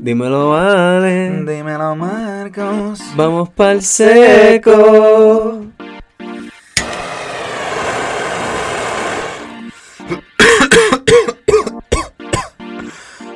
Dímelo, 0.00 0.50
vale. 0.50 1.44
Dímelo, 1.44 1.96
Marcos. 1.96 3.00
Vamos 3.16 3.48
pa'l 3.50 3.82
seco. 3.82 5.66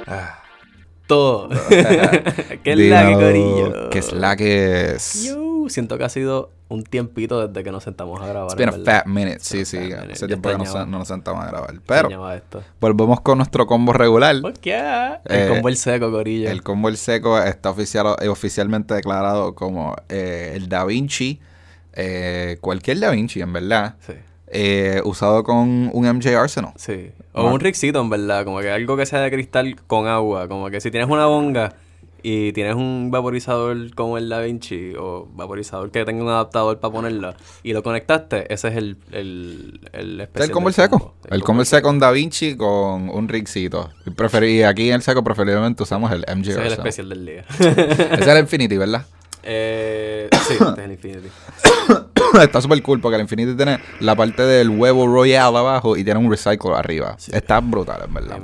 Todo. 1.09 1.49
¿Qué 1.69 2.73
es 2.73 2.79
la 2.79 3.09
que 3.09 3.15
corillo? 3.15 3.91
¿Qué 3.91 3.99
es 3.99 4.13
la 4.13 4.37
que 4.37 4.95
es? 4.95 5.25
Yo 5.25 5.52
siento 5.71 5.99
que 5.99 6.05
ha 6.05 6.09
sido 6.09 6.51
un 6.69 6.85
tiempito 6.85 7.47
desde 7.47 7.63
que 7.63 7.71
nos 7.71 7.83
sentamos 7.85 8.21
a 8.23 8.27
grabar. 8.27 8.47
It's 8.51 8.57
been 8.57 8.69
a 8.69 8.73
fat 8.73 9.07
minute. 9.07 9.39
Sí, 9.41 9.59
It's 9.61 9.69
sí. 9.71 9.79
minute. 9.79 10.13
Hace 10.13 10.27
tiempo 10.27 10.49
que 10.49 10.57
no, 10.59 10.87
nos 10.87 11.09
sentamos 11.09 11.45
a 11.45 11.49
grabar. 11.49 11.75
Pero 11.87 12.33
esto. 12.33 12.63
volvemos 12.81 13.21
con 13.21 13.39
nuestro 13.39 13.67
combo 13.67 13.93
regular. 13.93 14.41
¿Por 14.41 14.55
qué? 14.55 14.79
El 15.25 15.41
Eh, 15.41 15.49
combo 15.49 15.69
el 15.69 15.77
seco, 15.77 16.11
corillo. 16.11 16.51
El 16.51 16.63
combo 16.63 16.89
el 16.89 16.97
seco 16.97 17.39
está 17.41 17.71
oficial, 17.71 18.17
eh, 18.21 18.29
oficialmente 18.29 18.95
declarado 18.95 19.55
como 19.55 19.95
eh, 20.09 20.53
el 20.57 20.69
Da 20.69 20.85
Vinci. 20.85 21.41
eh, 21.95 22.57
cualquier 22.61 23.01
Da 23.01 23.11
Vinci, 23.11 23.41
en 23.43 23.53
verdad. 23.53 23.97
Sí. 24.07 24.15
eh, 24.55 25.01
usado 25.05 25.45
con 25.45 25.91
un 25.93 26.07
MJ 26.07 26.37
Arsenal. 26.39 26.73
Sí. 26.77 27.11
O 27.33 27.47
un 27.51 27.61
rixito, 27.61 28.01
en 28.01 28.11
verdad. 28.11 28.45
Como 28.45 28.61
que 28.61 28.71
algo 28.71 28.97
que 28.97 29.07
sea 29.07 29.21
de 29.21 29.31
cristal 29.31 29.77
con 29.87 30.07
agua. 30.07 30.49
Como 30.49 30.69
que 30.71 30.81
si 30.81 30.91
tienes 30.91 31.09
una 31.11 31.27
bonga 31.27 31.75
y 32.23 32.53
tienes 32.53 32.75
un 32.77 33.11
vaporizador 33.11 33.95
como 33.95 34.19
el 34.19 34.29
Da 34.29 34.41
Vinci 34.41 34.95
o 34.99 35.29
vaporizador 35.35 35.91
que 35.91 36.05
tenga 36.05 36.23
un 36.23 36.29
adaptador 36.29 36.79
para 36.81 36.93
ponerla 36.93 37.35
y 37.63 37.73
lo 37.73 37.83
conectaste, 37.83 38.53
ese 38.53 38.69
es 38.69 38.77
el, 38.77 38.97
el, 39.11 39.81
el 39.93 40.21
es 40.21 40.27
especial 40.27 40.49
el 40.49 40.51
combo 40.53 40.69
el 40.69 40.75
seco. 40.75 40.99
combo. 40.99 41.15
El 41.31 41.43
combo 41.43 41.61
el 41.63 41.67
seco 41.67 41.89
con 41.89 41.99
Da 41.99 42.11
Vinci 42.11 42.57
con 42.57 43.09
un 43.09 43.29
preferi- 43.29 44.59
y 44.59 44.63
aquí 44.63 44.89
en 44.89 44.95
el 44.97 45.03
seco 45.03 45.25
preferiblemente 45.25 45.83
usamos 45.83 46.13
el 46.13 46.21
MJ 46.21 46.51
Ese 46.51 46.61
es 46.61 46.67
el 46.67 46.73
especial 46.73 47.09
del 47.09 47.27
día. 47.27 47.45
Ese 47.59 48.15
es 48.21 48.27
el 48.27 48.39
Infinity, 48.39 48.77
¿verdad? 48.77 49.05
eh, 49.45 50.29
sí, 50.47 50.53
este 50.55 50.65
es 50.71 50.79
el 50.79 50.93
Infinity. 50.93 51.29
Está 52.43 52.61
súper 52.63 52.81
cool 52.83 53.01
porque 53.01 53.17
el 53.17 53.23
Infinity 53.23 53.55
tiene 53.57 53.79
la 54.01 54.15
parte 54.15 54.43
del 54.43 54.71
huevo 54.71 55.07
Royal 55.07 55.55
abajo 55.57 55.97
y 55.97 56.05
tiene 56.05 56.21
un 56.21 56.31
recycle 56.31 56.73
arriba. 56.75 57.17
Está 57.31 57.61
brutal, 57.61 58.03
en 58.07 58.15
verdad. 58.15 58.39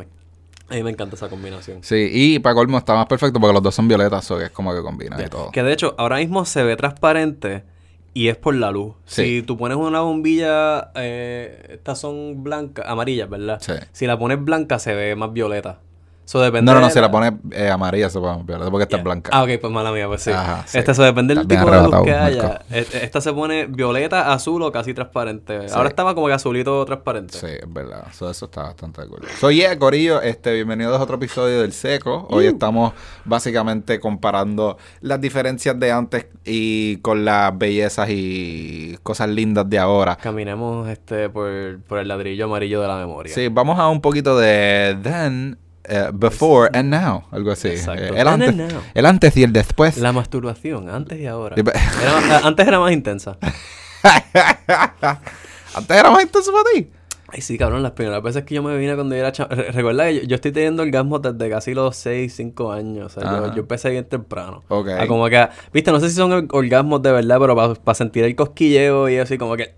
A 0.70 0.74
mí 0.74 0.82
me 0.82 0.90
encanta 0.90 1.16
esa 1.16 1.28
combinación. 1.28 1.78
Sí, 1.82 2.10
y 2.12 2.38
para 2.40 2.54
colmo 2.54 2.78
está 2.78 2.94
más 2.94 3.06
perfecto 3.06 3.40
porque 3.40 3.54
los 3.54 3.62
dos 3.62 3.74
son 3.74 3.88
violetas, 3.88 4.24
so 4.24 4.38
que 4.38 4.44
es 4.44 4.50
como 4.50 4.74
que 4.74 4.82
combina 4.82 5.16
y 5.24 5.28
todo. 5.28 5.50
Que 5.50 5.62
de 5.62 5.72
hecho, 5.72 5.94
ahora 5.98 6.16
mismo 6.16 6.44
se 6.44 6.62
ve 6.62 6.76
transparente 6.76 7.64
y 8.12 8.28
es 8.28 8.36
por 8.36 8.54
la 8.54 8.70
luz. 8.70 8.94
Sí. 9.06 9.24
Si 9.24 9.42
tú 9.42 9.56
pones 9.56 9.78
una 9.78 10.00
bombilla, 10.00 10.90
eh, 10.94 11.68
estas 11.70 12.00
son 12.00 12.42
blancas, 12.42 12.84
amarillas, 12.86 13.30
¿verdad? 13.30 13.58
Sí. 13.60 13.72
Si 13.92 14.06
la 14.06 14.18
pones 14.18 14.42
blanca, 14.42 14.78
se 14.78 14.94
ve 14.94 15.16
más 15.16 15.32
violeta. 15.32 15.80
Eso 16.28 16.40
depende. 16.42 16.66
No, 16.70 16.74
no, 16.74 16.80
no, 16.82 16.88
de 16.88 16.92
si 16.92 17.00
la 17.00 17.10
pone 17.10 17.38
eh, 17.52 17.70
amarilla 17.70 18.10
se 18.10 18.20
pone 18.20 18.42
violeta 18.42 18.70
porque 18.70 18.82
está 18.82 18.98
Yeah. 18.98 19.02
blanca. 19.04 19.30
Ah, 19.32 19.44
ok, 19.44 19.48
pues 19.62 19.72
mala 19.72 19.90
mía, 19.92 20.06
pues 20.08 20.20
sí. 20.24 20.30
Ajá, 20.30 20.62
sí. 20.66 20.76
Esta 20.76 20.92
eso 20.92 21.02
depende 21.02 21.34
del 21.34 21.48
tipo 21.48 21.70
de 21.70 21.82
luz 21.82 22.02
que 22.04 22.12
haya. 22.12 22.42
Marco. 22.42 22.64
E- 22.70 22.86
Esta 23.02 23.22
se 23.22 23.32
pone 23.32 23.64
violeta, 23.64 24.30
azul 24.30 24.60
o 24.62 24.70
casi 24.70 24.92
transparente. 24.92 25.68
Sí. 25.70 25.74
Ahora 25.74 25.88
estaba 25.88 26.14
como 26.14 26.26
que 26.26 26.34
azulito 26.34 26.84
transparente. 26.84 27.38
Sí, 27.38 27.46
es 27.46 27.72
verdad. 27.72 28.08
So, 28.12 28.30
eso 28.30 28.44
está 28.44 28.64
bastante 28.64 29.06
cool. 29.06 29.22
Soy 29.40 29.56
yeah, 29.56 29.78
Corillo. 29.78 30.20
Este, 30.20 30.52
bienvenidos 30.52 31.00
a 31.00 31.02
otro 31.02 31.16
episodio 31.16 31.62
del 31.62 31.72
Seco. 31.72 32.26
Hoy 32.28 32.44
estamos 32.44 32.92
básicamente 33.24 33.98
comparando 33.98 34.76
las 35.00 35.22
diferencias 35.22 35.80
de 35.80 35.92
antes 35.92 36.26
y 36.44 36.98
con 36.98 37.24
las 37.24 37.56
bellezas 37.56 38.06
y 38.10 38.98
cosas 39.02 39.30
lindas 39.30 39.70
de 39.70 39.78
ahora. 39.78 40.16
Caminemos 40.16 40.90
este 40.90 41.30
por, 41.30 41.80
por 41.88 42.00
el 42.00 42.08
ladrillo 42.08 42.44
amarillo 42.44 42.82
de 42.82 42.88
la 42.88 42.96
memoria. 42.96 43.32
Sí, 43.34 43.48
vamos 43.48 43.78
a 43.78 43.88
un 43.88 44.02
poquito 44.02 44.36
de 44.38 44.98
then, 45.02 45.56
eh, 45.88 46.10
before 46.12 46.70
and 46.72 46.90
now. 46.90 47.24
Algo 47.30 47.50
así. 47.52 47.68
Exacto. 47.68 48.02
Eh, 48.04 48.20
el, 48.20 48.28
antes, 48.28 48.54
el 48.94 49.06
antes 49.06 49.36
y 49.36 49.42
el 49.44 49.52
después. 49.52 49.96
La 49.98 50.12
masturbación, 50.12 50.88
antes 50.90 51.18
y 51.18 51.26
ahora. 51.26 51.56
Era 52.02 52.20
más- 52.20 52.44
antes 52.44 52.66
era 52.68 52.78
más 52.80 52.92
intensa. 52.92 53.36
antes 55.74 55.96
era 55.96 56.10
más 56.10 56.22
intenso 56.22 56.52
para 56.52 56.64
ti. 56.74 56.90
Ay, 57.30 57.42
sí, 57.42 57.58
cabrón, 57.58 57.82
las 57.82 57.92
primeras 57.92 58.22
veces 58.22 58.44
que 58.44 58.54
yo 58.54 58.62
me 58.62 58.74
vine 58.78 58.94
cuando 58.94 59.14
yo 59.14 59.20
era 59.20 59.32
chavo. 59.32 59.50
Recuerda 59.54 60.06
que 60.06 60.20
yo, 60.20 60.22
yo 60.22 60.34
estoy 60.36 60.50
teniendo 60.50 60.82
orgasmos 60.82 61.20
desde 61.20 61.50
casi 61.50 61.74
los 61.74 61.94
6, 61.96 62.32
5 62.34 62.72
años. 62.72 63.14
O 63.16 63.20
sea, 63.20 63.30
yo, 63.30 63.54
yo 63.54 63.60
empecé 63.60 63.90
bien 63.90 64.06
temprano. 64.08 64.62
Ok. 64.68 64.88
A 64.98 65.06
como 65.06 65.28
que, 65.28 65.46
viste, 65.72 65.92
no 65.92 66.00
sé 66.00 66.08
si 66.08 66.14
son 66.16 66.32
or- 66.32 66.46
orgasmos 66.52 67.02
de 67.02 67.12
verdad, 67.12 67.36
pero 67.38 67.54
para 67.74 67.94
sentir 67.94 68.24
el 68.24 68.34
cosquilleo 68.34 69.10
y 69.10 69.18
así 69.18 69.36
como 69.36 69.56
que. 69.56 69.74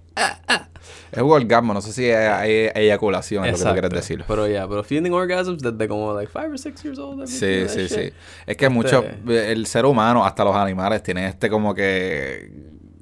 Es 1.12 1.22
un 1.22 1.30
orgasmo, 1.30 1.74
no 1.74 1.80
sé 1.80 1.92
si 1.92 2.10
hay, 2.10 2.70
eyaculación, 2.74 3.44
es 3.44 3.52
lo 3.52 3.58
que 3.58 3.64
tú 3.64 3.72
quieres 3.72 3.90
decir. 3.90 4.24
Pero 4.28 4.46
ya, 4.46 4.68
pero 4.68 4.82
feeling 4.84 5.10
orgasms 5.10 5.62
desde 5.62 5.88
como 5.88 6.14
like 6.14 6.30
5 6.32 6.46
or 6.52 6.58
6 6.58 6.82
years 6.84 6.98
old. 6.98 7.26
Sí, 7.26 7.68
sí, 7.68 7.88
sí. 7.88 7.94
shit. 8.00 8.14
Es 8.46 8.56
que 8.56 8.68
mucho, 8.68 9.02
Este- 9.04 9.52
el 9.52 9.66
ser 9.66 9.86
humano, 9.86 10.24
hasta 10.24 10.44
los 10.44 10.54
animales, 10.54 11.02
tienen 11.02 11.24
este 11.24 11.50
como 11.50 11.74
que 11.74 12.50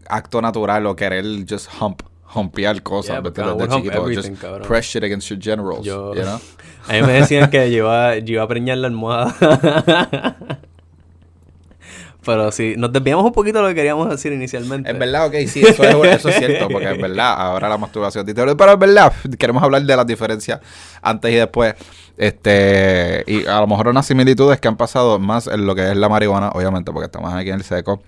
acto 0.09 0.41
natural 0.41 0.87
o 0.87 0.97
querer 0.97 1.25
just 1.49 1.69
hump, 1.81 2.01
humpear 2.35 2.83
cosas, 2.83 3.11
Yeah, 3.17 3.21
¿me 3.21 3.23
porque 3.31 3.41
entiendes? 3.43 3.69
I 3.69 3.69
De 3.69 3.75
would 3.75 3.99
hump 3.99 4.07
chiquito, 4.09 4.23
just 4.33 4.41
cabrón. 4.43 4.69
press 4.69 4.85
shit 4.87 5.05
against 5.05 5.29
your 5.29 5.39
generals, 5.41 5.85
Yo, 5.85 6.15
you 6.15 6.23
know? 6.23 6.41
a 6.89 6.93
mí 6.95 7.03
me 7.03 7.13
decían 7.15 7.51
que 7.51 7.71
yo 7.71 7.79
iba, 7.79 8.17
yo 8.19 8.35
iba 8.35 8.43
a 8.43 8.49
preñar 8.49 8.79
la 8.79 8.87
almohada. 8.89 10.37
Pero 12.29 12.53
sí, 12.53 12.75
nos 12.77 12.93
desviamos 12.93 13.25
un 13.25 13.33
poquito 13.33 13.57
de 13.57 13.63
lo 13.63 13.69
que 13.71 13.75
queríamos 13.75 14.07
decir 14.11 14.35
inicialmente. 14.35 14.91
Es 14.91 14.99
verdad, 14.99 15.29
ok, 15.29 15.35
sí, 15.47 15.63
eso 15.65 15.83
es, 15.83 16.17
eso 16.19 16.29
es 16.29 16.37
cierto, 16.37 16.69
porque 16.69 16.91
es 16.91 17.01
verdad, 17.01 17.33
ahora 17.41 17.71
la 17.71 17.79
masturbación. 17.79 18.27
Pero 18.27 18.51
es 18.51 18.79
verdad, 18.79 19.15
queremos 19.39 19.63
hablar 19.63 19.83
de 19.83 19.97
las 19.97 20.07
diferencias 20.07 20.61
antes 21.01 21.33
y 21.33 21.37
después. 21.37 21.75
Este, 22.19 23.25
y 23.27 23.47
a 23.47 23.61
lo 23.61 23.67
mejor 23.67 23.89
unas 23.89 24.05
similitudes 24.05 24.61
que 24.61 24.69
han 24.69 24.77
pasado 24.77 25.19
más 25.19 25.47
en 25.47 25.65
lo 25.65 25.75
que 25.75 25.91
es 25.91 25.97
la 25.97 26.11
marihuana, 26.11 26.51
obviamente, 26.51 26.93
porque 26.93 27.07
estamos 27.07 27.33
aquí 27.33 27.49
en 27.49 27.55
el 27.55 27.65
seco. 27.65 28.03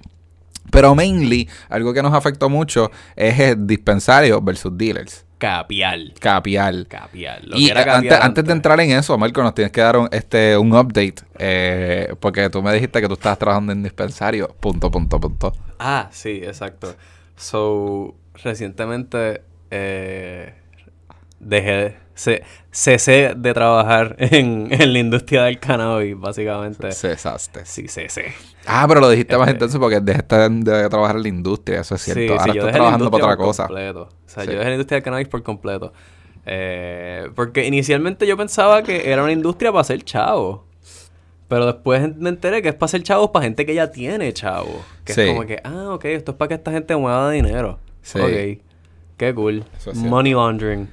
Pero 0.71 0.95
mainly, 0.95 1.49
algo 1.71 1.95
que 1.95 2.03
nos 2.03 2.13
afectó 2.13 2.51
mucho 2.51 2.91
es 3.17 3.41
el 3.41 3.67
dispensario 3.67 4.43
versus 4.43 4.77
dealers. 4.77 5.25
Capial. 5.41 6.15
Capial. 6.21 6.87
Capial. 6.89 7.43
Lo 7.47 7.59
Y 7.59 7.65
que 7.65 7.71
era 7.71 7.84
antes, 7.97 8.19
capial 8.19 8.21
antes 8.23 8.45
de 8.45 8.53
entrar 8.53 8.78
en 8.81 8.91
eso, 8.93 9.17
Marco, 9.19 9.43
nos 9.43 9.55
tienes 9.55 9.73
que 9.73 9.81
dar 9.81 9.97
un, 9.97 10.09
este, 10.12 10.56
un 10.59 10.73
update. 10.75 11.17
eh, 11.39 12.15
porque 12.21 12.51
tú 12.51 12.62
me 12.62 12.73
dijiste 12.75 13.01
que 13.01 13.09
tú 13.09 13.15
estabas 13.15 13.39
trabajando 13.39 13.73
en 13.73 13.83
dispensario. 13.83 14.49
Punto, 14.61 14.91
punto, 14.91 15.19
punto. 15.19 15.53
Ah, 15.78 16.09
sí, 16.12 16.41
exacto. 16.45 16.95
So, 17.37 18.15
recientemente 18.34 19.43
eh, 19.71 20.55
dejé, 21.41 21.97
ce- 22.15 22.43
cesé 22.71 23.33
de 23.37 23.53
trabajar 23.55 24.15
en, 24.21 24.69
en 24.71 24.93
la 24.93 24.99
industria 24.99 25.43
del 25.45 25.59
cannabis, 25.59 26.17
básicamente. 26.19 26.93
Cesaste. 26.93 27.65
Sí, 27.67 27.89
cesé. 27.89 28.27
Ah, 28.67 28.84
pero 28.87 29.01
lo 29.01 29.11
dijiste 29.11 29.37
más 29.37 29.49
Este- 29.49 29.56
intenso 29.65 29.81
porque 29.81 30.01
dejaste 30.01 30.37
de 30.51 30.89
trabajar 30.89 31.17
en 31.17 31.23
la 31.23 31.28
industria, 31.28 31.81
eso 31.81 31.95
es 31.97 32.03
cierto. 32.03 32.21
Sí, 32.23 32.28
Ahora 32.31 32.53
sí, 32.53 32.59
estás 32.59 32.73
trabajando 32.73 33.11
para 33.11 33.25
otra 33.25 33.37
por 33.37 33.47
cosa. 33.47 33.67
completo. 33.67 34.03
O 34.03 34.28
sea, 34.28 34.45
Sí. 34.45 34.51
yo 34.53 34.59
dejé 34.59 34.69
la 34.69 34.75
industria 34.75 34.97
del 34.97 35.03
cannabis 35.05 35.28
por 35.28 35.43
completo. 35.43 35.93
Eh, 36.47 37.28
porque 37.34 37.67
inicialmente 37.67 38.27
yo 38.27 38.37
pensaba 38.37 38.83
que 38.83 39.11
era 39.12 39.22
una 39.22 39.33
industria 39.33 39.71
para 39.72 39.83
hacer 39.83 40.03
chavo. 40.05 40.67
Pero 41.49 41.67
después 41.67 42.17
me 42.17 42.28
enteré 42.28 42.62
que 42.62 42.69
es 42.69 42.75
para 42.75 42.84
hacer 42.87 43.03
chavos 43.03 43.31
para 43.31 43.43
gente 43.45 43.67
que 43.67 43.75
ya 43.75 43.91
tiene 43.91 44.33
chavo. 44.33 44.83
Que 45.05 45.12
Sí. 45.15 45.21
es 45.22 45.28
como 45.31 45.47
que, 45.47 45.61
ah, 45.65 45.89
ok, 45.91 46.05
esto 46.07 46.31
es 46.33 46.37
para 46.39 46.49
que 46.49 46.55
esta 46.55 46.71
gente 46.71 46.95
mueva 46.97 47.31
dinero. 47.31 47.78
Sí. 48.03 48.19
Ok. 48.21 48.62
Qué 49.17 49.34
cool. 49.34 49.65
Money 49.95 50.33
laundering. 50.33 50.89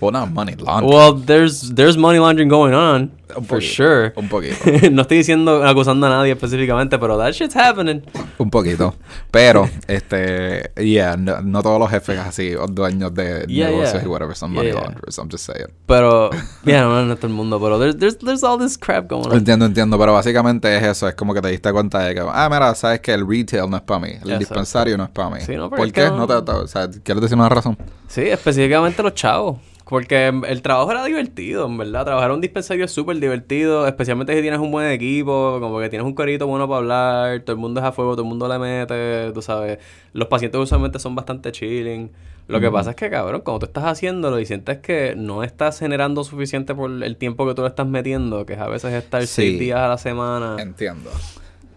Well, 0.00 0.12
not 0.12 0.30
money 0.32 0.54
laundering. 0.56 0.92
Well, 0.94 1.12
there's, 1.14 1.70
there's 1.74 1.96
money 1.96 2.18
laundering 2.18 2.48
going 2.48 2.74
on. 2.74 3.12
Un 3.36 3.44
for 3.44 3.58
poquito, 3.60 3.74
sure. 3.74 4.12
un 4.16 4.28
poquito. 4.28 4.56
no 4.90 5.02
estoy 5.02 5.18
diciendo, 5.18 5.62
acusando 5.64 6.06
a 6.06 6.10
nadie 6.10 6.32
específicamente, 6.32 6.98
pero 6.98 7.16
that 7.16 7.32
shit's 7.32 7.54
happening. 7.54 8.02
Un 8.38 8.50
poquito. 8.50 8.94
Pero, 9.30 9.68
este, 9.86 10.72
yeah, 10.76 11.16
no, 11.16 11.40
no 11.40 11.62
todos 11.62 11.78
los 11.78 11.88
jefes 11.90 12.18
así, 12.18 12.56
o 12.56 12.66
dueños 12.66 13.14
de 13.14 13.44
Yeah, 13.46 13.68
negocios 13.68 13.92
yeah. 13.92 14.02
y 14.04 14.06
whatever, 14.08 14.34
son 14.34 14.52
money 14.52 14.70
yeah. 14.72 14.80
launderers. 14.80 15.18
I'm 15.18 15.28
just 15.30 15.44
saying. 15.44 15.68
Pero, 15.86 16.30
yeah, 16.64 16.82
no, 16.82 17.04
no 17.04 17.14
todo 17.16 17.28
el 17.28 17.32
mundo, 17.34 17.60
pero 17.60 17.78
there's, 17.78 17.96
there's, 17.98 18.18
there's 18.18 18.42
all 18.42 18.58
this 18.58 18.76
crap 18.76 19.06
going 19.08 19.26
on. 19.26 19.36
Entiendo, 19.36 19.66
entiendo, 19.66 19.96
pero 19.98 20.12
básicamente 20.12 20.76
es 20.76 20.82
eso, 20.82 21.06
es 21.06 21.14
como 21.14 21.32
que 21.32 21.40
te 21.40 21.48
diste 21.48 21.70
cuenta 21.72 22.00
de 22.00 22.14
que, 22.14 22.20
ah, 22.26 22.48
mira, 22.50 22.74
sabes 22.74 23.00
que 23.00 23.12
el 23.12 23.24
retail 23.28 23.70
no 23.70 23.76
es 23.76 23.82
para 23.82 24.00
mí, 24.00 24.12
el 24.24 24.38
dispensario 24.40 24.96
no 24.96 25.04
es 25.04 25.10
para 25.10 25.30
mí. 25.30 25.40
Sí, 25.46 25.54
no, 25.54 25.70
¿Por 25.70 25.92
qué? 25.92 26.10
No 26.10 26.26
te- 26.26 26.50
o 26.50 26.66
sea, 26.66 26.88
¿quieres 26.88 27.20
decir 27.22 27.36
una 27.38 27.48
razón? 27.48 27.76
Sí, 28.08 28.22
específicamente 28.22 29.02
los 29.04 29.14
chavos. 29.14 29.58
Porque 29.90 30.28
el 30.28 30.62
trabajo 30.62 30.92
era 30.92 31.04
divertido, 31.04 31.66
en 31.66 31.76
verdad. 31.76 32.04
Trabajar 32.04 32.30
en 32.30 32.36
un 32.36 32.40
dispensario 32.40 32.84
es 32.84 32.92
súper 32.92 33.18
divertido, 33.18 33.88
especialmente 33.88 34.34
si 34.36 34.40
tienes 34.40 34.60
un 34.60 34.70
buen 34.70 34.86
equipo, 34.88 35.58
como 35.60 35.80
que 35.80 35.88
tienes 35.88 36.06
un 36.06 36.14
corito 36.14 36.46
bueno 36.46 36.68
para 36.68 36.78
hablar, 36.78 37.40
todo 37.40 37.54
el 37.54 37.58
mundo 37.60 37.80
es 37.80 37.86
a 37.86 37.90
fuego, 37.90 38.12
todo 38.12 38.22
el 38.22 38.28
mundo 38.28 38.46
le 38.46 38.58
mete, 38.60 39.32
tú 39.32 39.42
sabes. 39.42 39.78
Los 40.12 40.28
pacientes 40.28 40.60
usualmente 40.60 41.00
son 41.00 41.16
bastante 41.16 41.50
chilling. 41.50 42.08
Lo 42.46 42.60
que 42.60 42.70
pasa 42.70 42.90
es 42.90 42.96
que, 42.96 43.10
cabrón, 43.10 43.42
cuando 43.44 43.58
tú 43.60 43.66
estás 43.66 43.82
haciéndolo 43.84 44.38
y 44.38 44.46
sientes 44.46 44.78
que 44.78 45.14
no 45.16 45.42
estás 45.42 45.78
generando 45.80 46.22
suficiente 46.24 46.72
por 46.74 46.90
el 46.90 47.16
tiempo 47.16 47.44
que 47.46 47.54
tú 47.54 47.62
le 47.62 47.68
estás 47.68 47.86
metiendo, 47.88 48.46
que 48.46 48.52
es 48.54 48.60
a 48.60 48.68
veces 48.68 48.92
estar 48.94 49.20
Sí. 49.22 49.26
seis 49.26 49.58
días 49.58 49.78
a 49.80 49.88
la 49.88 49.98
semana, 49.98 50.56
Entiendo. 50.60 51.10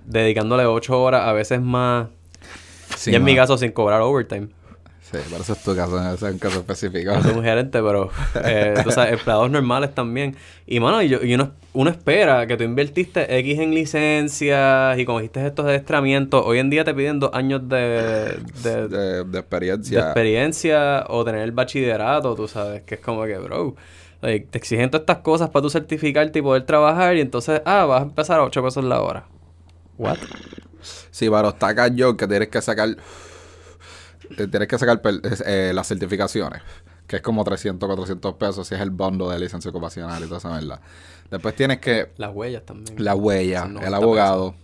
dedicándole 0.06 0.66
ocho 0.66 1.02
horas, 1.02 1.28
a 1.28 1.34
veces 1.34 1.62
más. 1.62 2.08
Sí, 2.96 3.10
y 3.12 3.16
en 3.16 3.24
mi 3.24 3.36
caso 3.36 3.58
sin 3.58 3.72
cobrar 3.72 4.02
overtime. 4.02 4.50
Sí, 5.14 5.36
eso 5.40 5.54
es 5.54 5.64
tu 5.64 5.76
caso, 5.76 6.14
es 6.14 6.22
un 6.24 6.40
caso 6.40 6.60
específico. 6.60 7.22
Soy 7.22 7.32
un 7.34 7.44
gerente, 7.44 7.82
pero 7.82 8.10
eh, 8.44 8.74
tú 8.84 8.90
sabes, 8.92 9.14
empleados 9.14 9.52
normales 9.52 9.94
también. 9.94 10.36
Y 10.66 10.80
mano, 10.80 11.02
y, 11.04 11.10
yo, 11.10 11.22
y 11.22 11.36
uno, 11.36 11.52
uno 11.74 11.90
espera 11.92 12.48
que 12.48 12.58
tú 12.58 12.64
invertiste 12.64 13.38
X 13.40 13.60
en 13.60 13.76
licencias 13.76 14.98
y 14.98 15.06
cogiste 15.06 15.46
estos 15.46 15.66
adiestramientos. 15.66 16.44
Hoy 16.46 16.60
en 16.60 16.70
día 16.70 16.84
te 16.84 16.94
piden 16.94 17.20
dos 17.20 17.32
años 17.34 17.68
de, 17.70 18.40
de, 18.64 18.88
De, 18.88 19.24
de 19.24 19.24
de 19.24 19.40
experiencia. 19.40 20.00
experiencia 20.00 21.06
o 21.10 21.24
tener 21.24 21.42
el 21.42 21.52
bachillerato, 21.52 22.34
tú 22.36 22.48
sabes, 22.48 22.82
que 22.84 22.96
es 22.96 23.02
como 23.02 23.24
que, 23.26 23.38
bro, 23.38 23.76
te 24.22 24.58
exigen 24.58 24.90
todas 24.90 25.02
estas 25.02 25.18
cosas 25.18 25.50
para 25.50 25.62
tú 25.64 25.70
certificarte 25.70 26.40
y 26.40 26.42
poder 26.42 26.64
trabajar 26.66 27.16
y 27.18 27.22
entonces, 27.22 27.62
ah, 27.66 27.86
vas 27.86 28.02
a 28.02 28.04
empezar 28.06 28.40
a 28.40 28.44
8 28.44 28.64
pesos 28.64 28.84
la 28.84 29.02
hora. 29.02 29.26
What? 29.98 30.18
Sí, 31.12 31.30
para 31.30 31.44
los 31.44 31.60
tacas 31.60 31.92
yo 31.94 32.18
que 32.18 32.28
tienes 32.28 32.48
que 32.50 32.62
sacar. 32.62 32.90
Tienes 34.36 34.68
que 34.68 34.78
sacar 34.78 35.02
eh, 35.46 35.72
las 35.74 35.88
certificaciones. 35.88 36.62
Que 37.08 37.18
es 37.18 37.22
como 37.22 37.44
300, 37.44 37.86
400 37.86 38.36
pesos 38.36 38.68
si 38.68 38.76
es 38.76 38.82
el 38.82 38.90
bondo 38.90 39.30
de 39.30 39.38
licencia 39.38 39.70
ocupacional 39.70 40.24
y 40.24 40.26
toda 40.26 40.38
esa 40.38 40.50
verdad. 40.50 40.80
Después 41.30 41.56
tienes 41.56 41.80
que. 41.80 42.12
Las 42.18 42.34
huellas 42.34 42.64
también. 42.66 43.04
La 43.04 43.16
huella, 43.16 43.62
Son 43.62 43.70
el 43.70 43.74
90 43.76 43.98
abogado. 43.98 44.56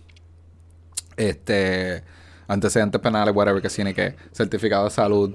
Este. 1.16 2.02
Antecedentes 2.48 3.00
penales, 3.00 3.34
whatever, 3.34 3.60
que 3.60 3.68
tiene 3.68 3.94
que. 3.94 4.16
Certificado 4.32 4.84
de 4.84 4.90
salud. 4.90 5.34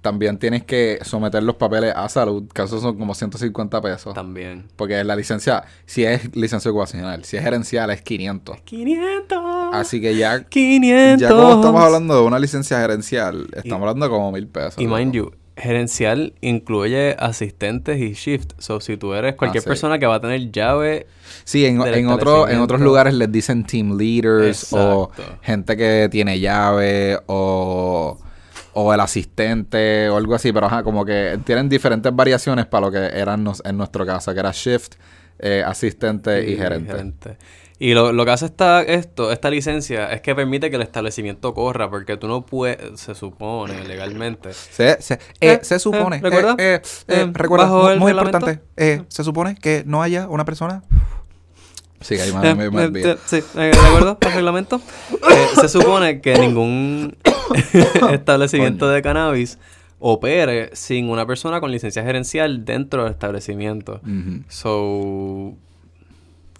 También 0.00 0.38
tienes 0.38 0.64
que 0.64 0.98
someter 1.02 1.42
los 1.42 1.56
papeles 1.56 1.92
a 1.94 2.08
salud, 2.08 2.48
que 2.54 2.62
esos 2.62 2.80
son 2.80 2.98
como 2.98 3.14
150 3.14 3.82
pesos. 3.82 4.14
También. 4.14 4.68
Porque 4.76 5.04
la 5.04 5.14
licencia, 5.14 5.62
si 5.84 6.04
es 6.04 6.34
licencia 6.34 6.70
ocupacional, 6.70 7.24
si 7.24 7.36
es 7.36 7.42
gerencial 7.42 7.90
es 7.90 8.00
500. 8.00 8.62
500. 8.62 9.59
Así 9.72 10.00
que 10.00 10.16
ya 10.16 10.44
500. 10.44 11.20
ya 11.20 11.28
como 11.34 11.54
estamos 11.54 11.82
hablando 11.82 12.14
de 12.16 12.22
una 12.22 12.38
licencia 12.38 12.80
gerencial, 12.80 13.46
estamos 13.54 13.80
hablando 13.88 14.06
de 14.06 14.10
como 14.10 14.32
mil 14.32 14.46
pesos. 14.46 14.76
Y 14.78 14.86
mind 14.86 15.12
you, 15.12 15.32
gerencial 15.56 16.32
incluye 16.40 17.14
asistentes 17.18 17.98
y 18.00 18.12
shift. 18.14 18.52
So, 18.58 18.80
si 18.80 18.96
tú 18.96 19.12
eres 19.14 19.34
cualquier 19.34 19.60
Ah, 19.60 19.64
sí. 19.64 19.68
persona 19.68 19.98
que 19.98 20.06
va 20.06 20.16
a 20.16 20.20
tener 20.20 20.50
llave, 20.50 21.06
Sí, 21.44 21.64
en, 21.66 21.80
otro, 21.80 22.48
en 22.48 22.60
otros 22.60 22.80
lugares 22.80 23.14
les 23.14 23.30
dicen 23.30 23.64
team 23.64 23.96
leaders 23.98 24.72
o 24.72 25.10
gente 25.42 25.76
que 25.76 26.08
tiene 26.10 26.38
llave 26.40 27.18
o, 27.26 28.18
o 28.72 28.94
el 28.94 29.00
asistente 29.00 30.08
o 30.08 30.16
algo 30.16 30.34
así, 30.34 30.52
pero 30.52 30.66
ajá, 30.66 30.82
como 30.82 31.04
que 31.04 31.38
tienen 31.44 31.68
diferentes 31.68 32.14
variaciones 32.14 32.66
para 32.66 32.86
lo 32.86 32.92
que 32.92 32.98
eran 32.98 33.42
nos- 33.44 33.62
en 33.64 33.76
nuestro 33.76 34.06
caso, 34.06 34.32
que 34.32 34.40
era 34.40 34.52
shift, 34.52 34.94
eh, 35.38 35.62
asistente 35.66 36.48
y, 36.50 36.56
gerente. 36.56 37.36
Y 37.82 37.94
lo, 37.94 38.12
lo 38.12 38.24
que 38.26 38.30
hace 38.30 38.44
esta, 38.44 38.82
esto, 38.82 39.32
esta 39.32 39.48
licencia 39.48 40.12
es 40.12 40.20
que 40.20 40.34
permite 40.34 40.68
que 40.68 40.76
el 40.76 40.82
establecimiento 40.82 41.54
corra, 41.54 41.88
porque 41.88 42.18
tú 42.18 42.28
no 42.28 42.44
puedes, 42.44 43.00
se 43.00 43.14
supone 43.14 43.84
legalmente. 43.88 44.52
Se, 44.52 45.00
se, 45.00 45.14
eh, 45.14 45.18
Eh, 45.40 45.58
se 45.62 45.78
supone, 45.78 46.16
eh, 46.16 46.20
¿recuerda? 46.22 46.56
eh, 46.58 46.74
eh, 46.74 46.82
eh, 47.08 47.20
Eh, 47.22 47.30
recuerda, 47.32 47.64
bajo 47.64 47.82
muy, 47.88 47.98
muy 47.98 48.10
importante, 48.12 48.60
eh, 48.76 49.02
se 49.08 49.24
supone 49.24 49.54
que 49.54 49.82
no 49.86 50.02
haya 50.02 50.28
una 50.28 50.44
persona... 50.44 50.82
Sí, 52.02 52.16
ahí 52.18 52.28
Eh, 52.42 52.54
me- 52.54 52.64
eh, 52.64 52.84
olvidé. 52.86 53.10
eh, 53.12 53.16
sí, 53.24 53.36
eh, 53.56 53.72
¿de 53.74 53.86
acuerdo? 53.88 54.18
¿Al 54.26 54.32
reglamento? 54.34 54.80
Eh, 55.12 55.46
se 55.58 55.68
supone 55.70 56.20
que 56.20 56.38
ningún 56.38 57.16
establecimiento 58.12 58.86
Coño. 58.86 58.92
de 58.92 59.02
cannabis 59.02 59.58
opere 59.98 60.70
sin 60.74 61.08
una 61.08 61.26
persona 61.26 61.60
con 61.60 61.70
licencia 61.72 62.02
gerencial 62.02 62.64
dentro 62.66 63.04
del 63.04 63.12
establecimiento. 63.12 64.00
So, 64.48 65.54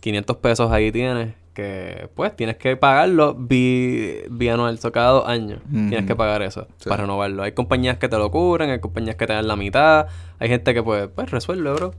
500 0.01 0.37
pesos 0.39 0.73
ahí 0.73 0.91
tienes 0.93 1.35
que, 1.55 2.09
pues, 2.15 2.35
tienes 2.37 2.57
que 2.57 2.77
pagarlo 2.77 3.35
bi, 3.35 4.21
bianual. 4.31 4.79
So, 4.79 4.93
cada 4.93 5.11
dos 5.11 5.29
años 5.29 5.61
tienes 5.71 6.07
que 6.07 6.15
pagar 6.17 6.43
eso 6.43 6.67
Sí. 6.79 6.89
para 6.89 7.03
renovarlo. 7.03 7.43
Hay 7.43 7.53
compañías 7.53 7.99
que 7.99 8.09
te 8.09 8.17
lo 8.17 8.31
cubren, 8.31 8.71
hay 8.71 8.81
compañías 8.81 9.17
que 9.17 9.27
te 9.27 9.33
dan 9.33 9.47
la 9.49 9.57
mitad, 9.57 10.07
hay 10.39 10.49
gente 10.49 10.73
que, 10.75 10.83
pues, 10.83 11.09
pues 11.15 11.31
resuelve, 11.31 11.73
bro. 11.73 11.95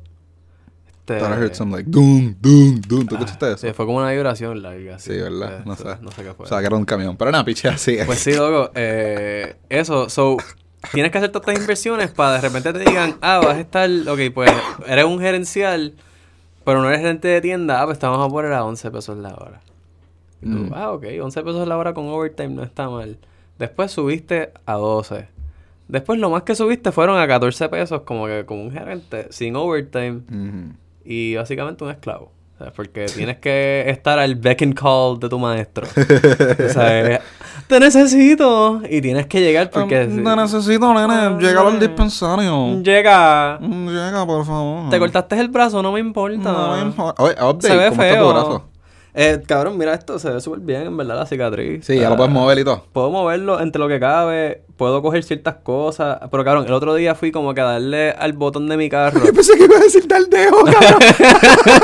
Este, 0.88 1.18
Thought 1.18 1.31
I 1.31 1.42
heard 1.42 1.53
some 1.56 1.75
like 1.75 1.89
doom, 1.89 2.36
doom, 2.39 2.81
doom. 2.88 3.07
¿Tú 3.07 3.15
escuchaste 3.15 3.48
eso? 3.48 3.57
Sí, 3.57 3.74
fue 3.74 3.86
como 3.86 3.98
una 3.98 4.12
vibración 4.12 4.62
larga. 4.62 5.00
Sí, 5.00 5.18
¿verdad? 5.18 5.59
Eh, 5.59 5.63
No 5.65 5.75
sé. 5.75 5.83
No 6.01 6.12
sé 6.12 6.24
qué 6.24 6.33
fue. 6.33 6.45
O 6.50 6.59
era 6.59 6.75
un 6.75 6.86
camión. 6.86 7.18
Pero 7.18 7.31
nada, 7.31 7.44
piche 7.44 7.68
así. 7.68 7.98
Pues 8.06 8.19
sí, 8.19 8.33
loco. 8.33 8.71
Eh, 8.75 9.56
eso, 9.69 10.09
so, 10.09 10.38
tienes 10.94 11.12
que 11.12 11.18
hacer 11.18 11.31
todas 11.31 11.48
estas 11.48 11.62
inversiones 11.62 12.12
para 12.12 12.33
de 12.33 12.42
repente 12.42 12.71
te 12.74 12.80
digan, 12.80 13.15
ah, 13.21 13.39
vas 13.44 13.56
a 13.57 13.59
estar, 13.59 13.89
ok, 14.07 14.19
pues 14.33 14.51
eres 14.88 15.06
un 15.06 15.19
gerencial, 15.19 15.94
pero 16.63 16.81
no 16.81 16.88
eres 16.88 17.02
gerente 17.02 17.28
de 17.28 17.42
tienda, 17.42 17.81
ah, 17.81 17.86
pues 17.86 18.00
te 18.00 18.06
vamos 18.06 18.25
a 18.25 18.30
poner 18.30 18.54
a 18.54 18.63
11 18.66 18.92
pesos 18.92 19.18
la 19.18 19.30
hora. 19.36 19.62
Tú, 20.42 20.48
Mm. 20.48 20.72
ah, 20.74 20.92
ok, 20.92 21.06
11 21.22 21.44
pesos 21.44 21.68
la 21.68 21.78
hora 21.78 21.94
con 21.94 22.08
overtime 22.08 22.50
no 22.50 22.63
está 22.63 22.90
mal. 22.90 23.18
Después 23.60 23.92
subiste 23.92 24.52
a 24.66 24.74
12. 24.74 25.28
Después 25.88 26.19
lo 26.19 26.30
más 26.30 26.44
que 26.44 26.56
subiste 26.56 26.92
fueron 26.92 27.19
a 27.19 27.28
14 27.28 27.69
pesos 27.69 28.02
como 28.02 28.25
que 28.25 28.46
como 28.46 28.63
un 28.63 28.72
gerente 28.72 29.28
sin 29.30 29.56
overtime 29.56 30.22
Ujú. 30.30 30.74
y 31.06 31.36
básicamente 31.36 31.84
un 31.84 31.92
esclavo. 31.92 32.31
O 32.60 32.63
sea, 32.63 32.74
porque 32.74 33.06
tienes 33.08 33.38
que 33.38 33.84
estar 33.88 34.18
al 34.19 34.36
beck 34.36 34.62
and 34.62 34.74
call 34.74 35.19
de 35.19 35.30
tu 35.30 35.38
maestro. 35.38 35.86
o 36.66 36.69
sea, 36.69 37.22
te 37.71 37.79
necesito. 37.79 38.81
Y 38.89 39.01
tienes 39.01 39.25
que 39.27 39.39
llegar 39.41 39.69
porque... 39.69 40.03
Um, 40.06 40.23
Te 40.23 40.35
necesito, 40.35 40.94
nene. 40.94 41.38
Llega 41.39 41.62
al 41.62 41.79
dispensario. 41.79 42.81
Llega. 42.81 43.57
Mm, 43.62 43.88
Llega, 43.89 44.25
por 44.25 44.45
favor. 44.45 44.89
Te 44.89 45.00
cortaste 45.00 45.39
el 45.39 45.47
brazo, 45.47 45.81
no 45.81 45.91
me 45.91 46.00
importa. 46.00 46.51
No 46.51 46.75
me 46.75 46.81
importa. 46.81 47.23
Oye, 47.23 47.33
update. 47.33 47.68
Se 47.68 47.75
ve 47.77 47.89
¿Cómo 47.89 48.01
está 48.03 48.09
tu 48.09 48.15
feo. 48.15 48.29
brazo? 48.33 48.63
Eh, 49.13 49.41
cabrón, 49.45 49.77
mira 49.77 49.94
esto, 49.94 50.18
se 50.19 50.29
ve 50.29 50.39
súper 50.39 50.62
bien, 50.62 50.83
en 50.83 50.95
verdad, 50.95 51.18
la 51.18 51.25
cicatriz. 51.25 51.85
Sí, 51.85 51.97
ya 51.97 52.07
lo 52.07 52.13
Ah, 52.13 52.18
puedes 52.18 52.31
mover 52.31 52.59
y 52.59 52.63
todo. 52.63 52.85
Puedo 52.94 53.09
moverlo 53.12 53.59
entre 53.59 53.79
lo 53.79 53.88
que 53.89 54.00
cabe, 54.00 54.63
puedo 54.81 55.00
coger 55.04 55.24
ciertas 55.24 55.57
cosas. 55.62 56.18
Pero 56.31 56.44
cabrón, 56.44 56.66
el 56.66 56.74
otro 56.74 56.95
día 56.95 57.13
fui 57.13 57.31
como 57.31 57.54
que 57.54 57.62
a 57.62 57.66
darle 57.66 58.10
al 58.13 58.33
botón 58.33 58.68
de 58.68 58.78
mi 58.78 58.89
carro. 58.89 59.22
Yo 59.25 59.31
pensé 59.31 59.56
que 59.56 59.66
iba 59.66 59.75
a 59.78 59.80
decir 59.80 60.07
dar 60.07 60.24
dedo, 60.24 60.57
cabrón. 60.66 61.00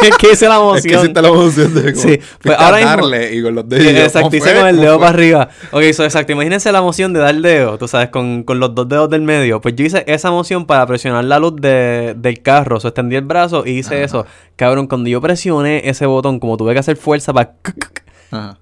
es 0.01 0.17
que 0.17 0.31
hice 0.31 0.47
la 0.49 0.55
es 0.75 0.81
que 0.81 0.89
emoción. 0.95 1.01
hiciste 1.03 1.21
la 1.21 1.27
emoción 1.27 1.73
de 1.75 1.93
como- 1.93 2.01
Sí, 2.03 2.19
pues 2.41 2.57
ahora 2.57 2.77
mismo- 2.77 2.89
darle 2.95 3.35
y 3.35 3.43
con 3.43 3.53
los 3.53 3.69
dedos. 3.69 3.85
Sí, 3.85 3.93
yo, 3.93 3.99
exacto, 4.01 4.29
¿cómo 4.29 4.35
hice 4.37 4.55
con 4.57 4.67
el 4.67 4.75
¿Cómo 4.77 4.81
dedo 4.81 4.93
fue? 4.95 4.99
para 5.05 5.09
arriba. 5.11 5.49
Ok, 5.73 5.83
so, 5.93 6.03
exacto. 6.05 6.31
Imagínense 6.31 6.71
la 6.71 6.79
emoción 6.79 7.13
de 7.13 7.19
dar 7.19 7.35
el 7.35 7.41
dedo, 7.43 7.77
tú 7.77 7.87
sabes, 7.87 8.09
con, 8.09 8.41
con 8.41 8.59
los 8.59 8.73
dos 8.73 8.89
dedos 8.89 9.11
del 9.11 9.21
medio. 9.21 9.61
Pues 9.61 9.75
yo 9.75 9.85
hice 9.85 10.03
esa 10.07 10.29
emoción 10.29 10.65
para 10.65 10.83
presionar 10.87 11.23
la 11.23 11.37
luz 11.37 11.55
de, 11.57 12.15
del 12.17 12.41
carro. 12.41 12.79
So, 12.79 12.87
extendí 12.87 13.15
el 13.15 13.25
brazo 13.25 13.63
y 13.63 13.73
hice 13.77 14.01
eso. 14.01 14.25
Cabrón, 14.55 14.87
cuando 14.87 15.07
yo 15.07 15.21
presioné 15.21 15.87
ese 15.87 16.07
botón, 16.07 16.39
como 16.39 16.57
tuve 16.57 16.73
que 16.73 16.79
hacer 16.79 16.97
fuerza 16.97 17.31
para... 17.31 17.53
Ajá. 18.31 18.57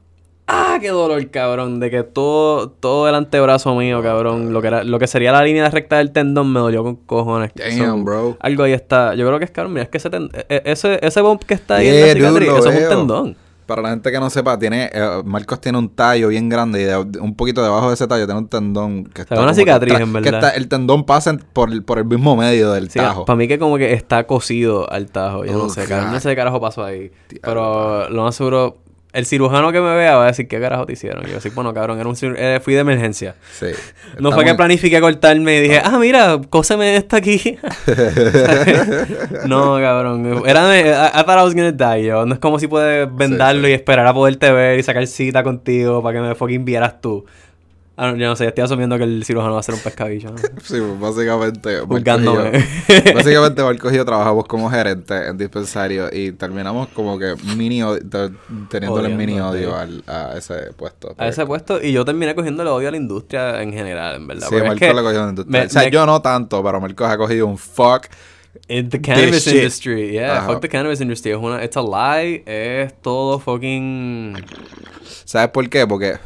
¡Ah, 0.47 0.77
qué 0.79 0.89
dolor, 0.89 1.27
cabrón! 1.31 1.79
De 1.79 1.89
que 1.89 2.03
todo, 2.03 2.69
todo 2.69 3.09
el 3.09 3.15
antebrazo 3.15 3.73
mío, 3.75 4.03
cabrón, 4.03 4.53
lo 4.53 4.61
que, 4.61 4.67
era, 4.67 4.83
lo 4.83 4.99
que 4.99 5.07
sería 5.07 5.31
la 5.31 5.41
línea 5.43 5.67
recta 5.69 5.97
del 5.97 6.11
tendón 6.11 6.53
me 6.53 6.59
dolió 6.59 6.83
con 6.83 6.97
cojones. 6.97 7.51
Damn, 7.55 8.05
bro. 8.05 8.37
Algo 8.39 8.63
ahí 8.63 8.73
está. 8.73 9.15
Yo 9.15 9.25
creo 9.25 9.39
que 9.39 9.45
es, 9.45 9.51
cabrón, 9.51 9.73
mira, 9.73 9.83
es 9.83 9.89
que 9.89 9.97
ese, 9.97 10.09
ten- 10.11 10.29
e- 10.33 10.45
e- 10.49 10.61
ese, 10.65 10.99
ese 11.01 11.21
bump 11.21 11.43
que 11.43 11.55
está 11.55 11.77
ahí 11.77 11.85
Yeah, 11.85 12.11
en 12.11 12.21
la 12.21 12.29
cicatriz, 12.29 12.49
eso 12.59 12.69
es 12.71 12.83
un 12.83 12.89
tendón. 12.89 13.37
Para 13.65 13.81
la 13.81 13.89
gente 13.89 14.11
que 14.11 14.19
no 14.19 14.29
sepa, 14.29 14.59
tiene 14.59 14.91
eh, 14.93 15.21
Marcos 15.25 15.59
tiene 15.59 15.79
un 15.79 15.89
tallo 15.89 16.27
bien 16.27 16.47
grande 16.49 16.83
y 16.83 16.85
de- 16.85 17.19
un 17.19 17.33
poquito 17.35 17.63
debajo 17.63 17.87
de 17.87 17.95
ese 17.95 18.05
tallo 18.05 18.27
tiene 18.27 18.39
un 18.41 18.47
tendón 18.47 19.05
que 19.05 19.23
está 19.23 19.33
una 19.33 19.45
como 19.45 19.55
que 19.55 19.61
cicatriz, 19.61 19.93
en 19.99 20.05
que 20.13 20.19
verdad. 20.19 20.35
está- 20.35 20.49
el 20.51 20.67
tendón 20.67 21.03
pasa 21.07 21.35
por, 21.53 21.71
el- 21.71 21.81
por 21.83 21.97
el 21.97 22.05
mismo 22.05 22.35
medio 22.35 22.71
del 22.73 22.91
Sí, 22.91 22.99
tajo. 22.99 23.25
para 23.25 23.35
mí 23.37 23.47
que 23.47 23.57
como 23.57 23.77
que 23.79 23.93
está 23.93 24.27
cosido 24.27 24.87
al 24.91 25.07
tajo. 25.07 25.45
Yo 25.45 25.53
Oh, 25.55 25.63
no 25.63 25.69
sé, 25.69 25.87
no 25.89 26.19
sé 26.19 26.29
qué 26.29 26.35
carajo 26.35 26.61
pasó 26.61 26.83
ahí. 26.83 27.11
Diablo, 27.29 27.41
Pero 27.41 28.09
lo 28.11 28.21
más 28.21 28.35
seguro, 28.35 28.77
el 29.15 29.25
cirujano 29.25 29.71
que 29.71 29.79
me 29.79 29.95
vea 29.95 30.17
va 30.17 30.25
a 30.25 30.27
decir 30.27 30.47
qué 30.47 30.59
carajo 30.59 30.85
te 30.85 30.93
hicieron. 30.93 31.25
Y 31.27 31.31
yo 31.31 31.37
así, 31.37 31.49
bueno, 31.49 31.73
cabrón, 31.73 31.99
era 31.99 32.09
un 32.09 32.15
eh, 32.37 32.59
fui 32.61 32.73
de 32.73 32.81
emergencia. 32.81 33.35
Sí. 33.57 33.67
No 34.19 34.31
fue 34.31 34.45
que 34.45 34.55
planifiqué 34.55 35.01
cortarme 35.01 35.57
y 35.57 35.61
dije, 35.61 35.81
ah, 35.83 35.97
mira, 35.99 36.39
cóseme 36.49 36.95
esta 36.95 37.17
aquí. 37.17 37.57
no, 39.45 39.75
cabrón. 39.75 40.43
Era 40.45 40.79
I, 40.79 40.79
I 40.79 41.23
thought 41.25 41.37
I 41.37 41.43
was 41.43 41.53
gonna 41.53 41.71
die, 41.71 42.05
yo. 42.05 42.25
No 42.25 42.35
es 42.35 42.39
como 42.39 42.57
si 42.57 42.67
puedes 42.67 43.13
vendarlo 43.13 43.65
sí. 43.65 43.71
y 43.71 43.73
esperar 43.73 44.07
a 44.07 44.13
poderte 44.13 44.51
ver 44.51 44.79
y 44.79 44.83
sacar 44.83 45.05
cita 45.07 45.43
contigo 45.43 46.01
para 46.01 46.17
que 46.17 46.27
me 46.27 46.35
fucking 46.35 46.63
vieras 46.63 47.01
tú. 47.01 47.25
Ah, 47.97 48.11
no, 48.11 48.17
yo 48.17 48.27
no 48.27 48.35
sé, 48.35 48.45
estoy 48.47 48.63
asumiendo 48.63 48.97
que 48.97 49.05
el 49.05 49.23
cirujano 49.23 49.53
va 49.53 49.61
a 49.61 49.63
ser 49.63 49.75
un 49.75 49.81
pescadillo. 49.81 50.31
¿no? 50.31 50.35
Sí, 50.63 50.77
pues 50.79 50.99
básicamente. 50.99 51.79
Juzgándome. 51.79 52.51
básicamente, 53.13 53.63
Marcos 53.63 53.93
y 53.93 53.95
yo 53.95 54.05
trabajamos 54.05 54.45
como 54.45 54.69
gerente 54.69 55.27
en 55.27 55.37
dispensario 55.37 56.09
y 56.11 56.31
terminamos 56.33 56.89
como 56.89 57.17
que 57.17 57.35
mini 57.55 57.81
teniéndole 58.69 59.07
Odiando, 59.07 59.17
mini 59.17 59.33
sí. 59.33 59.39
odio 59.39 59.75
al- 59.75 60.03
a 60.07 60.33
ese 60.37 60.73
puesto. 60.75 61.15
a 61.17 61.27
ese 61.27 61.45
puesto 61.45 61.81
y 61.81 61.91
yo 61.93 62.03
terminé 62.03 62.35
cogiéndole 62.35 62.69
odio 62.69 62.89
a 62.89 62.91
la 62.91 62.97
industria 62.97 63.61
en 63.61 63.71
general, 63.71 64.15
en 64.15 64.27
verdad. 64.27 64.47
Sí, 64.49 64.55
es 64.55 64.61
Marcos 64.63 64.79
que 64.79 64.93
le 64.93 65.01
cogió 65.01 65.23
en 65.23 65.29
industria. 65.29 65.59
me- 65.61 65.65
o 65.65 65.69
sea, 65.69 65.83
me- 65.83 65.91
yo 65.91 66.05
no 66.05 66.21
tanto, 66.21 66.61
pero 66.63 66.81
Marcos 66.81 67.09
ha 67.09 67.17
cogido 67.17 67.47
un 67.47 67.57
fuck. 67.57 68.07
in 68.67 68.89
the 68.89 68.99
cannabis 69.01 69.47
industry, 69.47 70.11
yeah, 70.11 70.37
Ajá. 70.39 70.47
fuck 70.47 70.61
the 70.61 70.69
cannabis 70.69 70.99
industry. 71.01 71.31
Es 71.31 71.37
una, 71.37 71.63
it's 71.63 71.77
a 71.77 71.81
lie, 71.81 72.41
es 72.45 72.93
todo 73.01 73.37
fucking... 73.39 74.33
¿Sabes 75.25 75.49
por 75.49 75.69
qué? 75.69 75.85
Porque 75.85 76.17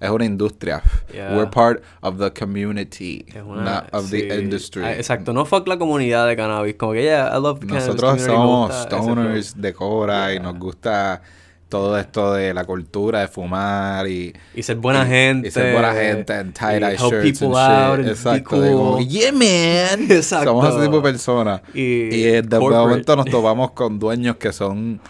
es 0.00 0.10
una 0.10 0.24
industria. 0.24 0.82
Yeah. 1.12 1.36
We're 1.36 1.50
part 1.50 1.82
of 2.00 2.18
the 2.18 2.30
community, 2.32 3.24
una, 3.46 3.62
not 3.62 3.88
of 3.92 4.06
sí. 4.06 4.28
the 4.28 4.40
industry. 4.40 4.82
Ah, 4.84 4.92
exacto, 4.96 5.32
no 5.32 5.44
fuck 5.44 5.66
la 5.68 5.76
comunidad 5.78 6.26
de 6.26 6.36
cannabis. 6.36 6.74
Como 6.76 6.92
que, 6.92 7.02
yeah, 7.02 7.30
I 7.32 7.40
love 7.40 7.60
the 7.60 7.66
cannabis 7.66 7.86
Nosotros 7.88 8.14
me 8.14 8.26
somos 8.26 8.74
stoners 8.84 9.60
de 9.60 9.72
cobra 9.72 10.30
y 10.30 10.34
Yeah. 10.34 10.42
nos 10.42 10.58
gusta 10.58 11.22
todo 11.68 11.98
esto 11.98 12.34
de 12.34 12.52
la 12.52 12.64
cultura 12.66 13.20
de 13.20 13.28
fumar 13.28 14.06
y... 14.06 14.30
Y 14.54 14.62
ser 14.62 14.76
buena 14.76 15.04
y- 15.04 15.08
gente. 15.08 15.48
Y 15.48 15.50
ser 15.50 15.72
buena 15.72 15.94
gente 15.94 16.34
en 16.34 16.52
tie-dye 16.52 16.92
y 16.92 16.96
help 17.02 17.12
shirts 17.24 17.42
and 17.42 17.54
shit. 17.54 17.58
out 17.58 17.94
and 17.94 18.04
be 18.04 18.10
Exacto. 18.10 18.50
cool. 18.50 19.06
yeah, 19.08 19.32
man. 19.32 20.02
Exacto. 20.10 20.50
Somos 20.50 20.68
ese 20.68 20.84
tipo 20.84 20.96
de 20.96 21.02
personas. 21.02 21.60
Y 21.72 21.80
Y 22.14 22.24
eh, 22.24 22.42
de 22.42 22.58
momento 22.58 23.16
nos 23.16 23.24
topamos 23.24 23.70
con 23.70 23.98
dueños 23.98 24.36
que 24.36 24.52
son 24.52 25.00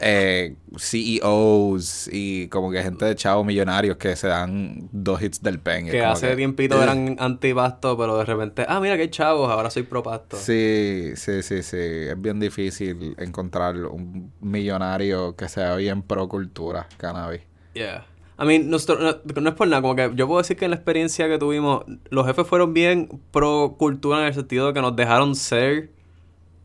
eh, 0.00 0.56
CEOs 0.76 2.08
y 2.12 2.48
como 2.48 2.70
que 2.70 2.82
gente 2.82 3.04
de 3.04 3.14
chavos 3.14 3.44
millonarios 3.44 3.96
que 3.96 4.16
se 4.16 4.28
dan 4.28 4.88
dos 4.92 5.22
hits 5.22 5.42
del 5.42 5.58
pen. 5.58 5.86
Que 5.88 6.02
hace 6.04 6.28
que, 6.28 6.36
tiempito 6.36 6.76
"Ugh". 6.76 6.82
eran 6.84 7.16
antipasto, 7.18 7.96
pero 7.96 8.16
de 8.18 8.24
repente, 8.24 8.64
ah, 8.68 8.80
mira 8.80 8.96
que 8.96 9.10
chavos, 9.10 9.50
ahora 9.50 9.70
soy 9.70 9.82
pro 9.82 10.02
pasto. 10.02 10.36
Sí, 10.36 11.12
sí, 11.16 11.42
sí, 11.42 11.62
sí. 11.62 11.76
Es 11.78 12.20
bien 12.20 12.40
difícil 12.40 13.14
encontrar 13.18 13.76
un 13.76 14.32
millonario 14.40 15.36
que 15.36 15.48
sea 15.48 15.74
bien 15.76 16.02
pro 16.02 16.28
cultura 16.28 16.86
cannabis. 16.96 17.42
Yeah. 17.74 18.06
I 18.42 18.46
mean, 18.46 18.70
nosotros- 18.70 19.18
no, 19.34 19.40
no 19.42 19.48
es 19.50 19.54
por 19.54 19.68
nada, 19.68 19.82
como 19.82 19.94
que 19.94 20.10
yo 20.14 20.26
puedo 20.26 20.38
decir 20.40 20.56
que 20.56 20.64
en 20.64 20.70
la 20.70 20.76
experiencia 20.76 21.28
que 21.28 21.36
tuvimos, 21.38 21.84
los 22.08 22.26
jefes 22.26 22.46
fueron 22.46 22.72
bien 22.72 23.20
pro 23.32 23.76
cultura 23.78 24.20
en 24.20 24.26
el 24.28 24.34
sentido 24.34 24.68
de 24.68 24.72
que 24.72 24.80
nos 24.80 24.96
dejaron 24.96 25.34
ser 25.34 25.90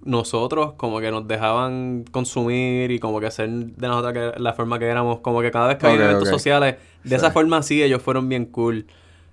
nosotros, 0.05 0.73
como 0.77 0.99
que 1.01 1.11
nos 1.11 1.27
dejaban 1.27 2.05
consumir 2.11 2.91
y 2.91 2.99
como 2.99 3.19
que 3.19 3.29
ser 3.31 3.49
de 3.49 3.87
nosotros 3.87 4.13
que, 4.13 4.39
la 4.39 4.53
forma 4.53 4.79
que 4.79 4.85
éramos, 4.85 5.19
como 5.19 5.41
que 5.41 5.51
cada 5.51 5.67
vez 5.67 5.77
que 5.77 5.85
Ok, 5.87 5.93
había 5.93 6.05
eventos 6.05 6.29
sociales, 6.29 6.75
de 7.03 7.09
Sí. 7.09 7.15
esa 7.15 7.31
forma 7.31 7.61
sí, 7.63 7.83
ellos 7.83 8.01
fueron 8.01 8.29
bien 8.29 8.45
cool. 8.45 8.85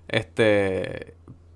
Este, 0.07 1.13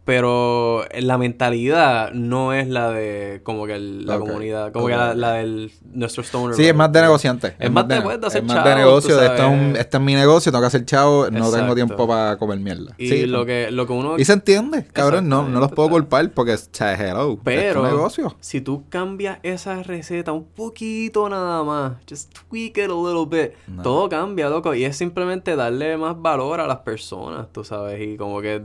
pero 0.07 0.85
la 0.97 1.17
mentalidad 1.17 2.13
no 2.13 2.53
es 2.53 2.69
la 2.69 2.91
de 2.91 3.41
como 3.43 3.65
que 3.67 3.75
el- 3.75 4.05
la 4.05 4.17
comunidad, 4.17 4.71
como 4.71 4.87
que 4.87 4.95
la, 4.95 5.13
la 5.13 5.33
del 5.33 5.69
nuestro 5.91 6.23
stoner. 6.23 6.55
Sí, 6.55 6.65
es 6.65 6.73
más 6.73 6.93
de 6.93 7.01
negociante. 7.01 7.57
Es 7.59 7.69
más 7.69 7.85
de- 7.89 8.01
pues, 8.01 8.21
de 8.21 8.25
es 8.27 8.33
hacer 8.33 8.43
más 8.43 8.55
chavo, 8.55 8.69
de 8.69 8.75
negocio. 8.75 9.17
de 9.17 9.25
Esto 9.25 9.43
es, 9.43 9.49
un- 9.51 9.75
este 9.75 9.97
es 9.97 10.03
mi 10.03 10.15
negocio, 10.15 10.49
tengo 10.49 10.61
que 10.61 10.67
hacer 10.67 10.85
chavo, 10.85 11.29
no 11.29 11.37
Exacto. 11.39 11.57
tengo 11.57 11.75
tiempo 11.75 12.07
para 12.07 12.37
comer 12.37 12.57
mierda. 12.59 12.95
Y 12.97 13.09
Sí, 13.09 13.25
lo 13.25 13.45
que, 13.45 13.69
lo 13.69 13.85
que 13.85 13.91
uno 13.91 14.17
Y 14.17 14.23
se 14.23 14.31
entiende, 14.31 14.85
cabrón, 14.93 15.27
no, 15.27 15.45
no 15.49 15.59
los 15.59 15.73
puedo 15.73 15.89
culpar 15.89 16.31
porque 16.31 16.53
es 16.53 16.71
cha, 16.71 16.93
hello, 16.93 17.33
es 17.33 17.39
Pero 17.43 17.83
negocio. 17.83 18.33
si 18.39 18.61
tú 18.61 18.85
cambias 18.87 19.39
esa 19.43 19.83
receta 19.83 20.31
un 20.31 20.45
poquito 20.45 21.27
nada 21.27 21.63
más, 21.65 21.93
just 22.09 22.33
tweak 22.49 22.77
it 22.77 22.89
a 22.89 22.93
little 22.93 23.25
bit, 23.29 23.51
No. 23.67 23.81
todo 23.83 24.07
cambia, 24.07 24.47
loco. 24.47 24.73
Y 24.73 24.85
es 24.85 24.95
simplemente 24.95 25.57
darle 25.57 25.97
más 25.97 26.15
valor 26.21 26.61
a 26.61 26.65
las 26.67 26.77
personas, 26.77 27.47
tú 27.51 27.65
sabes, 27.65 27.99
y 28.01 28.15
como 28.15 28.39
que 28.41 28.61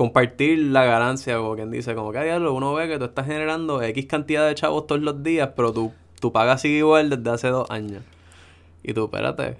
compartir 0.00 0.58
la 0.58 0.86
ganancia, 0.86 1.36
como 1.36 1.56
quien 1.56 1.70
dice, 1.70 1.94
como 1.94 2.10
que 2.10 2.24
diablo, 2.24 2.54
uno 2.54 2.72
ve 2.72 2.88
que 2.88 2.98
tú 2.98 3.04
estás 3.04 3.26
generando 3.26 3.82
X 3.82 4.06
cantidad 4.06 4.48
de 4.48 4.54
chavos 4.54 4.86
todos 4.86 5.02
los 5.02 5.22
días, 5.22 5.50
pero 5.54 5.74
tú, 5.74 5.92
tú 6.18 6.32
pagas 6.32 6.62
sigue 6.62 6.78
igual 6.78 7.10
desde 7.10 7.28
hace 7.28 7.48
dos 7.48 7.70
años. 7.70 8.02
Y 8.82 8.94
tú, 8.94 9.04
espérate. 9.04 9.56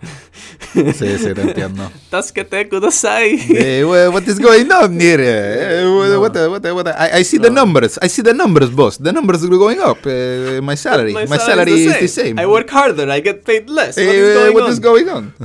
Sí, 0.73 1.19
sí, 1.19 1.35
te 1.35 1.43
entiendo. 1.43 1.91
Estás 2.05 2.33
que 2.33 2.43
te 2.45 2.67
kudasai. 2.69 3.85
What, 3.85 4.23
is 4.27 4.39
going 4.39 4.71
on 4.73 4.99
here? 4.99 5.23
Eh, 5.23 6.17
what, 6.19 6.35
what, 6.35 6.65
what, 6.75 6.87
I, 6.89 7.19
I 7.21 7.25
see 7.25 7.39
the 7.39 7.50
No. 7.50 7.61
numbers. 7.67 7.99
I 8.03 8.09
see 8.09 8.23
the 8.23 8.33
numbers, 8.33 8.71
boss. 8.71 8.97
The 8.97 9.12
numbers 9.12 9.43
are 9.45 9.49
going 9.59 9.79
up. 9.81 9.99
Eh, 10.07 10.61
my 10.62 10.75
salary. 10.77 11.12
My, 11.12 11.27
salary 11.39 11.73
is 11.73 11.99
the 12.00 12.09
same. 12.09 12.39
I 12.41 12.47
work 12.47 12.71
harder, 12.71 13.11
I 13.11 13.21
get 13.21 13.45
paid 13.45 13.69
less. 13.69 13.97
What 13.99 14.07
Eh, 14.07 14.11
is 14.11 14.35
going 14.35 14.55
what 14.55 14.65
on? 14.65 14.71
is 14.73 14.81
going 14.81 15.09
on? 15.11 15.35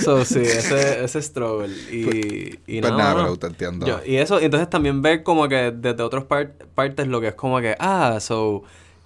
So, 0.00 0.24
sí, 0.24 0.40
ese, 0.40 1.04
ese 1.04 1.22
struggle. 1.22 1.72
Y, 1.90 2.58
y 2.66 2.80
Pues 2.80 2.92
nada, 2.92 3.14
bro, 3.14 3.36
te 3.38 3.46
entiendo. 3.46 3.86
Yo- 3.86 4.00
y 4.04 4.16
eso, 4.16 4.38
entonces 4.40 4.68
también 4.68 5.00
ver 5.00 5.22
como 5.22 5.48
que 5.48 5.72
desde 5.74 6.02
otras 6.02 6.24
par- 6.24 6.52
partes 6.74 7.06
lo 7.06 7.20
que 7.20 7.28
es 7.28 7.34
como 7.34 7.60
que, 7.60 7.74
ah, 7.78 8.18
so, 8.20 8.64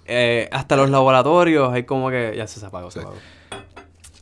eh, 0.09 0.49
hasta 0.51 0.75
los 0.75 0.89
laboratorios 0.89 1.71
hay 1.73 1.83
como 1.83 2.09
que, 2.09 2.33
ya 2.35 2.47
se 2.47 2.65
apagó, 2.65 2.91
se 2.91 2.99
Sí. 2.99 3.05
apagó. 3.05 3.19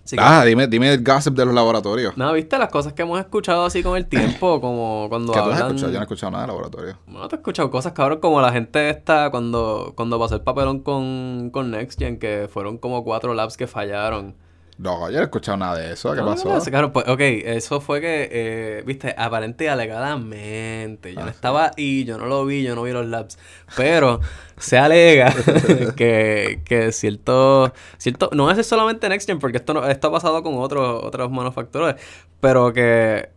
Que, 0.10 0.16
Ah, 0.20 0.46
dime, 0.46 0.68
dime 0.68 0.94
el 0.94 1.04
gossip 1.04 1.34
de 1.36 1.44
los 1.44 1.54
laboratorios. 1.54 2.16
nada, 2.16 2.32
viste 2.32 2.58
las 2.58 2.70
cosas 2.70 2.94
que 2.94 3.02
hemos 3.02 3.20
escuchado 3.20 3.66
así 3.66 3.84
con 3.84 3.98
el 3.98 4.06
tiempo, 4.06 4.62
como 4.62 5.08
cuando 5.10 5.34
¿Qué 5.34 5.40
tú 5.40 5.46
has 5.46 5.56
hablan... 5.56 5.68
escuchado? 5.68 5.92
Yo 5.92 5.98
no 5.98 6.02
he 6.02 6.04
escuchado 6.06 6.32
nada 6.32 6.44
de 6.44 6.48
laboratorio. 6.48 6.98
Bueno, 7.08 7.28
te 7.28 7.36
he 7.36 7.40
escuchado 7.40 7.70
cosas, 7.70 7.92
cabrón, 7.92 8.20
como 8.22 8.40
la 8.40 8.54
gente 8.54 8.90
esta 8.90 9.30
cuando, 9.32 9.92
cuando 9.96 10.18
pasó 10.18 10.36
el 10.36 10.42
papelón 10.42 10.80
con, 10.80 11.50
con 11.52 11.72
NextGen, 11.72 12.20
que 12.20 12.48
fueron 12.50 12.78
como 12.78 13.04
cuatro 13.04 13.34
labs 13.34 13.58
que 13.58 13.68
fallaron. 13.68 14.36
No, 14.78 15.10
yo 15.10 15.16
no 15.16 15.22
he 15.22 15.24
escuchado 15.24 15.58
nada 15.58 15.76
de 15.80 15.92
eso. 15.94 16.14
¿Qué 16.14 16.22
No, 16.22 16.28
pasó? 16.28 16.50
no, 16.54 16.62
Claro, 16.62 16.94
pues, 16.94 17.08
ok, 17.08 17.20
eso 17.20 17.82
fue 17.82 18.00
que, 18.00 18.30
eh, 18.32 18.84
viste, 18.86 19.16
aparente 19.18 19.64
y 19.66 19.68
alegadamente, 19.68 21.16
yo 21.16 21.24
no 21.26 21.28
Ah, 21.28 21.32
estaba 21.32 21.72
ahí, 21.76 22.06
yo 22.06 22.18
no 22.20 22.28
lo 22.28 22.46
vi, 22.46 22.64
yo 22.64 22.76
no 22.76 22.84
vi 22.84 22.92
los 22.92 23.08
labs, 23.08 23.40
pero 23.76 24.20
se 24.58 24.78
alega 24.78 25.34
que, 25.96 26.62
que 26.64 26.92
cierto, 26.92 27.74
cierto, 27.98 28.30
no 28.34 28.52
es 28.52 28.68
solamente 28.68 29.10
NextGen, 29.10 29.40
porque 29.40 29.58
esto, 29.58 29.74
no, 29.74 29.88
esto 29.88 30.10
ha 30.10 30.12
pasado 30.12 30.44
con 30.44 30.56
otros, 30.60 31.04
otros 31.04 31.32
manufacturores, 31.32 32.00
pero 32.40 32.72
que 32.72 33.30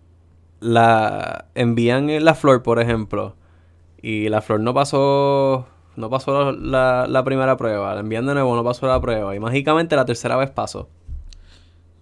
la 0.61 1.47
envían 1.55 2.25
la 2.25 2.35
flor, 2.35 2.63
por 2.63 2.81
ejemplo, 2.81 3.37
y 4.03 4.29
la 4.29 4.43
flor 4.43 4.61
no 4.61 4.75
pasó, 4.75 5.67
no 5.97 6.11
pasó 6.11 6.53
la, 6.53 7.07
la 7.09 7.25
primera 7.25 7.57
prueba, 7.57 7.95
la 7.95 8.01
envían 8.01 8.27
de 8.27 8.35
nuevo, 8.35 8.55
no 8.57 8.65
pasó 8.65 8.87
la 8.87 9.01
prueba, 9.01 9.35
y 9.35 9.41
mágicamente 9.41 9.97
la 9.97 10.05
tercera 10.05 10.37
vez 10.37 10.51
pasó. 10.51 10.89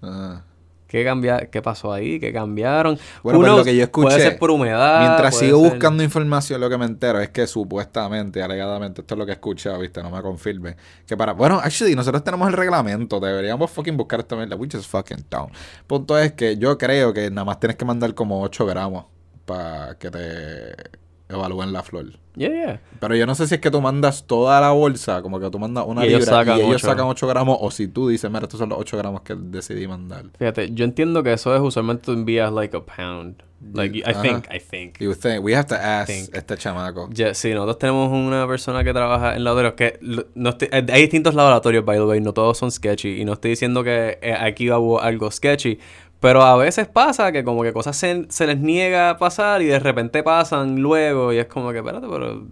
Ah. 0.02 0.42
¿Qué, 0.86 1.04
cambia 1.04 1.50
¿Qué 1.50 1.60
pasó 1.60 1.92
ahí? 1.92 2.18
¿Qué 2.18 2.32
cambiaron? 2.32 2.98
Bueno, 3.22 3.40
pues 3.40 3.52
lo 3.52 3.62
que 3.64 3.76
yo 3.76 3.82
escuché, 3.82 4.06
Puede 4.08 4.20
ser 4.22 4.38
por 4.38 4.50
humedad. 4.50 5.00
Mientras 5.02 5.36
sigo 5.36 5.60
ser- 5.60 5.70
buscando 5.70 6.02
información, 6.02 6.62
lo 6.62 6.70
que 6.70 6.78
me 6.78 6.86
entero 6.86 7.20
es 7.20 7.28
que 7.28 7.46
supuestamente, 7.46 8.42
alegadamente, 8.42 9.02
esto 9.02 9.14
es 9.14 9.18
lo 9.18 9.26
que 9.26 9.32
he 9.32 9.34
escuchado, 9.34 9.80
¿viste? 9.80 10.02
No 10.02 10.10
me 10.10 10.22
confirmen. 10.22 10.76
Que 11.06 11.14
para. 11.14 11.32
Bueno, 11.34 11.60
actually, 11.62 11.94
nosotros 11.94 12.24
tenemos 12.24 12.48
el 12.48 12.54
reglamento. 12.54 13.20
Deberíamos 13.20 13.70
fucking 13.70 13.98
buscar 13.98 14.20
esto. 14.20 14.34
mierda. 14.34 14.56
We 14.56 14.66
just 14.72 14.90
fucking 14.90 15.26
down. 15.30 15.50
Punto 15.86 16.18
es 16.18 16.32
que 16.32 16.56
yo 16.56 16.78
creo 16.78 17.12
que 17.12 17.30
nada 17.30 17.44
más 17.44 17.60
tienes 17.60 17.76
que 17.76 17.84
mandar 17.84 18.14
como 18.14 18.40
8 18.40 18.64
gramos 18.64 19.04
para 19.44 19.94
que 19.98 20.10
te 20.10 20.98
evalúen 21.28 21.72
la 21.72 21.82
flor. 21.82 22.06
Yeah, 22.36 22.50
yeah. 22.50 22.80
Pero 23.00 23.16
yo 23.16 23.26
no 23.26 23.34
sé 23.34 23.48
si 23.48 23.56
es 23.56 23.60
que 23.60 23.70
tú 23.70 23.80
mandas 23.80 24.24
toda 24.26 24.60
la 24.60 24.70
bolsa, 24.70 25.22
como 25.22 25.40
que 25.40 25.50
tú 25.50 25.58
mandas 25.58 25.84
una 25.86 26.04
Y 26.04 26.08
ellos 26.08 26.20
libra 26.20 26.36
sacan 26.36 26.58
y 26.58 26.60
ellos 26.60 26.76
ocho. 26.76 26.86
sacan 26.86 27.06
8 27.06 27.26
gramos, 27.26 27.58
o 27.60 27.70
si 27.72 27.88
tú 27.88 28.08
dices, 28.08 28.30
mira, 28.30 28.44
estos 28.44 28.58
son 28.60 28.68
los 28.68 28.78
8 28.78 28.96
gramos 28.96 29.22
que 29.22 29.34
decidí 29.36 29.88
mandar. 29.88 30.26
Fíjate, 30.38 30.72
yo 30.72 30.84
entiendo 30.84 31.22
que 31.24 31.32
eso 31.32 31.54
es 31.54 31.60
usualmente 31.60 32.04
tú 32.04 32.12
envías 32.12 32.52
like 32.52 32.76
a 32.76 32.80
pound. 32.84 33.42
Like, 33.74 33.98
I 33.98 34.02
Ajá. 34.06 34.22
think, 34.22 34.46
I 34.54 34.60
think. 34.60 35.00
You 35.00 35.14
think, 35.16 35.42
we 35.42 35.52
have 35.56 35.66
to 35.66 35.74
ask 35.74 36.06
Think. 36.06 36.32
este 36.32 36.56
chamaco. 36.56 37.10
Yeah, 37.12 37.34
sí, 37.34 37.52
nosotros 37.52 37.78
tenemos 37.78 38.12
una 38.12 38.46
persona 38.46 38.84
que 38.84 38.92
trabaja 38.92 39.34
en 39.34 39.42
laboratorios 39.42 39.74
que 39.74 39.98
no 40.36 40.50
estoy- 40.50 40.68
eh, 40.70 40.86
hay 40.92 41.00
distintos 41.02 41.34
laboratorios, 41.34 41.84
by 41.84 41.98
the 41.98 42.04
way, 42.04 42.20
no 42.20 42.32
todos 42.32 42.56
son 42.56 42.70
sketchy. 42.70 43.20
Y 43.20 43.24
no 43.24 43.32
estoy 43.32 43.50
diciendo 43.50 43.82
que 43.82 44.18
eh, 44.22 44.32
aquí 44.32 44.70
hubo 44.70 45.00
algo 45.00 45.28
sketchy. 45.32 45.80
Pero 46.20 46.42
a 46.42 46.56
veces 46.56 46.88
pasa 46.88 47.30
que 47.32 47.44
como 47.44 47.62
que 47.62 47.72
cosas 47.72 47.96
se, 47.96 48.26
se 48.28 48.46
les 48.46 48.58
niega 48.58 49.10
a 49.10 49.18
pasar 49.18 49.62
y 49.62 49.66
de 49.66 49.78
repente 49.78 50.22
pasan 50.22 50.80
luego 50.80 51.32
y 51.32 51.38
es 51.38 51.46
como 51.46 51.70
que, 51.70 51.78
espérate, 51.78 52.06
pero 52.10 52.46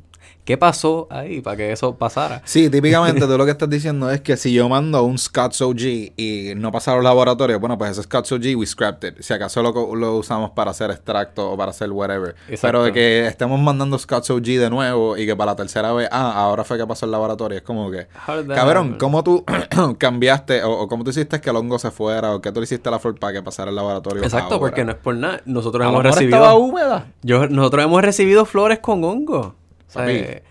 ¿qué 0.47 0.57
pasó 0.57 1.09
ahí 1.11 1.43
para 1.43 1.57
que 1.57 1.73
eso 1.73 1.97
pasara? 1.97 2.41
Sí, 2.45 2.71
típicamente 2.71 3.21
tú 3.27 3.37
lo 3.37 3.45
que 3.45 3.51
estás 3.51 3.69
diciendo 3.69 4.11
es 4.11 4.23
que 4.23 4.39
si 4.39 4.55
yo 4.55 4.69
mando 4.69 5.03
un 5.03 5.19
Scott's 5.19 5.61
OG 5.61 5.81
y 6.17 6.53
no 6.57 6.73
pasa 6.73 6.93
a 6.93 6.95
los 6.95 7.05
laboratorios, 7.05 7.61
bueno, 7.61 7.77
pues 7.77 7.91
ese 7.91 8.05
Scott's 8.05 8.33
OG 8.33 8.57
we 8.57 8.65
scrapped 8.65 9.07
it. 9.07 9.21
Si 9.21 9.35
acaso 9.35 9.61
lo, 9.61 10.17
usamos 10.17 10.53
para 10.53 10.71
hacer 10.71 10.91
extracto 10.91 11.51
o 11.51 11.57
para 11.57 11.73
hacer 11.73 11.91
whatever. 11.91 12.37
Exacto. 12.49 12.67
Pero 12.69 12.85
de 12.85 12.93
que 12.93 13.27
estemos 13.27 13.61
mandando 13.61 13.99
Scott's 13.99 14.31
OG 14.31 14.45
de 14.45 14.71
nuevo 14.71 15.17
y 15.19 15.27
que 15.27 15.35
para 15.37 15.53
la 15.53 15.57
tercera 15.57 15.93
vez, 15.93 16.09
ah, 16.13 16.33
ahora 16.37 16.65
fue 16.65 16.79
que 16.79 16.87
pasó 16.87 17.05
el 17.05 17.13
laboratorio. 17.13 17.59
Es 17.59 17.65
como 17.65 17.91
que, 17.91 18.07
cabrón? 18.55 18.97
¿cómo 18.99 19.25
tú 19.25 19.45
cambiaste 19.99 20.63
o, 20.63 20.71
o 20.81 20.89
cómo 20.89 21.03
tú 21.03 21.11
hiciste 21.11 21.41
que 21.41 21.51
el 21.51 21.57
hongo 21.57 21.79
se 21.79 21.91
fuera 21.91 22.35
o 22.35 22.41
qué 22.41 22.53
tú 22.53 22.61
le 22.61 22.65
hiciste 22.65 22.89
a 22.89 22.93
la 22.93 22.99
flor 23.01 23.19
para 23.19 23.33
que 23.33 23.43
pasara 23.43 23.71
el 23.71 23.77
laboratorio? 23.77 24.23
Exacto, 24.23 24.55
ahora? 24.55 24.59
porque 24.61 24.85
no 24.85 24.93
es 24.93 24.99
por 24.99 25.17
nada. 25.17 25.43
Nosotros 25.45 25.85
A 25.85 25.89
hemos 25.89 26.05
recibido. 26.05 26.37
estaba 26.37 26.55
húmeda. 26.55 27.07
Yo, 27.23 27.49
nosotros 27.49 27.85
hemos 27.85 28.01
recibido 28.03 28.45
flores 28.45 28.79
con 28.79 29.03
hongo. 29.03 29.57
Papi, 29.93 30.13
eh, 30.13 30.43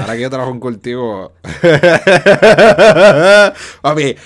Ahora 0.00 0.14
que 0.16 0.20
yo 0.20 0.28
trabajo 0.28 0.50
en 0.52 0.60
cultivo. 0.60 1.32
Papi, 3.82 4.16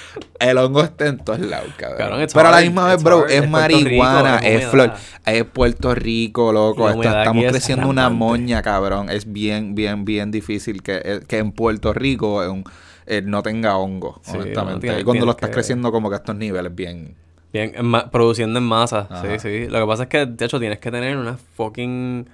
el 0.41 0.59
hongo 0.59 0.83
está 0.83 1.07
en 1.07 1.19
todos 1.19 1.39
lados, 1.41 1.69
cabrón. 1.77 2.27
Pero 2.33 2.49
a 2.49 2.51
la 2.51 2.61
misma 2.63 2.89
vez, 2.89 3.03
bro, 3.03 3.21
hard. 3.23 3.31
es 3.31 3.43
Es 3.43 3.49
Puerto 3.51 3.69
Rico, 3.69 4.03
marihuana, 4.03 4.37
es 4.39 4.67
flor, 4.67 4.93
es 5.25 5.45
Puerto 5.45 5.95
Rico, 5.95 6.53
loco. 6.53 6.89
Esto- 6.91 7.03
estamos 7.03 7.45
es 7.45 7.51
creciendo 7.53 7.89
una 7.89 8.09
moña, 8.11 8.63
cabrón. 8.63 9.09
Es 9.11 9.33
bien, 9.33 9.75
bien, 9.75 10.05
bien 10.05 10.31
difícil 10.31 10.83
que, 10.83 11.01
eh, 11.05 11.21
que 11.27 11.39
en 11.39 11.53
Puerto 11.53 11.93
Rico 11.93 12.43
eh, 12.43 12.49
un- 12.49 12.65
eh, 13.07 13.23
no 13.25 13.43
tenga 13.43 13.77
hongo, 13.77 14.21
Sí, 14.25 14.33
honestamente. 14.37 14.75
no, 14.75 14.81
tiene- 14.81 15.01
y 15.01 15.05
cuando 15.05 15.27
lo 15.27 15.31
estás 15.33 15.51
que- 15.51 15.55
creciendo 15.55 15.93
como 15.93 16.09
que 16.09 16.17
a 16.17 16.19
estos 16.19 16.35
niveles 16.35 16.75
bien... 16.75 17.15
bien, 17.53 17.73
en 17.77 17.93
produciendo 18.11 18.59
en 18.59 18.65
masa. 18.65 19.07
Ajá. 19.09 19.23
Sí, 19.23 19.39
sí. 19.39 19.67
Lo 19.69 19.79
que 19.81 19.87
pasa 19.87 20.03
es 20.05 20.09
que, 20.09 20.27
de 20.27 20.45
hecho, 20.45 20.59
tienes 20.59 20.81
que 20.81 20.91
tener 20.91 21.17
una 21.17 21.37
fucking. 21.57 22.29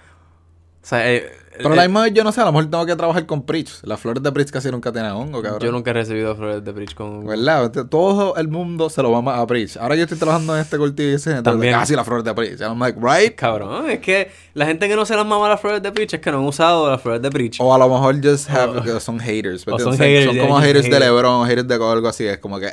O 0.82 0.86
sea, 0.86 1.12
eh, 1.12 1.30
Pero 1.58 1.74
eh, 1.74 1.76
la 1.76 1.82
misma 1.84 2.02
vez 2.02 2.12
yo 2.12 2.24
no 2.24 2.32
sé, 2.32 2.40
a 2.40 2.44
lo 2.44 2.50
mejor 2.52 2.68
tengo 2.70 2.84
que 2.86 2.96
trabajar 2.96 3.24
con 3.24 3.44
Preach. 3.46 3.70
Las 3.84 4.00
flores 4.00 4.20
de 4.22 4.32
Preach 4.32 4.50
casi 4.50 4.68
nunca 4.70 4.90
tienen 4.90 5.12
hongo, 5.12 5.40
cabrón. 5.40 5.60
yo 5.60 5.70
nunca 5.70 5.90
he 5.90 5.94
recibido 5.94 6.34
flores 6.34 6.64
de 6.64 6.72
bridge 6.72 6.94
con. 6.94 7.24
¿Verdad? 7.24 7.70
Todo 7.88 8.34
el 8.36 8.48
mundo 8.48 8.90
se 8.90 9.00
lo 9.02 9.12
va 9.12 9.38
a 9.40 9.46
Preach. 9.46 9.76
Ahora 9.76 9.94
yo 9.94 10.02
estoy 10.02 10.18
trabajando 10.18 10.56
en 10.56 10.62
este 10.62 10.76
cultivo 10.78 11.10
y 11.10 11.14
ese 11.14 11.40
También. 11.42 11.72
casi 11.74 11.94
la 11.94 12.02
flor 12.04 12.24
de 12.24 12.34
Preach. 12.34 12.60
I'm 12.60 12.80
like, 12.80 12.98
right? 13.00 13.34
Cabrón, 13.36 13.88
es 13.90 14.00
que 14.00 14.30
la 14.54 14.66
gente 14.66 14.88
que 14.88 14.96
no 14.96 15.06
se 15.06 15.14
las 15.14 15.24
mama 15.24 15.48
las 15.48 15.60
flores 15.60 15.80
de 15.82 15.90
bridge 15.90 16.14
es 16.14 16.20
que 16.20 16.32
no 16.32 16.38
han 16.38 16.44
usado 16.44 16.90
las 16.90 17.00
flores 17.00 17.22
de 17.22 17.28
bridge. 17.28 17.58
O 17.60 17.72
a 17.72 17.78
lo 17.78 17.88
mejor 17.88 18.16
just 18.24 18.50
have, 18.50 18.78
O- 18.90 19.00
son 19.00 19.20
haters. 19.20 19.64
¿me 19.66 19.74
o 19.74 19.78
son 19.78 19.96
haters, 19.96 20.36
como 20.36 20.58
haters 20.60 20.90
de. 20.90 20.98
LeBron, 20.98 21.46
haters 21.46 21.68
de 21.68 21.74
algo 21.74 22.08
así. 22.08 22.26
Es 22.26 22.38
como 22.38 22.58
que, 22.58 22.66
eh, 22.66 22.72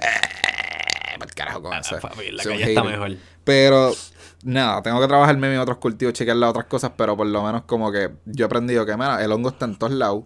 carajo 1.36 1.62
con 1.62 1.74
eso. 1.78 1.96
Ah, 1.98 2.00
papi, 2.01 2.32
la 2.32 2.44
calle 2.44 2.63
está 2.63 2.84
mejor. 2.84 3.12
Pero, 3.44 3.94
nada, 4.43 4.81
tengo 4.81 5.00
que 5.00 5.08
trabajarme 5.08 5.53
en 5.53 5.60
otros 5.60 5.77
cultivos, 5.77 6.13
chequearle 6.13 6.46
otras 6.46 6.65
cosas, 6.65 6.91
pero 6.98 7.15
por 7.17 7.27
lo 7.27 7.43
menos 7.43 7.63
como 7.63 7.91
que 7.91 8.12
yo 8.25 8.46
he 8.46 8.48
aprendido 8.48 8.86
que, 8.86 8.93
el 8.93 9.31
hongo 9.31 9.50
está 9.50 9.65
en 9.65 9.77
todos 9.77 9.93
lados. 9.93 10.24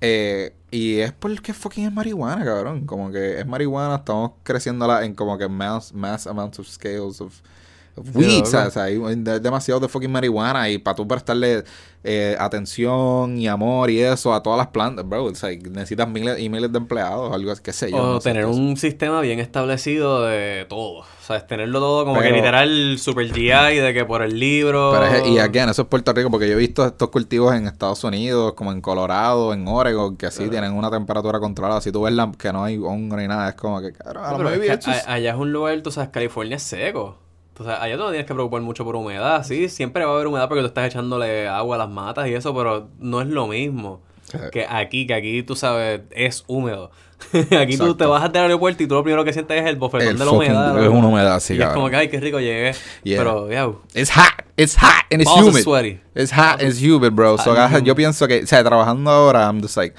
Eh, 0.00 0.54
y 0.70 0.98
es 0.98 1.12
porque 1.12 1.54
fucking 1.54 1.86
es 1.86 1.92
marihuana, 1.92 2.44
cabrón. 2.44 2.84
Como 2.86 3.10
que 3.10 3.40
es 3.40 3.46
marihuana, 3.46 3.96
estamos 3.96 4.32
creciéndola 4.42 5.04
en 5.04 5.14
como 5.14 5.38
que 5.38 5.48
mass, 5.48 5.92
mass 5.94 6.26
amounts 6.26 6.58
of 6.58 6.68
scales 6.68 7.20
of 7.20 7.40
weed, 8.14 8.38
loco. 8.38 8.46
¿sabes? 8.46 8.68
O 8.68 8.70
sea, 8.72 8.82
hay 8.84 8.98
demasiado 9.40 9.80
de 9.80 9.88
fucking 9.88 10.10
marihuana 10.10 10.68
y 10.70 10.78
para 10.78 10.94
tú 10.94 11.06
prestarle 11.06 11.64
eh, 12.06 12.36
atención 12.38 13.38
y 13.38 13.48
amor 13.48 13.90
y 13.90 14.00
eso 14.00 14.34
a 14.34 14.42
todas 14.42 14.58
las 14.58 14.66
plantas, 14.68 15.08
bro, 15.08 15.30
it's 15.30 15.42
like, 15.42 15.70
necesitas 15.70 16.06
miles 16.08 16.38
y 16.38 16.48
miles 16.50 16.70
de 16.70 16.76
empleados, 16.78 17.32
algo 17.32 17.50
así, 17.50 17.62
qué 17.62 17.72
sé 17.72 17.90
yo. 17.90 17.96
O 17.96 18.12
no 18.14 18.20
tener 18.20 18.44
un 18.46 18.76
sistema 18.76 19.20
bien 19.22 19.40
establecido 19.40 20.22
de 20.26 20.66
todo. 20.68 20.98
O 21.00 21.26
sea, 21.26 21.36
es 21.36 21.46
tenerlo 21.46 21.80
todo 21.80 22.04
como 22.04 22.16
que 22.20 22.24
Pero- 22.24 22.36
literal 22.36 22.98
super 22.98 23.32
GI 23.32 23.76
de 23.78 23.94
que 23.94 24.04
por 24.04 24.20
el 24.22 24.38
libro. 24.38 24.92
Pero 24.92 25.06
es- 25.06 25.26
y 25.28 25.38
again, 25.38 25.70
eso 25.70 25.82
es 25.82 25.88
Puerto 25.88 26.12
Rico, 26.12 26.30
porque 26.30 26.46
yo 26.46 26.52
he 26.54 26.58
visto 26.58 26.84
estos 26.84 27.08
cultivos 27.08 27.54
en 27.54 27.66
Estados 27.66 28.04
Unidos, 28.04 28.52
como 28.52 28.72
en 28.72 28.82
Colorado, 28.82 29.54
en 29.54 29.66
Oregon, 29.66 30.16
que 30.18 30.26
así 30.26 30.48
tienen 30.50 30.72
una 30.74 30.90
temperatura 30.90 31.40
controlada. 31.40 31.80
Si 31.80 31.90
tú 31.90 32.02
ves 32.02 32.12
la, 32.12 32.30
que 32.38 32.52
no 32.52 32.64
hay 32.64 32.76
hongo 32.76 33.16
ni 33.16 33.26
nada, 33.26 33.48
es 33.48 33.54
como 33.54 33.80
que, 33.80 33.92
cabrón, 33.92 34.24
a 34.24 34.32
lo 34.32 34.38
mejor 34.50 34.60
que 34.60 34.90
allá 35.06 35.30
es 35.30 35.36
un 35.36 35.52
lugar, 35.52 35.80
tú 35.80 35.90
sabes, 35.90 36.10
California 36.10 36.56
es 36.56 36.62
seco. 36.62 37.23
Sea, 37.62 37.80
allá 37.82 37.96
tú 37.96 38.02
no 38.02 38.08
tienes 38.10 38.26
que 38.26 38.34
preocupar 38.34 38.62
mucho 38.62 38.84
por 38.84 38.96
humedad, 38.96 39.44
sí, 39.44 39.68
siempre 39.68 40.04
va 40.04 40.10
a 40.10 40.14
haber 40.14 40.26
humedad 40.26 40.48
porque 40.48 40.62
tú 40.62 40.66
estás 40.66 40.86
echándole 40.88 41.46
agua 41.46 41.76
a 41.76 41.78
las 41.78 41.88
matas 41.90 42.26
y 42.26 42.34
eso, 42.34 42.52
pero 42.54 42.88
no 42.98 43.20
es 43.20 43.28
lo 43.28 43.46
mismo 43.46 44.00
Sí. 44.24 44.38
que 44.50 44.66
aquí, 44.68 45.06
que 45.06 45.14
aquí 45.14 45.42
tú 45.42 45.54
sabes, 45.54 46.00
es 46.10 46.42
húmedo. 46.48 46.90
aquí 47.32 47.76
tú 47.76 47.84
Exacto. 47.84 47.96
te 47.98 48.06
bajas 48.06 48.32
del 48.32 48.42
aeropuerto 48.42 48.82
y 48.82 48.86
tú 48.88 48.94
lo 48.94 49.02
primero 49.04 49.22
que 49.24 49.32
sientes 49.32 49.62
es 49.62 49.66
el 49.68 49.76
bofetón 49.76 50.08
El 50.08 50.18
de 50.18 50.24
la 50.24 50.30
humedad. 50.32 50.82
es 50.82 50.88
una 50.88 51.06
humedad 51.06 51.34
así, 51.36 51.54
Y 51.54 51.62
es 51.62 51.68
como 51.68 51.88
que, 51.90 51.96
ay, 51.96 52.08
qué 52.08 52.18
rico 52.18 52.40
llegué. 52.40 52.72
Yeah. 53.04 53.18
Pero, 53.18 53.50
ya, 53.50 53.70
It's 53.94 54.10
hot, 54.10 54.44
it's 54.56 54.74
hot, 54.76 55.04
and 55.12 55.20
it's 55.22 55.30
Balls 55.30 55.46
humid. 55.48 55.62
sweaty. 55.62 56.00
It's 56.14 56.32
hot, 56.32 56.60
it's 56.62 56.80
humid, 56.82 57.12
bro. 57.12 57.36
So, 57.38 57.54
yo 57.82 57.94
pienso 57.94 58.26
que, 58.26 58.42
o 58.42 58.46
sea, 58.46 58.64
trabajando 58.64 59.10
ahora, 59.10 59.44
I'm 59.46 59.60
just 59.60 59.76
like, 59.76 59.94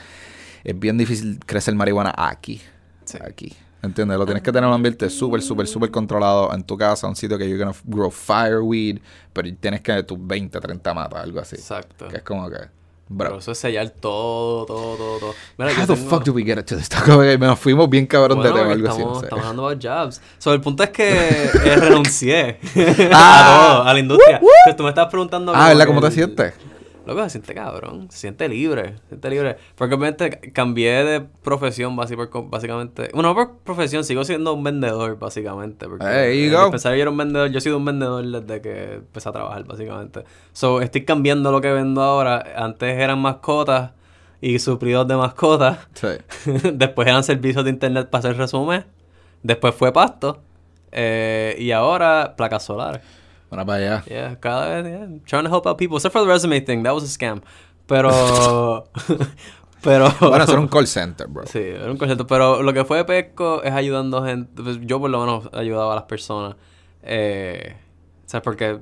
es 0.66 0.78
bien 0.78 0.98
difícil 0.98 1.40
crecer 1.46 1.74
marihuana 1.76 2.14
aquí. 2.18 2.62
Sí. 3.06 3.18
Aquí. 3.26 3.54
¿Entiendes? 3.86 4.18
Lo 4.18 4.26
tienes 4.26 4.44
que 4.44 4.52
tener 4.52 4.68
un 4.68 4.74
ambiente 4.76 5.10
súper, 5.10 5.42
súper, 5.42 5.68
súper 5.68 5.92
controlado 5.92 6.54
en 6.54 6.64
tu 6.64 6.78
casa, 6.78 7.08
un 7.08 7.16
sitio 7.16 7.38
que 7.38 7.48
you're 7.48 7.64
gonna 7.64 7.78
grow 7.86 8.10
fireweed, 8.12 9.00
pero 9.32 9.48
tienes 9.60 9.82
que 9.82 10.04
tus 10.04 10.18
20, 10.20 10.60
30 10.60 10.94
matas, 10.94 11.24
algo 11.24 11.40
así. 11.40 11.56
exacto. 11.56 12.08
Que 12.08 12.18
es 12.18 12.24
como 12.24 12.50
que, 12.50 12.58
Pero 12.58 13.30
bro. 13.30 13.38
eso 13.38 13.52
es 13.52 13.58
sellar 13.60 13.90
todo, 13.92 14.66
todo, 14.66 14.96
todo, 14.96 15.20
todo. 15.20 15.34
Mira, 15.58 15.72
How 15.72 15.86
the 15.86 15.94
tengo- 15.96 16.10
fuck 16.10 16.24
do 16.26 16.34
we 16.34 16.44
get 16.44 16.64
to 16.64 16.76
this? 16.76 16.90
Que 16.90 17.38
Nos 17.38 17.60
fuimos 17.60 17.88
bien 17.90 18.08
cabrón 18.08 18.40
Bueno, 18.40 18.54
de 18.56 18.60
tema, 18.62 18.74
algo 18.74 18.88
así. 18.90 18.98
estamos, 19.02 19.14
no 19.14 19.20
sé. 19.20 19.26
estamos 19.28 19.46
hablando 19.46 19.68
about 19.68 19.84
jobs. 19.86 20.22
So, 20.40 20.54
el 20.54 20.62
punto 20.62 20.84
es 20.84 20.90
que 20.90 21.10
eh, 21.10 21.76
renuncié 21.78 22.60
Ah. 23.14 23.68
a 23.70 23.76
todo, 23.78 23.84
a 23.84 23.94
la 23.94 24.00
industria. 24.00 24.40
Pues 24.40 24.76
tú 24.76 24.82
me 24.84 24.90
estabas 24.90 25.12
preguntando... 25.12 25.52
Ah, 25.56 25.68
¿verdad? 25.70 25.86
¿Cómo 25.86 26.02
te 26.02 26.10
sientes? 26.12 26.54
Loco, 27.06 27.24
se 27.24 27.30
siente 27.32 27.54
cabrón, 27.54 28.08
se 28.10 28.18
siente 28.18 28.50
libre, 28.50 28.96
se 29.04 29.10
siente 29.10 29.30
libre. 29.30 29.58
Porque 29.76 29.96
obviamente 29.96 30.52
cambié 30.52 31.04
de 31.04 31.22
profesión 31.22 31.96
básicamente. 31.96 33.10
Bueno, 33.14 33.30
no 33.30 33.36
por 33.36 33.58
profesión, 33.60 34.04
sigo 34.04 34.24
siendo 34.24 34.54
un 34.54 34.64
vendedor 34.64 35.20
básicamente. 35.20 35.88
Porque 35.88 36.04
you 36.04 36.52
go. 36.52 36.58
el 36.58 36.64
dispensario 36.64 36.98
yo 36.98 37.02
era 37.04 37.12
un 37.12 37.18
vendedor, 37.18 37.50
yo 37.50 37.58
he 37.60 37.62
sido 37.62 37.78
un 37.78 37.86
vendedor 37.86 38.26
desde 38.26 38.62
que 38.62 38.94
empecé 38.96 39.30
a 39.30 39.32
trabajar 39.32 39.64
básicamente. 39.66 40.24
So, 40.54 40.82
estoy 40.82 41.06
cambiando 41.06 41.52
lo 41.52 41.62
que 41.62 41.72
vendo 41.72 42.02
ahora. 42.02 42.44
Antes 42.56 42.98
eran 42.98 43.20
mascotas 43.20 43.92
y 44.42 44.60
suplidos 44.60 45.08
de 45.08 45.16
mascotas. 45.16 45.88
Sí. 45.94 46.08
Después 46.74 47.08
eran 47.08 47.24
servicios 47.24 47.64
de 47.64 47.70
internet 47.70 48.10
para 48.10 48.20
hacer 48.20 48.38
resumen. 48.38 48.86
Después 49.44 49.76
fue 49.76 49.94
pasto. 49.94 50.42
Eh, 50.92 51.56
y 51.60 51.72
ahora 51.72 52.36
placas 52.38 52.64
solares. 52.64 53.02
Bueno, 53.50 53.66
para 53.66 53.78
allá. 53.78 54.04
Yeah, 54.06 54.40
cada 54.40 54.82
vez, 54.82 54.92
yeah. 54.92 55.08
Trying 55.26 55.46
to 55.46 55.50
help 55.50 55.68
out 55.68 55.78
people. 55.78 55.98
Except 55.98 56.14
for 56.14 56.22
the 56.22 56.28
resume 56.28 56.62
thing, 56.62 56.84
that 56.84 56.94
was 56.94 57.04
a 57.04 57.08
scam. 57.08 57.42
Pero. 57.88 58.86
pero. 59.84 60.10
Bueno, 60.20 60.44
eso 60.44 60.54
era 60.54 60.62
un 60.62 60.68
call 60.68 60.88
center, 60.88 61.28
bro. 61.28 61.46
Sí, 61.46 61.60
era 61.60 61.92
un 61.92 61.98
concepto. 61.98 62.26
Pero 62.26 62.64
lo 62.64 62.74
que 62.74 62.84
fue 62.86 62.98
de 62.98 63.06
Pesco 63.06 63.64
es 63.64 63.72
ayudando 63.72 64.24
gente. 64.24 64.64
pues, 64.64 64.80
yo 64.82 65.00
por 65.00 65.10
lo 65.10 65.20
menos 65.20 65.50
ayudaba 65.54 65.94
a 65.94 65.96
las 65.96 66.06
personas. 66.06 66.56
Eh, 67.04 67.76
¿Sabes? 68.26 68.44
Porque, 68.44 68.80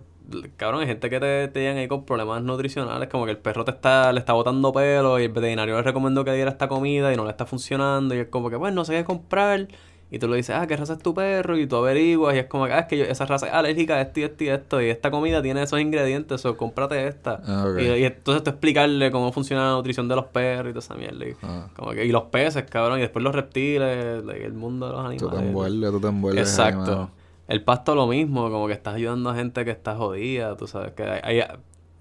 cabrón, 0.55 0.81
hay 0.81 0.87
gente 0.87 1.09
que 1.09 1.19
te, 1.19 1.49
te 1.49 1.59
llegan 1.59 1.77
ahí 1.77 1.89
con 1.89 2.05
problemas 2.05 2.41
nutricionales. 2.41 3.09
Como 3.09 3.25
que 3.25 3.31
el 3.31 3.37
perro 3.37 3.65
te 3.65 3.71
está, 3.71 4.13
le 4.13 4.19
está 4.19 4.31
botando 4.31 4.71
pelo 4.71 5.19
y 5.19 5.25
el 5.25 5.31
veterinario 5.31 5.75
le 5.75 5.81
recomendó 5.81 6.23
que 6.23 6.31
diera 6.31 6.49
esta 6.49 6.69
comida 6.69 7.11
y 7.11 7.17
no 7.17 7.25
le 7.25 7.31
está 7.31 7.45
funcionando. 7.45 8.15
Y 8.15 8.19
es 8.19 8.27
como 8.29 8.49
que, 8.49 8.57
pues, 8.57 8.73
no 8.73 8.85
sé 8.85 8.93
qué 8.93 9.03
comprar. 9.03 9.67
Y 10.15 10.19
tú 10.19 10.27
le 10.27 10.37
dices, 10.37 10.55
ah, 10.55 10.67
¿qué 10.67 10.77
raza 10.77 10.93
es 10.93 10.99
tu 10.99 11.11
perro? 11.15 11.57
Y 11.57 11.65
tú 11.65 11.75
averiguas 11.77 12.35
y 12.35 12.37
es 12.37 12.45
como 12.45 12.67
que, 12.67 12.73
ah, 12.73 12.79
es 12.81 12.85
que 12.85 12.97
yo- 12.99 13.05
esa 13.05 13.25
raza 13.25 13.47
es 13.47 13.53
alérgica 13.53 13.95
a 13.95 14.01
esto 14.01 14.19
y 14.19 14.23
esto 14.23 14.43
y 14.43 14.47
esto. 14.49 14.79
Y 14.81 14.89
esta 14.89 15.09
comida 15.09 15.41
tiene 15.41 15.63
esos 15.63 15.79
ingredientes, 15.79 16.45
o 16.45 16.55
cómprate 16.55 17.07
esta. 17.07 17.41
Ah, 17.47 17.65
ok. 17.67 17.81
y, 17.81 17.85
y 17.85 18.03
entonces 18.05 18.43
tú 18.43 18.51
explicarle 18.51 19.09
cómo 19.09 19.31
funciona 19.31 19.65
la 19.65 19.71
nutrición 19.71 20.07
de 20.07 20.15
los 20.15 20.25
perros 20.25 20.67
y 20.69 20.73
toda 20.73 20.79
esa 20.85 20.93
mierda. 20.93 21.25
Y, 21.25 21.33
Ah. 21.41 21.67
como 21.75 21.91
que, 21.93 22.05
y 22.05 22.11
los 22.11 22.23
peces, 22.25 22.63
cabrón, 22.69 22.99
y 22.99 23.01
después 23.01 23.23
los 23.23 23.33
reptiles, 23.33 24.23
like, 24.23 24.45
el 24.45 24.53
mundo 24.53 24.85
de 24.85 24.91
los 24.91 24.99
animales. 25.01 25.21
Tú 25.21 25.29
te 25.29 25.37
envuelves, 25.37 25.91
tú 25.91 25.99
te 25.99 26.07
envuelves. 26.07 26.47
Exacto. 26.49 26.91
mano. 26.91 27.11
el 27.47 27.61
pasto 27.63 27.93
lo 27.93 28.07
mismo, 28.07 28.49
como 28.49 28.67
que 28.67 28.73
estás 28.73 28.95
ayudando 28.95 29.29
a 29.29 29.35
gente 29.35 29.65
que 29.65 29.71
está 29.71 29.95
jodida, 29.95 30.55
tú 30.55 30.65
sabes, 30.65 30.93
que 30.93 31.03
hay- 31.03 31.39
hay- 31.41 31.47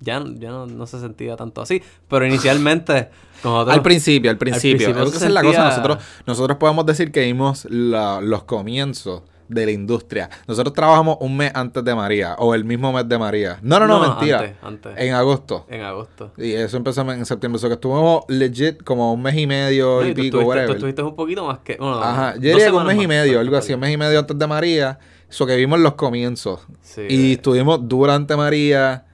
ya, 0.02 0.22
ya 0.38 0.50
no, 0.50 0.66
no 0.66 0.86
se 0.86 1.00
sentía 1.00 1.36
tanto 1.36 1.62
así, 1.62 1.82
pero 2.08 2.26
inicialmente, 2.26 3.08
con 3.42 3.52
otros- 3.52 3.74
Al 3.74 3.82
principio, 3.82 4.30
al 4.30 4.38
principio. 4.38 4.76
principio 4.88 5.02
Es 5.04 5.12
que 5.12 5.18
se 5.18 5.24
esa 5.24 5.26
es 5.28 5.32
la 5.32 5.42
cosa. 5.42 5.52
sentía- 5.52 5.68
Nosotros, 5.76 6.04
nosotros 6.26 6.58
podemos 6.58 6.86
decir 6.86 7.12
que 7.12 7.22
vimos 7.22 7.66
la- 7.70 8.20
los 8.20 8.44
comienzos 8.44 9.22
de 9.48 9.66
la 9.66 9.72
industria. 9.72 10.30
Nosotros 10.48 10.72
trabajamos 10.72 11.18
un 11.20 11.36
mes 11.36 11.52
antes 11.54 11.84
de 11.84 11.94
María, 11.94 12.36
o 12.38 12.54
el 12.54 12.64
mismo 12.64 12.90
mes 12.90 13.06
de 13.06 13.18
María. 13.18 13.58
No, 13.60 13.78
no, 13.78 13.86
no, 13.86 13.98
No, 14.02 14.08
mentira. 14.14 14.38
antes, 14.38 14.54
antes. 14.62 14.92
En 14.96 15.12
agosto. 15.12 15.66
en 15.68 15.82
agosto. 15.82 16.32
Y 16.38 16.52
eso 16.52 16.78
empezó 16.78 17.02
en 17.12 17.26
septiembre. 17.26 17.58
Eso 17.58 17.68
que 17.68 17.74
estuvimos 17.74 18.24
legit 18.28 18.82
como 18.82 19.12
un 19.12 19.20
mes 19.20 19.36
y 19.36 19.46
medio 19.46 20.00
No, 20.00 20.06
y 20.06 20.10
y 20.12 20.14
tú 20.14 20.20
pico, 20.22 20.24
estuviste, 20.24 20.40
tú 20.40 20.48
whatever. 20.48 20.70
estuviste 20.76 21.02
un 21.02 21.14
poquito 21.16 21.44
más 21.46 21.58
que... 21.58 21.76
Bueno, 21.76 22.02
Ajá, 22.02 22.34
yo 22.36 22.40
diría 22.40 22.66
que 22.66 22.72
un 22.72 22.86
mes 22.86 23.02
y 23.02 23.06
medio, 23.06 23.40
algo 23.40 23.56
así, 23.58 23.74
un 23.74 23.80
mes 23.80 23.92
y 23.92 23.98
medio 23.98 24.20
antes 24.20 24.38
de 24.38 24.46
María. 24.46 24.98
Eso 25.28 25.44
que 25.44 25.56
vimos 25.56 25.80
los 25.80 25.94
comienzos. 25.94 26.60
Sí, 26.80 27.02
y 27.10 27.30
eh. 27.30 27.32
estuvimos 27.34 27.80
durante 27.86 28.34
María, 28.36 29.04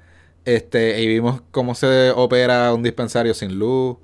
este, 0.55 1.01
y 1.03 1.07
vimos 1.09 1.43
cómo 1.51 1.75
se 1.75 2.11
opera 2.15 2.73
un 2.73 2.83
dispensario 2.83 3.35
sin 3.35 3.59
luz, 3.59 3.97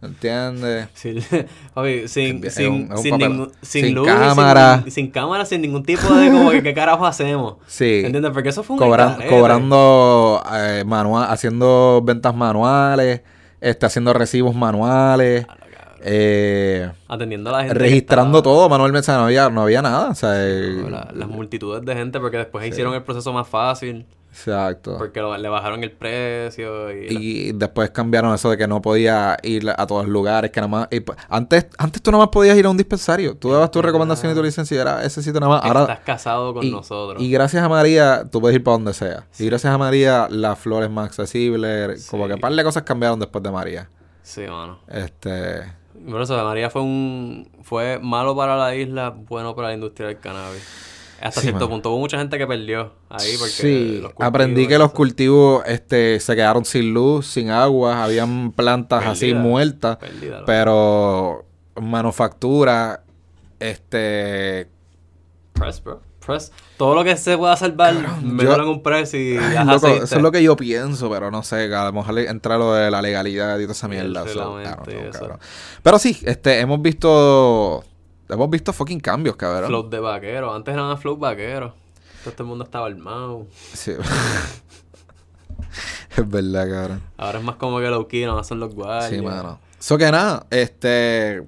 ¿entiendes? 0.00 0.88
Sí, 0.94 1.20
sin, 1.20 2.44
Es 2.44 2.54
sin, 2.54 2.72
un- 2.72 2.84
es 2.92 2.98
un 2.98 2.98
sin, 3.02 3.18
ningún- 3.18 3.52
sin 3.62 3.84
Sin 3.86 3.94
luz, 3.94 4.06
cámara. 4.06 4.80
Sin, 4.84 4.92
sin 4.92 5.10
cámara, 5.10 5.44
sin 5.44 5.60
ningún 5.60 5.82
tipo 5.82 6.12
de 6.14 6.30
como 6.30 6.50
que 6.50 6.62
qué 6.62 6.74
carajo 6.74 7.04
hacemos. 7.06 7.56
Sí. 7.66 8.02
¿Entiendes? 8.04 8.30
Porque 8.32 8.50
eso 8.50 8.62
fue 8.62 8.74
un 8.76 8.80
Cobran- 8.82 9.28
cobrando 9.28 10.42
eh, 10.54 10.84
manual, 10.86 11.26
haciendo 11.30 12.00
ventas 12.04 12.34
manuales, 12.34 13.22
este, 13.60 13.86
haciendo 13.86 14.12
recibos 14.12 14.54
manuales, 14.54 15.46
eh, 16.00 16.90
Atendiendo 17.08 17.50
a 17.50 17.54
la 17.54 17.58
gente. 17.64 17.74
registrando 17.74 18.38
estaba- 18.38 18.54
todo 18.54 18.68
manualmente, 18.68 19.10
no 19.10 19.24
había, 19.24 19.50
no 19.50 19.62
había 19.62 19.82
nada, 19.82 20.10
o 20.10 20.14
sea, 20.14 20.30
la- 20.34 21.10
las 21.12 21.28
multitudes 21.28 21.84
de 21.84 21.94
gente 21.94 22.20
porque 22.20 22.36
después 22.36 22.64
hicieron 22.68 22.94
el 22.94 23.02
proceso 23.02 23.32
más 23.32 23.48
fácil. 23.48 24.06
Exacto. 24.30 24.96
Porque 24.98 25.20
lo- 25.20 25.36
le 25.36 25.48
bajaron 25.48 25.82
el 25.82 25.92
precio 25.92 26.92
y... 26.92 27.06
Y 27.10 27.52
después 27.52 27.90
cambiaron 27.90 28.34
eso 28.34 28.50
de 28.50 28.56
que 28.56 28.66
no 28.66 28.80
podía 28.82 29.36
ir 29.42 29.68
a 29.70 29.86
todos 29.86 30.04
los 30.04 30.12
lugares, 30.12 30.50
que 30.50 30.60
nada 30.60 30.68
más... 30.68 30.88
y, 30.90 31.02
antes, 31.28 31.66
antes 31.78 32.02
tú 32.02 32.10
nada 32.10 32.24
más 32.24 32.30
podías 32.32 32.56
ir 32.56 32.66
a 32.66 32.70
un 32.70 32.76
dispensario. 32.76 33.36
Tú 33.36 33.50
dabas 33.52 33.70
tu 33.70 33.82
recomendación 33.82 34.32
y 34.32 34.34
tu 34.34 34.42
licencia 34.42 34.76
y 34.76 34.78
era 34.80 35.02
ese 35.04 35.22
sitio 35.22 35.40
nada 35.40 35.54
más. 35.54 35.64
Ahora, 35.64 35.80
estás 35.82 36.00
casado 36.00 36.54
con 36.54 36.64
y, 36.64 36.70
nosotros. 36.70 37.22
y 37.22 37.30
gracias 37.30 37.62
a 37.62 37.68
María, 37.68 38.24
tú 38.30 38.40
puedes 38.40 38.56
ir 38.56 38.62
para 38.62 38.76
donde 38.76 38.94
sea. 38.94 39.24
Y 39.38 39.46
gracias 39.46 39.72
a 39.72 39.78
María, 39.78 40.28
la 40.30 40.56
flor 40.56 40.82
es 40.84 40.90
más 40.90 41.06
accesible. 41.06 41.96
Como 42.10 42.26
que 42.26 42.34
un 42.34 42.40
par 42.40 42.52
de 42.52 42.62
cosas 42.64 42.82
cambiaron 42.84 43.18
después 43.18 43.42
de 43.42 43.50
María. 43.50 43.88
Sí, 44.22 44.42
mano. 44.42 44.78
Este... 44.88 45.76
Por 46.08 46.22
eso, 46.22 46.42
María 46.44 46.70
fue 46.70 46.82
un... 46.82 47.50
Fue 47.62 47.98
malo 48.00 48.36
para 48.36 48.56
la 48.56 48.74
isla, 48.74 49.10
bueno 49.10 49.56
para 49.56 49.68
la 49.68 49.74
industria 49.74 50.06
del 50.08 50.20
cannabis. 50.20 50.62
Hasta 51.20 51.40
Sí, 51.40 51.46
cierto 51.46 51.60
mano. 51.60 51.70
punto. 51.70 51.90
Hubo 51.90 51.98
mucha 52.00 52.18
gente 52.18 52.38
que 52.38 52.46
perdió 52.46 52.92
ahí 53.08 53.34
porque... 53.38 53.52
Sí, 53.52 53.98
los 54.00 54.12
aprendí 54.18 54.66
que 54.66 54.78
los 54.78 54.92
cultivos 54.92 55.62
este, 55.66 56.20
se 56.20 56.36
quedaron 56.36 56.64
sin 56.64 56.94
luz, 56.94 57.26
sin 57.26 57.50
agua, 57.50 58.04
habían 58.04 58.52
plantas 58.52 59.04
así 59.06 59.34
muertas, 59.34 59.96
perdida, 59.96 60.44
pero 60.46 61.44
manufactura, 61.80 63.02
este, 63.60 64.68
Press, 65.54 65.82
bro. 65.82 66.00
Press. 66.24 66.52
Todo 66.76 66.94
lo 66.94 67.02
que 67.04 67.16
se 67.16 67.36
pueda 67.38 67.56
salvar, 67.56 67.94
mételo 68.22 68.62
en 68.62 68.68
un 68.68 68.82
press 68.82 69.14
y 69.14 69.36
Ay, 69.38 69.66
loco, 69.66 69.88
eso 69.88 70.16
es 70.16 70.22
lo 70.22 70.30
que 70.30 70.42
yo 70.42 70.56
pienso, 70.56 71.10
pero 71.10 71.30
no 71.30 71.42
sé, 71.42 71.74
a 71.74 71.84
lo 71.86 71.92
mejor 71.92 72.18
entra 72.18 72.58
lo 72.58 72.74
de 72.74 72.90
la 72.90 73.00
legalidad 73.02 73.58
y 73.58 73.62
toda 73.62 73.72
esa 73.72 73.88
mierda. 73.88 74.24
claro, 74.24 74.58
no, 74.60 75.10
cabrón. 75.10 75.38
Pero 75.82 75.98
sí, 75.98 76.18
este, 76.24 76.60
hemos 76.60 76.80
visto, 76.82 77.82
hemos 78.28 78.50
visto 78.50 78.72
fucking 78.72 79.00
cambios, 79.00 79.36
cabrón. 79.36 79.68
Float 79.68 79.90
de 79.90 80.00
vaquero. 80.00 80.54
Antes 80.54 80.74
eran 80.74 80.96
float 80.98 81.18
vaqueros. 81.18 81.72
Todo 82.20 82.30
este 82.30 82.42
mundo 82.42 82.64
estaba 82.64 82.86
armado. 82.86 83.46
Sí. 83.72 83.92
es 86.16 86.28
verdad, 86.28 86.68
cabrón. 86.68 87.02
Ahora 87.16 87.38
es 87.38 87.44
más 87.44 87.56
como 87.56 87.78
que 87.78 88.06
key, 88.08 88.24
no 88.24 88.42
son 88.44 88.60
los 88.60 88.74
guardias. 88.74 89.10
Sí, 89.10 89.22
mano. 89.22 89.60
So 89.78 89.96
que 89.96 90.10
nada, 90.10 90.46
este. 90.50 91.44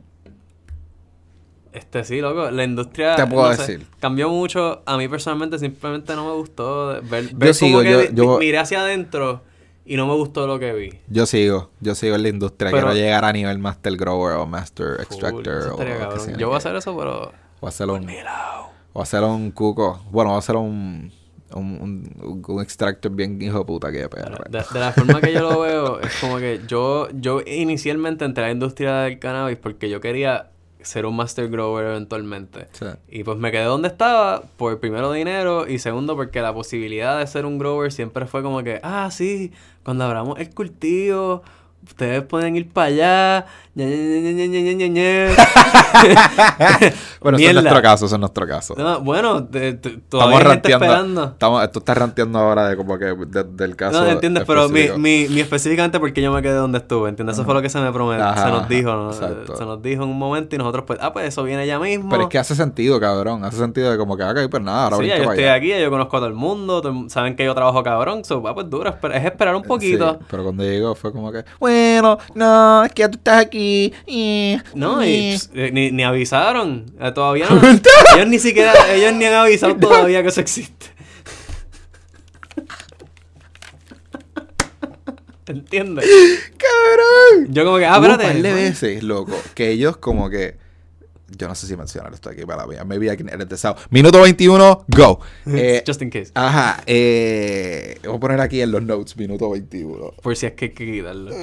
Este 1.72 2.02
sí, 2.04 2.20
loco, 2.20 2.50
la 2.50 2.64
industria 2.64 3.14
Te 3.14 3.24
puedo 3.28 3.48
no 3.48 3.54
sé, 3.54 3.60
decir. 3.60 3.86
cambió 4.00 4.28
mucho. 4.28 4.82
A 4.86 4.96
mí 4.96 5.06
personalmente 5.06 5.56
simplemente 5.58 6.16
no 6.16 6.26
me 6.26 6.32
gustó 6.34 7.00
ver, 7.02 7.30
Yo 7.30 7.38
ver 7.38 7.54
sigo, 7.54 7.78
como 7.78 7.88
yo- 7.90 8.10
yo- 8.10 8.38
miré 8.38 8.58
hacia 8.58 8.80
adentro 8.80 9.42
y 9.84 9.96
no 9.96 10.06
me 10.06 10.14
gustó 10.14 10.46
lo 10.46 10.58
que 10.58 10.72
vi. 10.72 10.98
Yo 11.08 11.26
sigo, 11.26 11.70
yo 11.80 11.94
sigo 11.94 12.14
en 12.16 12.22
la 12.22 12.28
industria. 12.28 12.70
Pero- 12.70 12.86
Quiero 12.88 12.94
llegar 13.00 13.24
a 13.24 13.32
nivel 13.32 13.58
Master 13.58 13.96
Grower 13.96 14.36
o 14.36 14.46
Master 14.46 14.94
Full, 14.96 15.02
Extractor. 15.02 15.72
o 15.72 15.76
que 15.76 16.34
Yo 16.38 16.46
voy 16.48 16.54
a 16.54 16.58
hacer 16.58 16.76
eso, 16.76 16.96
pero 16.96 17.32
O 17.60 17.66
hacer 17.68 17.88
un, 17.88 18.06
o 18.92 19.02
hacer 19.02 19.22
un 19.22 19.50
cuco. 19.50 20.00
Bueno, 20.10 20.30
voy 20.30 20.36
a 20.36 20.38
hacer 20.38 20.56
un, 20.56 21.12
un, 21.54 21.64
un, 22.22 22.44
un 22.46 22.62
extractor 22.62 23.10
bien 23.12 23.40
hijo 23.42 23.58
de 23.58 23.64
puta 23.64 23.90
que 23.90 24.08
perro. 24.08 24.44
De, 24.48 24.58
de 24.72 24.80
la 24.80 24.92
forma 24.92 25.20
que 25.20 25.32
yo 25.32 25.40
lo 25.50 25.60
veo, 25.60 26.00
es 26.00 26.14
como 26.20 26.38
que 26.38 26.60
yo, 26.68 27.08
yo 27.12 27.40
inicialmente 27.46 28.24
entré 28.24 28.44
a 28.44 28.46
la 28.48 28.52
industria 28.52 28.94
del 29.02 29.18
cannabis 29.18 29.56
porque 29.58 29.88
yo 29.90 30.00
quería 30.00 30.50
ser 30.82 31.06
un 31.06 31.16
master 31.16 31.48
grower 31.48 31.86
eventualmente. 31.86 32.68
Sí. 32.72 32.86
Y 33.08 33.24
pues 33.24 33.38
me 33.38 33.50
quedé 33.50 33.64
donde 33.64 33.88
estaba 33.88 34.42
por 34.56 34.80
primero 34.80 35.12
dinero 35.12 35.68
y 35.68 35.78
segundo 35.78 36.16
porque 36.16 36.40
la 36.40 36.52
posibilidad 36.54 37.18
de 37.18 37.26
ser 37.26 37.46
un 37.46 37.58
grower 37.58 37.92
siempre 37.92 38.26
fue 38.26 38.42
como 38.42 38.62
que, 38.62 38.80
ah, 38.82 39.10
sí, 39.10 39.52
cuando 39.82 40.04
abramos 40.04 40.38
el 40.38 40.54
cultivo, 40.54 41.42
ustedes 41.86 42.22
pueden 42.22 42.56
ir 42.56 42.68
para 42.72 42.86
allá. 42.88 43.46
ña, 43.74 43.86
ña, 43.86 44.20
ña, 44.20 44.32
ña, 44.32 44.46
ña, 44.46 44.60
ña, 44.60 44.72
ña, 44.74 44.88
ña". 44.88 45.36
Bueno, 47.20 47.36
eso 47.36 47.48
es 47.48 47.54
nuestro 47.54 47.82
caso, 47.82 48.06
eso 48.06 48.14
es 48.14 48.18
nuestro 48.20 48.46
caso. 48.46 48.74
No, 48.78 49.00
bueno, 49.02 49.42
de- 49.42 49.68
Estamos 49.70 50.00
todavía 50.08 50.38
hay 50.38 50.44
gente 50.46 50.72
esperando. 50.72 51.24
Estamos, 51.24 51.70
tú 51.72 51.78
estás 51.80 51.98
ranteando 51.98 52.38
ahora 52.38 52.68
de 52.68 52.76
como 52.78 52.98
que 52.98 53.04
de- 53.04 53.44
del 53.44 53.76
caso. 53.76 54.00
No, 54.02 54.08
entiendes, 54.08 54.44
pero 54.46 54.68
mi, 54.70 54.88
mi, 54.96 55.28
mi 55.28 55.40
específicamente 55.40 56.00
porque 56.00 56.22
yo 56.22 56.32
me 56.32 56.40
quedé 56.40 56.54
donde 56.54 56.78
estuve, 56.78 57.10
¿entiendes? 57.10 57.36
Eso 57.36 57.44
fue 57.44 57.52
lo 57.52 57.60
que 57.60 57.68
se 57.68 57.78
me 57.78 57.92
prometió, 57.92 58.26
se 58.34 58.48
nos 58.50 58.68
dijo, 58.68 58.90
¿no? 58.90 59.12
Se 59.12 59.64
nos 59.66 59.82
dijo 59.82 60.02
en 60.04 60.08
un 60.08 60.18
momento 60.18 60.54
y 60.54 60.58
nosotros 60.58 60.84
pues, 60.86 60.98
ah, 61.02 61.12
pues 61.12 61.26
eso 61.26 61.42
viene 61.42 61.66
ya 61.66 61.78
mismo. 61.78 62.08
Pero 62.08 62.22
es 62.22 62.28
que 62.30 62.38
hace 62.38 62.54
sentido, 62.54 62.98
cabrón. 62.98 63.44
Hace 63.44 63.58
sentido 63.58 63.90
de 63.90 63.98
como 63.98 64.16
que, 64.16 64.24
ok, 64.24 64.38
pues 64.50 64.62
nada, 64.62 64.84
ahora 64.84 64.96
sí, 64.96 65.02
yo 65.04 65.10
para 65.10 65.22
estoy 65.24 65.44
allá. 65.44 65.54
aquí, 65.54 65.68
yo 65.82 65.90
conozco 65.90 66.16
a 66.16 66.20
todo 66.20 66.28
el 66.28 66.34
mundo, 66.34 66.82
saben 67.08 67.36
que 67.36 67.44
yo 67.44 67.54
trabajo 67.54 67.82
cabrón, 67.82 68.24
so, 68.24 68.42
ah, 68.48 68.54
pues 68.54 68.68
duro, 68.70 68.94
es 69.12 69.24
esperar 69.24 69.54
un 69.54 69.62
poquito. 69.62 70.12
Sí, 70.20 70.26
pero 70.30 70.42
cuando 70.44 70.62
llegó 70.64 70.94
fue 70.94 71.12
como 71.12 71.30
que, 71.32 71.44
bueno, 71.58 71.69
no, 72.34 72.84
es 72.84 72.92
que 72.92 73.00
ya 73.00 73.10
tú 73.10 73.18
estás 73.18 73.40
aquí. 73.44 73.92
y- 74.06 74.56
No, 74.74 75.04
y 75.04 75.08
y- 75.08 75.32
pss, 75.36 75.50
eh, 75.54 75.70
ni, 75.72 75.90
ni 75.90 76.04
avisaron, 76.04 76.86
eh, 77.00 77.10
todavía 77.14 77.46
no. 77.50 77.60
ellos 78.16 78.28
ni 78.28 78.38
siquiera, 78.38 78.72
ellos 78.94 79.12
ni 79.14 79.24
han 79.24 79.34
avisado 79.34 79.74
todavía 79.80 80.22
que 80.22 80.28
eso 80.28 80.40
existe. 80.40 80.86
¿Entiendes? 85.46 86.04
¡Cabrón! 86.56 87.52
Yo 87.52 87.64
como 87.64 87.78
que, 87.78 87.86
ah, 87.86 87.98
un 87.98 88.04
espérate. 88.04 88.24
par 88.34 88.42
de 88.42 88.52
veces, 88.54 89.02
loco, 89.02 89.36
que 89.54 89.70
ellos 89.70 89.96
como 89.96 90.30
que... 90.30 90.56
Yo 91.36 91.48
no 91.48 91.54
sé 91.54 91.66
si 91.66 91.76
mencionar 91.76 92.12
esto 92.12 92.30
aquí 92.30 92.44
para 92.44 92.66
mía. 92.66 92.84
Maybe 92.84 93.12
I 93.12 93.16
can 93.16 93.28
edit 93.28 93.48
this 93.48 93.64
out. 93.64 93.76
Minuto 93.90 94.18
21, 94.20 94.84
go. 94.88 95.20
Eh, 95.46 95.82
Just 95.86 96.02
in 96.02 96.10
case. 96.10 96.30
ajá. 96.34 96.82
Eh, 96.86 97.98
voy 98.04 98.16
a 98.16 98.20
poner 98.20 98.40
aquí 98.40 98.60
en 98.60 98.72
los 98.72 98.82
notes, 98.82 99.16
minuto 99.16 99.50
21. 99.50 100.12
Por 100.22 100.36
si 100.36 100.46
es 100.46 100.52
que 100.52 100.66
hay 100.66 100.70
que 100.72 100.92
quitarlo. 100.92 101.30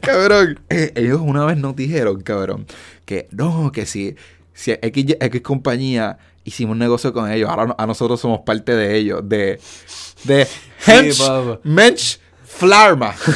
Cabrón. 0.00 0.60
eh, 0.70 0.92
ellos 0.94 1.20
una 1.22 1.44
vez 1.44 1.56
nos 1.56 1.74
dijeron, 1.76 2.20
cabrón, 2.22 2.66
que 3.04 3.28
no, 3.30 3.70
que 3.72 3.86
si, 3.86 4.16
si 4.54 4.72
X, 4.72 5.16
X 5.20 5.40
compañía 5.42 6.18
hicimos 6.44 6.72
un 6.74 6.78
negocio 6.78 7.12
con 7.12 7.30
ellos, 7.30 7.48
ahora 7.50 7.74
a 7.76 7.86
nosotros 7.86 8.20
somos 8.20 8.40
parte 8.40 8.74
de 8.74 8.96
ellos, 8.96 9.20
de, 9.28 9.60
de 10.24 10.46
Hench. 10.86 11.20
Mensch, 11.64 12.18
Flarma. 12.44 13.14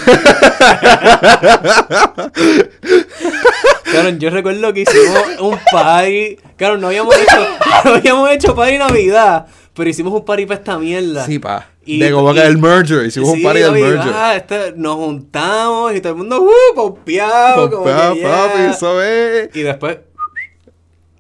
Claro, 3.91 4.09
yo 4.11 4.31
recuerdo 4.31 4.73
que 4.73 4.81
hicimos 4.83 5.19
un 5.41 5.59
party. 5.73 6.37
Claro, 6.57 6.79
no 6.79 6.89
habíamos 6.89 7.15
hecho, 7.17 7.47
no 7.85 7.91
habíamos 7.95 8.31
hecho 8.31 8.55
party 8.55 8.79
Navidad, 8.79 9.47
pero 9.75 9.91
hicimos 9.91 10.13
un 10.13 10.25
party 10.25 10.47
para 10.47 10.59
esta 10.61 10.79
mierda. 10.79 11.25
sí, 11.27 11.39
pa. 11.39 11.67
Y- 11.85 11.99
de 11.99 12.13
como 12.13 12.33
que 12.35 12.41
y- 12.41 12.43
el 12.43 12.59
merger, 12.59 13.07
hicimos 13.07 13.31
un 13.31 13.37
Sí, 13.39 13.43
party 13.43 13.61
del 13.61 13.73
merger. 13.73 14.13
este, 14.37 14.73
nos 14.77 14.97
juntamos 14.97 15.95
y 15.95 16.01
todo 16.01 16.13
el 16.13 16.19
mundo, 16.19 16.43
¡uh! 16.43 16.75
Pompeado. 16.75 17.71
como 17.71 17.85
que, 17.85 17.91
papi, 18.23 18.61
eso 18.71 19.03
es. 19.03 19.49
Y 19.57 19.63
después, 19.63 19.99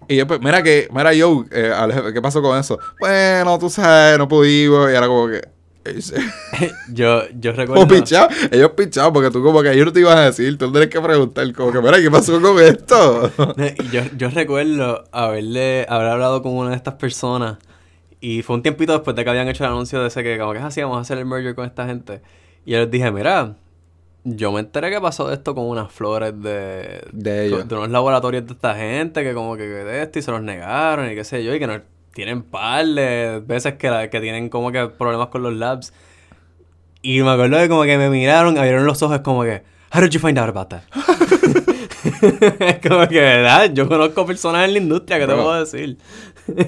Y 0.06 0.16
después, 0.16 0.40
mira 0.40 0.62
que, 0.62 0.88
mira 0.92 1.12
yo, 1.14 1.44
eh, 1.50 1.72
¿qué 2.12 2.20
pasó 2.20 2.42
con 2.42 2.59
eso? 2.59 2.78
Bueno, 3.00 3.59
tú 3.59 3.70
sabes, 3.70 4.18
no 4.18 4.28
pudimos. 4.28 4.90
Y 4.90 4.94
era 4.94 5.06
como 5.06 5.28
que. 5.28 5.40
yo, 6.92 7.22
yo 7.38 7.52
recuerdo. 7.52 7.88
Pichado, 7.88 8.28
ellos 8.50 8.70
pichados, 8.72 9.12
porque 9.12 9.30
tú 9.30 9.42
como 9.42 9.62
que 9.62 9.72
ellos 9.72 9.86
no 9.86 9.92
te 9.92 10.00
iban 10.00 10.18
a 10.18 10.26
decir, 10.26 10.56
tú 10.58 10.70
tienes 10.70 10.90
que 10.90 11.00
preguntar, 11.00 11.52
como 11.52 11.72
que, 11.72 11.80
mira, 11.80 12.00
¿qué 12.00 12.10
pasó 12.10 12.40
con 12.40 12.60
esto? 12.60 13.30
Yo, 13.90 14.02
yo 14.16 14.30
recuerdo 14.30 15.04
haberle, 15.12 15.86
haber 15.88 16.08
hablado 16.08 16.42
con 16.42 16.52
una 16.52 16.70
de 16.70 16.76
estas 16.76 16.94
personas 16.94 17.58
y 18.20 18.42
fue 18.42 18.56
un 18.56 18.62
tiempito 18.62 18.92
después 18.92 19.16
de 19.16 19.24
que 19.24 19.30
habían 19.30 19.48
hecho 19.48 19.64
el 19.64 19.70
anuncio 19.70 20.00
de 20.00 20.08
ese 20.08 20.22
que 20.22 20.38
como 20.38 20.52
que 20.52 20.58
así 20.58 20.82
vamos 20.82 20.98
a 20.98 21.00
hacer 21.00 21.18
el 21.18 21.24
merger 21.24 21.54
con 21.54 21.64
esta 21.64 21.86
gente. 21.86 22.20
Y 22.66 22.72
yo 22.72 22.78
les 22.78 22.90
dije, 22.90 23.10
mira, 23.10 23.56
yo 24.24 24.52
me 24.52 24.60
enteré 24.60 24.90
que 24.90 25.00
pasó 25.00 25.32
esto 25.32 25.54
con 25.54 25.64
unas 25.64 25.90
flores 25.90 26.34
de, 26.42 27.02
De 27.12 27.46
ellos. 27.46 27.66
de 27.66 27.74
unos 27.74 27.88
laboratorios 27.88 28.46
de 28.46 28.52
esta 28.52 28.74
gente 28.74 29.24
que 29.24 29.32
como 29.32 29.56
que 29.56 29.62
de 29.62 30.02
esto 30.02 30.18
y 30.18 30.22
se 30.22 30.30
los 30.30 30.42
negaron 30.42 31.10
y 31.10 31.14
qué 31.14 31.24
sé 31.24 31.42
yo, 31.42 31.54
y 31.54 31.58
que 31.58 31.66
no 31.66 31.80
tienen 32.20 32.42
par 32.42 32.85
de 32.87 33.42
veces 33.46 33.74
que, 33.74 33.88
la- 33.90 34.11
que 34.11 34.20
tienen 34.20 34.48
como 34.48 34.70
que 34.72 34.87
problemas 34.88 35.28
con 35.28 35.42
los 35.42 35.54
labs. 35.54 35.92
Y 37.02 37.22
me 37.22 37.30
acuerdo 37.30 37.56
de 37.56 37.68
como 37.68 37.83
que 37.85 37.96
me 37.96 38.11
miraron, 38.11 38.59
abrieron 38.59 38.85
los 38.85 39.02
ojos 39.02 39.20
como 39.20 39.42
que, 39.42 39.62
How 39.94 40.00
did 40.02 40.11
you 40.11 40.20
find 40.20 40.38
out 40.38 40.48
about 40.48 40.68
that? 40.68 40.83
Es 42.61 42.78
como 42.87 43.06
que, 43.09 43.20
¿verdad? 43.20 43.70
Yo 43.72 43.88
conozco 43.88 44.24
personas 44.26 44.66
en 44.66 44.72
la 44.74 44.78
industria, 44.78 45.18
¿qué 45.18 45.26
te 45.26 45.33
Bro. 45.33 45.42
puedo 45.42 45.61
decir? 45.61 45.98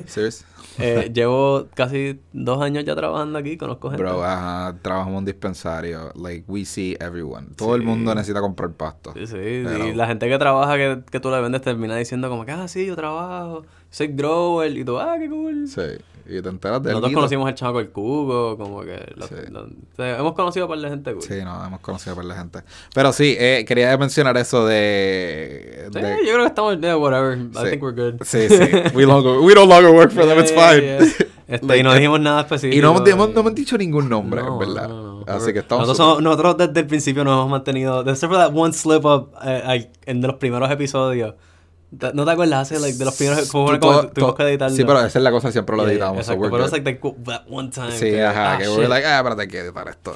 ¿Serious? 0.06 0.44
Eh, 0.78 1.10
llevo 1.12 1.66
casi 1.74 2.18
dos 2.32 2.62
años 2.62 2.82
ya 2.86 2.96
trabajando 2.96 3.38
aquí, 3.38 3.58
conozco 3.58 3.90
gente. 3.90 4.02
Bro, 4.02 4.24
ajá, 4.24 4.74
trabajamos 4.80 5.12
en 5.12 5.18
un 5.18 5.24
dispensario, 5.26 6.10
like, 6.14 6.44
we 6.48 6.64
see 6.64 6.96
everyone. 6.98 7.48
Todo 7.56 7.74
el 7.74 7.82
mundo 7.82 8.14
necesita 8.14 8.40
comprar 8.40 8.70
pasto. 8.72 9.12
Sí, 9.12 9.26
sí, 9.26 9.34
Pero- 9.34 9.88
y 9.88 9.94
la 9.94 10.06
gente 10.06 10.30
que 10.30 10.38
trabaja, 10.38 10.74
que, 10.78 11.02
que 11.10 11.20
tú 11.20 11.30
le 11.30 11.42
vendes, 11.42 11.60
termina 11.60 11.94
diciendo 11.96 12.30
como 12.30 12.46
que, 12.46 12.52
ah, 12.52 12.66
sí, 12.68 12.86
yo 12.86 12.96
trabajo, 12.96 13.66
soy 13.92 14.08
grower, 14.08 14.76
y 14.76 14.84
tú, 14.84 14.98
ah, 14.98 15.14
qué 15.20 15.28
cool. 15.28 15.68
Sí, 15.68 15.82
y 16.24 16.40
te 16.40 16.48
enteras 16.48 16.82
de 16.82 16.90
Nosotros 16.90 17.12
conocimos 17.14 17.46
al 17.48 17.54
chamaco 17.54 17.80
el 17.80 17.90
Cuco, 17.90 18.56
como 18.56 18.80
que... 18.82 18.96
Sí. 19.28 19.34
hemos 19.98 20.32
conocido 20.34 20.66
a 20.66 20.68
par 20.68 20.78
de 20.78 20.88
gente 20.88 21.12
cool. 21.12 21.22
Sí, 21.22 21.34
no, 21.44 21.64
hemos 21.64 21.80
conocido 21.80 22.14
por 22.14 22.24
la 22.24 22.34
gente. 22.36 22.60
Pero 22.94 23.12
sí, 23.12 23.36
eh, 23.38 23.64
quería 23.66 23.96
mencionar 23.98 24.36
eso 24.38 24.64
de... 24.66 25.88
Sí, 25.92 26.00
de- 26.00 26.16
yo 26.24 26.32
creo 26.32 26.38
que 26.40 26.46
estamos, 26.46 26.80
yeah, 26.80 26.96
whatever, 26.96 27.36
I 27.38 27.50
Sí. 27.52 27.70
think 27.70 27.82
we're 27.82 27.94
good. 28.12 28.22
Sí, 28.24 28.48
sí. 28.48 28.56
We, 28.94 29.04
longer, 29.04 29.38
we 29.40 29.54
no 29.54 29.66
longer 29.66 29.90
work 29.92 30.10
for 30.12 30.24
them, 30.26 30.38
it's 30.38 30.52
fine. 30.52 30.80
yeah. 30.80 30.98
Este, 31.48 31.66
Like, 31.66 31.78
y 31.80 31.82
no 31.82 31.92
dijimos 31.92 32.20
nada 32.20 32.40
específico. 32.42 32.78
Y 32.78 32.80
no, 32.80 32.96
hemos- 33.04 33.30
no 33.34 33.40
hemos 33.40 33.54
dicho 33.54 33.76
ningún 33.76 34.08
nombre, 34.08 34.40
No, 34.42 34.54
en 34.54 34.58
verdad. 34.74 34.88
no, 34.88 35.02
no, 35.02 35.24
no. 35.26 35.32
Así 35.32 35.52
que 35.52 35.58
estamos... 35.58 35.86
Nosotros, 35.86 36.06
somos- 36.18 36.22
nosotros 36.22 36.56
desde 36.56 36.80
el 36.80 36.86
principio 36.86 37.24
nos 37.24 37.32
hemos 37.34 37.50
mantenido. 37.50 38.00
Except 38.08 38.32
for 38.32 38.36
that 38.40 38.52
one 38.54 38.72
slip 38.72 39.04
up 39.04 39.32
eh, 39.44 39.90
en 40.06 40.20
de 40.20 40.28
los 40.28 40.36
primeros 40.36 40.70
episodios. 40.70 41.34
¿No 42.14 42.24
te 42.24 42.30
acuerdas? 42.30 42.72
Hace, 42.72 42.80
like, 42.80 42.96
de 42.96 43.04
los 43.04 43.14
primeros. 43.16 43.50
Como, 43.50 43.66
Tú 43.72 43.78
como 43.80 43.92
todo- 44.00 44.08
tuvimos 44.08 44.34
que 44.34 44.42
editarlo. 44.44 44.74
Sí, 44.74 44.82
pero 44.84 44.98
esa 45.04 45.18
es 45.18 45.22
la 45.22 45.30
cosa, 45.30 45.52
siempre 45.52 45.76
lo 45.76 45.82
Yeah, 45.82 45.92
yeah, 45.92 45.96
editamos. 46.06 46.16
so 46.26 46.32
exacto, 46.32 46.40
we're 46.40 46.50
pero 46.50 46.64
es 46.64 46.72
like 46.72 47.14
that, 47.26 47.42
one 47.50 47.68
time. 47.68 47.92
Sí, 47.92 48.04
que, 48.06 48.22
ajá, 48.24 48.54
ah, 48.54 48.58
que 48.58 48.68
we're 48.68 48.88
like, 48.88 49.06
ah, 49.06 49.18
espérate, 49.18 49.42
hay 49.42 49.48
que 49.48 49.58
editar 49.58 49.88
esto. 49.88 50.12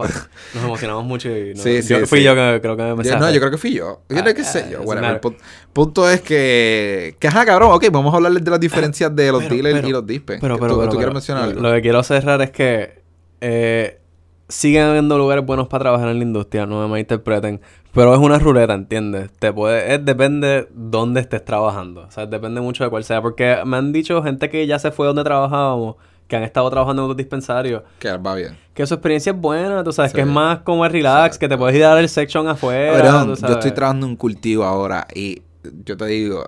Nos 0.55 0.65
emocionamos 0.65 1.05
mucho 1.05 1.29
y 1.29 1.53
no, 1.55 1.63
Sí, 1.63 1.83
sí, 1.83 1.89
yo, 1.89 2.07
fui 2.07 2.23
yo 2.23 2.35
que 2.35 2.61
creo 2.63 2.77
que 2.79 2.83
me 2.83 2.95
mensaje. 2.95 3.21
no, 3.21 3.31
yo 3.31 3.39
creo 3.41 3.51
que 3.51 3.59
fui 3.59 3.75
yo. 3.75 4.01
Yo 4.09 4.17
Ah, 4.19 4.23
creo 4.23 4.35
que 4.35 4.45
sé 4.45 4.65
ah, 4.67 4.71
yo. 4.71 4.83
Whatever. 4.83 5.21
El 5.23 5.37
punto 5.75 6.09
es 6.09 6.23
que... 6.23 7.15
Que 7.21 7.29
ajá, 7.29 7.45
cabrón. 7.45 7.73
Ok, 7.73 7.85
vamos 7.93 8.13
a 8.15 8.17
hablarles 8.17 8.43
de 8.43 8.51
las 8.51 8.61
diferencias 8.61 9.15
de 9.15 9.31
los 9.31 9.43
Pero, 9.43 9.55
dealers 9.55 9.75
pero, 9.77 9.89
y 9.89 9.93
los 9.93 10.07
dispen. 10.07 10.39
Pero, 10.41 10.55
¿Tú, 10.57 10.61
pero, 10.63 10.73
tú 10.75 10.79
pero, 10.81 10.91
quieres 10.93 11.05
pero, 11.05 11.13
mencionar 11.15 11.45
algo? 11.45 11.61
Lo 11.61 11.73
que 11.75 11.83
quiero 11.83 12.03
cerrar 12.03 12.41
es 12.41 12.51
que 12.53 13.03
eh, 13.43 14.01
siguen 14.49 14.85
habiendo 14.85 15.19
lugares 15.19 15.45
buenos 15.45 15.69
para 15.69 15.83
trabajar 15.83 16.09
en 16.09 16.19
la 16.21 16.25
industria, 16.25 16.65
no 16.65 16.81
me 16.81 16.89
malinterpreten. 16.89 17.61
Pero 17.97 18.13
es 18.15 18.21
una 18.21 18.39
ruleta, 18.39 18.75
¿entiendes? 18.75 19.31
Te 19.39 19.53
puede, 19.53 19.95
es, 19.95 20.05
depende 20.05 20.69
dónde 20.73 21.21
estés 21.21 21.45
trabajando. 21.45 22.03
O 22.03 22.11
sea, 22.13 22.27
depende 22.27 22.61
mucho 22.61 22.85
de 22.85 22.91
cuál 22.91 23.03
sea. 23.03 23.21
Porque 23.23 23.57
me 23.67 23.77
han 23.79 23.91
dicho 23.93 24.23
gente 24.23 24.49
que 24.51 24.67
ya 24.69 24.79
se 24.79 24.93
fue 24.93 25.07
donde 25.09 25.25
trabajábamos, 25.25 25.97
que 26.29 26.37
han 26.37 26.43
estado 26.45 26.69
trabajando 26.71 27.03
en 27.03 27.05
otros 27.07 27.17
dispensarios, 27.17 27.83
Que 27.99 28.17
va 28.19 28.35
bien. 28.35 28.57
que 28.75 28.87
su 28.87 28.95
experiencia 28.95 29.33
es 29.33 29.39
buena, 29.41 29.83
tú 29.83 29.93
sabes, 29.93 30.11
Sí. 30.13 30.17
que 30.17 30.21
es 30.23 30.27
más 30.27 30.59
como 30.61 30.85
el 30.85 30.93
relax, 30.93 31.39
que 31.39 31.49
te 31.49 31.57
puedes 31.57 31.75
ir 31.77 31.85
a 31.85 31.89
dar 31.89 31.99
el 31.99 32.09
section 32.09 32.47
afuera. 32.49 33.25
Tú 33.25 33.35
yo 33.47 33.53
estoy 33.55 33.71
trabajando 33.73 34.07
en 34.07 34.11
un 34.13 34.17
cultivo 34.17 34.65
ahora 34.65 35.07
y 35.15 35.43
yo 35.85 35.97
te 35.97 36.05
digo, 36.07 36.45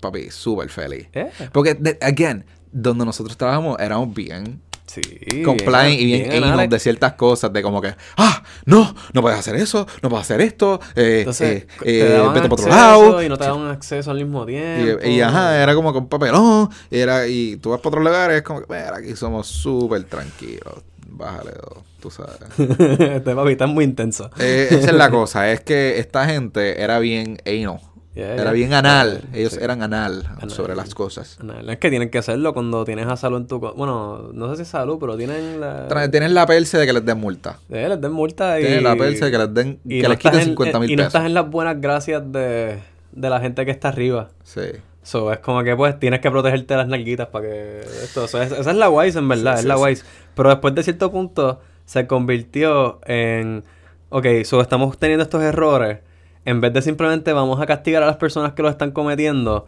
papi, 0.00 0.30
súper 0.30 0.68
feliz. 0.70 1.08
Eh, 1.12 1.30
Porque, 1.52 1.74
de- 1.74 1.98
again, 2.00 2.44
donde 2.72 3.04
nosotros 3.04 3.36
trabajamos 3.36 3.78
éramos 3.80 4.14
bien 4.14 4.60
Sí. 4.86 5.42
compliant 5.44 6.00
y 6.00 6.04
bien, 6.04 6.30
anal 6.30 6.52
anal. 6.52 6.68
de 6.68 6.78
ciertas 6.78 7.14
cosas, 7.14 7.52
de 7.52 7.62
como 7.62 7.80
que, 7.80 7.94
ah, 8.16 8.42
no, 8.64 8.94
no 9.12 9.20
puedes 9.20 9.38
hacer 9.38 9.56
eso, 9.56 9.86
no 10.00 10.08
puedes 10.08 10.24
hacer 10.24 10.40
esto, 10.40 10.80
eh, 10.94 11.18
Entonces, 11.20 11.64
eh, 11.64 11.66
te 11.80 12.06
eh, 12.06 12.10
daban 12.10 12.34
vete 12.34 12.48
para 12.48 12.62
otro 12.62 12.68
lado. 12.68 13.22
Y 13.22 13.28
no 13.28 13.36
te 13.36 13.44
daban 13.44 13.68
acceso 13.68 14.10
al 14.10 14.18
mismo 14.18 14.46
tiempo. 14.46 15.04
Y, 15.04 15.10
y, 15.10 15.20
ajá, 15.20 15.60
era 15.60 15.74
como 15.74 15.92
con 15.92 16.08
papelón, 16.08 16.70
y, 16.90 16.98
era, 16.98 17.26
y 17.26 17.56
tú 17.56 17.70
vas 17.70 17.80
para 17.80 17.88
otros 17.88 18.04
lugares, 18.04 18.36
es 18.36 18.42
como 18.42 18.60
que, 18.60 18.66
mira, 18.68 18.96
aquí 18.96 19.16
somos 19.16 19.48
súper 19.48 20.04
tranquilos, 20.04 20.82
bájale 21.08 21.52
dos, 21.52 21.82
tú 22.00 22.10
sabes. 22.10 22.38
este 22.58 23.34
papi 23.34 23.52
está 23.52 23.66
muy 23.66 23.84
intenso. 23.84 24.30
Eh, 24.38 24.68
esa 24.70 24.90
es 24.90 24.94
la 24.94 25.10
cosa, 25.10 25.50
es 25.50 25.60
que 25.62 25.98
esta 25.98 26.26
gente 26.26 26.80
era 26.80 27.00
bien 27.00 27.38
anal 27.44 27.80
Yeah, 28.16 28.32
Era 28.32 28.42
yeah. 28.44 28.52
bien 28.52 28.72
anal. 28.72 29.20
Ellos 29.34 29.52
Sí. 29.52 29.58
eran 29.60 29.82
anal, 29.82 30.24
Anal. 30.26 30.50
sobre 30.50 30.74
las 30.74 30.94
cosas. 30.94 31.38
Es 31.68 31.76
que 31.78 31.90
tienen 31.90 32.08
que 32.10 32.16
hacerlo 32.18 32.54
cuando 32.54 32.82
tienes 32.86 33.06
a 33.06 33.16
salud 33.16 33.36
en 33.42 33.46
tu... 33.46 33.60
co- 33.60 33.74
Bueno, 33.74 34.30
no 34.32 34.48
sé 34.50 34.56
si 34.56 34.62
es 34.62 34.68
salud, 34.68 34.96
pero 34.98 35.16
tienen 35.18 35.60
la... 35.60 35.86
Tra- 35.88 36.10
Tienen 36.10 36.32
la 36.32 36.46
perse 36.46 36.78
de 36.78 36.86
que 36.86 36.94
les 36.94 37.04
den 37.04 37.18
multa. 37.18 37.58
Eh, 37.68 37.86
les 37.88 38.00
den 38.00 38.12
multa 38.12 38.58
y... 38.58 38.64
Tienen 38.64 38.84
la 38.84 38.96
perse 38.96 39.26
de 39.26 39.30
que 39.30 39.36
les 39.38 39.52
den, 39.54 39.80
y 39.84 39.98
que 39.98 40.02
no 40.04 40.08
les 40.08 40.18
quiten 40.18 40.40
en- 40.40 40.44
50 40.46 40.80
mil 40.80 40.90
Y 40.90 40.96
no 40.96 41.00
pesos. 41.00 41.08
estás 41.14 41.26
en 41.26 41.34
las 41.34 41.50
buenas 41.50 41.78
gracias 41.78 42.22
de, 42.32 42.78
de 43.12 43.30
la 43.30 43.38
gente 43.38 43.64
que 43.66 43.70
está 43.70 43.88
arriba. 43.88 44.30
Sí. 44.44 44.62
So, 45.02 45.30
es 45.32 45.38
como 45.40 45.62
que 45.62 45.76
pues 45.76 46.00
tienes 46.00 46.20
que 46.20 46.30
protegerte 46.30 46.74
las 46.74 46.88
nalguitas 46.88 47.28
para 47.28 47.46
que 47.46 47.80
esto, 48.02 48.26
so, 48.26 48.40
esa 48.42 48.58
es 48.70 48.76
la 48.76 48.88
wise 48.90 49.18
en 49.18 49.28
verdad, 49.28 49.52
Sí, 49.52 49.58
es 49.58 49.62
sí, 49.62 49.68
la 49.68 49.76
sí. 49.76 49.82
wise. 49.84 50.04
Pero 50.34 50.48
después 50.48 50.74
de 50.74 50.82
cierto 50.82 51.12
punto 51.12 51.60
se 51.84 52.06
convirtió 52.08 52.98
en, 53.06 53.62
ok, 54.08 54.26
so 54.44 54.60
estamos 54.62 54.98
teniendo 54.98 55.22
estos 55.22 55.42
errores, 55.42 55.98
en 56.46 56.60
vez 56.60 56.72
de 56.72 56.80
simplemente 56.80 57.32
vamos 57.32 57.60
a 57.60 57.66
castigar 57.66 58.02
a 58.02 58.06
las 58.06 58.16
personas 58.16 58.52
que 58.52 58.62
lo 58.62 58.68
están 58.68 58.92
cometiendo, 58.92 59.66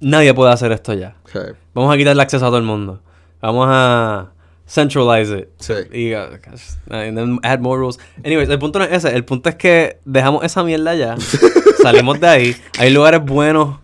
nadie 0.00 0.32
puede 0.34 0.50
hacer 0.50 0.72
esto 0.72 0.94
ya. 0.94 1.14
Sí. 1.30 1.38
Vamos 1.74 1.94
a 1.94 1.98
quitarle 1.98 2.22
acceso 2.22 2.44
a 2.46 2.48
todo 2.48 2.58
el 2.58 2.64
mundo. 2.64 3.00
Vamos 3.40 3.68
a 3.70 4.30
centralize 4.66 5.38
it. 5.38 5.48
Sí. 5.58 5.74
Y 5.92 6.14
uh, 6.14 6.30
gosh, 6.44 6.76
and 6.90 7.16
then 7.16 7.38
add 7.42 7.60
more 7.60 7.78
rules. 7.78 7.98
Anyways, 8.24 8.48
el 8.48 8.58
punto 8.58 8.78
no 8.78 8.86
es 8.86 9.04
ese. 9.04 9.14
El 9.14 9.24
punto 9.24 9.50
es 9.50 9.56
que 9.56 10.00
dejamos 10.06 10.44
esa 10.44 10.64
mierda 10.64 10.94
ya. 10.94 11.16
salimos 11.82 12.18
de 12.20 12.26
ahí. 12.26 12.56
Hay 12.78 12.90
lugares 12.90 13.22
buenos 13.22 13.78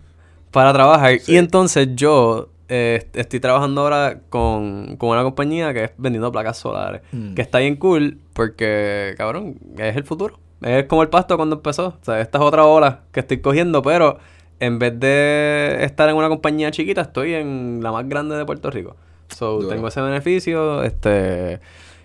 para 0.49 0.73
trabajar. 0.73 1.19
Sí. 1.19 1.33
Y 1.33 1.37
entonces 1.37 1.89
yo 1.95 2.49
eh, 2.69 3.07
estoy 3.13 3.39
trabajando 3.39 3.81
ahora 3.81 4.21
con, 4.29 4.97
con 4.97 5.09
una 5.09 5.21
compañía 5.21 5.73
que 5.75 5.83
es 5.85 5.91
vendiendo 5.97 6.31
placas 6.31 6.57
solares. 6.57 7.01
Mm. 7.11 7.35
Que 7.35 7.43
está 7.43 7.59
bien 7.59 7.75
cool 7.75 8.17
porque, 8.33 9.13
cabrón, 9.15 9.59
es 9.77 9.95
el 9.95 10.03
futuro. 10.05 10.39
Es 10.61 10.85
como 10.85 11.01
el 11.03 11.09
pasto 11.09 11.35
cuando 11.37 11.57
empezó. 11.57 11.87
O 11.87 12.03
sea, 12.03 12.19
esta 12.21 12.37
es 12.37 12.43
otra 12.43 12.65
ola 12.65 13.01
que 13.11 13.19
estoy 13.19 13.39
cogiendo, 13.41 13.81
pero 13.81 14.17
en 14.59 14.79
vez 14.79 14.99
de 14.99 15.77
estar 15.81 16.07
en 16.09 16.15
una 16.15 16.29
compañía 16.29 16.71
chiquita, 16.71 17.01
estoy 17.01 17.33
en 17.33 17.81
la 17.83 17.91
más 17.91 18.07
grande 18.07 18.35
de 18.35 18.45
Puerto 18.45 18.71
Rico. 18.71 18.95
So, 19.29 19.57
Duro. 19.57 19.67
tengo 19.69 19.87
ese 19.87 20.01
beneficio, 20.01 20.83
este... 20.83 21.59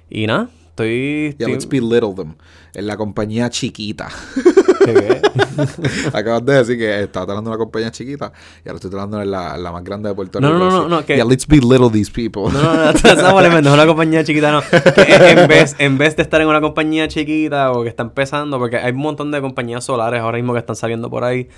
Y 0.09 0.27
nada, 0.27 0.49
estoy... 0.71 1.37
Yeah, 1.39 1.49
estoy- 1.49 1.53
let's 1.53 1.69
belittle 1.69 2.15
them. 2.15 2.35
En 2.75 2.87
la 2.87 2.97
compañía 2.97 3.51
chiquita. 3.51 4.09
¿Qué? 4.85 5.21
Acabas 6.13 6.45
de 6.47 6.55
decir 6.55 6.79
que 6.79 7.03
estaba 7.03 7.27
tratando 7.27 7.51
de 7.51 7.57
una 7.57 7.65
compañía 7.65 7.91
chiquita 7.91 8.33
y 8.65 8.69
ahora 8.69 8.77
estoy 8.77 8.91
tratando 8.91 9.19
de 9.19 9.27
la, 9.27 9.57
la 9.59 9.73
más 9.73 9.83
grande 9.85 10.09
de 10.09 10.15
Puerto 10.15 10.41
No, 10.41 10.53
Rico. 10.53 10.59
no, 10.59 10.71
no, 10.71 10.79
así. 10.79 10.89
no, 10.91 11.05
que- 11.07 11.17
Yeah, 11.17 11.25
let's 11.25 11.47
belittle 11.47 11.91
these 11.91 12.11
people. 12.11 12.43
No, 12.53 12.63
no, 12.63 12.71
no, 12.73 12.93
no, 12.93 13.61
no, 13.61 13.69
es 13.69 13.75
una 13.75 13.87
compañía 13.87 14.23
chiquita, 14.25 14.53
no. 14.53 14.63
En, 15.07 15.49
vez, 15.49 15.75
en 15.79 15.99
vez 15.99 16.17
de 16.17 16.23
estar 16.23 16.41
en 16.41 16.49
una 16.49 16.61
compañía 16.61 17.09
chiquita 17.09 17.73
o 17.73 17.83
que 17.83 17.89
está 17.89 18.03
empezando, 18.05 18.59
porque 18.59 18.77
hay 18.77 18.93
un 18.93 18.99
montón 18.99 19.31
de 19.33 19.41
compañías 19.41 19.85
solares 19.85 20.21
ahora 20.21 20.39
mismo 20.39 20.53
que 20.53 20.61
están 20.61 20.77
saliendo 20.77 21.11
por 21.11 21.25
ahí, 21.25 21.49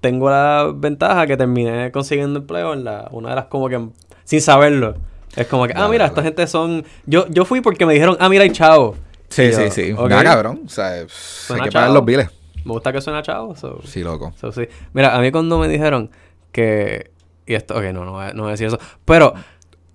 tengo 0.00 0.30
la 0.30 0.72
ventaja 0.74 1.26
que 1.26 1.36
terminé 1.36 1.90
consiguiendo 1.90 2.38
empleo 2.38 2.72
en 2.72 2.84
la, 2.84 3.08
una 3.10 3.30
de 3.30 3.34
las 3.34 3.46
como 3.46 3.68
que, 3.68 3.88
sin 4.24 4.40
saberlo. 4.40 4.94
Es 5.36 5.46
como 5.48 5.66
que, 5.66 5.74
ah, 5.76 5.88
mira, 5.88 6.06
esta 6.06 6.22
gente 6.22 6.46
son... 6.46 6.84
Yo, 7.06 7.26
yo 7.28 7.44
fui 7.44 7.60
porque 7.60 7.84
me 7.84 7.92
dijeron, 7.92 8.16
ah, 8.20 8.28
mira, 8.28 8.44
hay 8.44 8.50
chavo. 8.50 8.94
Sí, 9.28 9.52
sí, 9.52 9.70
sí. 9.70 9.92
ok. 9.92 10.08
Nada, 10.08 10.24
cabrón. 10.24 10.62
O 10.66 10.68
sea, 10.68 10.88
hay 10.92 11.60
que 11.62 11.70
pagar 11.72 11.90
los 11.90 12.04
biles. 12.04 12.28
Me 12.64 12.72
gusta 12.72 12.92
que 12.92 13.00
suena 13.00 13.22
chavo. 13.22 13.54
so- 13.56 13.80
Sí, 13.84 14.02
loco. 14.02 14.32
So, 14.40 14.52
sí. 14.52 14.62
Mira, 14.92 15.14
a 15.16 15.20
mí 15.20 15.30
cuando 15.30 15.58
me 15.58 15.68
dijeron 15.68 16.10
que... 16.52 17.10
Y 17.46 17.54
esto, 17.54 17.74
ok, 17.76 17.84
no, 17.94 18.04
no 18.04 18.12
voy, 18.12 18.24
a, 18.26 18.32
no 18.34 18.42
voy 18.42 18.48
a 18.48 18.52
decir 18.52 18.66
eso. 18.66 18.78
Pero 19.04 19.32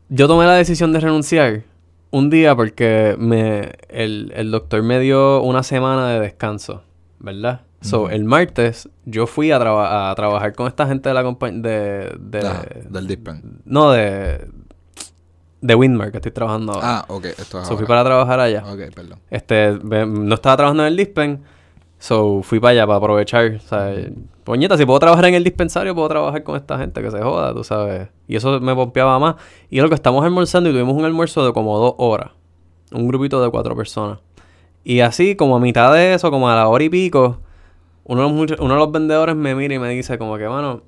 yo 0.10 0.28
tomé 0.28 0.46
la 0.46 0.54
decisión 0.56 0.92
de 0.94 1.00
renunciar 1.00 1.64
un 2.10 2.30
día 2.30 2.56
porque 2.56 3.16
me, 3.20 3.74
el, 3.90 4.32
el 4.36 4.50
doctor 4.52 4.82
me 4.82 5.00
dio 5.00 5.42
una 5.44 5.62
semana 5.64 6.10
de 6.10 6.20
descanso, 6.20 6.84
¿verdad? 7.20 7.62
So, 7.82 8.04
Ujú. 8.04 8.10
el 8.12 8.24
martes 8.24 8.88
yo 9.06 9.28
fui 9.28 9.52
a, 9.52 9.60
traba- 9.60 10.10
a 10.10 10.16
trabajar 10.16 10.54
con 10.54 10.68
esta 10.68 10.88
gente 10.88 11.10
de 11.10 11.16
la 11.16 11.24
compañía... 11.24 11.62
De, 11.62 12.16
de, 12.20 12.40
Ah, 12.48 12.66
del 12.90 13.08
Dispen. 13.08 13.62
No, 13.66 13.92
de... 13.92 14.48
De 15.64 15.76
Windmer, 15.76 16.12
que 16.12 16.18
estoy 16.18 16.34
trabajando 16.34 16.74
ahora. 16.74 17.00
Ah, 17.00 17.06
ok. 17.08 17.26
Esto 17.26 17.62
es 17.62 17.68
So, 17.70 17.78
fui 17.78 17.86
para 17.86 18.04
trabajar 18.04 18.38
allá. 18.38 18.66
Ok, 18.68 18.94
perdón. 18.94 19.20
Este, 19.32 19.80
no 19.82 20.36
estaba 20.36 20.58
trabajando 20.58 20.84
en 20.84 20.88
el 20.88 20.98
dispen, 20.98 21.42
so 22.00 22.42
fui 22.44 22.60
para 22.60 22.72
allá 22.72 22.86
para 22.86 22.98
aprovechar. 22.98 23.56
O 23.56 23.60
sea, 23.62 23.96
poñeta, 24.44 24.78
si 24.78 24.86
puedo 24.86 25.00
trabajar 25.00 25.24
en 25.24 25.36
el 25.36 25.44
dispensario, 25.46 25.96
puedo 25.96 26.10
trabajar 26.10 26.44
con 26.44 26.58
esta 26.58 26.78
gente 26.78 27.02
que 27.02 27.10
se 27.10 27.22
joda, 27.22 27.54
tú 27.54 27.64
sabes. 27.64 28.10
Y 28.28 28.36
eso 28.36 28.60
me 28.60 28.76
pompeaba 28.76 29.18
más. 29.20 29.36
Y 29.70 29.80
lo 29.80 29.88
que 29.88 29.96
estamos 29.96 30.26
almorzando 30.26 30.70
y 30.70 30.74
tuvimos 30.74 30.96
un 30.96 31.06
almuerzo 31.06 31.46
de 31.46 31.54
como 31.54 31.80
dos 31.80 31.96
horas. 31.98 32.32
Un 32.92 33.08
grupito 33.08 33.42
de 33.42 33.50
cuatro 33.50 33.74
personas. 33.74 34.20
Y 34.84 35.00
así, 35.00 35.38
como 35.38 35.56
a 35.56 35.62
mitad 35.62 35.94
de 35.94 36.14
eso, 36.14 36.30
como 36.30 36.50
a 36.50 36.56
la 36.56 36.68
hora 36.68 36.84
y 36.84 36.90
pico, 36.90 37.40
uno 38.04 38.22
de 38.22 38.48
los, 38.48 38.60
uno 38.60 38.74
de 38.74 38.80
los 38.82 38.92
vendedores 38.92 39.38
me 39.38 39.56
mira 39.56 39.76
y 39.76 39.80
me 39.80 39.88
dice 39.92 40.18
como 40.18 40.38
que, 40.38 40.50
mano, 40.50 40.82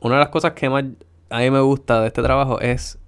una 0.00 0.16
de 0.16 0.20
las 0.20 0.28
cosas 0.28 0.52
que 0.52 0.68
más 0.68 0.84
a 1.30 1.38
mí 1.38 1.50
me 1.50 1.60
gusta 1.60 2.02
de 2.02 2.08
este 2.08 2.22
trabajo 2.22 2.60
es 2.60 2.99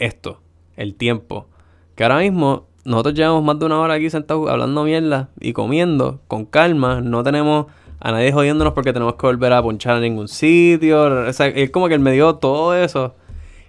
esto, 0.00 0.40
el 0.76 0.94
tiempo. 0.96 1.46
Que 1.94 2.02
ahora 2.04 2.18
mismo 2.18 2.66
nosotros 2.84 3.14
llevamos 3.14 3.44
más 3.44 3.58
de 3.58 3.66
una 3.66 3.78
hora 3.80 3.94
aquí 3.94 4.10
sentados 4.10 4.48
hablando 4.50 4.84
mierda 4.84 5.28
y 5.38 5.52
comiendo 5.52 6.20
con 6.28 6.44
calma. 6.46 7.00
No 7.00 7.22
tenemos 7.22 7.66
a 8.00 8.12
nadie 8.12 8.32
jodiéndonos 8.32 8.72
porque 8.72 8.92
tenemos 8.92 9.14
que 9.14 9.26
volver 9.26 9.52
a 9.52 9.62
ponchar 9.62 9.96
a 9.96 10.00
ningún 10.00 10.28
sitio. 10.28 11.02
O 11.28 11.32
sea, 11.32 11.46
es 11.48 11.70
como 11.70 11.88
que 11.88 11.94
él 11.94 12.00
me 12.00 12.12
dio 12.12 12.34
todo 12.36 12.74
eso. 12.74 13.14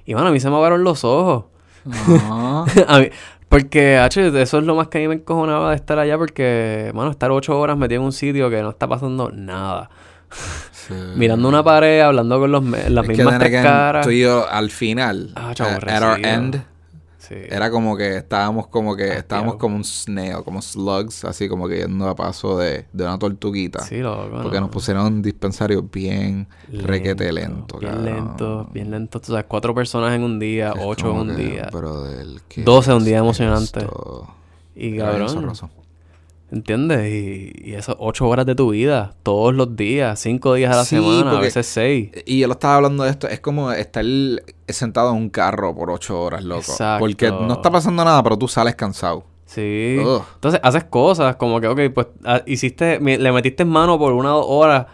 Y 0.06 0.14
bueno, 0.14 0.30
a 0.30 0.32
mí 0.32 0.40
se 0.40 0.50
me 0.50 0.56
abrieron 0.56 0.84
los 0.84 1.04
ojos. 1.04 1.46
Ah, 1.86 2.66
A 2.88 3.00
mí- 3.00 3.10
porque, 3.50 3.98
H, 3.98 4.28
eso 4.42 4.60
es 4.60 4.64
lo 4.64 4.76
más 4.76 4.88
que 4.88 5.00
a 5.00 5.02
mí 5.02 5.10
me 5.10 5.16
encojonaba 5.16 5.72
de 5.72 5.76
estar 5.76 6.00
allá 6.00 6.18
porque, 6.18 6.90
mano, 6.96 7.12
estar 7.12 7.32
ocho 7.32 7.60
horas 7.60 7.78
metido 7.78 8.00
en 8.00 8.06
un 8.06 8.14
sitio 8.14 8.50
que 8.50 8.62
no 8.62 8.70
está 8.70 8.88
pasando 8.88 9.30
nada. 9.30 9.90
Mirando 11.16 11.48
una 11.48 11.64
pared, 11.64 12.02
hablando 12.02 12.40
con 12.40 12.52
los 12.52 12.64
las 12.64 13.04
Es 13.04 13.08
mismas 13.10 13.40
tres 13.40 13.64
caras. 13.64 14.06
Tú 14.06 14.12
y 14.12 14.22
yo 14.22 14.48
al 14.50 14.70
final, 14.72 15.32
Ah, 15.36 15.52
chavo, 15.54 15.72
at, 15.72 15.88
at 15.90 16.04
our 16.04 16.26
end, 16.26 16.64
Sí. 17.18 17.36
era 17.50 17.70
como 17.72 17.96
que 17.96 18.18
estábamos 18.18 18.68
como 18.68 18.96
que 18.96 19.14
estábamos 19.14 19.56
como 19.56 19.76
un 19.78 19.84
snail, 19.86 20.44
como 20.44 20.62
slugs, 20.62 21.24
así 21.24 21.48
como 21.48 21.68
que 21.70 21.78
yendo 21.78 22.10
a 22.10 22.16
paso 22.16 22.58
de, 22.58 22.88
de 22.92 23.04
una 23.06 23.18
tortuguita. 23.20 23.80
Sí, 23.86 24.00
loco. 24.00 24.40
Porque 24.42 24.56
no. 24.58 24.62
nos 24.62 24.70
pusieron 24.72 25.06
un 25.06 25.22
dispensario 25.22 25.82
bien 25.84 26.48
requete 26.74 27.32
lento, 27.32 27.78
Bien 27.80 27.92
cabrón. 27.94 28.06
lento, 28.16 28.70
bien 28.74 28.92
lento. 28.92 29.22
Tú 29.22 29.28
sabes, 29.32 29.46
cuatro 29.48 29.74
personas 29.74 30.14
en 30.14 30.24
un 30.24 30.40
día, 30.40 30.74
Es 30.76 30.82
ocho 30.84 31.12
en 31.12 31.18
un 31.30 31.36
que, 31.38 31.44
día. 31.44 31.70
brother, 31.72 32.26
¿qué 32.50 32.64
12 32.64 32.94
un 32.96 33.06
día 33.06 33.20
emocionante. 33.20 33.80
esto? 33.80 34.28
Y 34.76 34.98
cabrón. 34.98 35.54
¿Entiendes? 36.52 37.12
Y, 37.12 37.52
y 37.70 37.74
esas 37.74 37.96
ocho 38.00 38.28
horas 38.28 38.46
de 38.46 38.56
tu 38.56 38.72
vida, 38.72 39.14
todos 39.24 39.54
los 39.54 39.76
días, 39.76 40.20
cinco 40.20 40.54
días 40.54 40.74
a 40.74 40.78
la 40.78 40.86
Sí, 40.86 40.98
semana, 40.98 41.38
a 41.38 41.40
veces 41.40 41.66
seis. 41.66 42.12
Y 42.26 42.40
yo 42.40 42.48
lo 42.48 42.54
estaba 42.54 42.76
hablando 42.76 43.04
de 43.04 43.10
esto, 43.10 43.28
es 43.28 43.40
como 43.40 43.72
estar 43.72 44.06
sentado 44.68 45.12
en 45.12 45.18
un 45.18 45.30
carro 45.30 45.76
por 45.76 45.90
ocho 45.90 46.22
horas, 46.22 46.44
loco. 46.44 46.62
Exacto. 46.62 47.00
Porque 47.00 47.32
no 47.32 47.54
está 47.54 47.72
pasando 47.72 48.04
nada, 48.06 48.22
pero 48.24 48.38
tú 48.38 48.48
sales 48.48 48.76
cansado. 48.76 49.24
Sí. 49.46 49.98
Ugh. 50.00 50.24
Entonces 50.36 50.62
haces 50.64 50.86
cosas 50.86 51.36
como 51.36 51.60
que, 51.60 51.68
ok, 51.68 51.80
pues 51.94 52.08
ah, 52.24 52.42
hiciste, 52.46 53.00
le 53.02 53.32
metiste 53.32 53.64
en 53.64 53.70
mano 53.70 54.00
por 54.00 54.14
una 54.14 54.34
o 54.36 54.38
dos 54.40 54.46
horas 54.50 54.86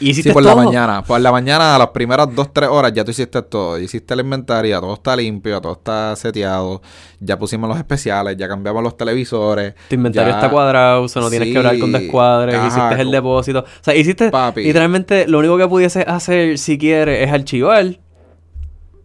y 0.00 0.10
hiciste 0.10 0.30
Sí, 0.30 0.34
por 0.34 0.42
todo. 0.42 0.56
la 0.56 0.64
mañana. 0.64 1.04
Por 1.04 1.20
la 1.20 1.30
mañana, 1.30 1.76
a 1.76 1.78
las 1.78 1.88
primeras 1.88 2.34
dos, 2.34 2.52
tres 2.52 2.68
horas, 2.68 2.92
ya 2.92 3.04
tú 3.04 3.10
hiciste 3.10 3.40
todo. 3.42 3.78
Hiciste 3.78 4.14
el 4.14 4.20
inventario, 4.20 4.80
todo 4.80 4.94
está 4.94 5.14
limpio, 5.14 5.60
todo 5.60 5.72
está 5.74 6.16
seteado. 6.16 6.80
Ya 7.20 7.38
pusimos 7.38 7.68
los 7.68 7.78
especiales, 7.78 8.36
ya 8.36 8.48
cambiamos 8.48 8.82
los 8.82 8.96
televisores. 8.96 9.74
Tu 9.88 9.94
inventario 9.96 10.30
ya- 10.32 10.36
está 10.38 10.50
cuadrado, 10.50 11.02
o 11.02 11.08
sea, 11.08 11.20
no 11.22 11.30
tienes 11.30 11.52
que 11.52 11.58
hablar 11.58 11.78
con 11.78 11.92
descuadres, 11.92 12.54
Ajá, 12.56 12.66
hiciste 12.68 13.02
el 13.02 13.10
depósito. 13.10 13.60
O 13.60 13.64
sea, 13.84 13.94
hiciste 13.94 14.30
Papi. 14.30 14.62
literalmente 14.64 15.26
lo 15.28 15.38
único 15.38 15.56
que 15.58 15.68
pudiese 15.68 16.00
hacer 16.02 16.58
si 16.58 16.78
quieres 16.78 17.26
es 17.28 17.32
archivar. 17.32 17.98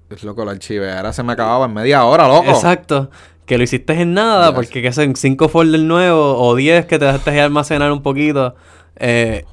Es 0.09 0.23
loco, 0.23 0.45
la 0.45 0.51
archivera 0.51 1.11
se 1.11 1.23
me 1.23 1.33
acababa 1.33 1.65
en 1.65 1.73
media 1.73 2.05
hora, 2.05 2.27
loco. 2.27 2.49
Exacto. 2.51 3.09
Que 3.45 3.57
lo 3.57 3.63
hiciste 3.63 3.93
en 4.01 4.13
nada, 4.13 4.47
Yes. 4.47 4.55
porque 4.55 4.81
que 4.81 4.91
son 4.93 5.15
cinco 5.15 5.49
folders 5.49 5.83
nuevos 5.83 6.35
o 6.39 6.55
10 6.55 6.85
que 6.85 6.97
te 6.97 7.05
dejaste 7.05 7.29
ahí 7.31 7.39
almacenar 7.39 7.91
un 7.91 8.01
poquito. 8.01 8.55
Eh. 8.97 9.45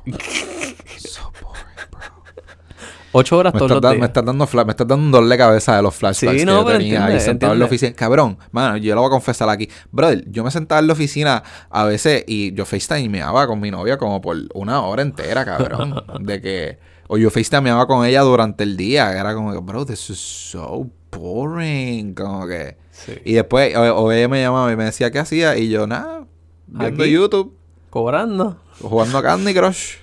Ocho 3.13 3.39
horas 3.39 3.53
Me 3.55 3.59
todos 3.59 3.71
los 3.73 3.81
da- 3.81 3.95
me 3.95 4.07
estás 4.07 4.25
dando 4.25 4.47
me 4.53 4.71
estás 4.71 4.87
dando 4.89 4.97
un 5.07 5.11
dolor 5.13 5.29
de 5.29 5.39
cabeza 5.39 5.77
de 5.77 5.83
los 5.83 5.95
flashbacks 5.95 6.33
Sí, 6.33 6.39
que 6.39 6.45
no, 6.47 6.61
yo 6.61 6.67
pero 6.67 6.79
tenía 6.79 6.95
entiende, 6.97 7.13
ahí 7.15 7.21
sentado 7.21 7.53
en 7.53 7.59
la 7.59 7.65
oficina. 7.67 7.93
Cabrón, 7.95 8.39
mano, 8.51 8.77
yo 8.79 8.95
lo 8.95 9.01
voy 9.03 9.09
a 9.09 9.11
confesar 9.11 9.49
aquí. 9.49 9.69
Brother, 9.91 10.25
yo 10.31 10.43
me 10.45 10.51
sentaba 10.51 10.81
en 10.81 10.87
la 10.87 10.93
oficina 10.95 11.43
a 11.71 11.85
veces 11.85 12.25
y 12.27 12.53
yo 12.55 12.65
FaceTimeaba 12.65 13.47
con 13.47 13.61
mi 13.61 13.71
novia 13.71 13.99
como 13.99 14.21
por 14.21 14.37
una 14.55 14.83
hora 14.83 15.03
entera, 15.03 15.45
cabrón. 15.45 15.95
de 16.21 16.41
que... 16.41 16.79
O 17.09 17.19
yo 17.19 17.31
FaceTimeaba 17.31 17.87
con 17.87 18.07
ella 18.07 18.23
durante 18.23 18.65
el 18.65 18.77
día. 18.77 19.13
Era 19.19 19.35
como 19.35 19.53
que, 19.53 19.59
bro, 19.59 19.85
this 19.85 20.09
is 20.11 20.19
so 20.19 20.89
boring. 21.11 22.15
Como 22.15 22.47
que... 22.47 22.77
Sí. 22.91 23.13
Y 23.25 23.33
después, 23.35 23.77
o, 23.77 23.81
o 23.97 24.13
ella 24.13 24.29
me 24.29 24.41
llamaba 24.41 24.73
y 24.73 24.77
me 24.77 24.85
decía 24.85 25.11
qué 25.11 25.19
hacía. 25.19 25.57
Y 25.59 25.69
yo, 25.69 25.87
nada, 25.87 26.25
viendo 26.67 27.03
Aquí. 27.05 27.13
YouTube, 27.13 27.55
Cobrando. 27.91 28.59
jugando 28.81 29.19
a 29.19 29.23
Candy 29.23 29.53
Crush. 29.53 29.97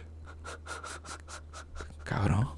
Cabrón, 2.03 2.49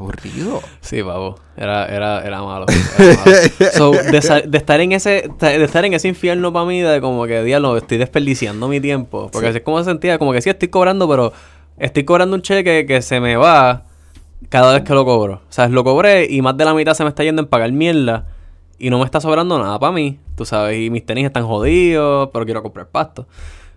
aburrido. 0.00 0.60
Sí, 0.80 1.02
pavo. 1.02 1.36
Era, 1.56 1.86
era, 1.86 2.22
era 2.22 2.42
malo. 2.42 2.66
Era 2.98 3.14
malo. 3.16 3.32
So, 3.72 3.92
de, 3.92 4.56
estar 4.58 4.80
en 4.80 4.92
ese, 4.92 5.30
de 5.38 5.64
estar 5.64 5.84
en 5.84 5.94
ese 5.94 6.08
infierno 6.08 6.52
para 6.52 6.64
mí, 6.66 6.80
de 6.80 7.00
como 7.00 7.26
que, 7.26 7.42
diablo, 7.42 7.76
estoy 7.76 7.98
desperdiciando 7.98 8.68
mi 8.68 8.80
tiempo. 8.80 9.28
Porque 9.32 9.46
Sí. 9.46 9.50
así 9.50 9.58
es 9.58 9.64
como 9.64 9.78
se 9.78 9.84
sentía, 9.84 10.18
como 10.18 10.32
que 10.32 10.42
sí 10.42 10.50
estoy 10.50 10.68
cobrando, 10.68 11.08
pero 11.08 11.32
estoy 11.78 12.04
cobrando 12.04 12.34
un 12.36 12.42
cheque 12.42 12.86
que 12.86 13.02
se 13.02 13.20
me 13.20 13.36
va 13.36 13.84
cada 14.48 14.72
vez 14.72 14.82
que 14.82 14.94
lo 14.94 15.04
cobro. 15.04 15.34
O 15.34 15.52
sea, 15.52 15.68
lo 15.68 15.84
cobré 15.84 16.26
y 16.28 16.42
más 16.42 16.56
de 16.56 16.64
la 16.64 16.74
mitad 16.74 16.94
se 16.94 17.02
me 17.04 17.08
está 17.10 17.22
yendo 17.22 17.42
en 17.42 17.48
pagar 17.48 17.70
mierda 17.72 18.26
y 18.78 18.90
no 18.90 18.98
me 18.98 19.04
está 19.04 19.20
sobrando 19.20 19.58
nada 19.58 19.78
para 19.78 19.92
mí, 19.92 20.18
tú 20.36 20.44
sabes, 20.46 20.78
y 20.80 20.88
mis 20.90 21.04
tenis 21.04 21.26
están 21.26 21.46
jodidos, 21.46 22.30
pero 22.32 22.44
quiero 22.46 22.62
comprar 22.62 22.88
pasto. 22.88 23.26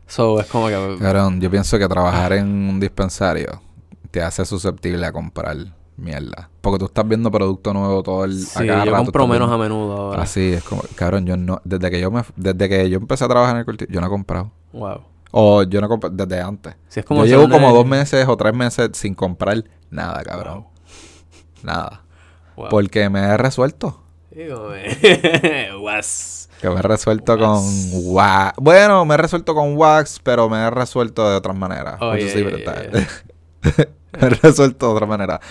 So, 0.07 0.39
es 0.39 0.47
como 0.47 0.67
que... 0.67 0.97
Cabrón, 0.99 1.41
yo 1.41 1.49
pienso 1.51 1.77
que 1.77 1.87
trabajar 1.87 2.33
en 2.33 2.47
un 2.47 2.79
dispensario 2.79 3.61
te 4.11 4.21
hace 4.21 4.45
susceptible 4.45 5.05
a 5.05 5.11
comprar 5.11 5.57
mierda. 5.97 6.49
Porque 6.61 6.79
tú 6.79 6.85
estás 6.85 7.07
viendo 7.07 7.29
producto 7.31 7.73
nuevo 7.73 8.03
todo 8.03 8.25
el 8.25 8.39
Sí, 8.39 8.65
yo 8.65 8.75
rato 8.75 8.91
compro 8.91 9.27
menos 9.27 9.51
a 9.51 9.57
menudo 9.57 9.97
ahora. 9.97 10.23
Así 10.23 10.53
es 10.53 10.63
como, 10.63 10.81
cabrón, 10.95 11.25
yo 11.25 11.37
no, 11.37 11.61
desde 11.63 11.91
que 11.91 11.99
yo 11.99 12.11
me, 12.11 12.23
desde 12.35 12.69
que 12.69 12.89
yo 12.89 12.97
empecé 12.97 13.25
a 13.25 13.27
trabajar 13.27 13.55
en 13.55 13.59
el 13.59 13.65
cultivo, 13.65 13.91
yo 13.91 14.01
no 14.01 14.07
he 14.07 14.09
comprado. 14.09 14.51
Wow. 14.71 15.01
O 15.31 15.63
yo 15.63 15.81
no 15.81 15.89
compré 15.89 16.09
desde 16.13 16.41
antes. 16.41 16.75
Sí, 16.87 16.99
es 16.99 17.05
como 17.05 17.25
yo 17.25 17.37
llevo 17.37 17.49
como 17.49 17.73
dos 17.73 17.85
meses 17.85 18.27
o 18.27 18.37
tres 18.37 18.53
meses 18.53 18.91
sin 18.93 19.15
comprar 19.15 19.63
nada, 19.89 20.21
cabrón. 20.23 20.67
Nada. 21.63 22.03
Wow. 22.55 22.69
Porque 22.69 23.09
me 23.09 23.19
he 23.19 23.37
resuelto. 23.37 23.99
Was. 25.81 26.49
Que 26.61 26.69
me 26.69 26.75
he 26.75 26.81
resuelto 26.81 27.33
Wax. 27.33 27.41
con 27.43 27.63
wax. 28.13 28.53
Bueno, 28.57 29.05
me 29.05 29.15
he 29.15 29.17
resuelto 29.17 29.53
con 29.53 29.75
wax, 29.75 30.19
pero 30.23 30.49
me 30.49 30.57
he 30.57 30.69
resuelto 30.69 31.29
de 31.29 31.35
otras 31.35 31.55
maneras. 31.55 31.97
Oh, 31.99 32.15
yeah, 32.15 32.33
yeah, 32.33 32.45
me 32.45 34.27
he 34.27 34.29
resuelto 34.29 34.87
de 34.87 34.93
otra 34.93 35.05
manera. 35.05 35.41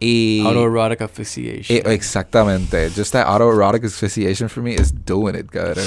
Y... 0.00 0.42
Autoerotic 0.44 1.00
asphyxiation. 1.00 1.76
Eh, 1.76 1.82
exactamente. 1.86 2.90
Just 2.90 3.12
that 3.12 3.26
autoerotic 3.26 3.84
asphyxiation 3.84 4.48
for 4.48 4.62
me 4.62 4.74
is 4.74 4.92
doing 5.04 5.34
it, 5.34 5.50
cabrón. 5.50 5.84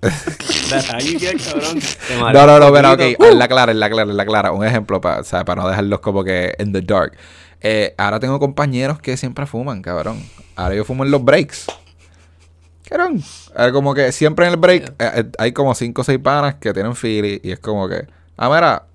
That's 0.00 0.90
how 0.90 0.98
you 0.98 1.18
get, 1.18 1.36
cabrón. 1.38 1.80
No, 2.32 2.46
no, 2.46 2.58
no, 2.58 2.72
pero 2.72 2.92
ok, 2.92 3.34
la 3.34 3.48
clara, 3.48 3.72
es 3.72 3.78
la 3.78 3.88
clara, 3.88 4.10
es 4.10 4.16
la 4.16 4.26
clara. 4.26 4.52
Un 4.52 4.64
ejemplo 4.64 5.00
para, 5.00 5.22
para 5.22 5.62
no 5.62 5.68
dejarlos 5.68 6.00
como 6.00 6.24
que 6.24 6.54
in 6.58 6.72
the 6.72 6.82
dark. 6.82 7.16
Eh, 7.60 7.94
ahora 7.96 8.20
tengo 8.20 8.38
compañeros 8.38 9.00
que 9.00 9.16
siempre 9.16 9.46
fuman, 9.46 9.82
cabrón. 9.82 10.22
Ahora 10.56 10.74
yo 10.74 10.84
fumo 10.84 11.04
en 11.04 11.10
los 11.10 11.24
breaks. 11.24 11.66
Cabrón. 12.88 13.22
Eh, 13.58 13.70
como 13.72 13.94
que 13.94 14.12
siempre 14.12 14.46
en 14.46 14.52
el 14.52 14.58
break 14.58 14.94
eh, 14.98 15.12
eh, 15.16 15.24
hay 15.38 15.52
como 15.52 15.74
cinco 15.74 16.02
o 16.02 16.04
seis 16.04 16.18
panas 16.18 16.56
que 16.56 16.72
tienen 16.72 16.94
Philly 16.94 17.40
y 17.42 17.50
es 17.50 17.58
como 17.58 17.88
que, 17.88 18.06
ah, 18.36 18.48
mira, 18.48 18.86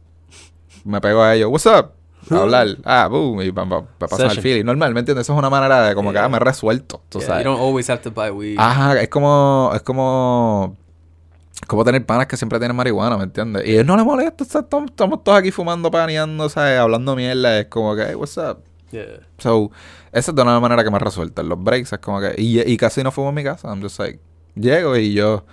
me 0.86 1.02
pego 1.02 1.22
a 1.22 1.36
ellos, 1.36 1.50
what's 1.50 1.66
up? 1.66 1.92
A 2.30 2.36
hablar, 2.42 2.68
ah, 2.86 3.08
boom, 3.08 3.42
y 3.42 3.52
pa, 3.52 3.66
pa, 3.68 3.82
pa- 3.82 4.08
pasar 4.08 4.22
el 4.26 4.30
Session. 4.32 4.44
Philly. 4.44 4.64
Normal, 4.64 4.94
¿me 4.94 5.00
entiendes? 5.00 5.26
Eso 5.26 5.34
es 5.34 5.40
una 5.40 5.50
manera 5.50 5.82
de 5.88 5.96
como 5.96 6.10
que, 6.12 6.16
Yeah. 6.18 6.26
ah, 6.26 6.30
me 6.30 6.40
resuelto, 6.40 7.02
tú 7.10 7.20
Yeah, 7.20 7.28
sabes. 7.28 7.44
you 7.46 7.52
don't 7.52 7.62
always 7.62 7.90
have 7.90 8.02
to 8.02 8.12
buy 8.12 8.30
weed. 8.30 8.58
Ajá, 8.60 9.00
es 9.02 9.10
como, 9.10 9.72
es 9.74 9.82
como, 9.82 10.78
como 11.68 11.84
tener 11.84 12.06
panas 12.06 12.28
que 12.28 12.38
siempre 12.38 12.60
tienen 12.60 12.76
marihuana, 12.76 13.18
¿me 13.18 13.24
entiendes? 13.24 13.68
Y 13.68 13.76
él 13.76 13.86
no 13.86 13.96
le 13.98 14.04
molesta, 14.04 14.44
estamos, 14.44 14.92
todos 14.96 15.38
aquí 15.38 15.52
fumando, 15.52 15.90
paneando, 15.92 16.48
¿sabes? 16.50 16.80
Hablando 16.80 17.16
mierda, 17.16 17.60
es 17.60 17.66
como 17.68 17.96
que, 17.96 18.04
hey, 18.08 18.16
what's 18.16 18.38
up? 18.38 18.60
Yeah. 18.92 19.22
So, 19.38 19.72
esa 20.12 20.32
es 20.32 20.36
de 20.36 20.42
una 20.42 20.60
manera 20.60 20.84
que 20.84 20.92
me 20.92 21.00
resuelta. 21.00 21.44
Los 21.44 21.64
breaks 21.64 21.94
es 21.94 22.00
como 22.00 22.20
que, 22.20 22.36
y, 22.38 22.60
y 22.62 22.78
casi 22.78 23.02
no 23.04 23.12
fumo 23.12 23.30
en 23.30 23.36
mi 23.36 23.44
casa, 23.44 23.70
I'm 23.70 23.82
just 23.82 24.00
like, 24.00 24.20
llego 24.56 24.98
y 24.98 25.14
yo, 25.14 25.46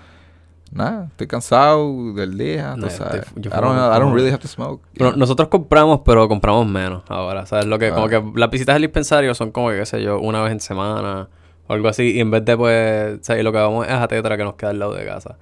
nada, 0.72 1.06
estoy 1.10 1.26
cansado 1.26 2.12
del 2.14 2.36
día, 2.38 2.72
tú 2.74 2.82
No, 2.82 2.90
sabes. 2.90 3.26
estoy- 3.26 3.42
yo 3.42 3.50
I 3.50 3.60
don't, 3.60 3.76
I 3.76 3.98
don't 4.00 4.14
really 4.14 4.30
have 4.30 4.38
to 4.40 4.48
smoke. 4.48 4.82
Pero 4.94 5.12
nosotros 5.16 5.48
compramos, 5.48 6.00
pero 6.04 6.28
compramos 6.28 6.66
menos 6.66 7.02
ahora. 7.08 7.46
¿Sabes? 7.46 7.66
Lo 7.66 7.78
que, 7.78 7.90
como 7.90 8.08
que 8.08 8.22
las 8.34 8.50
visitas 8.50 8.76
al 8.76 8.82
dispensario 8.82 9.34
son 9.34 9.50
como 9.52 9.70
que, 9.70 9.78
qué 9.78 9.86
sé 9.86 10.02
yo, 10.02 10.18
una 10.20 10.42
vez 10.42 10.52
en 10.52 10.60
semana 10.60 11.28
o 11.66 11.72
algo 11.72 11.88
así. 11.88 12.12
Y 12.16 12.20
en 12.20 12.30
vez 12.30 12.44
de, 12.44 12.56
pues, 12.56 13.18
¿sabes? 13.22 13.44
lo 13.44 13.52
que 13.52 13.58
vamos 13.58 13.86
es 13.86 13.92
a 13.92 14.08
Tetra 14.08 14.36
que 14.36 14.44
nos 14.44 14.54
queda 14.54 14.70
al 14.70 14.78
lado 14.78 14.94
de 14.94 15.04
casa. 15.06 15.36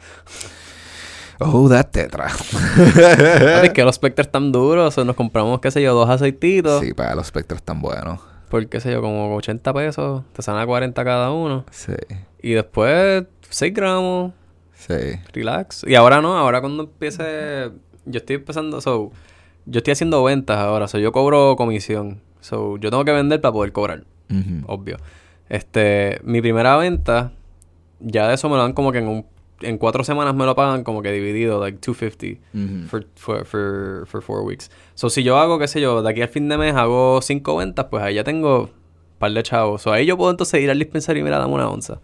Oh, 1.39 1.69
that 1.69 1.89
tetra. 1.91 2.31
¿Sabes 2.31 3.71
que 3.73 3.85
los 3.85 3.95
Spectres 3.97 4.27
están 4.29 4.53
duros? 4.53 4.97
O 4.97 5.05
nos 5.05 5.17
compramos, 5.17 5.61
qué 5.61 5.71
sé 5.71 5.83
yo, 5.83 5.93
dos 5.95 6.09
aceititos. 6.09 6.81
sí, 6.83 6.95
para 6.95 7.15
los 7.15 7.27
espectros 7.27 7.63
tan 7.63 7.81
buenos. 7.83 8.21
Por, 8.49 8.67
qué 8.69 8.81
sé 8.81 8.91
yo, 8.93 9.03
como 9.03 9.35
80 9.37 9.75
pesos. 9.75 10.23
Te 10.33 10.41
salen 10.41 10.63
a 10.63 10.67
40 10.67 11.05
cada 11.05 11.31
uno. 11.33 11.65
Sí, 11.71 11.93
Y 12.41 12.53
después, 12.53 13.25
6 13.51 13.75
gramos. 13.75 14.33
Sí. 14.87 15.19
Relax. 15.33 15.85
Y 15.87 15.95
ahora 15.95 16.21
no, 16.21 16.37
ahora 16.37 16.61
cuando 16.61 16.85
empiece. 16.85 17.71
Yo 18.05 18.19
estoy 18.19 18.37
empezando. 18.37 18.81
So, 18.81 19.11
yo 19.67 19.79
estoy 19.79 19.93
haciendo 19.93 20.23
ventas 20.23 20.59
ahora. 20.59 20.89
So, 20.89 20.99
yo 20.99 21.13
cobro 21.13 21.57
comisión. 21.57 22.21
So, 22.41 22.77
yo 22.79 22.91
tengo 22.91 23.05
que 23.05 23.13
vender 23.13 23.41
para 23.41 23.53
poder 23.53 23.73
cobrar. 23.73 24.05
Obvio. 24.67 24.97
Este, 25.49 26.21
mi 26.25 26.41
primera 26.41 26.77
venta, 26.77 27.33
ya 28.01 28.29
de 28.29 28.35
eso 28.35 28.49
me 28.49 28.57
lo 28.57 28.63
dan 28.63 28.73
como 28.73 28.93
que 28.93 28.99
en 28.99 29.09
un. 29.09 29.27
En 29.63 29.79
cuatro 29.79 30.05
semanas 30.05 30.35
me 30.35 30.45
lo 30.45 30.55
pagan 30.55 30.85
como 30.85 31.01
que 31.01 31.11
dividido, 31.11 31.59
like 31.59 31.79
250 31.79 32.43
Ujú. 32.53 32.89
for, 32.89 33.07
for, 33.15 33.47
for, 33.47 34.07
for 34.07 34.21
four 34.21 34.43
weeks. 34.43 34.71
So, 34.95 35.09
si 35.09 35.23
yo 35.23 35.39
hago, 35.39 35.59
qué 35.59 35.67
sé 35.67 35.81
yo, 35.81 36.03
de 36.03 36.11
aquí 36.11 36.21
al 36.21 36.29
fin 36.29 36.47
de 36.51 36.59
mes 36.59 36.75
hago 36.75 37.23
cinco 37.23 37.57
ventas, 37.57 37.87
pues 37.87 38.03
ahí 38.03 38.17
ya 38.17 38.23
tengo 38.23 38.65
un 38.65 38.71
par 39.19 39.33
de 39.33 39.43
chavos. 39.43 39.81
So, 39.81 39.93
ahí 39.93 40.05
yo 40.05 40.19
puedo 40.19 40.31
entonces 40.31 40.61
ir 40.61 40.71
al 40.71 40.79
dispensario 40.79 41.23
y 41.23 41.25
mira, 41.25 41.39
dame 41.39 41.55
una 41.55 41.71
onza. 41.71 42.01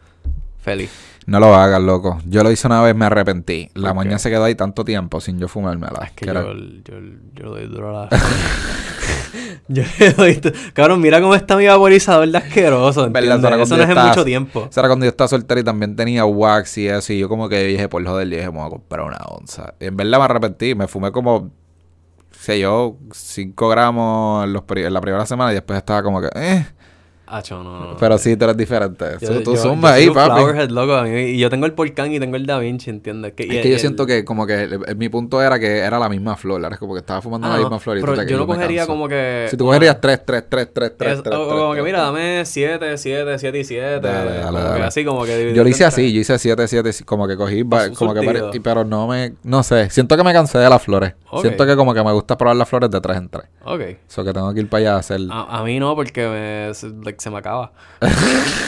Feliz. 0.62 0.90
No 1.26 1.38
lo 1.40 1.54
hagas, 1.54 1.80
loco. 1.80 2.18
Yo 2.26 2.42
lo 2.42 2.50
hice 2.50 2.66
una 2.66 2.82
vez, 2.82 2.94
me 2.96 3.04
arrepentí. 3.06 3.68
La 3.74 3.88
¿Por 3.94 4.04
moña 4.04 4.18
se 4.18 4.28
quedó 4.30 4.44
ahí 4.44 4.54
tanto 4.54 4.85
tiempo 4.85 5.20
sin 5.20 5.38
yo 5.38 5.46
fumármela. 5.48 6.04
Es 6.06 6.11
que 6.12 6.24
que 6.24 6.30
era- 6.30 6.42
yo, 6.42 6.52
yo, 6.54 6.94
yo 7.35 7.50
doy 7.50 7.66
duro 7.68 7.90
a 7.96 8.02
la... 8.04 8.08
yo 9.68 9.82
le 9.98 10.12
doy... 10.12 10.40
Cabrón, 10.72 11.00
mira 11.00 11.20
cómo 11.20 11.35
está 11.35 11.56
mi 11.56 11.66
vaporizador 11.66 12.28
de 12.28 12.38
asqueroso. 12.38 13.06
¿entiendes? 13.06 13.38
Eso 13.38 13.76
no 13.76 13.82
es 13.82 13.88
yo 13.88 13.92
estaba- 13.92 14.08
mucho 14.08 14.24
tiempo. 14.24 14.66
Eso 14.70 14.80
era 14.80 14.88
cuando 14.88 15.04
yo 15.06 15.11
estaba 15.11 15.28
soltero 15.28 15.61
y 15.61 15.64
también 15.64 15.96
tenía 15.96 16.24
wax 16.24 16.78
y 16.78 16.88
eso. 16.88 17.12
Y 17.12 17.18
yo 17.20 17.28
como 17.28 17.48
que 17.48 17.62
dije, 17.64 17.88
por 17.88 18.04
joder, 18.04 18.28
dije, 18.28 18.46
me 18.50 18.58
voy 18.58 18.66
a 18.66 18.70
comprar 18.70 19.02
una 19.06 19.18
onza. 19.28 19.74
Y 19.80 19.87
en 19.87 19.96
verdad 19.96 20.18
me 20.18 20.24
arrepentí. 20.24 20.74
Me 20.74 20.88
fumé 20.88 21.12
como, 21.12 21.50
sé 22.32 22.58
yo, 22.61 22.96
5 23.12 23.68
gramos 23.68 24.44
en, 24.44 24.52
los 24.52 24.62
pri- 24.62 24.85
en 24.85 24.92
la 24.92 25.00
primera 25.00 25.24
semana 25.26 25.52
y 25.52 25.54
después 25.54 25.76
estaba 25.78 26.02
como 26.02 26.20
que, 26.20 26.28
eh. 26.35 26.66
Acho, 27.35 27.62
no, 27.62 27.81
no. 27.81 27.97
Pero 27.97 28.18
sí, 28.18 28.37
tú 28.37 28.45
eres 28.45 28.57
diferente. 28.59 29.05
Yo- 29.21 29.42
Tú- 29.42 29.55
yo- 29.57 29.87
ahí, 29.87 30.11
papi. 30.11 30.31
Flowerhead, 30.42 30.68
loco. 30.71 30.92
a 30.95 31.05
mí- 31.05 31.11
y 31.31 31.38
yo 31.38 31.49
tengo 31.49 31.64
el 31.64 31.73
Polcán 31.73 32.12
y 32.12 32.21
tengo 32.21 32.37
el 32.37 32.45
Da 32.45 32.59
Vinci, 32.59 32.90
¿entiendes? 32.90 33.33
Que, 33.33 33.45
Es 33.45 33.62
que 33.62 33.71
yo 33.71 33.79
siento 33.79 34.05
que 34.05 34.23
como 34.25 34.47
que 34.47 34.64
el- 34.64 34.81
el- 34.87 34.97
mi 34.97 35.09
punto 35.09 35.40
era 35.40 35.59
que 35.59 35.79
era 35.79 35.99
la 35.99 36.09
misma 36.11 36.37
flor. 36.37 36.62
Era 36.62 36.77
como 36.77 36.92
que 36.92 37.01
estaba 37.01 37.23
fumando 37.23 37.47
Ah, 37.47 37.51
la 37.53 37.57
no, 37.57 37.62
misma 37.62 37.79
flor 37.79 37.97
y 37.97 38.01
tú 38.01 38.07
pero 38.07 38.18
te- 38.23 38.31
yo 38.31 38.37
no 38.37 38.47
cogería 38.47 38.87
como 38.87 39.09
que... 39.09 39.47
Si 39.51 39.57
tú 39.57 39.64
cogerías 39.64 39.99
3, 40.01 40.21
3, 40.27 40.45
3, 40.49 40.68
3, 40.75 40.92
3, 40.99 41.12
es- 41.14 41.23
3, 41.23 41.35
o- 41.37 41.49
como 41.49 41.75
que 41.75 41.83
mira, 41.83 42.03
dame 42.03 42.45
7, 42.45 42.99
7, 42.99 43.38
7 43.38 43.59
y 43.59 43.64
7. 43.64 44.01
Dale, 44.01 44.31
dale, 44.38 44.61
como 44.61 44.75
que 44.75 44.83
así 44.83 45.05
como 45.05 45.25
que 45.25 45.55
Yo 45.55 45.62
lo 45.62 45.68
hice 45.71 45.85
así, 45.87 46.12
yo 46.12 46.21
hice 46.21 46.38
7, 46.38 46.68
7, 46.68 46.90
como 47.07 47.27
que 47.27 47.37
cogí, 47.37 47.64
como 47.97 48.12
que, 48.14 48.61
pero 48.62 48.85
no 48.85 49.07
me, 49.09 49.33
no 49.42 49.62
sé, 49.62 49.88
siento 49.90 50.16
que 50.18 50.23
me 50.25 50.33
cansé 50.35 50.59
de 50.59 50.68
las 50.68 50.83
flores. 50.83 51.14
Siento 51.40 51.64
que 51.64 51.77
como 51.77 51.95
que 51.95 52.03
me 52.05 52.12
gusta 52.12 52.37
probar 52.37 52.57
las 52.57 52.68
flores 52.68 52.90
de 52.90 53.01
3 53.01 53.16
en 53.16 53.29
3. 53.31 53.45
Ok. 53.64 53.81
Eso 54.07 54.23
que 54.23 54.33
tengo 54.35 54.53
que 54.53 54.61
ir 54.61 54.68
para 54.68 54.81
allá 54.81 54.95
a 54.97 54.99
hacer. 54.99 55.21
A 55.31 55.62
mí 55.64 55.79
no, 55.81 55.95
porque 55.97 56.29
me, 56.29 56.75
se, 57.22 57.30
me 57.30 57.38
acaba. 57.38 57.72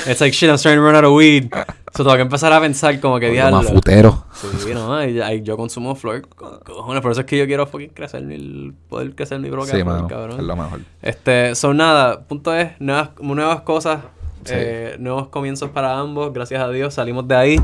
It's 0.06 0.20
like, 0.20 0.32
shit, 0.32 0.48
I'm 0.48 0.58
starting 0.58 0.78
to 0.80 0.84
run 0.84 0.94
out 0.96 1.04
of 1.04 1.12
weed. 1.12 1.48
So 1.94 2.02
tengo 2.04 2.16
que 2.16 2.22
empezar 2.22 2.52
a 2.52 2.60
pensar 2.60 2.98
como 3.00 3.18
que 3.20 3.26
Lo 3.28 3.32
diablo. 3.32 3.56
más 3.62 3.72
futero. 3.72 4.24
Sí, 4.58 4.72
no, 4.74 5.04
y, 5.04 5.20
y 5.22 5.42
yo 5.42 5.56
consumo 5.56 5.94
flor. 5.94 6.26
co- 6.28 6.60
Cojones, 6.60 7.02
por 7.02 7.12
eso 7.12 7.20
es 7.22 7.26
que 7.26 7.38
yo 7.38 7.46
quiero 7.46 7.66
fucking 7.66 7.90
crecer 7.90 8.22
mi, 8.22 8.72
poder 8.88 9.14
crecer 9.14 9.38
mi 9.40 9.50
propia 9.50 9.74
Sí, 9.76 9.84
mano, 9.84 10.08
cabrón. 10.08 10.38
es 10.40 10.44
lo 10.46 10.56
mejor. 10.56 10.80
Este, 11.02 11.54
son 11.54 11.76
nada, 11.76 12.20
punto 12.22 12.54
es, 12.54 12.72
nuevas, 12.80 13.10
nuevas 13.20 13.60
cosas, 13.62 14.00
Sí. 14.44 14.52
eh, 14.56 14.96
nuevos 14.98 15.28
comienzos 15.28 15.70
para 15.70 15.98
ambos, 15.98 16.32
gracias 16.32 16.60
a 16.62 16.68
Dios 16.68 16.92
salimos 16.92 17.26
de 17.26 17.34
ahí 17.36 17.56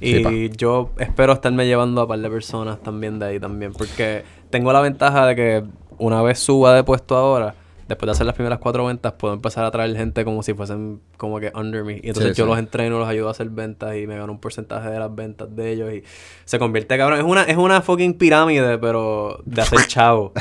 y 0.00 0.16
Sí, 0.22 0.50
yo 0.54 0.90
espero 0.98 1.32
estarme 1.32 1.64
llevando 1.66 2.02
a 2.02 2.04
un 2.04 2.08
par 2.08 2.18
de 2.18 2.28
personas 2.28 2.78
también 2.82 3.18
de 3.18 3.24
ahí 3.26 3.40
también, 3.40 3.72
porque 3.72 4.22
tengo 4.50 4.70
la 4.72 4.82
ventaja 4.82 5.24
de 5.26 5.34
que 5.34 5.64
una 5.96 6.20
vez 6.20 6.38
suba 6.38 6.74
de 6.74 6.84
puesto 6.84 7.16
ahora, 7.16 7.54
después 7.88 8.06
de 8.06 8.12
hacer 8.12 8.26
las 8.26 8.34
primeras 8.34 8.58
cuatro 8.58 8.84
ventas, 8.86 9.12
puedo 9.12 9.34
empezar 9.34 9.64
a 9.64 9.70
traer 9.70 9.96
gente 9.96 10.24
como 10.24 10.42
si 10.42 10.54
fuesen 10.54 11.00
como 11.16 11.38
que 11.40 11.52
under 11.54 11.84
me. 11.84 11.94
Y 12.02 12.08
entonces 12.08 12.32
Sí, 12.32 12.38
yo 12.38 12.44
sí. 12.44 12.50
los 12.50 12.58
entreno, 12.58 12.98
los 12.98 13.08
ayudo 13.08 13.28
a 13.28 13.30
hacer 13.30 13.48
ventas 13.50 13.96
y 13.96 14.06
me 14.06 14.18
gano 14.18 14.32
un 14.32 14.40
porcentaje 14.40 14.88
de 14.90 14.98
las 14.98 15.14
ventas 15.14 15.54
de 15.54 15.72
ellos 15.72 15.92
y 15.92 16.02
se 16.44 16.58
convierte, 16.58 16.96
cabrón, 16.98 17.18
es 17.20 17.24
una, 17.24 17.42
es 17.44 17.56
una 17.56 17.80
fucking 17.82 18.14
pirámide, 18.14 18.78
pero 18.78 19.40
de 19.44 19.62
hacer 19.62 19.78
chavo. 19.86 20.32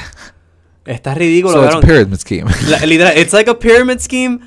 Está 0.86 1.16
ridículo, 1.16 1.54
So 1.56 1.64
it's 1.64 1.74
cabrón. 1.76 1.90
pyramid 1.90 2.18
scheme. 2.18 2.46
La- 2.70 2.86
literal, 2.86 3.18
it's 3.18 3.34
like 3.34 3.50
a 3.50 3.58
pyramid 3.58 4.00
scheme, 4.00 4.40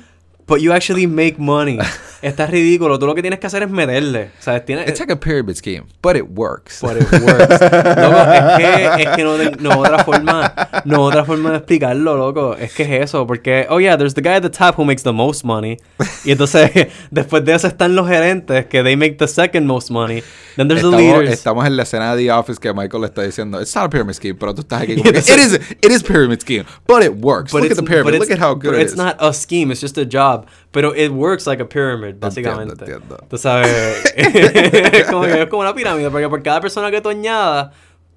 but 0.49 0.61
you 0.61 0.73
actually 0.73 1.07
make 1.07 1.39
money. 1.39 1.77
Está 2.21 2.47
ridículo. 2.47 2.99
Tú 2.99 3.05
lo 3.05 3.15
que 3.15 3.21
tienes 3.21 3.39
que 3.39 3.47
hacer 3.47 3.63
es 3.63 3.69
meterle. 3.69 4.31
¿Sabes? 4.39 4.65
Tienes... 4.65 4.89
It's 4.89 4.99
like 4.99 5.09
a 5.09 5.15
pyramid 5.15 5.55
scheme, 5.55 5.85
but 6.01 6.17
it 6.17 6.31
works. 6.35 6.81
But 6.81 6.97
it 6.97 7.09
works. 7.21 7.61
Loco, 7.61 8.31
es 8.33 8.57
que, 8.57 9.03
es 9.03 9.15
que 9.15 9.23
no, 9.23 9.37
ten- 9.37 9.57
no 9.61 9.79
otra 9.79 10.03
forma, 10.03 10.53
no 10.83 11.03
otra 11.03 11.23
forma 11.23 11.51
de 11.51 11.57
explicarlo, 11.59 12.17
loco. 12.17 12.55
Es 12.55 12.73
que 12.73 12.83
es 12.83 13.05
eso, 13.05 13.25
porque, 13.25 13.67
oh 13.69 13.79
yeah, 13.79 13.95
there's 13.95 14.15
the 14.15 14.21
guy 14.21 14.33
at 14.33 14.41
the 14.41 14.49
top 14.49 14.77
who 14.77 14.83
makes 14.83 15.03
the 15.03 15.13
most 15.13 15.45
money. 15.45 15.77
Y 16.25 16.31
entonces, 16.33 16.89
después 17.11 17.45
de 17.45 17.53
eso 17.53 17.67
están 17.67 17.95
los 17.95 18.05
gerentes, 18.09 18.65
que 18.65 18.83
they 18.83 18.97
make 18.97 19.13
the 19.13 19.27
second 19.27 19.65
most 19.65 19.89
money. 19.89 20.21
Then 20.57 20.67
there's 20.67 20.81
the 20.81 20.89
Estamos, 20.89 21.19
leaders. 21.19 21.29
estamos 21.31 21.65
en 21.65 21.77
la 21.77 21.83
escena 21.83 22.13
de 22.13 22.23
The 22.23 22.31
Office 22.33 22.59
que 22.59 22.73
Michael 22.73 23.05
está 23.05 23.21
diciendo, 23.23 23.61
it's 23.61 23.73
not 23.73 23.85
a 23.85 23.89
pyramid 23.89 24.15
scheme, 24.15 24.35
pero 24.37 24.53
tú 24.53 24.61
estás 24.61 24.81
aquí 24.81 24.95
como 24.97 25.09
que, 25.09 25.19
it 25.19 25.39
is, 25.39 25.53
it 25.53 25.89
is 25.91 26.03
pyramid 26.03 26.41
scheme, 26.41 26.65
but 26.85 27.01
it 27.01 27.13
works. 27.21 27.53
Look 27.53 27.71
at 27.71 27.77
the 27.77 27.83
pyramid, 27.83 28.15
look 28.19 28.29
at 28.29 28.39
how 28.39 28.53
good 28.55 28.73
but 28.73 28.81
it's 28.81 28.97
not 28.97 29.15
a 29.19 29.31
scheme, 29.33 29.71
it's 29.71 29.79
just 29.79 29.97
a 29.97 30.05
job. 30.05 30.38
Pero 30.71 30.95
it 30.95 31.11
works 31.11 31.45
like 31.47 31.61
a 31.61 31.67
pyramid, 31.67 32.15
básicamente. 32.19 32.73
entiendo. 32.85 33.17
Tú 33.29 33.37
sabes, 33.37 33.67
es 34.15 35.05
como 35.09 35.23
que 35.23 35.41
es 35.43 35.47
como 35.47 35.61
una 35.61 35.73
pirámide, 35.73 36.09
porque 36.09 36.29
por 36.29 36.41
cada 36.43 36.61
persona 36.61 36.89
que 36.91 37.01
tú 37.01 37.09
añadas, 37.09 37.69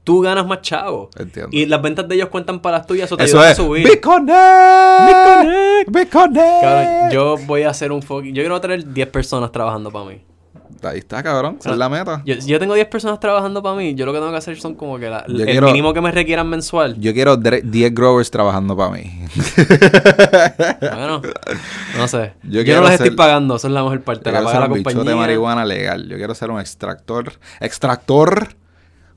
tú 0.04 0.20
ganas 0.20 0.46
más 0.46 0.60
chavo. 0.62 1.10
Entiendo. 1.18 1.50
Y 1.52 1.66
las 1.66 1.80
ventas 1.82 2.08
de 2.08 2.14
ellos 2.16 2.28
cuentan 2.28 2.60
para 2.60 2.78
las 2.78 2.86
tuyas, 2.86 3.10
o 3.12 3.16
te 3.16 3.24
Eso 3.24 3.38
ayudan 3.38 3.52
es. 3.52 3.58
a 3.58 3.62
subir. 3.62 3.88
¡BitConnect! 3.88 5.06
BitConnect. 5.08 5.90
¡BitConnect! 5.90 6.60
Cabrón, 6.62 7.10
yo 7.10 7.36
voy 7.46 7.62
a 7.62 7.70
hacer 7.70 7.92
un 7.92 8.02
fucking... 8.02 8.34
Yo 8.34 8.42
quiero 8.42 8.60
tener 8.60 8.92
10 8.92 9.08
personas 9.08 9.52
trabajando 9.52 9.90
para 9.90 10.04
mí. 10.06 10.20
Ahí 10.88 10.98
está, 10.98 11.22
cabrón. 11.22 11.56
Esa 11.60 11.70
es 11.72 11.76
la 11.78 11.88
meta. 11.88 12.22
Yo, 12.24 12.34
yo 12.34 12.58
tengo 12.58 12.74
10 12.74 12.86
personas 12.88 13.20
trabajando 13.20 13.62
para 13.62 13.76
mí. 13.76 13.94
Yo 13.94 14.04
lo 14.06 14.12
que 14.12 14.18
tengo 14.18 14.30
que 14.30 14.36
hacer 14.38 14.58
son 14.60 14.74
como 14.74 14.98
que 14.98 15.08
la- 15.08 15.24
el 15.28 15.44
quiero- 15.44 15.66
mínimo 15.66 15.92
que 15.94 16.00
me 16.00 16.10
requieran 16.12 16.48
mensual. 16.48 16.98
Yo 17.00 17.12
quiero 17.12 17.36
dre- 17.38 17.62
10 17.62 17.94
growers 17.94 18.30
trabajando 18.30 18.76
para 18.76 18.90
mí. 18.90 19.10
Bueno, 20.80 21.22
no 21.96 22.08
sé. 22.08 22.32
Yo 22.42 22.50
Yo, 22.60 22.64
quiero 22.64 22.80
no 22.80 22.88
los 22.88 22.96
ser- 22.96 23.06
estoy 23.06 23.16
pagando. 23.16 23.56
Eso 23.56 23.66
es 23.68 23.72
la 23.72 23.82
mejor 23.82 24.00
parte. 24.02 24.24
Yo 24.26 24.32
La 24.32 24.38
quiero 24.38 24.44
paga 24.46 24.52
ser 24.52 24.60
la 24.60 24.66
un 24.66 24.72
bichote 24.78 24.94
de 24.94 24.98
compañía. 25.00 25.20
marihuana 25.20 25.64
legal. 25.64 26.08
Yo 26.08 26.16
quiero 26.16 26.34
ser 26.34 26.50
un 26.50 26.60
extractor. 26.60 27.32
Extractor 27.60 28.48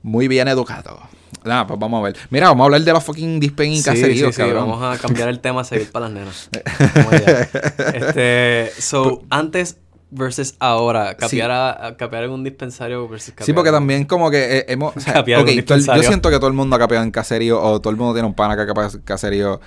muy 0.02 0.28
bien 0.28 0.48
educado. 0.48 1.00
Nada, 1.44 1.66
pues 1.66 1.78
vamos 1.78 2.00
a 2.00 2.04
ver. 2.04 2.16
Mira, 2.30 2.48
vamos 2.48 2.62
a 2.62 2.66
hablar 2.66 2.80
de 2.82 2.92
los 2.92 3.04
fucking 3.04 3.38
dispen 3.38 3.70
y 3.72 3.78
Sí, 3.78 3.84
caseríos, 3.84 4.34
sí, 4.34 4.42
sí, 4.42 4.48
cabrón. 4.48 4.68
Vamos 4.68 4.82
a 4.96 5.00
cambiar 5.00 5.28
el 5.28 5.38
tema 5.40 5.60
a 5.60 5.64
seguir 5.64 5.90
para 5.92 6.08
las 6.08 6.14
nenas. 6.14 6.50
Este, 7.94 8.70
so, 8.80 9.22
antes 9.30 9.76
versus 10.10 10.54
ahora, 10.60 11.16
capear, 11.16 11.50
a, 11.50 11.86
a- 11.88 11.96
capear 11.96 12.24
en 12.24 12.30
un 12.30 12.44
dispensario 12.44 13.08
versus 13.08 13.30
capear 13.30 13.46
Sí, 13.46 13.52
porque 13.52 13.70
también 13.70 14.04
como 14.04 14.30
que 14.30 14.58
eh, 14.58 14.64
hemos... 14.68 14.96
o 14.96 15.00
sea, 15.00 15.20
un 15.26 15.46
yo 15.46 16.02
siento 16.02 16.30
que 16.30 16.36
todo 16.36 16.48
el 16.48 16.54
mundo 16.54 16.76
ha 16.76 16.78
capeado 16.78 17.04
en 17.04 17.10
caserío 17.10 17.60
o 17.62 17.80
todo 17.80 17.90
el 17.90 17.96
mundo 17.96 18.14
tiene 18.14 18.28
un 18.28 18.34
pana 18.34 18.54
que 18.56 18.62
ha 18.62 18.66
capeado 18.66 18.90
en 18.96 19.02
caserío. 19.02 19.60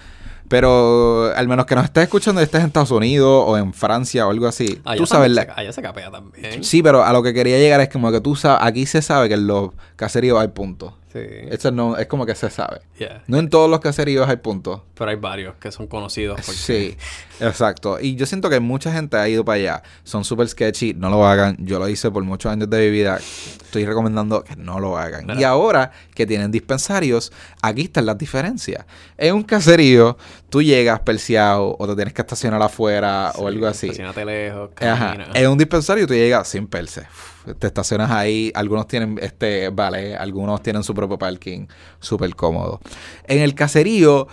Pero 0.47 1.31
al 1.35 1.47
menos 1.47 1.65
que 1.67 1.75
nos 1.75 1.83
estés 1.85 2.03
escuchando 2.03 2.41
y 2.41 2.43
estés 2.43 2.61
en 2.61 2.67
Estados 2.67 2.89
Unidos 2.89 3.43
o 3.47 3.55
en 3.57 3.71
Francia 3.73 4.25
o 4.25 4.31
algo 4.31 4.47
así, 4.47 4.81
Allá 4.83 4.97
tú 4.97 5.05
sabes 5.05 5.29
la... 5.29 5.43
se- 5.43 5.51
allá 5.55 5.71
se 5.73 5.81
capea 5.81 6.09
también. 6.09 6.63
Sí, 6.63 6.81
pero 6.81 7.03
a 7.03 7.13
lo 7.13 7.21
que 7.21 7.33
quería 7.35 7.57
llegar 7.59 7.79
es 7.81 7.89
como 7.89 8.11
que 8.11 8.19
tú 8.19 8.35
sabes, 8.35 8.59
aquí 8.65 8.87
se 8.87 9.01
sabe 9.03 9.27
que 9.27 9.35
en 9.35 9.45
los 9.45 9.69
caseríos 9.95 10.39
hay 10.39 10.47
puntos. 10.47 10.93
Sí. 11.11 11.19
Eso 11.49 11.71
no, 11.71 11.97
es 11.97 12.05
como 12.05 12.25
que 12.25 12.35
se 12.35 12.49
sabe. 12.51 12.81
Yeah. 12.99 13.23
No 13.27 13.39
en 13.39 13.49
todos 13.49 13.67
los 13.69 13.79
caseríos 13.79 14.29
hay 14.29 14.37
puntos. 14.37 14.81
Pero 14.93 15.09
hay 15.09 15.15
varios 15.17 15.55
que 15.55 15.71
son 15.71 15.87
conocidos. 15.87 16.35
porque- 16.45 16.51
Sí, 16.51 16.97
exacto. 17.39 17.99
Y 17.99 18.15
yo 18.15 18.25
siento 18.27 18.47
que 18.49 18.59
mucha 18.59 18.91
gente 18.93 19.17
ha 19.17 19.27
ido 19.27 19.43
para 19.43 19.55
allá. 19.55 19.83
Son 20.03 20.23
súper 20.23 20.47
sketchy, 20.47 20.93
no 20.93 21.09
lo 21.09 21.25
hagan. 21.25 21.57
Yo 21.59 21.79
lo 21.79 21.89
hice 21.89 22.11
por 22.11 22.23
muchos 22.23 22.51
años 22.51 22.69
de 22.69 22.77
mi 22.79 22.91
vida. 22.91 23.17
Estoy 23.17 23.85
recomendando 23.85 24.43
que 24.43 24.55
no 24.55 24.79
lo 24.79 24.97
hagan. 24.99 25.25
Y 25.39 25.43
ahora 25.43 25.91
que 26.13 26.27
tienen 26.27 26.51
dispensarios, 26.51 27.31
aquí 27.61 27.81
están 27.81 28.05
las 28.05 28.17
diferencias. 28.17 28.85
En 29.17 29.33
un 29.33 29.43
caserío, 29.43 30.17
tú 30.49 30.61
llegas 30.61 30.99
perseado 31.01 31.75
o 31.77 31.87
te 31.87 31.95
tienes 31.95 32.13
que 32.13 32.21
estacionar 32.21 32.61
afuera 32.61 33.31
o 33.35 33.47
algo 33.47 33.67
así. 33.67 33.87
Estacionate 33.87 34.25
lejos, 34.25 34.71
Ajá. 34.81 35.13
camina. 35.13 35.31
En 35.33 35.47
un 35.49 35.57
dispensario 35.57 36.07
tú 36.07 36.13
llegas 36.13 36.47
sin 36.47 36.67
perse. 36.67 37.01
Uf, 37.01 37.53
Te 37.59 37.67
estacionas 37.67 38.11
ahí. 38.11 38.51
Algunos 38.55 38.87
tienen 38.87 39.19
este 39.21 39.69
vale, 39.69 40.15
algunos 40.15 40.61
tienen 40.61 40.83
su 40.83 40.93
propio 40.93 41.17
parking. 41.17 41.67
Súper 41.99 42.35
cómodo. 42.35 42.79
En 43.25 43.39
el 43.39 43.55
caserío, 43.55 44.27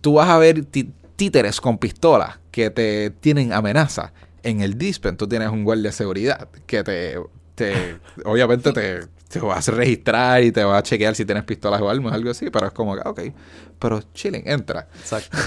tú 0.00 0.14
vas 0.14 0.28
a 0.28 0.38
ver 0.38 0.64
títeres 1.16 1.60
con 1.60 1.78
pistolas 1.78 2.38
que 2.50 2.70
te 2.70 3.10
tienen 3.10 3.52
amenaza. 3.52 4.12
En 4.42 4.60
el 4.60 4.78
dispen 4.78 5.16
tú 5.16 5.26
tienes 5.26 5.50
un 5.50 5.64
guardia 5.64 5.90
de 5.90 5.92
seguridad 5.92 6.48
que 6.66 6.84
te, 6.84 7.18
te 7.54 7.96
obviamente 8.24 8.72
te, 8.72 9.00
te 9.28 9.40
vas 9.40 9.68
a 9.68 9.72
registrar 9.72 10.42
y 10.42 10.52
te 10.52 10.62
va 10.64 10.78
a 10.78 10.82
chequear 10.82 11.14
si 11.14 11.24
tienes 11.24 11.44
pistolas 11.44 11.80
o 11.80 11.88
armas, 11.90 12.12
algo 12.12 12.30
así, 12.30 12.48
pero 12.50 12.66
es 12.66 12.72
como 12.72 12.92
ok, 12.92 13.20
pero 13.78 14.00
chilling, 14.14 14.42
entra. 14.46 14.86
Exacto. 15.00 15.36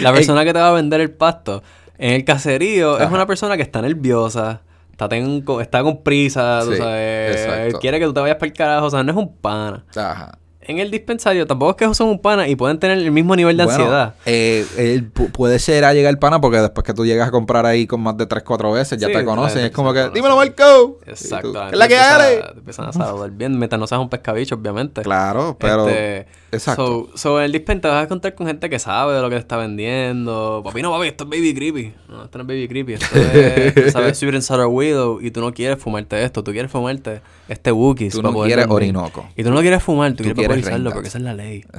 La 0.00 0.12
persona 0.12 0.44
que 0.44 0.52
te 0.52 0.58
va 0.58 0.68
a 0.68 0.72
vender 0.72 1.00
el 1.00 1.10
pasto 1.12 1.62
en 1.98 2.14
el 2.14 2.24
caserío 2.24 2.98
es 2.98 3.08
una 3.10 3.26
persona 3.26 3.56
que 3.56 3.62
está 3.62 3.80
nerviosa, 3.82 4.62
está, 4.90 5.08
ten- 5.08 5.44
está 5.60 5.82
con 5.82 6.02
prisa, 6.02 6.62
tú 6.64 6.72
Sí, 6.72 6.78
sabes, 6.78 7.74
quiere 7.80 7.98
que 8.00 8.06
tú 8.06 8.12
te 8.14 8.20
vayas 8.20 8.36
para 8.36 8.46
el 8.46 8.52
carajo, 8.52 8.86
o 8.86 8.90
sea, 8.90 9.02
no 9.04 9.12
es 9.12 9.18
un 9.18 9.36
pana. 9.36 9.84
Ajá. 9.94 10.32
En 10.62 10.78
el 10.78 10.90
dispensario 10.90 11.46
tampoco 11.46 11.70
es 11.70 11.76
que 11.88 11.94
son 11.94 12.08
un 12.10 12.20
pana 12.20 12.46
y 12.46 12.54
pueden 12.54 12.78
tener 12.78 12.98
el 12.98 13.10
mismo 13.10 13.34
nivel 13.34 13.56
de 13.56 13.64
Bueno, 13.64 13.78
ansiedad. 13.84 14.14
eh, 14.26 14.66
él 14.76 15.10
pu- 15.12 15.32
puede 15.32 15.58
ser 15.58 15.84
a 15.86 15.94
llegar 15.94 16.10
el 16.10 16.18
pana 16.18 16.40
porque 16.40 16.58
después 16.58 16.84
que 16.84 16.92
tú 16.92 17.06
llegas 17.06 17.28
a 17.28 17.30
comprar 17.30 17.64
ahí 17.64 17.86
con 17.86 18.00
más 18.02 18.16
de 18.18 18.26
3, 18.26 18.42
4 18.44 18.70
veces, 18.72 18.98
ya 19.00 19.06
Sí, 19.08 19.12
te 19.14 19.24
conocen. 19.24 19.52
claro, 19.54 19.66
Es 19.68 19.72
como 19.72 19.92
que, 19.94 20.10
dímelo, 20.10 20.36
Marco. 20.36 20.98
Exacto. 21.06 21.52
¿Qué 21.52 21.72
es 21.72 21.78
la 21.78 21.88
que 21.88 21.94
eres? 21.96 22.44
te 22.52 22.58
Empiezan 22.58 22.86
a 22.88 22.92
saludar 22.92 23.30
bien, 23.30 23.58
mientras 23.58 23.80
no 23.80 23.86
seas 23.86 24.00
un 24.02 24.10
pescabicho, 24.10 24.54
obviamente. 24.56 25.00
Claro, 25.02 25.56
pero. 25.58 25.88
Este, 25.88 26.26
exacto. 26.52 27.10
So, 27.12 27.18
so, 27.18 27.38
en 27.38 27.46
el 27.46 27.52
dispen 27.52 27.80
te 27.80 27.88
vas 27.88 28.00
a 28.00 28.04
encontrar 28.04 28.34
con 28.34 28.46
gente 28.46 28.68
que 28.70 28.78
sabe 28.78 29.14
de 29.14 29.20
lo 29.20 29.28
que 29.28 29.36
te 29.36 29.40
está 29.40 29.56
vendiendo. 29.56 30.62
Papi, 30.64 30.82
no, 30.82 30.90
papi, 30.90 31.08
esto 31.08 31.24
es 31.24 31.30
Baby 31.30 31.54
Creepy. 31.54 31.94
No, 32.08 32.24
esto 32.24 32.38
no 32.38 32.42
es 32.42 32.48
Baby 32.48 32.68
Creepy. 32.68 32.92
Esto 32.94 33.16
es, 33.16 33.92
sabes, 33.92 34.22
and 34.22 34.42
Sour 34.42 34.66
Widow. 34.66 35.20
Y 35.20 35.30
tú 35.30 35.40
no 35.40 35.52
quieres 35.52 35.78
fumarte 35.78 36.22
esto. 36.22 36.42
Tú 36.44 36.52
quieres 36.52 36.70
fumarte 36.70 37.22
este 37.48 37.72
Wookiees. 37.72 38.14
Tú 38.14 38.22
no 38.22 38.32
poder 38.32 38.50
quieres 38.50 38.66
dormir. 38.68 38.96
Orinoco. 38.96 39.28
Y 39.36 39.44
tú 39.44 39.50
no 39.50 39.60
quieres 39.60 39.82
fumar. 39.82 40.12
Tú, 40.12 40.24
Tú 40.24 40.34
quieres 40.34 40.64
quieres 40.66 40.92
porque 40.92 41.08
esa 41.08 41.18
es 41.18 41.24
la 41.24 41.34
ley. 41.34 41.64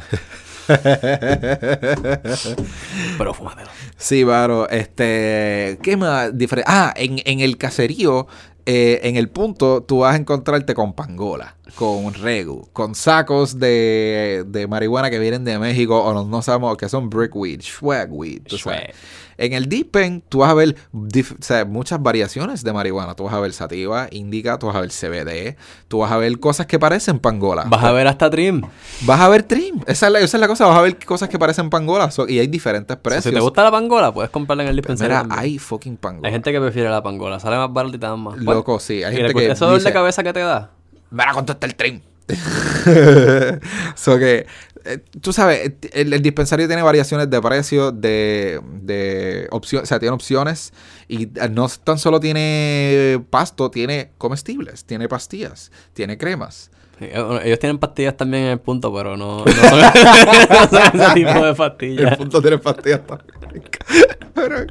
Pero 3.17 3.33
fúmatelo. 3.33 3.69
Sí, 3.97 4.23
Varo, 4.23 4.69
este, 4.69 5.79
¿qué 5.81 5.97
más 5.97 6.37
diferente? 6.37 6.71
Ah, 6.71 6.93
en, 6.95 7.19
en 7.25 7.39
el 7.39 7.57
caserío, 7.57 8.27
eh, 8.65 8.99
en 9.03 9.15
el 9.15 9.29
punto, 9.29 9.83
tú 9.83 9.99
vas 9.99 10.13
a 10.13 10.17
encontrarte 10.17 10.73
con 10.73 10.93
pangola, 10.93 11.55
con 11.75 12.13
regu, 12.13 12.67
con 12.73 12.93
sacos 12.95 13.57
de, 13.59 14.43
de 14.47 14.67
marihuana 14.67 15.09
que 15.09 15.19
vienen 15.19 15.43
de 15.43 15.57
México 15.57 15.99
o 16.01 16.13
no, 16.13 16.25
no 16.25 16.41
sabemos 16.41 16.77
que 16.77 16.87
son 16.89 17.09
brickweed, 17.09 17.61
swagweed. 17.61 18.47
Swag. 18.47 18.91
En 19.37 19.53
el 19.53 19.67
dispen, 19.67 20.21
tú 20.29 20.39
vas 20.39 20.51
a 20.51 20.53
ver 20.53 20.75
dif- 20.93 21.31
o 21.33 21.41
sea, 21.43 21.65
muchas 21.65 21.99
variaciones 22.03 22.63
de 22.63 22.73
marihuana. 22.73 23.15
Tú 23.15 23.23
vas 23.23 23.33
a 23.33 23.39
ver 23.39 23.53
sativa, 23.53 24.07
indica, 24.11 24.59
tú 24.59 24.67
vas 24.67 24.75
a 24.75 24.81
ver 24.81 24.91
CBD, 24.91 25.55
tú 25.87 25.99
vas 25.99 26.11
a 26.11 26.17
ver 26.17 26.39
cosas 26.39 26.67
que 26.67 26.77
parecen 26.77 27.17
pangola. 27.17 27.63
Vas 27.67 27.83
a 27.83 27.91
ver 27.91 28.05
hasta 28.07 28.29
Trim. 28.29 28.61
Vas 29.01 29.19
a 29.19 29.29
ver 29.29 29.41
trim. 29.41 29.79
Esa 29.87 30.07
es 30.07 30.11
la, 30.13 30.19
esa 30.19 30.37
es 30.37 30.41
la 30.41 30.47
cosa, 30.47 30.67
vas 30.67 30.77
a 30.77 30.81
ver 30.81 31.03
cosas 31.03 31.27
que 31.29 31.39
parecen 31.39 31.71
pangola. 31.71 32.11
So- 32.11 32.27
y 32.27 32.37
hay 32.37 32.45
diferentes 32.47 32.95
precios. 32.97 33.23
Si 33.25 33.31
te 33.33 33.39
gusta 33.39 33.63
la 33.63 33.71
pangola, 33.71 34.13
puedes 34.13 34.29
comprarla 34.29 34.63
en 34.63 34.69
el 34.69 34.75
dispensario. 34.75 35.09
Mira, 35.15 35.21
también. 35.21 35.39
hay 35.39 35.57
fucking 35.57 35.97
pangola. 35.97 36.27
Hay 36.27 36.33
gente 36.33 36.51
que 36.51 36.59
prefiere 36.61 36.89
la 36.91 37.01
pangola. 37.01 37.39
Sale 37.39 37.57
más 37.57 37.73
barato 37.73 37.95
y 37.95 37.99
te 37.99 38.05
dan 38.05 38.19
más. 38.19 38.37
Loco, 38.37 38.79
sí. 38.79 39.03
Hay 39.03 39.13
Y 39.13 39.17
gente 39.17 39.33
le- 39.33 39.39
que 39.47 39.51
¿Eso 39.53 39.65
dolor 39.65 39.79
de 39.79 39.85
dice, 39.85 39.93
cabeza 39.93 40.21
que 40.21 40.33
te 40.33 40.41
da? 40.41 40.69
Mira 41.11 41.33
cuánto 41.33 41.53
está 41.53 41.67
el 41.67 41.75
trim. 41.75 42.01
so 43.95 44.17
que, 44.17 44.47
eh, 44.85 44.97
tú 45.19 45.33
sabes, 45.33 45.73
el, 45.91 46.21
dispensario 46.21 46.67
tiene 46.67 46.81
variaciones 46.81 47.29
de 47.29 47.41
precio, 47.41 47.91
de, 47.91 48.61
de 48.81 49.47
opciones, 49.51 49.83
o 49.83 49.87
sea, 49.87 49.99
tiene 49.99 50.15
opciones 50.15 50.71
y 51.07 51.27
no 51.51 51.67
tan 51.67 51.99
solo 51.99 52.19
tiene 52.19 53.23
pasto, 53.29 53.69
tiene 53.69 54.11
comestibles, 54.17 54.85
tiene 54.85 55.09
pastillas, 55.09 55.71
tiene 55.93 56.17
cremas. 56.17 56.71
Ellos 57.01 57.59
tienen 57.59 57.77
pastillas 57.79 58.15
también 58.17 58.43
en 58.43 58.49
el 58.51 58.59
punto, 58.59 58.93
pero 58.93 59.17
no, 59.17 59.43
no, 59.43 59.51
son, 59.51 59.79
no 60.49 60.69
son 60.69 61.01
ese 61.01 61.13
tipo 61.13 61.31
de 61.33 61.49
El 61.49 61.55
pastillas. 61.55 62.17
punto 62.17 62.41
tiene 62.41 62.57
pastillas 62.57 63.01
también. 63.05 63.31
Pero- 64.33 64.65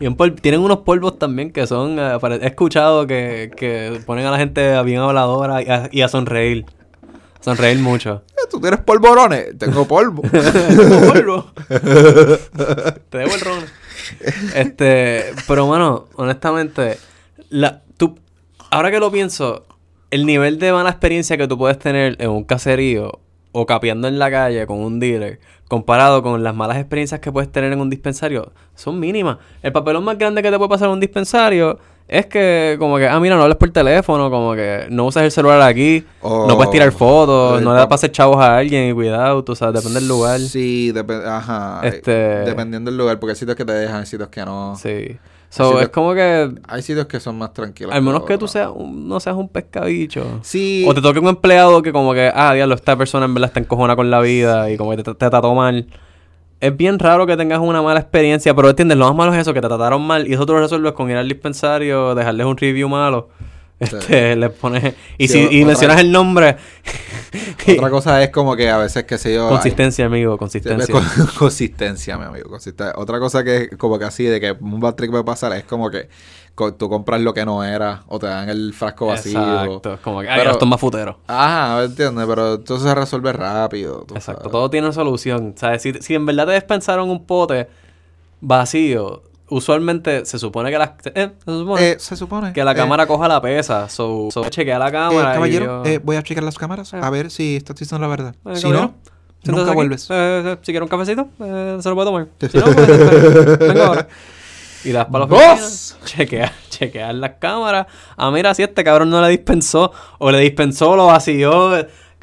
Y 0.00 0.06
un 0.06 0.16
tienen 0.36 0.60
unos 0.60 0.78
polvos 0.78 1.18
también 1.18 1.52
que 1.52 1.66
son... 1.66 1.98
eh, 1.98 2.18
he 2.42 2.46
escuchado 2.46 3.06
que, 3.06 3.50
que 3.56 4.00
ponen 4.06 4.26
a 4.26 4.30
la 4.32 4.38
gente 4.38 4.82
bien 4.82 5.00
habladora 5.00 5.62
y 5.62 5.68
a, 5.68 5.88
y 5.92 6.02
a 6.02 6.08
sonreír. 6.08 6.66
Sonreír 7.40 7.78
mucho. 7.78 8.22
eh, 8.30 8.48
¿Tú 8.50 8.60
tienes 8.60 8.80
polvorones? 8.80 9.56
Tengo 9.58 9.86
polvo. 9.86 10.22
Tengo 10.22 11.12
polvo. 11.12 11.52
Te 13.10 13.18
debo 13.18 13.34
el 13.34 13.40
ron. 13.40 13.64
Este, 14.54 15.32
pero 15.46 15.66
bueno, 15.66 16.06
honestamente, 16.16 16.98
la, 17.50 17.82
tú, 17.96 18.18
ahora 18.70 18.90
que 18.90 18.98
lo 18.98 19.10
pienso, 19.12 19.64
el 20.14 20.26
nivel 20.26 20.58
de 20.58 20.72
mala 20.72 20.90
experiencia 20.90 21.36
que 21.36 21.48
tú 21.48 21.58
puedes 21.58 21.78
tener 21.78 22.16
en 22.20 22.30
un 22.30 22.44
caserío 22.44 23.18
o 23.52 23.66
capeando 23.66 24.06
en 24.08 24.18
la 24.18 24.30
calle 24.30 24.66
con 24.66 24.78
un 24.78 24.98
dealer, 25.00 25.38
comparado 25.68 26.22
con 26.22 26.42
las 26.44 26.54
malas 26.54 26.76
experiencias 26.78 27.20
que 27.20 27.32
puedes 27.32 27.50
tener 27.50 27.72
en 27.72 27.80
un 27.80 27.90
dispensario, 27.90 28.52
son 28.74 28.98
mínimas. 29.00 29.38
El 29.62 29.72
papelón 29.72 30.04
más 30.04 30.18
grande 30.18 30.42
que 30.42 30.50
te 30.50 30.56
puede 30.58 30.68
pasar 30.68 30.86
en 30.88 30.92
un 30.94 31.00
dispensario 31.00 31.78
es 32.06 32.26
que, 32.26 32.76
como 32.78 32.98
que, 32.98 33.08
ah, 33.08 33.18
mira, 33.18 33.34
no 33.36 33.42
hables 33.42 33.56
por 33.56 33.70
teléfono, 33.70 34.30
como 34.30 34.54
que 34.54 34.86
no 34.90 35.06
usas 35.06 35.22
el 35.24 35.30
celular 35.30 35.62
aquí, 35.62 36.04
no 36.22 36.54
puedes 36.56 36.70
tirar 36.70 36.92
fotos, 36.92 37.62
no 37.62 37.72
le 37.72 37.78
das 37.78 37.88
hacer 37.90 38.12
chavos 38.12 38.36
a 38.38 38.58
alguien 38.58 38.90
y 38.90 38.92
cuidado, 38.92 39.42
tú 39.42 39.56
sabes, 39.56 39.76
depende 39.80 40.00
del 40.00 40.08
lugar. 40.08 40.38
Sí, 40.40 40.92
depe- 40.92 41.24
ajá. 41.26 41.80
Este- 41.84 42.12
Dependiendo 42.44 42.90
del 42.90 42.98
lugar, 42.98 43.18
porque 43.18 43.32
hay 43.32 43.36
sitios 43.36 43.56
que 43.56 43.64
te 43.64 43.72
dejan, 43.72 44.00
hay 44.00 44.06
sitios 44.06 44.28
que 44.28 44.44
no. 44.44 44.76
Sí. 44.76 45.16
So, 45.56 45.78
es 45.80 45.86
que- 45.86 45.92
como 45.92 46.14
que, 46.14 46.52
Hay 46.66 46.82
sitios 46.82 47.06
que 47.06 47.20
son 47.20 47.38
más 47.38 47.52
tranquilos. 47.52 47.94
al 47.94 48.02
menos 48.02 48.22
que 48.22 48.28
tú 48.34 48.46
otros. 48.46 48.50
seas 48.50 48.70
un- 48.74 49.08
no 49.08 49.20
seas 49.20 49.36
un 49.36 49.48
pescabicho. 49.48 50.40
Sí. 50.42 50.84
O 50.88 50.94
te 50.94 51.00
toque 51.00 51.18
un 51.20 51.28
empleado 51.28 51.80
que 51.82 51.92
como 51.92 52.12
que, 52.12 52.30
ah, 52.34 52.52
diablo, 52.54 52.74
esta 52.74 52.96
persona 52.96 53.26
en 53.26 53.34
verdad 53.34 53.50
está 53.50 53.60
encojona 53.60 53.94
con 53.94 54.10
la 54.10 54.20
vida 54.20 54.70
y 54.70 54.76
como 54.76 54.90
que 54.90 54.96
te, 54.96 55.02
te 55.04 55.14
trató 55.30 55.54
mal. 55.54 55.86
Es 56.60 56.76
bien 56.76 56.98
raro 56.98 57.26
que 57.26 57.36
tengas 57.36 57.60
una 57.60 57.82
mala 57.82 58.00
experiencia, 58.00 58.54
pero 58.54 58.70
entiendes, 58.70 58.96
lo 58.98 59.06
más 59.06 59.14
malo 59.14 59.34
es 59.34 59.40
eso, 59.40 59.52
que 59.54 59.60
te 59.60 59.68
trataron 59.68 60.02
mal 60.02 60.26
y 60.26 60.32
eso 60.34 60.44
tú 60.46 60.54
lo 60.54 60.60
resuelves 60.60 60.92
con 60.92 61.10
ir 61.10 61.16
al 61.16 61.28
dispensario, 61.28 62.14
dejarles 62.14 62.46
un 62.46 62.56
review 62.56 62.88
malo 62.88 63.28
Este, 63.80 64.36
le 64.36 64.50
pones... 64.50 64.94
Y 65.18 65.28
Sí, 65.28 65.46
si 65.48 65.58
y 65.60 65.64
mencionas 65.64 66.00
el 66.00 66.10
nombre... 66.12 66.56
Otra 67.76 67.90
cosa 67.90 68.22
es 68.22 68.30
como 68.30 68.54
que 68.56 68.70
a 68.70 68.78
veces, 68.78 69.04
qué 69.04 69.18
sé 69.18 69.34
yo... 69.34 69.46
ay, 69.48 69.54
Consistencia, 69.54 70.06
amigo, 70.06 70.38
consistencia. 70.38 70.92
Con- 70.92 71.04
consistencia, 71.38 72.16
mi 72.16 72.24
amigo. 72.24 72.48
consisten- 72.50 72.92
Otra 72.96 73.18
cosa 73.18 73.42
que 73.42 73.56
es 73.72 73.76
como 73.76 73.98
que 73.98 74.04
así, 74.04 74.24
de 74.24 74.40
que 74.40 74.52
un 74.52 74.80
bad 74.80 74.94
trip 74.94 75.10
puede 75.10 75.24
pasar, 75.24 75.52
es 75.54 75.64
como 75.64 75.90
que 75.90 76.08
co- 76.54 76.74
tú 76.74 76.88
compras 76.88 77.20
lo 77.20 77.34
que 77.34 77.44
no 77.44 77.64
era 77.64 78.04
o 78.06 78.18
te 78.20 78.26
dan 78.26 78.48
el 78.48 78.72
frasco 78.72 79.06
vacío. 79.06 79.40
Exacto. 79.40 79.98
Como 80.02 80.20
que, 80.20 80.28
ay, 80.28 80.38
Pero- 80.38 80.52
esto 80.52 80.64
es 80.64 80.70
más 80.70 80.80
futero. 80.80 81.18
Ajá, 81.26 81.78
¿me 81.80 81.84
entiendes? 81.86 82.26
Pero 82.28 82.54
entonces 82.54 82.88
se 82.88 82.94
resuelve 82.94 83.32
rápido. 83.32 84.02
Exacto. 84.14 84.42
sabes. 84.42 84.52
Todo 84.52 84.70
tiene 84.70 84.92
solución. 84.92 85.54
¿Sabes? 85.56 85.82
Si, 85.82 85.92
si 85.94 86.14
en 86.14 86.24
verdad 86.26 86.46
te 86.46 86.52
despensaron 86.52 87.10
un 87.10 87.24
pote 87.26 87.66
vacío, 88.40 89.22
usualmente 89.48 90.24
se 90.26 90.38
supone 90.38 90.70
que 90.70 90.78
las... 90.78 90.90
eh, 91.14 91.30
se 91.44 91.50
supone 91.52 91.88
Eh, 91.90 91.96
se 91.98 92.16
supone. 92.16 92.52
que 92.52 92.64
la 92.64 92.72
eh, 92.72 92.74
cámara 92.74 93.06
coja 93.06 93.28
la 93.28 93.40
pesa. 93.40 93.88
So, 93.88 94.28
so 94.30 94.48
chequea 94.48 94.78
la 94.78 94.88
eh, 94.88 94.92
cámara 94.92 95.30
y 95.30 95.34
caballero, 95.34 95.84
yo- 95.84 95.90
eh, 95.90 95.98
voy 96.02 96.16
a 96.16 96.22
checar 96.22 96.44
las 96.44 96.56
cámaras 96.56 96.92
Eh. 96.94 97.00
a 97.02 97.10
ver 97.10 97.30
si 97.30 97.56
estás 97.56 97.76
diciendo 97.76 98.00
la 98.06 98.08
verdad. 98.08 98.34
Eh, 98.46 98.56
si 98.56 98.62
caballero, 98.62 98.94
no, 99.46 99.52
nunca 99.52 99.64
aquí. 99.70 99.74
vuelves. 99.74 100.06
Eh, 100.10 100.42
eh, 100.46 100.56
si 100.62 100.72
quiere 100.72 100.82
un 100.82 100.88
cafecito, 100.88 101.28
eh, 101.40 101.78
se 101.80 101.88
lo 101.88 101.94
puede 101.94 102.06
tomar. 102.06 102.26
Si 102.50 102.58
no, 102.58 102.64
pues, 102.64 102.88
eh, 102.88 103.56
venga 103.60 103.86
ahora. 103.86 104.08
Y 104.84 104.92
das 104.92 105.06
para 105.06 105.20
la 105.20 105.30
¡Vos! 105.30 105.96
oficina, 106.02 106.04
chequear, 106.04 106.52
chequear 106.68 107.14
las 107.14 107.32
cámaras. 107.38 107.86
Ah, 108.18 108.30
mira, 108.30 108.52
si 108.54 108.62
este 108.62 108.84
cabrón 108.84 109.08
no 109.08 109.22
le 109.22 109.28
dispensó, 109.28 109.92
o 110.18 110.30
le 110.30 110.40
dispensó, 110.40 110.94
lo 110.94 111.06
vació. 111.06 111.74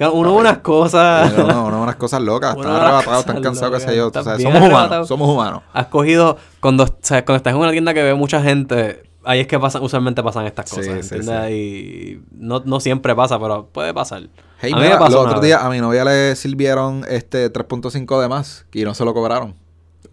Uno 0.10 0.34
unas 0.34 0.58
cosas. 0.60 1.34
No, 1.38 1.46
no, 1.48 1.72
no, 1.72 1.84
unas 1.84 1.96
cosas 1.96 2.22
locas. 2.22 2.54
Uno 2.56 2.64
Están 2.64 2.76
arrebatados, 2.82 3.20
están 3.20 3.42
cansados, 3.44 3.80
qué 3.84 3.90
sé 3.90 3.96
yo. 3.96 4.12
somos 4.14 4.62
humanos, 4.62 5.08
somos 5.08 5.30
humanos. 5.30 5.64
Has 5.74 5.88
cogido, 5.88 6.38
cuando, 6.60 6.86
cuando 6.86 7.36
estás 7.36 7.54
en 7.54 7.60
una 7.60 7.72
tienda 7.72 7.94
que 7.94 8.04
ve 8.04 8.14
mucha 8.16 8.42
gente, 8.42 9.04
ahí 9.24 9.42
es 9.42 9.48
que 9.48 9.60
pasan, 9.60 9.84
usualmente 9.84 10.24
pasan 10.24 10.46
estas 10.46 10.70
Sí, 10.70 10.78
cosas. 10.78 11.50
Y 11.52 12.22
no, 12.32 12.62
no 12.66 12.80
siempre 12.80 13.16
pasa, 13.16 13.40
pero 13.40 13.68
puede 13.68 13.94
pasar. 13.94 14.24
Hey, 14.60 14.72
a 14.74 14.76
mí 14.76 14.82
mira, 14.84 14.96
me 14.96 15.00
pasó 15.00 15.18
los 15.18 15.26
otros 15.28 15.42
días 15.42 15.62
a 15.64 15.70
mi 15.70 15.80
novia 15.80 16.06
le 16.06 16.36
sirvieron 16.36 17.04
este 17.10 17.52
3.5 17.52 18.22
de 18.22 18.28
más 18.28 18.66
y 18.74 18.84
no 18.84 18.94
se 18.94 19.04
lo 19.06 19.14
cobraron. 19.14 19.56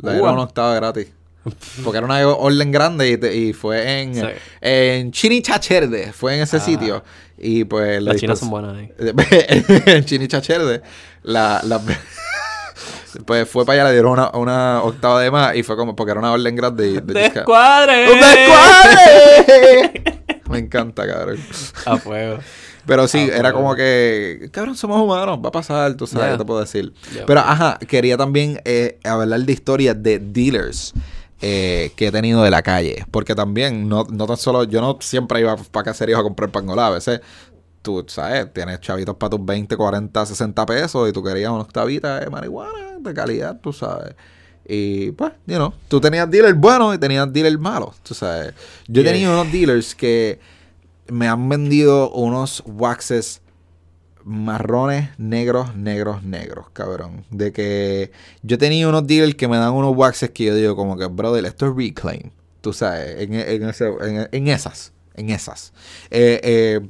Le 0.00 0.12
dieron 0.12 0.34
una 0.34 0.42
octava 0.44 0.74
gratis. 0.74 1.08
Porque 1.82 1.96
era 1.98 2.04
una 2.06 2.26
orden 2.28 2.70
grande 2.72 3.10
y, 3.10 3.16
te- 3.16 3.34
y 3.34 3.52
fue 3.54 4.02
en, 4.02 4.14
Sí. 4.14 4.22
en 4.60 5.12
Chinichacherde, 5.12 6.12
fue 6.12 6.34
en 6.36 6.42
ese 6.42 6.58
Ah. 6.58 6.60
sitio. 6.60 7.02
Y 7.40 7.64
pues 7.64 8.02
la 8.02 8.12
Las 8.12 8.20
chinas 8.20 8.38
son 8.38 8.50
buenas 8.50 8.76
ahí. 8.76 8.90
en 9.86 10.04
Chinichacherde, 10.04 10.82
la, 11.22 11.60
la- 11.64 11.80
pues 13.26 13.48
fue 13.48 13.64
para 13.64 13.80
allá, 13.82 13.88
le 13.88 13.92
dieron 13.94 14.12
una, 14.12 14.30
una 14.30 14.82
octava 14.82 15.20
de 15.22 15.30
más 15.30 15.56
y 15.56 15.62
fue 15.62 15.76
como 15.76 15.94
porque 15.96 16.10
era 16.12 16.20
una 16.20 16.32
orden 16.32 16.54
grande. 16.56 17.00
de 17.00 17.14
disca- 17.14 17.34
¡Descuadre! 17.34 18.12
¡Un 18.12 18.20
descuadre! 18.20 20.02
Me 20.50 20.58
encanta, 20.58 21.06
cabrón. 21.06 21.38
A 21.84 21.96
fuego. 21.98 22.38
Pero 22.86 23.06
sí, 23.06 23.28
Ah, 23.30 23.36
era 23.36 23.52
como 23.52 23.74
que, 23.74 24.48
cabrón, 24.50 24.74
somos 24.74 24.98
humanos, 25.02 25.38
va 25.44 25.50
a 25.50 25.52
pasar, 25.52 25.92
tú 25.94 26.06
sabes, 26.06 26.24
Yeah. 26.28 26.32
¿qué 26.32 26.38
te 26.38 26.44
puedo 26.46 26.60
decir? 26.60 26.94
Yeah. 27.12 27.26
Pero, 27.26 27.40
ajá, 27.40 27.78
quería 27.86 28.16
también 28.16 28.62
eh, 28.64 28.98
hablar 29.04 29.40
de 29.40 29.52
historias 29.52 30.02
de 30.02 30.18
dealers 30.18 30.94
eh, 31.40 31.92
que 31.96 32.08
he 32.08 32.12
tenido 32.12 32.42
de 32.42 32.50
la 32.50 32.62
calle. 32.62 33.04
Porque 33.10 33.34
también, 33.34 33.88
no, 33.88 34.04
no 34.10 34.26
tan 34.26 34.36
solo, 34.36 34.64
yo 34.64 34.80
no 34.80 34.98
siempre 35.00 35.40
iba 35.40 35.56
para 35.56 35.84
caseríos 35.84 36.18
a 36.20 36.22
comprar 36.22 36.50
pangolá. 36.50 36.88
A 36.88 36.90
veces, 36.90 37.20
tú, 37.82 38.04
¿sabes? 38.08 38.52
Tienes 38.52 38.80
chavitos 38.80 39.16
para 39.16 39.30
tus 39.30 39.44
20, 39.44 39.76
40, 39.76 40.26
60 40.26 40.66
pesos 40.66 41.08
y 41.08 41.12
tú 41.12 41.22
querías 41.22 41.50
una 41.50 41.62
octavita 41.62 42.20
de 42.20 42.28
marihuana 42.30 42.98
de 42.98 43.14
calidad, 43.14 43.60
tú 43.60 43.72
sabes. 43.72 44.14
Y 44.66 45.12
pues, 45.12 45.32
you 45.46 45.56
know, 45.56 45.72
tú 45.88 46.00
tenías 46.00 46.30
dealers 46.30 46.58
buenos 46.58 46.94
y 46.94 46.98
tenías 46.98 47.32
dealers 47.32 47.58
malos, 47.58 47.96
tú 48.02 48.14
sabes. 48.14 48.52
Yo 48.86 49.00
he 49.00 49.04
Yeah. 49.04 49.12
tenido 49.12 49.32
unos 49.40 49.50
dealers 49.52 49.94
que 49.94 50.40
me 51.06 51.26
han 51.26 51.48
vendido 51.48 52.10
unos 52.10 52.62
waxes 52.66 53.40
marrones, 54.28 55.10
negros, 55.18 55.74
negros, 55.74 56.22
negros, 56.22 56.66
cabrón. 56.72 57.24
De 57.30 57.52
que 57.52 58.12
yo 58.42 58.58
tenía 58.58 58.88
unos 58.88 59.06
dealers 59.06 59.34
que 59.34 59.48
me 59.48 59.56
dan 59.56 59.72
unos 59.72 59.96
waxes 59.96 60.30
que 60.30 60.44
yo 60.44 60.54
digo 60.54 60.76
como 60.76 60.96
que, 60.96 61.06
brother, 61.06 61.44
esto 61.46 61.66
es 61.66 61.74
reclaim. 61.74 62.30
Tú 62.60 62.72
sabes, 62.72 63.20
en, 63.20 63.34
en, 63.34 64.48
esas, 64.48 64.92
en 65.14 65.30
esas. 65.30 65.72
Eh, 66.10 66.40
eh, 66.42 66.80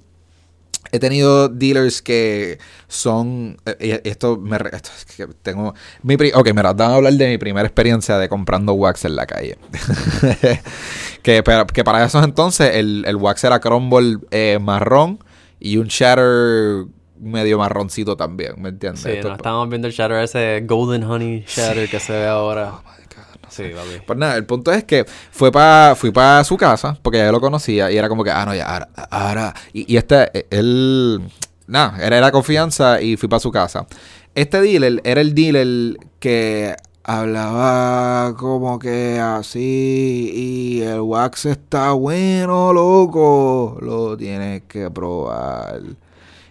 he 0.93 0.99
tenido 0.99 1.49
dealers 1.49 2.03
que 2.03 2.59
son, 2.89 3.59
eh, 3.67 4.01
esto 4.05 4.39
me, 4.39 4.57
es 4.57 5.05
que 5.17 5.27
tengo, 5.43 5.75
mi 6.03 6.15
ok, 6.15 6.49
mira, 6.55 6.73
vamos 6.73 6.81
a 6.81 6.97
hablar 6.97 7.13
de 7.13 7.29
mi 7.29 7.39
primera 7.39 7.67
experiencia 7.67 8.19
de 8.19 8.29
comprando 8.29 8.73
wax 8.73 9.05
en 9.05 9.17
la 9.17 9.27
calle. 9.27 9.59
que, 11.23 11.43
que 11.73 11.85
para 11.85 12.05
esos 12.05 12.25
entonces 12.25 12.75
el, 12.75 13.05
el 13.07 13.17
wax 13.17 13.45
era 13.45 13.61
crumble 13.61 14.19
eh, 14.31 14.59
marrón 14.61 15.23
y 15.61 15.77
un 15.77 15.89
shatter 15.89 16.87
medio 17.21 17.59
marroncito 17.59 18.17
también, 18.17 18.55
¿me 18.59 18.69
entiendes? 18.71 19.03
Sí, 19.03 19.11
Esto- 19.11 19.29
no, 19.29 19.35
estábamos 19.37 19.69
viendo 19.69 19.89
el 19.89 19.95
shatter 19.95 20.23
ese 20.23 20.63
Golden 20.67 21.05
Honey 21.05 21.45
shatter 21.47 21.89
que 21.89 22.01
se 22.01 22.13
ve 22.13 22.27
ahora. 22.27 22.73
Oh 22.75 22.83
my 22.83 23.05
God, 23.05 23.51
Sí, 23.51 23.63
papi. 23.75 24.03
Pues 24.07 24.19
nada, 24.19 24.37
el 24.37 24.45
punto 24.45 24.71
es 24.73 24.85
que 24.85 25.05
fue 25.31 25.51
pa, 25.51 25.95
fui 25.97 26.11
para 26.11 26.45
su 26.45 26.57
casa, 26.57 26.99
porque 27.03 27.19
ya 27.19 27.33
lo 27.33 27.41
conocía, 27.41 27.91
y 27.91 27.97
era 27.97 28.09
como 28.09 28.23
que, 28.23 28.31
ah, 28.31 28.45
no, 28.45 28.55
ya, 28.55 28.67
ahora, 28.67 28.89
ahora. 29.11 29.55
Y, 29.73 29.91
y 29.93 29.97
este, 29.97 30.31
eh, 30.39 30.47
él, 30.51 31.21
nada, 31.67 31.97
era 32.05 32.21
la 32.21 32.31
confianza 32.31 33.01
y 33.01 33.17
fui 33.17 33.29
para 33.29 33.41
su 33.41 33.51
casa. 33.51 33.87
Este 34.35 34.61
dealer 34.61 35.01
era 35.03 35.21
el 35.23 35.35
dealer 35.35 35.97
que 36.21 36.77
hablaba 37.05 38.35
como 38.37 38.79
que 38.79 39.19
así, 39.19 40.31
y 40.35 40.83
el 40.83 41.01
wax 41.01 41.47
está 41.47 41.93
bueno, 41.93 42.73
loco, 42.73 43.79
lo 43.81 44.17
tienes 44.17 44.63
que 44.69 44.91
probar. 44.91 45.81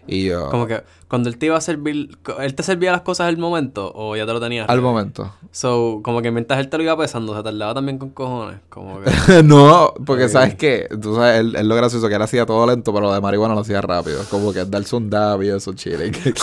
Y 0.08 0.26
yo, 0.26 0.49
Como 0.49 0.68
que 0.68 0.82
cuando 1.10 1.30
él 1.30 1.38
te 1.38 1.45
iba 1.45 1.58
a 1.58 1.62
servir, 1.62 2.18
él 2.39 2.55
te 2.55 2.64
servía 2.64 2.91
las 2.91 3.01
cosas 3.01 3.28
al 3.28 3.38
momento 3.38 3.91
o 3.95 4.16
ya 4.16 4.26
te 4.26 4.34
lo 4.34 4.39
tenías. 4.41 4.70
al 4.70 4.82
momento. 4.82 5.32
So, 5.51 6.01
como 6.03 6.22
que 6.22 6.32
mientras 6.32 6.60
él 6.60 6.70
te 6.70 6.78
lo 6.78 6.84
iba 6.84 6.97
pesando, 6.97 7.36
se 7.36 7.43
tardaba 7.43 7.74
también 7.74 7.97
con 7.97 8.10
cojones. 8.10 8.60
Como 8.70 8.99
que. 9.01 9.12
no, 9.43 9.93
porque 10.05 10.28
sabes 10.30 10.55
que, 10.55 10.88
tú 11.01 11.16
sabes, 11.16 11.39
él, 11.39 11.55
él 11.55 11.68
lo 11.68 11.76
gracioso 11.76 12.08
que 12.10 12.16
él 12.16 12.22
hacía 12.22 12.45
todo 12.45 12.66
lento, 12.68 12.93
pero 12.93 13.08
lo 13.08 13.14
de 13.14 13.22
marihuana 13.22 13.53
lo 13.53 13.62
hacía 13.62 13.82
rápido. 13.82 14.22
Como 14.30 14.51
que 14.53 14.66
darse 14.66 14.95
un 14.95 15.10
dab 15.10 15.41
y 15.43 15.49
eso, 15.49 15.74
chile. 15.74 16.12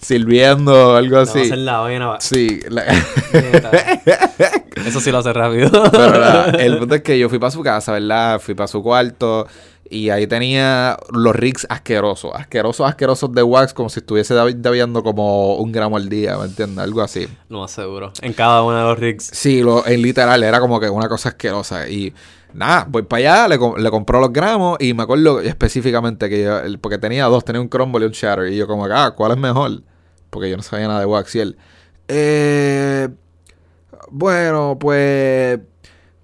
Sirviendo, 0.00 0.96
algo 0.96 1.16
No, 1.16 1.22
así. 1.22 1.40
hacer 1.40 1.58
la 1.58 1.78
vaina. 1.78 2.06
va- 2.06 2.20
Sí, 2.20 2.60
la-. 2.68 2.84
Eso 4.86 5.00
sí 5.00 5.10
lo 5.10 5.18
hace 5.18 5.32
rápido. 5.32 5.70
pero 5.90 6.46
el 6.58 6.78
punto 6.78 6.94
es 6.94 7.02
que 7.02 7.18
yo 7.18 7.28
fui 7.28 7.38
para 7.38 7.50
su 7.50 7.62
casa, 7.62 7.92
¿verdad? 7.92 8.40
Fui 8.40 8.54
para 8.54 8.68
su 8.68 8.82
cuarto 8.82 9.46
y 9.90 10.10
ahí 10.10 10.26
tenía 10.26 10.96
los 11.10 11.34
rigs 11.34 11.66
asquerosos, 11.70 12.32
asquerosos, 12.34 12.86
asquerosos 12.86 13.32
de 13.32 13.42
wax, 13.42 13.72
como 13.72 13.88
si 13.88 14.00
estuviese 14.00 14.34
dabiando 14.34 15.02
como 15.02 15.56
un 15.56 15.72
gramo 15.72 15.96
al 15.96 16.08
día, 16.08 16.36
¿me 16.36 16.44
entiendes? 16.44 16.78
Algo 16.78 17.00
así. 17.00 17.26
Lo 17.48 17.60
más 17.60 17.70
seguro. 17.70 18.12
En 18.20 18.32
cada 18.32 18.62
uno 18.62 18.76
de 18.76 18.82
los 18.82 18.98
rigs. 18.98 19.30
Sí, 19.32 19.62
lo, 19.62 19.86
en 19.86 20.02
literal, 20.02 20.42
era 20.42 20.60
como 20.60 20.78
que 20.78 20.90
una 20.90 21.08
cosa 21.08 21.30
asquerosa. 21.30 21.88
Y 21.88 22.12
nada, 22.52 22.86
voy 22.88 23.02
para 23.02 23.44
allá, 23.44 23.48
le, 23.48 23.58
le 23.82 23.90
compró 23.90 24.20
los 24.20 24.32
gramos 24.32 24.76
y 24.80 24.94
me 24.94 25.04
acuerdo 25.04 25.40
específicamente 25.40 26.28
que 26.28 26.42
yo, 26.42 26.60
porque 26.80 26.98
tenía 26.98 27.24
dos, 27.26 27.44
tenía 27.44 27.60
un 27.60 27.68
crumble 27.68 28.04
y 28.04 28.08
un 28.08 28.12
shatter. 28.12 28.52
Y 28.52 28.56
yo 28.56 28.66
como, 28.66 28.84
ah, 28.86 29.14
¿cuál 29.14 29.32
es 29.32 29.38
mejor? 29.38 29.82
Porque 30.30 30.50
yo 30.50 30.56
no 30.56 30.62
sabía 30.62 30.88
nada 30.88 31.00
de 31.00 31.06
wax. 31.06 31.34
Y 31.34 31.40
él, 31.40 31.56
eh, 32.08 33.08
bueno, 34.10 34.76
pues, 34.78 35.60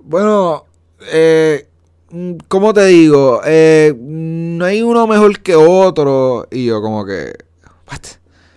bueno, 0.01 0.67
eh, 1.13 1.69
¿cómo 2.49 2.73
te 2.75 2.85
digo? 2.87 3.41
Eh, 3.45 3.95
no 3.99 4.65
hay 4.65 4.83
uno 4.83 5.07
mejor 5.07 5.41
que 5.41 5.55
otro. 5.57 6.47
Y 6.51 6.67
yo 6.67 6.81
como 6.83 7.05
que, 7.05 7.33
what? 7.91 8.01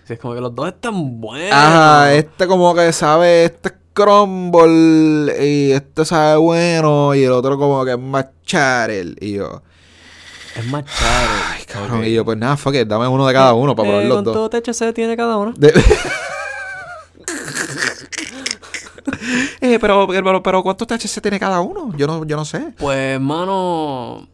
Sí, 0.04 0.14
es 0.14 0.18
como 0.18 0.34
que 0.34 0.40
los 0.40 0.54
dos 0.54 0.68
están 0.68 1.20
buenos. 1.20 1.52
Ajá, 1.52 2.14
este 2.14 2.46
como 2.46 2.74
que 2.74 2.92
sabe, 2.92 3.44
este 3.44 3.68
es 3.68 3.74
crumble 3.92 5.44
y 5.46 5.72
este 5.72 6.04
sabe 6.04 6.36
bueno 6.36 7.14
y 7.14 7.24
el 7.24 7.32
otro 7.32 7.58
como 7.58 7.84
que 7.84 7.92
es 7.92 7.98
más 7.98 8.26
charel. 8.44 9.16
Y 9.20 9.32
yo, 9.34 9.62
Es 10.56 10.64
más 10.66 10.84
caro. 10.84 11.30
ay 11.52 11.64
cabrón, 11.64 12.04
y 12.04 12.12
yo 12.14 12.24
pues 12.24 12.38
nada, 12.38 12.56
fuck 12.56 12.74
it, 12.74 12.88
dame 12.88 13.06
uno 13.08 13.26
de 13.26 13.34
cada 13.34 13.52
uno 13.54 13.74
para 13.76 13.88
probar 13.88 14.04
los 14.06 14.24
dos. 14.24 14.36
¿Cuánto 14.36 14.72
THC 14.72 14.92
tiene 14.94 15.16
cada 15.16 15.36
uno? 15.36 15.52
De- 15.56 15.72
eh, 19.60 19.78
pero, 19.80 20.06
pero, 20.06 20.42
pero 20.42 20.62
¿cuántos 20.62 20.86
THC 20.86 21.20
tiene 21.20 21.38
cada 21.38 21.60
uno? 21.60 21.92
Yo 21.96 22.06
no, 22.06 22.24
yo 22.24 22.36
no 22.36 22.44
sé. 22.44 22.74
Pues, 22.78 23.20
mano. 23.20 24.28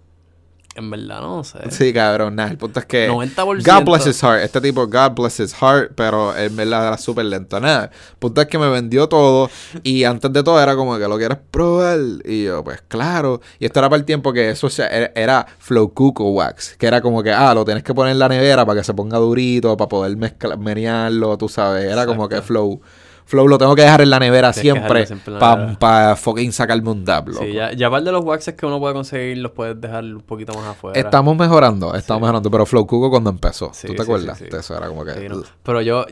En 0.76 0.90
verdad 0.90 1.20
no 1.20 1.45
sé. 1.45 1.59
Sí, 1.70 1.92
cabrón, 1.92 2.34
nada, 2.34 2.51
el 2.51 2.59
punto 2.59 2.80
es 2.80 2.86
que 2.86 3.09
90%. 3.09 3.62
God 3.64 3.84
bless 3.84 4.07
his 4.09 4.20
heart, 4.20 4.42
este 4.42 4.61
tipo 4.61 4.86
God 4.88 5.12
bless 5.14 5.38
his 5.38 5.55
heart, 5.55 5.92
pero 5.95 6.36
en 6.36 6.57
verdad 6.57 6.88
era 6.88 6.99
súper 6.99 7.26
lento, 7.26 7.61
nada. 7.61 7.84
El 7.84 8.18
punto 8.18 8.40
es 8.40 8.49
que 8.49 8.59
me 8.59 8.68
vendió 8.68 9.09
todo 9.09 9.49
y 9.84 10.03
antes 10.03 10.32
de 10.32 10.42
todo 10.42 10.61
era 10.61 10.74
como 10.74 10.99
que 10.99 11.07
lo 11.07 11.16
quieres 11.16 11.38
probar 11.53 12.01
y 12.24 12.45
yo, 12.45 12.64
pues 12.64 12.82
claro, 12.88 13.40
y 13.61 13.66
esto 13.66 13.78
era 13.78 13.88
para 13.88 14.01
el 14.01 14.05
tiempo 14.05 14.32
que 14.32 14.51
eso 14.51 14.68
era, 15.14 15.47
Flow 15.59 15.95
Cuco 15.95 16.30
Wax, 16.30 16.76
que 16.76 16.86
era 16.86 17.01
como 17.01 17.22
que, 17.22 17.30
ah, 17.30 17.55
lo 17.55 17.64
tienes 17.64 17.84
que 17.84 17.95
poner 17.95 18.12
en 18.12 18.18
la 18.18 18.28
nevera 18.28 18.66
para 18.66 18.80
que 18.80 18.84
se 18.84 18.95
ponga 18.95 19.18
durito, 19.18 19.76
para 19.76 19.88
poder 19.88 20.16
mezclar, 20.16 20.59
menearlo, 20.59 21.38
tú 21.38 21.49
sabes, 21.49 21.84
era 21.84 22.05
como 22.05 22.28
que. 22.28 22.42
Flow 22.42 22.80
Flow 23.27 23.49
lo 23.49 23.57
tengo 23.57 23.75
que 23.75 23.83
dejar 23.83 24.03
en 24.03 24.11
la 24.11 24.18
nevera 24.18 24.53
Tienes 24.53 24.85
siempre 25.07 25.07
para 25.79 26.14
fucking 26.14 26.53
sacarme 26.53 26.91
un 26.91 27.05
dab, 27.05 27.29
loco. 27.29 27.45
Sí, 27.45 27.53
ya, 27.53 27.72
ya 27.72 27.91
par 27.91 28.03
de 28.03 28.12
los 28.12 28.25
waxes 28.25 28.55
que 28.55 28.66
uno 28.66 28.79
puede 28.79 28.95
conseguir 28.95 29.39
los 29.39 29.53
puedes 29.53 29.81
dejar 29.81 30.05
un 30.05 30.20
poquito 30.20 30.53
más 30.55 30.66
afuera. 30.66 30.99
Estamos 31.01 31.37
mejorando, 31.37 31.95
estamos 31.95 32.20
mejorando, 32.20 32.51
pero 32.51 32.66
Flow 32.66 32.87
Cuco 32.87 33.11
cuando 33.11 33.31
empezó, 33.31 33.70
Sí, 33.72 33.87
¿tú 33.87 33.95
te 33.95 34.03
acuerdas? 34.03 34.41
Eso 34.41 34.77
era 34.77 34.89
como 34.89 35.05
que... 35.05 35.29
No. 35.29 35.43
Pero 35.62 35.81
yo, 35.81 36.05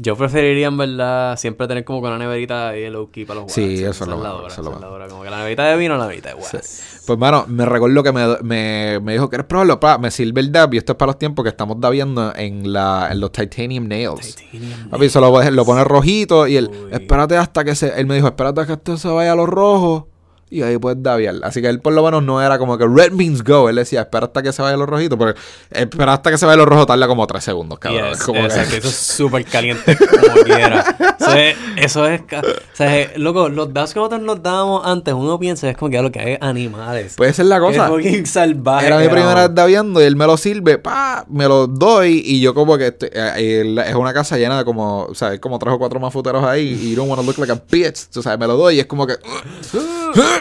yo 0.00 0.16
preferiría 0.16 0.68
en 0.68 0.76
verdad 0.76 1.36
siempre 1.36 1.66
tener 1.66 1.84
como 1.84 2.00
que 2.00 2.06
una 2.06 2.18
neverita 2.18 2.68
ahí 2.68 2.82
de 2.82 2.90
low 2.90 3.10
key 3.10 3.24
para 3.24 3.40
los 3.40 3.52
Sí, 3.52 3.62
waxes. 3.62 3.80
eso 3.80 4.04
es 4.04 4.10
lo 4.10 4.16
mejor, 4.18 4.36
dura, 4.36 4.46
eso 4.48 4.60
es 4.60 4.64
lo. 4.64 5.08
Como 5.08 5.22
que 5.24 5.30
la 5.30 5.38
neverita 5.38 5.64
de 5.66 5.76
vino, 5.76 5.96
la 5.96 6.04
neverita 6.04 6.28
de 6.30 6.34
wax. 6.36 7.02
Pues, 7.06 7.18
mano, 7.18 7.44
me 7.48 7.64
recuerdo 7.66 8.02
que 8.02 8.12
me, 8.12 8.26
me, 8.42 9.00
me 9.02 9.12
dijo, 9.14 9.28
¿quieres 9.28 9.46
probarlo? 9.46 9.80
Pa, 9.80 9.98
me 9.98 10.10
sirve 10.10 10.40
el 10.40 10.52
dab 10.52 10.72
y 10.74 10.78
esto 10.78 10.92
es 10.92 10.96
para 10.98 11.08
los 11.10 11.18
tiempos 11.18 11.42
que 11.42 11.48
estamos 11.48 11.80
dabiendo 11.80 12.32
en, 12.36 12.72
la, 12.72 13.08
en 13.10 13.18
los 13.20 13.32
titanium 13.32 13.88
nails. 13.88 14.36
Titanium. 14.36 14.88
Papi, 14.90 15.08
se 15.08 15.20
lo, 15.20 15.50
lo 15.50 15.64
pone 15.64 15.82
rojito 15.84 16.46
y 16.46 16.56
él, 16.56 16.68
Uy. 16.70 16.88
espérate 16.92 17.36
hasta 17.36 17.64
que 17.64 17.74
se, 17.74 17.98
él 17.98 18.06
me 18.06 18.14
dijo, 18.14 18.28
espérate 18.28 18.60
hasta 18.60 18.74
que 18.74 18.78
esto 18.78 18.96
se 18.98 19.08
vaya 19.08 19.32
a 19.32 19.36
los 19.36 19.48
rojos 19.48 20.04
y 20.50 20.62
ahí 20.62 20.78
puedes 20.78 21.02
dabiar. 21.02 21.36
Así 21.42 21.60
que 21.62 21.68
él 21.68 21.80
por 21.80 21.92
lo 21.92 22.02
menos 22.02 22.22
no 22.22 22.42
era 22.42 22.58
como 22.58 22.76
que 22.78 22.86
red 22.86 23.12
means 23.12 23.42
go, 23.44 23.68
él 23.68 23.76
decía, 23.76 24.02
espera 24.02 24.26
hasta 24.26 24.42
que 24.42 24.52
se 24.52 24.62
vaya 24.62 24.76
los 24.76 24.88
rojitos, 24.88 25.18
porque 25.18 25.38
espera 25.70 26.14
hasta 26.14 26.30
que 26.30 26.38
se 26.38 26.46
vaya 26.46 26.56
los 26.56 26.66
rojos 26.66 26.86
tarda 26.86 27.06
como 27.06 27.26
tres 27.26 27.44
segundos, 27.44 27.78
cabrón. 27.78 28.10
Yes, 28.10 28.22
Como 28.22 28.40
que- 28.40 28.46
eso 28.46 28.60
es 28.88 28.94
súper 28.94 29.44
caliente 29.44 29.96
como 29.96 30.42
quiera. 30.44 30.96
Eso 31.20 31.34
es, 31.34 31.56
eso 31.76 32.06
es 32.06 32.20
o 32.20 32.76
sea, 32.76 32.98
es- 32.98 33.18
loco, 33.18 33.48
los 33.48 33.72
dabs 33.72 33.92
que 33.92 34.00
nosotros 34.00 34.22
nos 34.22 34.42
dábamos 34.42 34.86
antes, 34.86 35.14
uno 35.14 35.38
piensa 35.38 35.68
es 35.68 35.76
como 35.76 35.90
que 35.90 35.98
"Ah, 35.98 36.02
lo 36.02 36.12
que 36.12 36.20
hay 36.20 36.38
animales. 36.40 37.14
Esa 37.18 37.42
es 37.42 37.48
la 37.48 37.60
cosa. 37.60 37.88
fucking 37.88 38.26
salvaje. 38.26 38.86
Era 38.86 38.98
mi 38.98 39.08
primera 39.08 39.46
vez 39.46 39.54
daviando 39.54 40.00
y 40.00 40.04
él 40.04 40.16
me 40.16 40.26
lo 40.26 40.36
sirve, 40.36 40.78
pa, 40.78 41.24
me 41.28 41.46
lo 41.46 41.66
doy 41.66 42.22
y 42.24 42.40
yo 42.40 42.54
como 42.54 42.76
que 42.78 42.88
este, 42.88 43.10
eh, 43.12 43.60
él- 43.62 43.78
es 43.78 43.94
una 43.94 44.12
casa 44.14 44.36
llena 44.38 44.58
de 44.58 44.64
como, 44.64 45.04
o 45.04 45.14
sea, 45.14 45.28
hay 45.28 45.38
como 45.38 45.58
tres 45.58 45.74
o 45.74 45.78
cuatro 45.78 45.98
más 46.00 46.12
futeros 46.12 46.44
ahí 46.44 46.78
y 46.80 46.90
you 46.90 46.96
don't 46.96 47.10
wanna 47.10 47.22
look 47.22 47.38
like 47.38 47.52
a 47.52 47.60
bitch, 47.70 48.08
tú 48.12 48.22
sabes, 48.22 48.38
me 48.38 48.46
lo 48.46 48.56
doy 48.56 48.76
y 48.76 48.80
es 48.80 48.86
como 48.86 49.06
que 49.06 49.14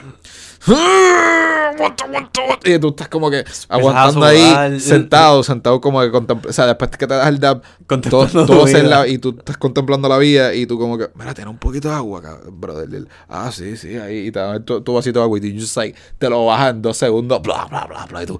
y 2.63 2.79
tú 2.79 2.89
estás 2.89 3.07
como 3.07 3.29
que 3.29 3.43
aguantando 3.69 4.25
ahí 4.25 4.79
sentado, 4.79 5.43
sentado 5.43 5.79
como 5.81 6.01
que 6.01 6.11
contempl- 6.11 6.49
o 6.49 6.53
sea, 6.53 6.65
después 6.65 6.91
que 6.91 7.07
te 7.07 7.13
das 7.13 7.27
el 7.27 7.39
dab, 7.39 7.61
Contemplando 7.85 8.45
todo, 8.45 8.45
todo 8.45 8.67
se 8.67 8.81
vida. 8.81 8.89
la- 9.01 9.07
y 9.07 9.17
tú 9.17 9.35
estás 9.37 9.57
contemplando 9.57 10.09
la 10.09 10.17
vida 10.17 10.53
y 10.53 10.65
tú 10.65 10.77
como 10.79 10.97
que, 10.97 11.09
mira, 11.15 11.33
tiene 11.33 11.49
un 11.51 11.57
poquito 11.57 11.89
de 11.89 11.95
agua 11.95 12.19
acá, 12.19 12.39
brother. 12.51 13.07
Ah, 13.29 13.51
sí, 13.51 13.77
sí, 13.77 13.95
ahí 13.97 14.27
y 14.27 14.31
te 14.31 14.39
tu, 14.61 14.81
tu 14.81 14.93
vasito 14.93 15.19
de 15.19 15.23
agua 15.23 15.37
y 15.37 15.41
tú 15.41 15.59
just 15.59 15.77
like, 15.77 15.97
te 16.17 16.29
lo 16.29 16.45
bajas 16.45 16.71
en 16.71 16.81
dos 16.81 16.97
segundos, 16.97 17.41
bla, 17.41 17.65
bla, 17.65 17.85
bla, 17.85 18.05
bla, 18.05 18.23
y 18.23 18.25
tú, 18.25 18.39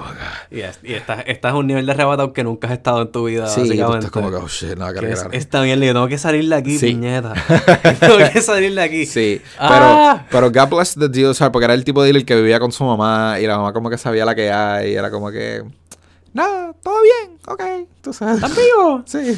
oh. 0.00 0.04
Y, 0.50 0.60
es- 0.60 0.78
y 0.82 0.94
estás, 0.94 1.24
estás 1.26 1.52
a 1.52 1.56
un 1.56 1.66
nivel 1.66 1.86
de 1.86 1.92
arrebatado 1.92 2.32
que 2.32 2.44
nunca 2.44 2.66
has 2.68 2.74
estado 2.74 3.02
en 3.02 3.12
tu 3.12 3.24
vida, 3.24 3.46
Sí, 3.48 3.60
básicamente. 3.60 4.06
estás 4.06 4.10
como 4.10 4.30
que, 4.30 4.36
oh 4.36 4.48
shit, 4.48 4.76
nada 4.76 4.92
que 4.94 5.00
Que 5.00 5.12
es, 5.12 5.20
arreglar. 5.20 5.34
está 5.36 5.60
bien, 5.62 5.80
yo 5.80 5.92
tengo 5.92 6.08
que 6.08 6.18
salir 6.18 6.48
de 6.48 6.54
aquí, 6.54 6.78
Sí. 6.78 6.86
piñeta. 6.86 7.34
tengo 8.00 8.18
que 8.32 8.40
salir 8.42 8.74
de 8.74 8.82
aquí. 8.82 9.06
Sí, 9.06 9.40
Ah. 9.58 10.24
pero, 10.30 10.50
pero 10.52 10.66
God 10.66 10.76
bless 10.76 10.94
the 10.94 11.08
deal, 11.08 11.34
¿sabes? 11.34 11.52
Porque 11.52 11.64
era 11.66 11.74
el 11.74 11.84
tipo 11.84 12.02
de 12.02 12.06
dealer 12.08 12.24
que 12.24 12.34
vivía 12.36 12.58
con 12.60 12.72
su 12.72 12.84
mamá 12.84 13.38
y 13.40 13.46
la 13.46 13.56
mamá 13.56 13.72
como 13.72 13.90
que 13.90 13.98
sabía 13.98 14.24
la 14.24 14.34
que 14.34 14.50
hay 14.50 14.92
y 14.92 14.94
era 14.94 15.10
como 15.10 15.30
que, 15.30 15.62
nada, 16.32 16.72
todo 16.82 16.96
bien, 17.02 17.37
ok, 17.48 17.62
tú 18.02 18.12
sabes. 18.12 18.36
¿Estás 18.36 18.56
vivo? 18.56 19.02
Sí. 19.06 19.36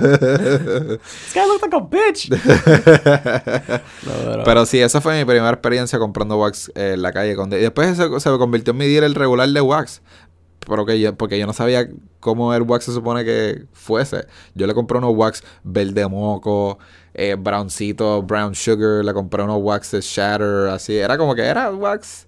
This 0.00 1.34
guy 1.34 1.46
looks 1.46 1.62
like 1.62 1.76
a 1.76 1.80
bitch. 1.80 2.30
No, 2.30 4.12
pero- 4.24 4.44
Pero 4.44 4.66
sí, 4.66 4.80
esa 4.80 5.00
fue 5.00 5.18
mi 5.18 5.24
primera 5.24 5.50
experiencia 5.50 5.98
comprando 5.98 6.36
wax 6.38 6.70
eh, 6.74 6.92
en 6.94 7.02
la 7.02 7.12
calle. 7.12 7.34
con- 7.36 7.52
Y 7.52 7.56
después 7.56 7.96
se, 7.96 8.20
se 8.20 8.30
convirtió 8.38 8.72
en 8.72 8.78
mi 8.78 8.86
dealer 8.86 9.12
regular 9.14 9.48
de 9.48 9.60
wax. 9.60 10.02
Pero 10.66 10.84
que 10.86 11.00
yo, 11.00 11.14
porque 11.16 11.38
yo 11.38 11.46
no 11.46 11.52
sabía 11.52 11.88
cómo 12.20 12.52
el 12.54 12.62
wax 12.62 12.84
se 12.84 12.92
supone 12.92 13.24
que 13.24 13.64
fuese. 13.72 14.26
Yo 14.54 14.66
le 14.66 14.74
compré 14.74 14.98
unos 14.98 15.14
wax 15.16 15.42
verde 15.64 16.06
moco, 16.06 16.78
eh, 17.14 17.34
browncito, 17.38 18.22
brown 18.22 18.54
sugar. 18.54 19.04
Le 19.04 19.12
compré 19.14 19.42
unos 19.42 19.58
waxes 19.62 20.04
shatter, 20.04 20.68
así. 20.68 20.96
Era 20.96 21.16
como 21.16 21.34
que 21.34 21.42
era 21.42 21.70
wax 21.70 22.26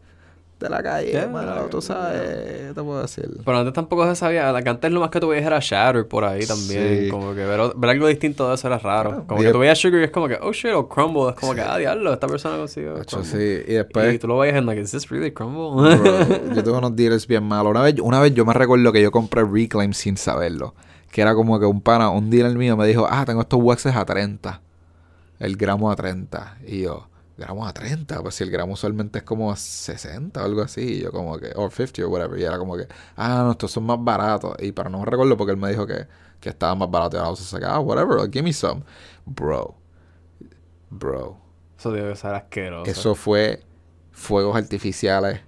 de 0.62 0.70
la 0.70 0.82
calle, 0.82 1.10
Yeah, 1.12 1.26
mano, 1.28 1.66
tú 1.70 1.82
sabes, 1.82 2.20
¿qué 2.68 2.72
te 2.74 2.82
puedo 2.82 3.02
decir? 3.02 3.28
Pero 3.44 3.58
antes 3.58 3.72
tampoco 3.74 4.06
se 4.08 4.16
sabía. 4.16 4.50
la 4.52 4.62
que 4.62 4.68
antes 4.70 4.90
lo 4.92 5.00
más 5.00 5.10
que 5.10 5.20
tú 5.20 5.28
veías 5.28 5.44
era 5.46 5.58
Shatter 5.60 6.06
por 6.06 6.24
ahí 6.24 6.46
también. 6.46 7.04
Sí. 7.04 7.08
Como 7.10 7.34
que 7.34 7.44
ver, 7.44 7.60
ver 7.76 7.90
algo 7.90 8.06
distinto 8.06 8.48
de 8.48 8.54
eso 8.54 8.66
era 8.68 8.78
raro. 8.78 9.24
Como 9.26 9.42
y- 9.42 9.46
que 9.46 9.52
tú 9.52 9.58
veías 9.58 9.78
Sugar 9.78 10.00
y 10.00 10.04
es 10.04 10.10
como 10.10 10.28
que, 10.28 10.38
oh 10.40 10.52
shit, 10.52 10.72
o 10.72 10.88
Crumble. 10.88 11.30
Es 11.30 11.34
como 11.34 11.54
que, 11.54 11.60
ah, 11.60 11.76
diablo, 11.78 12.12
esta 12.12 12.26
persona 12.26 12.56
consiguió. 12.56 12.94
Crumble. 13.04 13.24
sí, 13.28 13.64
y 13.70 13.74
después... 13.74 14.14
Y 14.14 14.18
tú 14.18 14.28
lo 14.28 14.38
veías 14.38 14.56
en 14.56 14.66
like, 14.66 14.80
¿is 14.80 14.90
this 14.92 15.08
really 15.10 15.32
Crumble? 15.32 15.96
Bro, 15.96 16.54
yo 16.54 16.64
tuve 16.64 16.78
unos 16.78 16.94
dealers 16.96 17.26
bien 17.26 17.44
malos. 17.44 17.70
Una 17.70 17.82
vez, 17.82 17.94
una 18.00 18.20
vez 18.20 18.32
yo 18.34 18.44
me 18.44 18.54
recuerdo 18.54 18.92
que 18.92 19.02
yo 19.02 19.10
compré 19.10 19.44
Reclaim 19.44 19.92
sin 19.92 20.16
saberlo. 20.16 20.74
Que 21.10 21.20
era 21.20 21.34
como 21.34 21.58
que 21.60 21.66
un 21.66 21.80
pana, 21.82 22.08
un 22.10 22.30
dealer 22.30 22.56
mío 22.56 22.76
me 22.76 22.86
dijo, 22.86 23.06
ah, 23.10 23.24
tengo 23.26 23.42
estos 23.42 23.60
waxes 23.62 23.94
a 23.94 24.04
30. 24.04 24.60
El 25.38 25.56
gramo 25.56 25.90
a 25.90 25.96
30. 25.96 26.58
Y 26.66 26.82
yo, 26.82 27.08
gramo 27.36 27.66
a 27.66 27.72
30. 27.72 28.22
Pues 28.22 28.34
si 28.34 28.44
el 28.44 28.50
gramo 28.50 28.74
usualmente 28.74 29.18
es 29.18 29.24
como 29.24 29.54
60 29.54 30.40
o 30.40 30.44
algo 30.44 30.62
así. 30.62 30.80
Y 30.80 31.02
yo 31.02 31.12
como 31.12 31.38
que, 31.38 31.52
o 31.54 31.70
50 31.70 32.04
o 32.04 32.08
whatever. 32.08 32.38
Y 32.38 32.44
era 32.44 32.58
como 32.58 32.76
que, 32.76 32.86
ah, 33.16 33.42
no, 33.44 33.52
estos 33.52 33.70
son 33.70 33.84
más 33.84 33.98
baratos. 34.00 34.56
Y 34.60 34.72
pero 34.72 34.90
no 34.90 34.98
me 35.00 35.06
recuerdo 35.06 35.36
porque 35.36 35.52
él 35.52 35.58
me 35.58 35.70
dijo 35.70 35.86
que, 35.86 36.06
que 36.40 36.50
estaban 36.50 36.78
más 36.78 36.90
baratos. 36.90 37.20
Y 37.20 37.24
I 37.24 37.28
was 37.28 37.52
like, 37.52 37.66
ah, 37.66 37.80
whatever, 37.80 38.30
give 38.30 38.42
me 38.42 38.52
some. 38.52 38.82
Bro. 39.24 39.76
Bro. 40.90 41.38
Eso 41.78 41.90
debe 41.90 42.14
ser 42.16 42.34
asqueroso. 42.34 42.90
Eso 42.90 43.14
fue 43.14 43.62
fuegos 44.12 44.56
artificiales. 44.56 45.40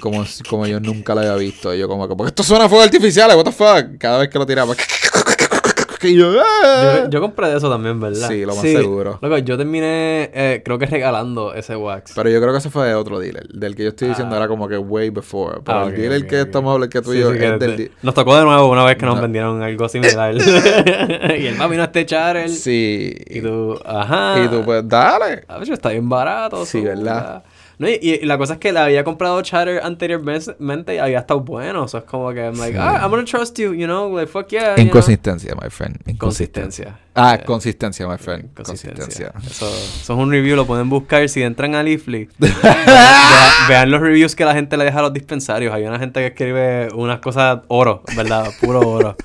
Como, 0.00 0.22
como 0.50 0.66
yo 0.66 0.80
nunca 0.80 1.14
lo 1.14 1.22
había 1.22 1.34
visto. 1.36 1.74
Y 1.74 1.78
yo 1.78 1.88
como 1.88 2.06
que, 2.06 2.14
porque 2.14 2.28
esto 2.28 2.42
suena 2.42 2.66
a 2.66 2.68
fuegos 2.68 2.86
artificiales, 2.86 3.36
what 3.36 3.44
the 3.44 3.52
fuck. 3.52 3.98
Cada 3.98 4.18
vez 4.18 4.28
que 4.28 4.38
lo 4.38 4.46
tiraba. 4.46 4.74
Y 6.04 6.16
yo, 6.16 6.30
"Ah". 6.40 7.00
Yo, 7.04 7.10
yo 7.10 7.20
compré 7.20 7.48
de 7.48 7.56
eso 7.58 7.70
también, 7.70 7.98
¿verdad? 8.00 8.28
Sí, 8.28 8.42
lo 8.44 8.54
más 8.54 8.62
seguro. 8.62 9.18
Loco, 9.22 9.38
yo 9.38 9.56
terminé, 9.56 10.30
eh, 10.34 10.62
creo 10.64 10.78
que 10.78 10.86
regalando 10.86 11.54
ese 11.54 11.76
wax. 11.76 12.12
Pero 12.14 12.28
yo 12.30 12.40
creo 12.40 12.52
que 12.52 12.58
ese 12.58 12.70
fue 12.70 12.86
de 12.88 12.94
otro 12.94 13.18
dealer. 13.18 13.46
Del 13.48 13.74
que 13.74 13.84
yo 13.84 13.88
estoy 13.90 14.08
diciendo 14.08 14.34
Ah. 14.34 14.38
era 14.38 14.48
como 14.48 14.68
que 14.68 14.76
way 14.78 15.10
before. 15.10 15.60
Pero 15.64 15.78
Ah, 15.78 15.84
el 15.86 15.94
dealer 15.96 16.26
que 16.26 16.40
estamos 16.42 16.72
hablando, 16.74 16.90
que 16.90 17.00
tú 17.02 17.14
y 17.14 17.20
yo, 17.20 17.32
sí, 17.32 17.38
que 17.38 17.54
es 17.54 17.58
del 17.58 17.76
di- 17.76 17.90
Nos 18.02 18.14
tocó 18.14 18.36
de 18.36 18.44
nuevo 18.44 18.68
una 18.70 18.84
vez 18.84 18.96
que 18.96 19.06
nos 19.06 19.16
No. 19.16 19.22
vendieron 19.22 19.62
algo 19.62 19.88
similar. 19.88 20.34
y 21.38 21.46
el 21.46 21.56
papi 21.56 21.76
no 21.76 21.82
este 21.84 22.06
Charter. 22.06 22.48
Sí. 22.50 23.14
Y 23.26 23.40
tú, 23.40 23.78
ajá. 23.84 24.42
Y 24.44 24.48
tú, 24.48 24.62
pues, 24.64 24.86
dale. 24.88 25.44
A 25.48 25.58
ver, 25.58 25.70
está 25.70 25.90
bien 25.90 26.08
barato. 26.08 26.64
Sí, 26.66 26.80
¿verdad? 26.80 27.42
No, 27.78 27.88
y, 27.88 27.98
y 28.00 28.24
la 28.24 28.38
cosa 28.38 28.54
es 28.54 28.58
que 28.60 28.72
le 28.72 28.78
había 28.78 29.04
comprado 29.04 29.40
Chatter 29.42 29.80
anteriormente 29.82 30.94
y 30.94 30.98
había 30.98 31.20
estado 31.20 31.40
bueno. 31.40 31.84
O 31.84 31.88
sea, 31.88 32.00
es 32.00 32.06
como 32.06 32.32
que, 32.32 32.40
I'm 32.40 32.58
like, 32.58 32.78
ah, 32.78 33.00
I'm 33.02 33.10
gonna 33.10 33.24
trust 33.24 33.58
you, 33.58 33.74
you 33.74 33.86
know, 33.86 34.16
like, 34.16 34.30
fuck 34.30 34.48
yeah. 34.48 34.70
you 34.70 34.74
know. 34.76 34.86
Inconsistencia, 34.86 35.54
my 35.60 35.70
friend. 35.70 35.96
Inconsistencia. 36.06 36.84
Consistencia. 36.84 36.98
Ah, 37.14 37.34
Eh, 37.40 37.44
consistencia, 37.44 38.06
my 38.08 38.18
friend. 38.18 38.52
Consistencia. 38.54 39.32
Consistencia. 39.32 39.32
Eso, 39.46 39.66
eso 39.66 40.12
es 40.12 40.18
un 40.18 40.30
review, 40.30 40.56
lo 40.56 40.66
pueden 40.66 40.88
buscar 40.88 41.28
si 41.28 41.42
entran 41.42 41.74
a 41.74 41.82
Leafly. 41.82 42.28
vean, 42.38 42.54
vean 43.68 43.90
los 43.90 44.00
reviews 44.00 44.34
que 44.34 44.44
la 44.44 44.54
gente 44.54 44.76
le 44.76 44.84
deja 44.84 44.98
a 44.98 45.02
los 45.02 45.12
dispensarios. 45.12 45.72
Hay 45.72 45.84
una 45.84 45.98
gente 45.98 46.20
que 46.20 46.26
escribe 46.26 46.88
unas 46.94 47.20
cosas 47.20 47.60
oro, 47.68 48.02
¿verdad? 48.16 48.50
Puro 48.60 48.80
oro. 48.80 49.16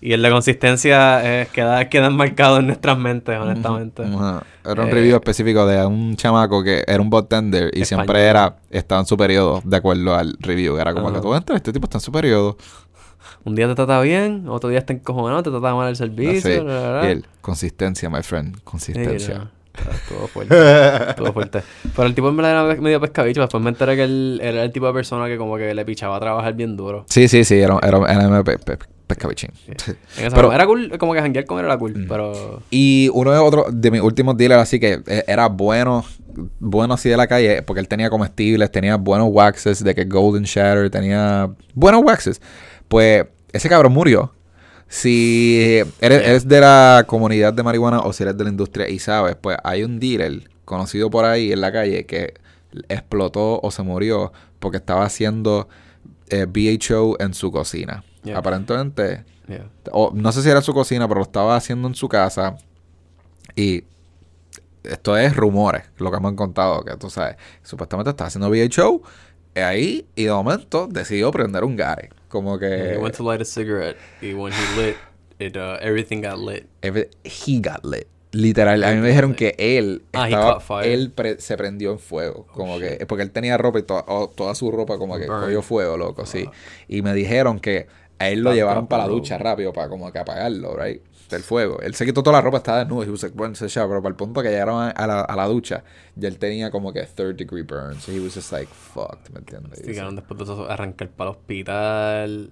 Y 0.00 0.12
el 0.12 0.22
de 0.22 0.30
consistencia 0.30 1.20
eh, 1.42 1.48
queda, 1.52 1.88
quedan 1.88 2.16
marcados 2.16 2.60
en 2.60 2.66
nuestras 2.68 2.98
mentes, 2.98 3.38
honestamente. 3.38 4.02
Ajá. 4.04 4.42
Era 4.64 4.82
un 4.82 4.88
Eh, 4.88 4.92
review 4.92 5.16
específico 5.16 5.66
de 5.66 5.84
un 5.86 6.16
chamaco 6.16 6.62
que 6.62 6.84
era 6.86 7.00
un 7.00 7.08
bartender 7.10 7.70
y 7.72 7.84
siempre 7.84 8.26
Español. 8.26 8.26
era, 8.28 8.56
estaba 8.70 9.00
en 9.00 9.06
su 9.06 9.16
periodo, 9.16 9.62
de 9.64 9.76
acuerdo 9.76 10.14
al 10.14 10.36
review. 10.40 10.76
Era 10.78 10.92
como 10.92 11.08
Ajá. 11.08 11.16
que 11.16 11.22
tú 11.22 11.34
entras, 11.34 11.56
este 11.56 11.72
tipo 11.72 11.86
está 11.86 11.98
en 11.98 12.02
su 12.02 12.12
periodo. 12.12 12.56
Un 13.44 13.54
día 13.54 13.68
te 13.68 13.74
trata 13.76 14.00
bien, 14.00 14.46
otro 14.48 14.68
día 14.70 14.80
está 14.80 14.92
encojonado, 14.92 15.42
te 15.42 15.50
trata 15.50 15.74
mal 15.74 15.88
el 15.88 15.96
servicio. 15.96 16.50
Así. 16.52 16.64
la, 16.64 16.80
la, 16.80 17.02
la. 17.02 17.08
Y 17.08 17.12
él, 17.12 17.26
consistencia, 17.40 18.10
my 18.10 18.22
friend, 18.22 18.56
Sí, 18.56 18.60
consistencia. 18.64 19.50
Estuvo 19.76 20.26
fuerte. 20.26 21.10
Estuvo 21.10 21.32
fuerte. 21.32 21.62
Pero 21.94 22.08
el 22.08 22.14
tipo 22.14 22.28
en 22.30 22.36
verdad 22.36 22.70
era 22.70 22.80
medio 22.80 23.00
pescabicho. 23.00 23.42
Después 23.42 23.62
me 23.62 23.68
enteré 23.70 23.94
que 23.94 24.04
él 24.04 24.40
era 24.42 24.62
el 24.64 24.72
tipo 24.72 24.86
de 24.86 24.92
persona 24.94 25.26
que 25.26 25.36
como 25.36 25.56
que 25.58 25.74
le 25.74 25.84
pichaba 25.84 26.16
a 26.16 26.20
trabajar 26.20 26.54
bien 26.54 26.76
duro. 26.76 27.04
Sí, 27.08 27.28
sí, 27.28 27.44
sí, 27.44 27.56
era, 27.60 27.78
era, 27.82 27.98
era 28.10 28.42
pe- 28.42 28.58
pescabichín. 29.06 29.50
En 30.18 30.26
esa 30.26 30.34
Pero- 30.36 30.52
era 30.52 30.66
cool, 30.66 30.96
como 30.98 31.12
que 31.14 31.20
janguear 31.20 31.44
con 31.46 31.58
él 31.58 31.64
era 31.66 31.78
cool, 31.78 31.94
Mm. 31.96 32.08
pero... 32.08 32.62
Y 32.70 33.10
uno 33.14 33.32
de 33.32 33.38
otros 33.38 33.66
de 33.72 33.90
mis 33.90 34.00
últimos 34.00 34.36
dealers, 34.36 34.62
así 34.62 34.80
que 34.80 35.00
eh, 35.06 35.24
era 35.26 35.48
bueno, 35.48 36.04
bueno 36.58 36.94
así 36.94 37.08
de 37.08 37.16
la 37.16 37.26
calle, 37.26 37.62
porque 37.62 37.80
él 37.80 37.88
tenía 37.88 38.10
comestibles, 38.10 38.70
tenía 38.70 38.96
buenos 38.96 39.28
waxes, 39.30 39.82
de 39.84 39.94
que 39.94 40.04
Golden 40.04 40.42
Shatter 40.44 40.90
tenía 40.90 41.50
buenos 41.74 42.02
waxes. 42.04 42.40
Pues 42.88 43.26
ese 43.52 43.68
cabrón 43.68 43.92
murió. 43.92 44.32
Si 44.88 45.82
eres, 46.00 46.22
eres 46.22 46.48
de 46.48 46.60
la 46.60 47.04
comunidad 47.06 47.52
de 47.52 47.62
marihuana 47.62 48.00
o 48.00 48.12
si 48.12 48.22
eres 48.22 48.36
de 48.36 48.44
la 48.44 48.50
industria 48.50 48.88
y 48.88 48.98
sabes, 49.00 49.34
pues 49.40 49.56
hay 49.64 49.82
un 49.82 49.98
dealer 49.98 50.48
conocido 50.64 51.10
por 51.10 51.24
ahí 51.24 51.52
en 51.52 51.60
la 51.60 51.72
calle 51.72 52.06
que 52.06 52.34
explotó 52.88 53.60
o 53.60 53.70
se 53.70 53.82
murió 53.82 54.32
porque 54.58 54.76
estaba 54.78 55.04
haciendo 55.04 55.68
eh, 56.28 56.46
BHO 56.46 57.16
en 57.20 57.34
su 57.34 57.50
cocina. 57.50 58.04
Yeah. 58.26 58.38
Aparentemente, 58.38 59.24
yeah. 59.48 59.68
o 59.92 60.10
no 60.14 60.32
sé 60.32 60.42
si 60.42 60.48
era 60.50 60.60
su 60.60 60.74
cocina, 60.74 61.06
pero 61.06 61.20
lo 61.20 61.24
estaba 61.24 61.56
haciendo 61.56 61.86
en 61.88 61.94
su 61.94 62.08
casa. 62.08 62.56
Y 63.54 63.84
esto 64.84 65.16
es 65.16 65.34
rumores, 65.36 65.84
lo 65.98 66.10
que 66.10 66.20
me 66.20 66.28
han 66.28 66.36
contado, 66.36 66.84
que 66.84 66.96
tú 66.96 67.10
sabes, 67.10 67.36
supuestamente 67.62 68.10
estaba 68.10 68.28
haciendo 68.28 68.48
VHO 68.50 69.02
eh, 69.54 69.62
ahí 69.62 70.06
y 70.14 70.24
de 70.24 70.30
momento 70.32 70.86
decidió 70.90 71.30
prender 71.30 71.64
un 71.64 71.76
gare. 71.76 72.10
Como 72.28 72.58
Yeah, 72.58 72.68
que... 72.68 72.94
He 72.94 72.98
went 72.98 73.16
to 73.16 73.22
light 73.24 73.40
a 73.40 73.44
cigarette 73.44 73.96
y 74.20 74.34
when 74.34 74.52
he 74.52 74.80
lit, 74.82 74.96
it 75.38 75.56
uh, 75.56 75.76
everything 75.80 76.20
got 76.22 76.38
lit. 76.38 76.66
Every- 76.82 77.08
he 77.24 77.60
got 77.60 77.84
lit. 77.84 78.06
Literal, 78.32 78.84
a 78.84 78.90
mí 78.92 79.00
me 79.00 79.08
dijeron 79.08 79.34
que 79.34 79.54
él 79.56 80.02
Ah, 80.12 80.28
estaba, 80.28 80.84
él 80.84 81.10
pre- 81.10 81.40
se 81.40 81.56
prendió 81.56 81.92
en 81.92 81.98
fuego, 81.98 82.46
como 82.52 82.78
que 82.78 83.06
porque 83.06 83.22
él 83.22 83.30
tenía 83.30 83.56
ropa 83.56 83.78
y 83.78 83.82
to- 83.84 84.04
o- 84.06 84.28
toda 84.28 84.54
su 84.54 84.70
ropa 84.70 84.98
como 84.98 85.16
que 85.16 85.26
cogió 85.26 85.62
fuego, 85.62 85.96
loco, 85.96 86.26
sí. 86.26 86.46
Y 86.86 87.00
me 87.00 87.14
dijeron 87.14 87.60
que 87.60 87.86
a 88.18 88.28
él 88.28 88.40
lo 88.40 88.52
llevaron 88.54 88.86
para 88.86 89.04
la 89.04 89.08
ducha 89.08 89.36
rápido 89.38 89.72
para 89.72 89.88
como 89.88 90.10
que 90.12 90.18
apagarlo, 90.18 90.76
right? 90.76 91.02
Del 91.30 91.42
fuego. 91.42 91.80
Él 91.80 91.92
se 91.96 92.06
quitó 92.06 92.22
toda 92.22 92.36
la 92.36 92.40
ropa, 92.40 92.58
estaba 92.58 92.78
desnudo, 92.78 93.02
y 93.12 93.18
se 93.18 93.30
bueno, 93.30 93.54
se 93.56 93.66
shower, 93.66 93.88
pero 93.88 94.00
para 94.00 94.10
el 94.10 94.16
punto 94.16 94.42
que 94.44 94.48
llegaron 94.48 94.92
a, 94.94 95.06
la, 95.08 95.22
a 95.22 95.34
la 95.34 95.46
ducha, 95.46 95.82
ya 96.14 96.28
él 96.28 96.38
tenía 96.38 96.70
como 96.70 96.92
que 96.92 97.02
third 97.02 97.34
degree 97.34 97.62
burns. 97.62 98.04
So 98.04 98.12
he 98.12 98.20
was 98.20 98.32
just 98.34 98.52
like 98.52 98.68
fucked, 98.72 99.30
¿me 99.32 99.40
entiendes? 99.40 99.80
Sí, 99.84 99.92
después 99.92 100.38
de 100.38 100.44
eso 100.44 100.70
arrancar 100.70 101.08
para 101.08 101.30
el 101.30 101.36
hospital. 101.36 102.50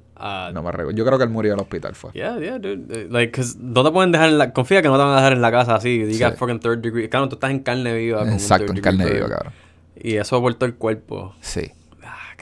No 0.53 0.63
me 0.65 0.73
recuerdo. 0.73 0.91
Yo 0.91 1.05
creo 1.05 1.19
que 1.19 1.25
él 1.25 1.31
murió 1.31 1.53
en 1.53 1.59
el 1.61 1.63
hospital, 1.63 1.95
fue. 1.95 2.11
Yeah, 2.15 2.37
yeah, 2.41 2.59
dude. 2.59 3.03
Eh, 3.03 3.07
Like, 3.09 3.31
cause 3.33 3.57
no 3.61 3.85
te 3.85 3.93
pueden 3.93 4.11
dejar 4.11 4.31
en 4.31 4.39
la... 4.39 4.53
Confía 4.53 4.83
que 4.83 4.89
no 4.89 4.95
te 4.97 5.03
van 5.05 5.13
a 5.13 5.17
dejar 5.17 5.35
en 5.35 5.41
la 5.41 5.53
casa 5.53 5.77
así. 5.77 6.03
Diga 6.03 6.33
Sí. 6.33 6.37
fucking 6.37 6.59
third 6.59 6.79
degree. 6.79 7.09
Claro, 7.09 7.29
tú 7.29 7.37
estás 7.37 7.53
en 7.53 7.61
carne 7.61 7.95
viva. 7.95 8.25
Exacto, 8.33 8.73
en 8.73 8.81
carne 8.81 9.09
viva, 9.09 9.29
cabrón. 9.29 9.53
Y 9.97 10.17
eso 10.17 10.35
ha 10.35 10.41
vuelto 10.41 10.67
el 10.67 10.75
cuerpo. 10.75 11.35
Sí. 11.41 11.71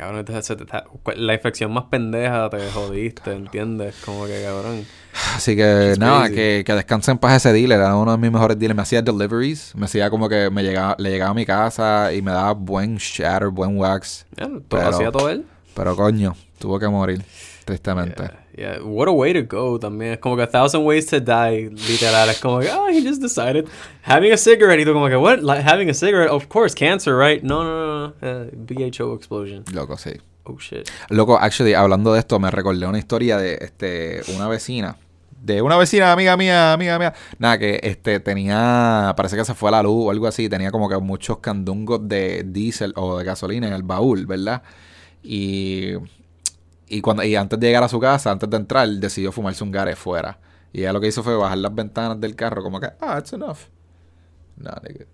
Cabrón, 0.03 0.19
entonces 0.19 0.45
se 0.47 0.57
te 0.57 0.65
está- 0.65 0.85
la 1.17 1.35
infección 1.35 1.73
más 1.73 1.85
pendeja 1.85 2.51
te 2.51 2.59
jodiste, 2.73 3.33
¿entiendes? 3.33 3.95
Como 4.05 4.27
que, 4.27 4.43
cabrón. 4.43 4.85
Así 5.37 5.55
que 5.55 5.95
nada, 5.99 6.29
que, 6.29 6.65
que 6.67 6.75
descansen 6.75 7.13
en 7.13 7.19
paz 7.19 7.37
ese 7.37 7.53
dealer. 7.53 7.79
Era 7.79 7.95
uno 7.95 8.11
de 8.11 8.19
mis 8.19 8.33
mejores 8.33 8.59
dealers. 8.59 8.75
Me 8.77 8.83
hacía 8.83 9.01
deliveries. 9.01 9.73
Me 9.77 9.85
hacía 9.85 10.11
como 10.11 10.29
que 10.29 10.51
me 10.51 10.65
llegaba, 10.65 10.97
le 10.99 11.11
llegaba 11.11 11.31
a 11.31 11.35
mi 11.35 11.47
casa 11.47 12.13
y 12.13 12.21
me 12.21 12.33
daba 12.33 12.53
buen 12.53 12.97
shatter, 12.97 13.49
buen 13.51 13.79
wax. 13.79 14.27
Yeah, 14.37 14.49
Pero- 14.69 14.89
hacía 14.89 15.13
todo 15.13 15.29
él. 15.31 15.47
Pero 15.75 15.95
coño, 15.97 16.35
tuvo 16.59 16.79
que 16.81 16.89
morir, 16.89 17.25
tristemente. 17.65 18.23
Yeah, 18.57 18.77
yeah. 18.77 18.83
What 18.83 19.09
a 19.09 19.13
way 19.13 19.33
to 19.33 19.43
go 19.43 19.79
también. 19.79 20.13
Es 20.13 20.19
como 20.19 20.37
que 20.37 20.43
a 20.43 20.47
thousand 20.47 20.85
ways 20.85 21.07
to 21.07 21.21
die, 21.21 21.71
literal. 21.71 22.29
Es 22.29 22.41
como 22.41 22.61
que, 22.61 22.69
oh, 22.71 22.89
he 22.89 23.03
just 23.03 23.23
decided. 23.23 23.69
Having 24.03 24.33
a 24.33 24.37
cigarette. 24.37 24.81
Y 24.81 24.85
tú 24.85 24.93
como 24.93 25.09
que, 25.09 25.17
what? 25.17 25.41
Like, 25.41 25.63
having 25.63 25.89
a 25.91 25.95
cigarette? 25.95 26.31
Of 26.31 26.49
course, 26.49 26.75
cancer, 26.75 27.17
right? 27.17 27.43
No, 27.43 27.63
no, 27.63 27.71
no, 27.71 28.15
no. 28.21 28.45
Uh, 28.45 28.51
BHO 28.53 29.15
explosion. 29.15 29.65
Loco, 29.73 29.97
sí. 29.97 30.13
Oh, 30.45 30.59
shit. 30.59 30.89
Loco, 31.09 31.39
actually, 31.39 31.75
hablando 31.75 32.13
de 32.13 32.19
esto, 32.19 32.39
me 32.41 32.51
recordé 32.51 32.87
una 32.87 32.99
historia 32.99 33.37
de 33.37 33.59
este 33.61 34.23
una 34.35 34.49
vecina. 34.49 34.97
De 35.41 35.61
una 35.61 35.77
vecina, 35.77 36.13
amiga 36.13 36.37
mía, 36.37 36.73
amiga 36.73 36.99
mía. 36.99 37.15
Nada, 37.39 37.59
que 37.59 37.81
este 37.83 38.21
tenía. 38.21 39.13
Parece 39.17 39.37
que 39.37 39.45
se 39.45 39.55
fue 39.55 39.69
a 39.71 39.73
la 39.73 39.83
luz 39.83 40.07
o 40.07 40.11
algo 40.11 40.27
así. 40.27 40.49
Tenía 40.49 40.71
como 40.71 40.89
que 40.89 40.97
muchos 40.99 41.39
candungos 41.39 42.09
de 42.09 42.45
diésel 42.47 42.93
o 42.97 43.19
de 43.19 43.25
gasolina 43.25 43.67
en 43.67 43.73
el 43.73 43.83
baúl, 43.83 44.27
¿verdad? 44.27 44.63
Y. 45.23 45.95
Y, 46.95 47.01
cuando, 47.01 47.23
y 47.25 47.35
antes 47.37 47.59
de 47.59 47.67
llegar 47.67 47.83
a 47.83 47.89
su 47.89 47.99
casa, 47.99 48.31
antes 48.31 48.51
de 48.51 48.57
entrar, 48.59 48.87
decidió 48.89 49.33
fumarse 49.33 49.65
un 49.65 49.71
gare 49.71 49.97
fuera. 49.97 50.39
Y 50.75 50.81
ella 50.81 50.93
lo 50.93 51.01
que 51.01 51.07
hizo 51.09 51.23
fue 51.23 51.35
bajar 51.37 51.57
las 51.59 51.75
ventanas 51.75 52.21
del 52.21 52.37
carro, 52.37 52.63
como 52.63 52.81
que, 52.81 52.89
ah, 53.01 53.17
it's 53.19 53.33
enough. 53.33 53.59
No, 54.57 54.71
nigga. 54.87 55.07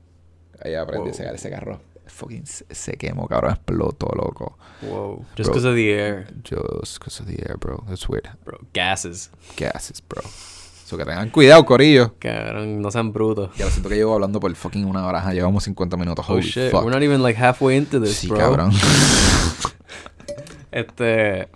Ella 0.63 0.83
aprendió 0.83 1.13
Wow. 1.13 1.13
ese, 1.13 1.35
ese 1.35 1.51
carro. 1.51 1.81
Fucking 2.07 2.47
se, 2.47 2.65
se 2.75 2.93
quemó, 2.97 3.29
cabrón. 3.29 3.53
Explotó, 3.53 4.09
loco. 4.17 4.59
Whoa. 4.83 5.25
Just 5.37 5.51
because 5.51 5.69
of 5.69 5.75
the 5.77 5.93
air, 5.93 6.27
Just 6.43 6.99
because 6.99 7.23
of 7.23 7.29
the 7.29 7.37
air, 7.47 7.57
bro. 7.59 7.85
That's 7.87 8.09
weird. 8.09 8.29
bro. 8.45 8.59
Gases. 8.75 9.31
Gases, 9.57 10.03
bro. 10.09 10.23
So 10.85 10.97
que 10.97 11.05
tengan 11.05 11.31
cuidado, 11.31 11.65
corillo. 11.65 12.15
Cabrón, 12.19 12.81
no 12.81 12.91
sean 12.91 13.13
brutos. 13.13 13.55
Ya 13.57 13.67
lo 13.67 13.71
siento 13.71 13.89
que 13.91 13.95
llevo 13.95 14.15
hablando 14.15 14.41
por 14.41 14.53
fucking 14.57 14.85
una 14.87 15.07
hora. 15.07 15.33
Llevamos 15.33 15.63
50 15.65 15.97
minutos. 15.97 16.25
Oh, 16.29 16.33
Holy 16.33 16.43
shit. 16.43 16.71
fuck. 16.73 16.83
We're 16.83 16.91
not 16.95 17.03
even 17.05 17.23
like 17.23 17.39
halfway 17.39 17.77
into 17.77 18.01
this, 18.01 18.17
sí, 18.17 18.27
bro. 18.27 18.39
cabrón. 18.39 18.73
Este, 20.71 21.49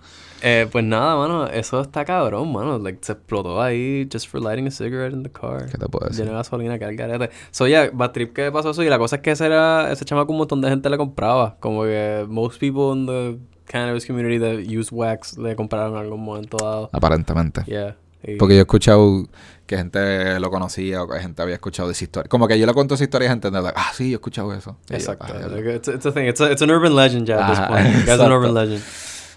eh, 0.43 0.67
pues 0.71 0.85
nada, 0.85 1.17
mano, 1.17 1.47
eso 1.47 1.81
está 1.81 2.05
cabrón, 2.05 2.53
mano. 2.53 2.79
Like, 2.79 2.99
se 3.03 3.13
explotó 3.13 3.61
ahí 3.63 4.09
just 4.13 4.29
for 4.29 4.41
lighting 4.43 4.67
a 4.67 4.71
cigarette 4.71 5.13
in 5.15 5.23
the 5.23 5.31
car. 5.31 5.67
¿Qué 5.71 5.79
te 5.79 5.87
puedo 5.89 6.07
decir? 6.07 6.21
Lleno 6.25 6.33
de 6.33 6.39
gasolina, 6.39 6.79
que 6.79 6.85
al 6.85 6.97
garete. 6.97 7.31
So, 7.51 7.67
yeah, 7.67 7.91
bad 7.93 8.11
trip 8.13 8.33
que 8.33 8.51
pasó 8.53 8.71
eso. 8.71 8.83
Y 8.83 8.89
la 8.89 8.99
cosa 8.99 9.17
es 9.17 9.23
que 9.23 9.31
ese, 9.31 9.47
era, 9.47 9.91
ese 9.93 10.05
chamaco 10.05 10.33
un 10.33 10.39
montón 10.39 10.61
de 10.61 10.69
gente 10.69 10.91
le 10.91 10.97
compraba. 10.99 11.57
Como 11.61 11.85
que 11.85 12.27
most 12.29 12.59
people 12.61 12.93
in 12.99 13.07
the 13.07 13.39
cannabis 13.67 14.05
community 14.05 14.39
that 14.39 14.59
use 14.69 14.91
wax 14.95 15.39
le 15.39 15.55
compraron 15.57 15.93
en 15.95 15.99
algún 16.01 16.23
momento 16.25 16.57
dado. 16.59 16.91
Aparentemente. 16.93 17.63
Yeah. 17.67 17.97
Y- 18.25 18.37
Porque 18.37 18.55
yo 18.55 18.59
he 18.61 18.63
escuchado 18.63 19.25
que 19.67 19.77
gente 19.77 20.39
lo 20.39 20.51
conocía 20.51 21.03
o 21.03 21.09
que 21.09 21.19
gente 21.19 21.41
había 21.43 21.55
escuchado 21.55 21.89
de 21.89 21.93
esa 21.93 22.05
historia. 22.05 22.29
Como 22.29 22.47
que 22.47 22.59
yo 22.59 22.67
le 22.67 22.73
cuento 22.75 22.95
esa 22.95 23.05
historia 23.05 23.29
a 23.29 23.33
gente 23.33 23.51
de 23.51 23.61
like, 23.63 23.75
ah, 23.77 23.91
sí, 23.95 24.05
yo 24.11 24.17
he 24.17 24.19
escuchado 24.19 24.53
eso. 24.55 24.77
Y 24.89 24.93
yo, 24.93 24.97
Exacto. 24.99 25.27
ah, 25.29 25.39
lo- 25.49 25.57
Like, 25.57 25.75
it's, 25.77 25.89
it's 25.89 26.07
a 26.07 26.13
thing. 26.13 26.27
It's, 26.29 26.41
a, 26.41 26.53
it's 26.53 26.63
an 26.63 26.71
urban 26.71 26.95
legend 26.95 27.27
ya 27.27 27.39
at 27.47 27.51
this 27.51 27.61
point. 27.67 28.09
It's 28.09 28.21
an 28.21 28.31
urban 28.33 28.55
legend. 28.55 28.83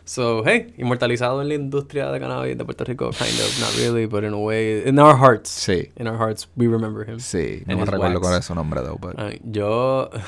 So, 0.08 0.44
hey, 0.46 0.72
inmortalizado 0.78 1.42
en 1.42 1.48
la 1.50 1.56
industria 1.56 2.12
de 2.12 2.20
cannabis 2.20 2.56
de 2.56 2.64
Puerto 2.64 2.84
Rico, 2.84 3.10
kind 3.10 3.40
of, 3.40 3.60
not 3.60 3.76
really, 3.78 4.06
but 4.06 4.24
in 4.24 4.34
a 4.34 4.38
way, 4.38 4.84
in 4.88 5.00
our 5.00 5.18
hearts. 5.18 5.50
Sí. 5.50 5.90
In 5.98 6.08
our 6.08 6.16
hearts, 6.18 6.48
we 6.56 6.68
remember 6.68 7.10
him. 7.10 7.20
Sí, 7.20 7.64
no 7.66 7.76
me 7.76 7.86
recuerdo 7.86 8.22
cuál 8.22 8.38
es 8.38 8.46
su 8.46 8.54
nombre, 8.54 8.82
though, 8.82 9.00
but... 9.00 9.16
Ay, 9.18 9.42
yo. 9.44 10.10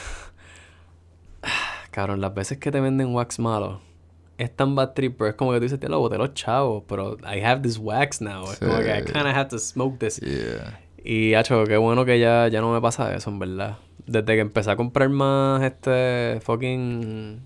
Cabrón, 1.91 2.21
las 2.21 2.33
veces 2.33 2.57
que 2.57 2.71
te 2.71 2.79
venden 2.79 3.13
wax 3.13 3.39
malo 3.39 3.81
es 4.37 4.55
tan 4.55 4.75
bad 4.75 4.93
trip, 4.93 5.15
pero 5.17 5.29
es 5.29 5.35
como 5.35 5.51
que 5.51 5.57
tú 5.57 5.63
dices, 5.63 5.79
te 5.79 5.89
lo 5.89 5.99
boté 5.99 6.17
los 6.17 6.33
chavos, 6.33 6.83
pero 6.87 7.17
I 7.23 7.41
have 7.43 7.61
this 7.61 7.77
wax 7.79 8.21
now. 8.21 8.43
Es 8.51 8.59
como 8.59 8.77
que 8.79 8.89
I 8.89 9.01
Sí. 9.05 9.13
kind 9.13 9.27
of 9.27 9.35
have 9.35 9.49
to 9.49 9.59
smoke 9.59 9.97
this. 9.99 10.19
Yeah. 10.19 10.79
Y, 11.03 11.33
hacho, 11.35 11.63
qué 11.65 11.77
bueno 11.77 12.05
que 12.05 12.19
ya, 12.19 12.47
ya 12.47 12.61
no 12.61 12.71
me 12.73 12.81
pasa 12.81 13.15
eso, 13.15 13.29
en 13.29 13.39
verdad. 13.39 13.77
Desde 14.05 14.25
que 14.35 14.39
empecé 14.39 14.71
a 14.71 14.75
comprar 14.75 15.09
más 15.09 15.61
este 15.63 16.39
fucking 16.41 17.41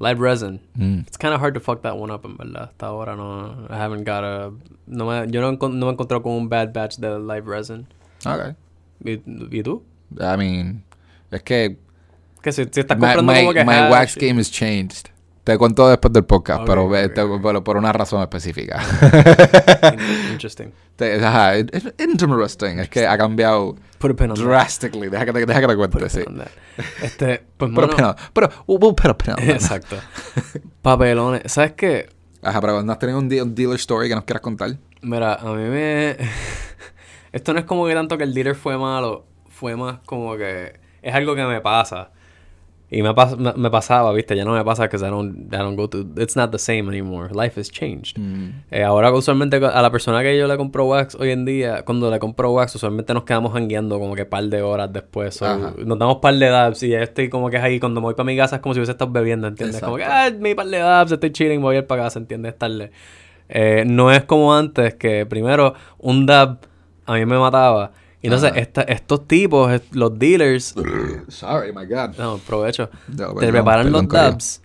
live 0.00 0.18
resin. 0.18 0.58
Mm. 0.76 1.06
It's 1.06 1.16
kind 1.16 1.32
of 1.34 1.40
hard 1.40 1.54
to 1.54 1.60
fuck 1.60 1.82
that 1.82 1.96
one 1.96 2.10
up, 2.10 2.24
en 2.24 2.36
verdad. 2.36 2.70
Hasta 2.72 2.86
ahora 2.86 3.14
no... 3.16 3.66
I 3.70 3.76
haven't 3.76 4.04
got 4.04 4.24
a... 4.24 4.50
No 4.86 5.04
me, 5.06 5.30
yo 5.30 5.40
no, 5.40 5.52
no 5.52 5.68
me 5.86 5.86
he 5.86 5.92
encontrado 5.92 6.22
con 6.22 6.32
un 6.32 6.48
bad 6.48 6.72
batch 6.72 6.96
de 6.98 7.18
live 7.20 7.46
resin. 7.46 7.86
Ok. 8.26 8.56
¿Y, 9.04 9.20
y 9.58 9.62
tú? 9.62 9.82
I 10.18 10.36
mean, 10.36 10.82
es 11.30 11.42
que 11.42 11.76
Que 12.42 12.50
si, 12.52 12.64
si 12.72 12.80
estás 12.80 12.98
my, 12.98 13.14
comprando 13.14 13.32
my- 13.32 13.38
como 13.40 13.52
que... 13.54 13.64
my 13.64 13.72
hash 13.74 13.90
wax 13.92 14.16
game 14.16 14.40
has 14.40 14.50
changed. 14.50 15.10
Te 15.44 15.56
cuento 15.56 15.88
después 15.88 16.12
del 16.12 16.24
podcast, 16.24 16.60
Ok, 16.62 16.66
pero, 16.66 16.84
ok, 16.84 16.90
ve- 16.92 17.08
te- 17.10 17.20
ok. 17.22 17.40
pero 17.42 17.62
por 17.64 17.76
una 17.76 17.92
razón 17.92 18.20
específica. 18.22 18.82
In- 19.92 20.32
Interesting. 20.32 20.72
Te- 20.96 21.24
ajá, 21.24 21.58
interesting. 21.58 22.78
Es 22.78 22.88
que 22.90 23.06
ha 23.06 23.16
cambiado 23.16 23.76
Put 24.00 24.12
a 24.12 24.14
pin 24.14 24.30
on 24.30 24.36
that. 24.36 24.42
drastically. 24.44 25.08
Deja 25.10 25.26
que 25.26 25.32
te, 25.34 25.44
deja 25.46 25.60
que 25.60 25.66
te 25.66 25.74
Put 25.76 25.84
a 25.84 25.88
cuente, 25.90 26.08
sí. 26.10 26.22
pin. 26.24 26.42
Este, 27.02 27.42
pues, 27.56 27.70
Pero, 27.74 27.86
mano, 27.88 28.16
pero, 28.32 28.48
pero, 28.48 28.64
we'll 28.66 28.94
put 28.94 29.06
a 29.06 29.16
pin 29.18 29.34
on. 29.34 29.40
Exacto. 29.50 29.96
Papelones. 30.82 31.42
¿Sabes 31.52 31.72
qué? 31.72 32.08
Ajá, 32.42 32.60
pero 32.62 32.82
¿no 32.82 32.90
has 32.92 32.98
tenido 32.98 33.18
un, 33.18 33.28
de- 33.28 33.42
un 33.42 33.54
dealer 33.54 33.76
story 33.76 34.08
que 34.08 34.14
nos 34.14 34.24
quieras 34.24 34.40
contar? 34.40 34.70
Mira, 35.02 35.34
a 35.34 35.52
mí 35.52 35.64
me... 35.68 36.16
Esto 37.32 37.52
no 37.52 37.58
es 37.60 37.64
como 37.66 37.86
que 37.86 37.94
tanto 37.94 38.16
que 38.18 38.24
el 38.24 38.32
dealer 38.34 38.54
fue 38.56 38.76
malo. 38.78 39.26
Fue 39.50 39.76
más 39.76 39.98
como 40.06 40.36
que... 40.36 40.80
Es 41.02 41.14
algo 41.14 41.34
que 41.34 41.44
me 41.44 41.60
pasa. 41.60 42.10
Y 42.92 43.02
me, 43.02 43.10
pas- 43.14 43.36
me, 43.36 43.70
pasaba, 43.70 44.12
¿viste? 44.12 44.34
Ya 44.34 44.44
no 44.44 44.52
me 44.52 44.64
pasa 44.64 44.82
because 44.82 45.06
I 45.06 45.10
don't, 45.10 45.52
I 45.54 45.58
don't 45.58 45.76
go 45.76 45.88
to... 45.88 46.04
It's 46.16 46.34
not 46.34 46.50
the 46.50 46.58
same 46.58 46.88
anymore. 46.88 47.28
Life 47.32 47.60
has 47.60 47.70
changed. 47.70 48.18
Mm. 48.18 48.64
Eh, 48.70 48.82
ahora 48.82 49.12
usualmente 49.12 49.58
a 49.58 49.80
la 49.80 49.90
persona 49.92 50.22
que 50.22 50.36
yo 50.36 50.48
le 50.48 50.56
compro 50.56 50.86
wax 50.86 51.14
hoy 51.14 51.30
en 51.30 51.44
día, 51.44 51.84
cuando 51.84 52.10
le 52.10 52.18
compro 52.18 52.50
wax, 52.50 52.74
usualmente 52.74 53.14
nos 53.14 53.22
quedamos 53.22 53.54
hangueando 53.54 54.00
como 54.00 54.16
que 54.16 54.24
par 54.24 54.42
de 54.42 54.62
horas 54.62 54.92
después. 54.92 55.36
So, 55.36 55.72
nos 55.84 55.98
damos 56.00 56.16
par 56.16 56.34
de 56.34 56.48
dabs 56.48 56.82
y 56.82 56.88
ya 56.88 57.00
estoy 57.00 57.28
como 57.28 57.48
que 57.48 57.58
es 57.58 57.62
ahí 57.62 57.78
cuando 57.78 58.00
me 58.00 58.06
voy 58.06 58.14
para 58.14 58.24
mi 58.24 58.36
casa 58.36 58.56
es 58.56 58.62
como 58.62 58.74
si 58.74 58.80
hubiese 58.80 58.92
estado 58.92 59.12
bebiendo, 59.12 59.46
¿entiendes? 59.46 59.80
Como 59.80 59.96
que, 59.96 60.04
ah, 60.04 60.28
mi 60.36 60.56
par 60.56 60.66
de 60.66 60.78
dabs, 60.78 61.12
estoy 61.12 61.30
chilling, 61.30 61.62
voy 61.62 61.76
a 61.76 61.78
ir 61.78 61.86
para 61.86 62.02
casa, 62.02 62.18
¿entiendes? 62.18 62.54
Es 62.54 62.58
tarde. 62.58 62.90
Eh, 63.48 63.84
no 63.86 64.10
es 64.10 64.24
como 64.24 64.52
antes 64.52 64.94
que 64.94 65.26
primero 65.26 65.74
un 65.98 66.26
dab 66.26 66.58
a 67.06 67.14
mí 67.14 67.24
me 67.24 67.38
mataba. 67.38 67.92
Y 68.22 68.26
entonces 68.26 68.52
esta- 68.56 68.82
estos 68.82 69.26
tipos, 69.26 69.80
los 69.92 70.18
dealers, 70.18 70.74
Sorry, 71.28 71.72
my 71.72 71.86
God. 71.86 72.16
no, 72.18 72.38
provecho, 72.38 72.90
No, 73.08 73.34
te 73.34 73.48
preparan 73.48 73.86
perdón, 73.86 74.04
los 74.04 74.12
dabs 74.12 74.62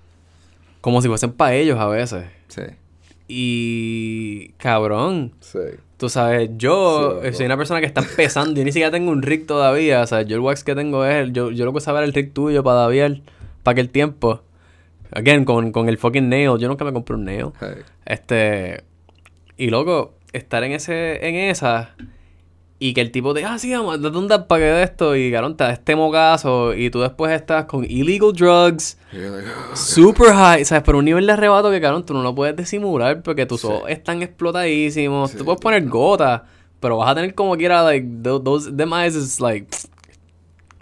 como 0.82 1.02
si 1.02 1.08
fuesen 1.08 1.32
para 1.32 1.56
ellos 1.56 1.80
a 1.80 1.88
veces. 1.88 2.26
Sí, 2.48 2.62
Y 3.28 4.50
cabrón, 4.58 5.34
sí. 5.40 5.60
Tú 5.98 6.10
sabes, 6.10 6.50
yo 6.58 7.20
Sí, 7.22 7.28
eh, 7.30 7.34
soy 7.34 7.46
una 7.46 7.58
persona 7.58 7.80
que 7.80 7.86
está 7.86 8.02
empezando. 8.02 8.54
Yo 8.60 8.64
ni 8.66 8.72
siquiera 8.72 8.92
tengo 8.92 9.12
un 9.12 9.22
rig 9.22 9.48
todavía. 9.48 10.02
O 10.02 10.08
sea, 10.08 10.22
yo 10.24 10.36
el 10.36 10.42
wax 10.42 10.64
que 10.64 10.76
tengo 10.76 11.06
es... 11.06 11.16
el- 11.24 11.34
Yo, 11.34 11.52
yo 11.52 11.64
lo 11.66 11.72
que 11.72 11.78
usaba 11.78 12.00
era 12.00 12.06
el 12.06 12.14
rig 12.14 12.34
tuyo 12.34 12.64
para 12.64 12.82
Davier. 12.82 13.22
Para 13.64 13.72
aquel 13.74 13.90
tiempo. 13.90 14.42
Again, 15.12 15.46
con, 15.46 15.72
con 15.72 15.88
el 15.88 15.98
fucking 15.98 16.28
nail. 16.28 16.58
Yo 16.60 16.68
nunca 16.68 16.84
me 16.84 16.92
compré 16.92 17.16
un 17.16 17.24
nail. 17.26 17.48
Hey. 17.62 17.82
Este... 18.06 18.84
Y 19.58 19.70
loco, 19.70 20.16
estar 20.34 20.64
en 20.66 20.74
ese... 20.74 21.26
En 21.28 21.36
esa... 21.36 21.96
Y 22.88 22.94
que 22.94 23.02
el 23.02 23.10
tipo 23.12 23.34
te... 23.34 23.44
Ah, 23.44 23.58
sí, 23.58 23.74
vamos, 23.74 24.00
date 24.02 24.16
un 24.18 24.28
para 24.28 24.44
que 24.60 24.60
de 24.66 24.84
esto. 24.84 25.16
Y, 25.16 25.32
cabrón, 25.32 25.58
te 25.58 25.64
da 25.64 25.72
este 25.72 25.96
mocazo. 25.96 26.74
Y 26.76 26.90
tú 26.92 27.00
después 27.02 27.32
estás 27.32 27.66
con 27.66 27.84
illegal 27.84 28.32
drugs. 28.34 28.98
Like, 29.12 29.48
"Oh, 29.72 29.76
Super 29.76 30.34
high, 30.34 30.66
¿sabes? 30.66 30.84
Pero 30.86 31.00
un 31.00 31.06
nivel 31.06 31.26
de 31.26 31.32
arrebato 31.34 31.72
que, 31.72 31.82
cabrón, 31.82 32.06
tú 32.06 32.14
no 32.14 32.22
lo 32.22 32.36
puedes 32.36 32.56
disimular 32.56 33.24
porque 33.24 33.46
tus 33.48 33.62
Sí. 33.62 33.68
ojos 33.68 33.90
están 33.90 34.22
explotadísimos. 34.22 35.32
Sí, 35.32 35.38
tú 35.38 35.46
puedes 35.46 35.60
poner 35.62 35.88
gota, 35.88 36.44
pero 36.80 36.98
vas 36.98 37.10
a 37.10 37.16
tener 37.16 37.34
como 37.34 37.56
quiera, 37.58 37.82
like, 37.82 38.08
tho- 38.22 38.42
those, 38.44 38.72
them 38.72 38.94
eyes 38.94 39.16
is 39.16 39.40
like, 39.40 39.68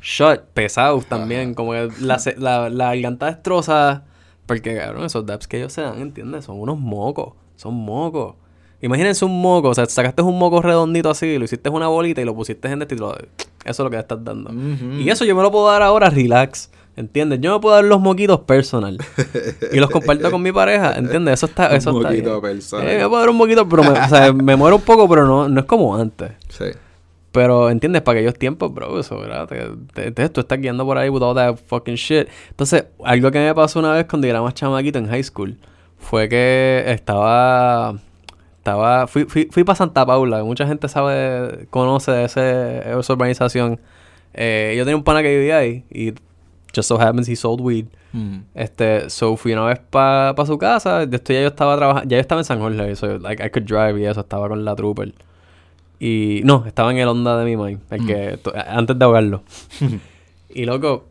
shut, 0.01 0.41
pesados 0.53 1.05
también. 1.05 1.53
Como 1.53 1.71
que 1.71 1.89
la, 2.01 2.19
la, 2.37 2.69
la 2.69 2.85
garganta 2.87 3.27
destroza. 3.27 4.03
Porque, 4.45 4.75
cabrón, 4.75 5.05
esos 5.05 5.25
dabs 5.25 5.47
que 5.47 5.57
ellos 5.57 5.71
se 5.71 5.81
dan, 5.81 6.01
¿entiendes? 6.01 6.45
Son 6.45 6.59
unos 6.59 6.77
mocos. 6.77 7.33
Son 7.55 7.73
mocos. 7.73 8.35
Imagínense 8.83 9.23
un 9.25 9.41
moco, 9.41 9.69
o 9.69 9.73
sea, 9.73 9.85
sacaste 9.85 10.21
un 10.21 10.37
moco 10.37 10.61
redondito 10.61 11.09
así, 11.09 11.37
lo 11.39 11.45
hiciste 11.45 11.69
una 11.69 11.87
bolita 11.87 12.21
y 12.21 12.25
lo 12.25 12.35
pusiste 12.35 12.67
en 12.67 12.81
este 12.81 12.95
y 12.95 12.97
lo- 12.97 13.15
Eso 13.15 13.23
es 13.65 13.79
lo 13.79 13.89
que 13.89 13.95
le 13.95 14.01
estás 14.01 14.23
dando. 14.23 14.51
Y 14.99 15.09
eso 15.09 15.23
yo 15.25 15.35
me 15.35 15.41
lo 15.41 15.51
puedo 15.51 15.67
dar 15.71 15.81
ahora 15.81 16.09
relax. 16.09 16.69
¿Entiendes? 16.95 17.39
Yo 17.41 17.51
me 17.55 17.59
puedo 17.59 17.73
dar 17.73 17.85
los 17.85 17.99
moquitos 17.99 18.41
personal. 18.41 18.99
y 19.71 19.79
los 19.79 19.89
comparto 19.89 20.29
con 20.29 20.43
mi 20.43 20.51
pareja. 20.51 20.93
¿Entiendes? 20.95 21.35
Eso 21.35 21.47
está. 21.47 21.69
Un 21.69 21.75
Eso 21.77 21.89
está 21.89 22.09
moquito 22.09 22.29
bien. 22.39 22.41
personal. 22.41 22.87
Eh, 22.87 22.97
me 22.99 23.07
puedo 23.09 23.19
dar 23.21 23.29
un 23.31 23.37
moquito, 23.37 23.67
pero 23.67 23.83
me, 23.83 23.89
o 23.89 24.09
sea, 24.09 24.31
me 24.33 24.55
muero 24.55 24.75
un 24.75 24.81
poco, 24.83 25.09
pero 25.09 25.25
no, 25.25 25.49
no 25.49 25.59
es 25.61 25.65
como 25.65 25.95
antes. 25.95 26.33
Sí. 26.49 26.65
Pero, 27.31 27.71
¿entiendes? 27.71 28.03
Para 28.03 28.19
aquellos 28.19 28.37
tiempos, 28.37 28.71
bro, 28.71 28.99
eso, 28.99 29.17
¿verdad? 29.17 29.47
Te, 29.47 29.65
te- 29.93 30.11
te- 30.11 30.29
tú 30.29 30.41
estás 30.41 30.59
guiando 30.59 30.85
por 30.85 30.99
ahí 30.99 31.09
with 31.09 31.23
all 31.23 31.33
that 31.33 31.55
fucking 31.65 31.95
shit. 31.95 32.27
Entonces, 32.51 32.85
algo 33.03 33.31
que 33.31 33.39
me 33.39 33.55
pasó 33.55 33.79
una 33.79 33.93
vez 33.93 34.05
cuando 34.07 34.27
yo 34.27 34.31
era 34.31 34.41
más 34.43 34.53
chamaquito 34.53 34.99
en 34.99 35.07
high 35.07 35.23
school 35.23 35.57
fue 35.97 36.29
que 36.29 36.83
estaba... 36.87 37.95
Estaba... 38.63 39.07
Fui, 39.07 39.25
fui, 39.25 39.49
fui 39.51 39.65
para 39.65 39.75
Santa 39.75 40.05
Paula. 40.05 40.37
que 40.37 40.43
Mucha 40.43 40.65
gente 40.65 40.87
sabe, 40.87 41.67
conoce 41.69 42.23
ese, 42.23 42.79
esa 42.97 43.13
urbanización. 43.13 43.77
Eh, 44.33 44.73
yo 44.77 44.85
tenía 44.85 44.95
un 44.95 45.03
pana 45.03 45.21
que 45.21 45.35
vivía 45.37 45.57
ahí 45.57 45.83
y 45.91 46.13
just 46.73 46.87
so 46.87 46.99
happens 46.99 47.27
he 47.27 47.35
sold 47.35 47.59
weed. 47.59 47.87
Mm. 48.13 48.37
Este, 48.55 49.09
so 49.09 49.35
fui 49.35 49.51
una 49.51 49.65
vez 49.65 49.79
para 49.89 50.33
su 50.45 50.57
casa. 50.57 51.05
De 51.05 51.17
esto 51.17 51.33
ya 51.33 51.41
yo 51.41 51.47
estaba 51.47 51.75
trabajando, 51.75 52.09
ya 52.09 52.15
yo 52.17 52.21
estaba 52.21 52.39
en 52.39 52.45
San 52.45 52.59
Jorge, 52.59 52.95
so 52.95 53.17
like 53.19 53.45
I 53.45 53.49
could 53.49 53.65
drive 53.67 53.99
y 53.99 54.05
eso, 54.05 54.21
estaba 54.21 54.47
con 54.47 54.63
la 54.63 54.75
trooper. 54.75 55.13
Y 55.99 56.39
no, 56.45 56.63
estaba 56.65 56.91
en 56.91 56.97
el 56.99 57.07
Honda 57.09 57.37
de 57.37 57.45
mi 57.45 57.57
mind, 57.57 57.81
el 57.89 58.05
que 58.05 58.37
to- 58.37 58.53
antes 58.67 58.97
de 58.97 59.03
ahogarlo. 59.05 59.43
y 60.49 60.63
loco, 60.65 61.05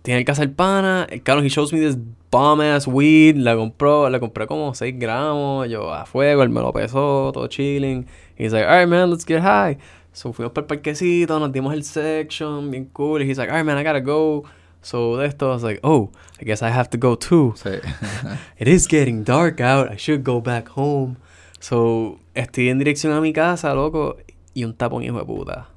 tiene 0.00 0.20
el 0.20 0.24
casa 0.24 0.42
el 0.42 0.50
pana, 0.52 1.06
cabrón, 1.22 1.44
he 1.44 1.48
shows 1.50 1.72
me 1.72 1.80
this 1.80 1.98
bomb 2.32 2.62
ass 2.62 2.86
weed, 2.88 3.36
la 3.36 3.54
compró, 3.54 4.08
la 4.08 4.18
compré 4.18 4.46
como 4.46 4.74
6 4.74 4.98
gramos, 4.98 5.68
yo 5.68 5.92
a 5.92 6.06
fuego, 6.06 6.42
él 6.42 6.48
me 6.48 6.62
lo 6.62 6.72
pesó, 6.72 7.30
todo 7.32 7.46
chilling. 7.46 8.06
Y 8.38 8.44
he's 8.44 8.52
like, 8.52 8.66
alright 8.66 8.88
man, 8.88 9.10
let's 9.10 9.26
get 9.26 9.42
high. 9.42 9.76
So 10.14 10.32
fuimos 10.32 10.52
para 10.52 10.64
el 10.64 10.68
parquecito, 10.68 11.38
nos 11.38 11.52
dimos 11.52 11.74
el 11.74 11.84
section, 11.84 12.70
bien 12.70 12.86
cool. 12.94 13.20
Y 13.22 13.26
he's 13.28 13.36
like, 13.36 13.50
alright 13.50 13.66
man, 13.66 13.76
I 13.76 13.84
gotta 13.84 14.00
go. 14.00 14.44
So 14.80 15.18
de 15.18 15.26
esto, 15.26 15.50
I 15.50 15.54
was 15.54 15.62
like, 15.62 15.80
oh, 15.84 16.10
I 16.40 16.44
guess 16.44 16.62
I 16.62 16.70
have 16.70 16.88
to 16.90 16.98
go 16.98 17.16
too. 17.16 17.52
Sí. 17.54 17.80
It 18.58 18.66
is 18.66 18.88
getting 18.88 19.24
dark 19.24 19.60
out. 19.60 19.92
I 19.92 19.96
should 19.96 20.24
go 20.24 20.40
back 20.40 20.70
home. 20.70 21.18
So, 21.60 22.18
estoy 22.34 22.70
en 22.70 22.78
dirección 22.78 23.12
a 23.12 23.20
mi 23.20 23.32
casa, 23.32 23.74
loco. 23.74 24.16
Y 24.54 24.64
un 24.64 24.74
tapón 24.74 25.04
hijo 25.04 25.18
de 25.18 25.24
puta. 25.24 25.68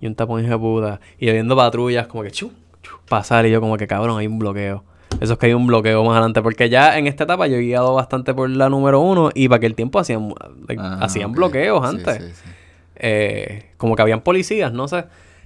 Y 0.00 0.06
un 0.06 0.14
tapón 0.14 0.44
hijo 0.44 0.50
de 0.50 0.58
puta. 0.58 1.00
Y 1.18 1.30
viendo 1.30 1.56
patrullas 1.56 2.08
como 2.08 2.24
que 2.24 2.30
chu, 2.30 2.52
chu, 2.82 2.96
pasar. 3.08 3.46
Y 3.46 3.50
yo 3.50 3.60
como 3.60 3.78
que 3.78 3.86
cabrón, 3.86 4.18
hay 4.18 4.26
un 4.26 4.38
bloqueo. 4.38 4.84
Eso 5.20 5.34
es 5.34 5.38
que 5.38 5.46
hay 5.46 5.54
un 5.54 5.66
bloqueo 5.66 6.02
más 6.04 6.12
adelante. 6.12 6.42
Porque 6.42 6.68
ya 6.68 6.98
en 6.98 7.06
esta 7.06 7.24
etapa 7.24 7.46
yo 7.46 7.56
he 7.56 7.60
guiado 7.60 7.94
bastante 7.94 8.34
por 8.34 8.50
la 8.50 8.68
número 8.68 9.00
uno. 9.00 9.30
Y 9.34 9.48
para 9.48 9.58
aquel 9.58 9.74
tiempo 9.74 9.98
hacían, 9.98 10.32
Ah, 10.78 10.98
hacían 11.02 11.32
bloqueos 11.32 11.84
antes. 11.84 12.16
sí, 12.16 12.30
sí. 12.32 12.50
Eh, 12.96 13.70
como 13.76 13.96
que 13.96 14.02
habían 14.02 14.20
policías, 14.20 14.72
no 14.72 14.86
sé. 14.88 15.04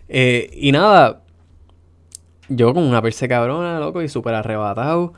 Eh, 0.08 0.50
y 0.54 0.72
nada, 0.72 1.22
yo 2.48 2.72
con 2.74 2.82
una 2.84 3.00
perse 3.02 3.28
cabrona, 3.28 3.80
loco, 3.80 4.02
y 4.02 4.08
súper 4.08 4.34
arrebatado, 4.34 5.14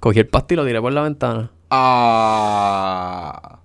cogí 0.00 0.18
el 0.20 0.26
pasto 0.26 0.54
y 0.54 0.56
lo 0.56 0.64
tiré 0.66 0.80
por 0.80 0.92
la 0.92 1.02
ventana. 1.02 1.50
Ah. 1.70 3.58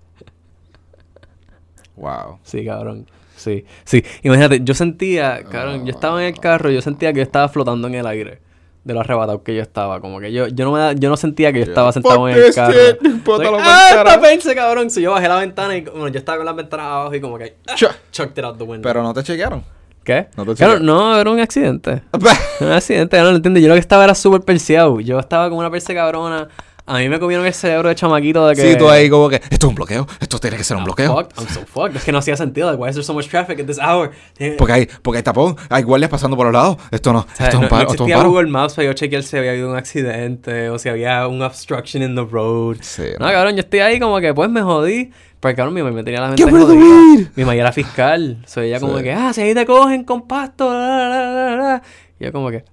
Wow. 1.96 2.38
Sí, 2.42 2.64
cabrón. 2.64 3.06
Sí, 3.36 3.64
sí. 3.84 4.04
Imagínate, 4.22 4.60
yo 4.62 4.74
sentía, 4.74 5.42
cabrón, 5.44 5.84
yo 5.86 5.90
estaba 5.92 6.20
en 6.22 6.34
el 6.34 6.40
carro, 6.40 6.70
yo 6.70 6.82
sentía 6.82 7.12
que 7.12 7.18
yo 7.18 7.22
estaba 7.22 7.48
flotando 7.48 7.88
en 7.88 7.94
el 7.94 8.06
aire. 8.06 8.40
De 8.88 8.94
lo 8.94 9.00
arrebatado 9.00 9.42
que 9.42 9.54
yo 9.54 9.60
estaba. 9.60 10.00
Como 10.00 10.18
que 10.18 10.32
yo, 10.32 10.46
yo 10.48 10.64
no 10.64 10.72
me 10.72 10.78
da- 10.78 10.92
yo 10.94 11.10
no 11.10 11.18
sentía 11.18 11.52
que 11.52 11.58
yo 11.58 11.64
estaba 11.66 11.92
sentado 11.92 12.16
Fuck 12.20 12.28
en 12.30 12.36
el 12.42 12.54
carro. 12.54 12.74
pa'l 13.26 13.46
¡Ah, 13.60 14.18
perse, 14.18 14.54
cabrón! 14.54 14.88
So, 14.90 14.98
yo 14.98 15.12
bajé 15.12 15.28
la 15.28 15.36
ventana 15.36 15.76
y 15.76 15.82
bueno, 15.82 16.08
yo 16.08 16.18
estaba 16.18 16.38
con 16.38 16.46
las 16.46 16.56
ventanas 16.56 16.86
abajo 16.86 17.14
y 17.14 17.20
como 17.20 17.36
que 17.36 17.56
ah, 17.68 17.74
chucked 18.10 18.38
it 18.38 18.44
out 18.44 18.56
the 18.56 18.64
window. 18.64 18.82
Pero 18.82 19.02
no 19.02 19.12
te 19.12 19.22
chequearon. 19.22 19.62
¿Qué? 20.02 20.28
No 20.38 20.46
te 20.46 20.54
Claro, 20.54 20.54
chequearon. 20.54 20.86
no, 20.86 21.20
era 21.20 21.30
un 21.30 21.38
accidente. 21.38 22.02
Un 22.60 22.68
accidente, 22.72 23.18
no 23.18 23.24
lo 23.30 23.36
entiendo. 23.36 23.60
Yo 23.60 23.68
lo 23.68 23.74
que 23.74 23.80
estaba 23.80 24.04
era 24.04 24.14
súper 24.14 24.40
perseado. 24.40 25.00
Yo 25.00 25.18
estaba 25.18 25.50
como 25.50 25.60
una 25.60 25.70
perse 25.70 25.94
cabrona. 25.94 26.48
A 26.88 26.98
mí 26.98 27.08
me 27.08 27.18
comieron 27.20 27.44
el 27.46 27.52
cerebro 27.52 27.88
de 27.90 27.94
chamaquito 27.94 28.46
de 28.48 28.54
que... 28.56 28.72
Sí, 28.72 28.78
tú 28.78 28.88
ahí 28.88 29.10
como 29.10 29.28
que, 29.28 29.36
esto 29.36 29.48
es 29.50 29.64
un 29.64 29.74
bloqueo, 29.74 30.06
esto 30.20 30.38
tiene 30.38 30.56
que 30.56 30.64
ser 30.64 30.76
un 30.76 30.84
bloqueo. 30.84 31.14
Fuck, 31.14 31.32
I'm 31.38 31.48
so 31.48 31.60
fucked. 31.66 31.96
Es 31.96 32.04
que 32.04 32.12
no 32.12 32.18
hacía 32.18 32.36
sentido. 32.36 32.68
Like, 32.68 32.82
why 32.82 32.88
is 32.88 32.94
there 32.94 33.04
so 33.04 33.12
much 33.12 33.28
traffic 33.28 33.60
at 33.60 33.66
this 33.66 33.78
hour? 33.78 34.10
Porque 34.56 34.72
hay, 34.72 34.88
porque 35.02 35.18
hay 35.18 35.22
tapón, 35.22 35.56
hay 35.68 35.82
guardias 35.82 36.10
pasando 36.10 36.36
por 36.36 36.46
los 36.46 36.52
lados. 36.54 36.78
Esto 36.90 37.12
no, 37.12 37.20
O 37.20 37.26
sea, 37.34 37.46
esto 37.46 37.48
es 37.48 37.54
no, 37.54 37.60
un 37.60 37.68
paro, 37.68 37.82
no 37.84 37.90
esto 37.90 37.92
es 37.92 37.94
existía 38.00 38.16
paro. 38.16 38.30
Google 38.30 38.50
Maps 38.50 38.74
para 38.74 38.86
yo 38.86 38.92
chequear 38.94 39.22
si 39.22 39.36
había 39.36 39.50
habido 39.50 39.70
un 39.70 39.76
accidente 39.76 40.70
o 40.70 40.78
si 40.78 40.88
había 40.88 41.28
un 41.28 41.42
obstruction 41.42 42.02
in 42.02 42.14
the 42.14 42.24
road. 42.24 42.78
Sí, 42.80 43.02
no, 43.20 43.26
no. 43.26 43.32
cabrón, 43.32 43.54
yo 43.56 43.60
estoy 43.60 43.80
ahí 43.80 44.00
como 44.00 44.18
que 44.20 44.32
pues 44.32 44.48
me 44.50 44.62
jodí. 44.62 45.10
Porque 45.40 45.54
cabrón, 45.56 45.74
mi 45.74 45.82
mamá 45.82 45.94
me 45.94 46.02
tenía 46.02 46.20
la 46.20 46.26
mente 46.28 46.42
¡Qué 46.42 46.50
bueno 46.50 46.66
jodida. 46.66 47.30
Mi 47.36 47.44
mamá 47.44 47.54
era 47.54 47.70
fiscal. 47.70 48.42
Soy 48.46 48.68
ella 48.68 48.80
como 48.80 48.96
Sí. 48.98 49.04
que, 49.04 49.12
ah, 49.12 49.32
si 49.32 49.42
ahí 49.42 49.54
te 49.54 49.64
cogen 49.66 50.02
con 50.04 50.26
pasto. 50.26 50.72
la, 50.72 50.88
la, 51.08 51.08
la, 51.08 51.32
la, 51.32 51.56
la". 51.56 51.82
Y 52.18 52.24
yo 52.24 52.32
como 52.32 52.50
que, 52.50 52.64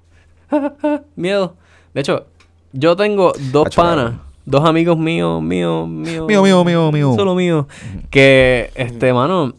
miedo. 1.15 1.57
De 1.93 2.01
hecho, 2.01 2.27
yo 2.75 2.95
tengo 2.95 3.33
dos 3.51 3.69
panas, 3.75 4.13
dos 4.45 4.63
amigos 4.65 4.97
míos, 4.97 5.41
míos, 5.41 5.87
míos. 5.87 6.27
Mío, 6.27 6.43
mío, 6.43 6.63
mío, 6.63 6.91
mío. 6.91 7.13
Solo 7.15 7.35
míos. 7.35 7.65
Que, 8.09 8.71
este, 8.75 9.13
mano, 9.13 9.53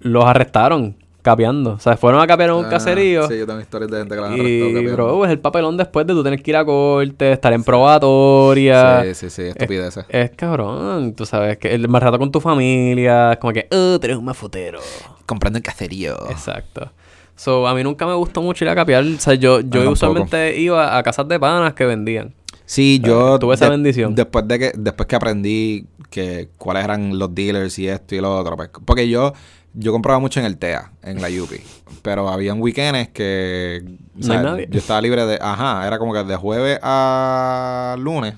los 0.00 0.24
arrestaron 0.24 0.96
capeando. 1.22 1.72
O 1.72 1.78
sea, 1.78 1.96
fueron 1.96 2.20
a 2.20 2.26
capear 2.26 2.50
en 2.50 2.56
un 2.56 2.66
Ah, 2.66 2.70
caserío. 2.70 3.26
Sí, 3.28 3.38
yo 3.38 3.46
tengo 3.46 3.60
historias 3.60 3.90
de 3.90 3.98
gente 3.98 4.14
que 4.14 4.20
la 4.20 4.26
han 4.28 4.36
Y, 4.36 4.86
bro, 4.88 5.24
es 5.24 5.30
el 5.30 5.38
papelón 5.38 5.76
después 5.76 6.06
de 6.06 6.12
tú 6.12 6.22
tener 6.22 6.42
que 6.42 6.50
ir 6.50 6.56
a 6.56 6.64
corte, 6.64 7.32
estar 7.32 7.52
en 7.52 7.64
probatoria. 7.64 9.02
Sí, 9.04 9.14
sí, 9.14 9.30
sí, 9.30 9.42
estupideces. 9.42 10.04
Es 10.08 10.30
cabrón, 10.32 11.14
tú 11.14 11.24
sabes, 11.24 11.56
que 11.58 11.74
el 11.74 11.88
más 11.88 12.02
rato 12.02 12.18
con 12.18 12.30
tu 12.30 12.40
familia, 12.40 13.32
es 13.32 13.38
como 13.38 13.52
que, 13.52 13.66
oh, 13.70 13.98
tú 13.98 14.04
eres 14.04 14.16
un 14.16 14.24
mafutero. 14.24 14.80
Comprando 15.26 15.56
el 15.58 15.62
caserío. 15.62 16.14
Exacto. 16.30 16.90
So, 17.36 17.66
a 17.66 17.74
mí 17.74 17.82
nunca 17.82 18.06
me 18.06 18.14
gustó 18.14 18.42
mucho 18.42 18.64
ir 18.64 18.68
a 18.68 18.74
capear. 18.74 19.02
O 19.02 19.18
sea, 19.18 19.34
yo, 19.34 19.60
yo 19.60 19.90
usualmente 19.90 20.56
iba 20.60 20.96
a 20.96 21.02
casas 21.02 21.26
de 21.26 21.40
panas 21.40 21.72
que 21.74 21.84
vendían. 21.84 22.32
Sí, 22.66 23.00
yo 23.02 23.38
tuve 23.38 23.54
esa 23.54 23.66
de- 23.66 23.70
bendición. 23.72 24.14
Después 24.14 24.46
de 24.48 24.58
que 24.58 24.72
después 24.76 25.06
que 25.06 25.16
aprendí 25.16 25.86
que 26.10 26.48
cuáles 26.58 26.84
eran 26.84 27.18
los 27.18 27.34
dealers 27.34 27.78
y 27.78 27.88
esto 27.88 28.14
y 28.14 28.20
lo 28.20 28.36
otro, 28.38 28.56
pues, 28.56 28.70
porque 28.84 29.08
yo 29.08 29.32
yo 29.76 29.90
compraba 29.90 30.20
mucho 30.20 30.38
en 30.38 30.46
el 30.46 30.56
TEA, 30.56 30.92
en 31.02 31.20
la 31.20 31.28
Yupi, 31.28 31.56
pero 32.02 32.28
habían 32.28 32.60
weekends 32.62 33.08
que 33.10 33.82
o 33.84 34.26
No 34.26 34.32
hay 34.34 34.38
nadie. 34.42 34.68
yo 34.70 34.78
estaba 34.78 35.00
libre 35.00 35.26
de, 35.26 35.38
ajá, 35.40 35.86
era 35.86 35.98
como 35.98 36.12
que 36.12 36.22
de 36.24 36.36
jueves 36.36 36.78
a 36.82 37.96
lunes. 37.98 38.34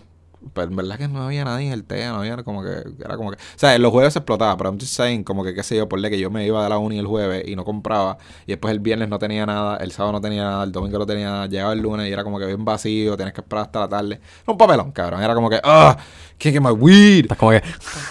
Pero 0.53 0.68
en 0.68 0.76
verdad 0.76 0.97
que 0.99 1.09
no 1.09 1.22
había 1.22 1.44
nadie 1.44 1.66
en 1.68 1.72
el 1.72 1.84
TEA, 1.84 2.11
no 2.12 2.16
había 2.20 2.36
como 2.42 2.62
que, 2.62 2.70
era 3.05 3.16
como 3.16 3.30
que, 3.30 3.36
o 3.36 3.59
sea, 3.59 3.78
los 3.78 3.90
jueves 3.92 4.12
se 4.12 4.18
explotaba, 4.20 4.57
pero 4.57 4.70
I'm 4.70 4.78
just 4.80 4.92
saying, 4.94 5.24
como 5.24 5.44
que 5.44 5.55
qué 5.55 5.62
sé 5.62 5.76
yo, 5.76 5.88
por 5.88 6.01
que 6.07 6.18
yo 6.18 6.30
me 6.30 6.47
iba 6.47 6.62
de 6.62 6.68
la 6.68 6.78
uni 6.78 6.99
el 6.99 7.07
jueves 7.07 7.44
y 7.47 7.57
no 7.57 7.64
compraba, 7.64 8.18
y 8.47 8.53
después 8.53 8.72
el 8.72 8.80
viernes 8.80 9.09
no 9.09 9.18
tenía 9.18 9.44
nada, 9.47 9.76
el 9.78 9.90
sábado 9.92 10.12
no 10.12 10.20
tenía 10.20 10.42
nada, 10.44 10.64
el 10.64 10.72
domingo 10.72 10.99
no 10.99 11.07
tenía 11.07 11.26
nada, 11.30 11.47
llegaba 11.47 11.72
el 11.72 11.80
lunes 11.80 12.09
y 12.09 12.12
era 12.12 12.22
como 12.24 12.38
que 12.38 12.47
bien 12.47 12.64
vacío, 12.64 13.16
tienes 13.16 13.34
que 13.34 13.40
esperar 13.40 13.64
hasta 13.66 13.80
la 13.80 13.88
tarde. 13.88 14.14
Era 14.14 14.53
un 14.53 14.59
papelón, 14.59 14.92
cabrón, 14.92 15.22
era 15.22 15.34
como 15.34 15.51
que, 15.51 15.61
ah, 15.64 15.97
can't 16.38 16.55
get 16.55 16.61
my 16.62 16.70
weed. 16.70 17.22
Estás 17.24 17.38
como 17.38 17.51
que 17.53 17.57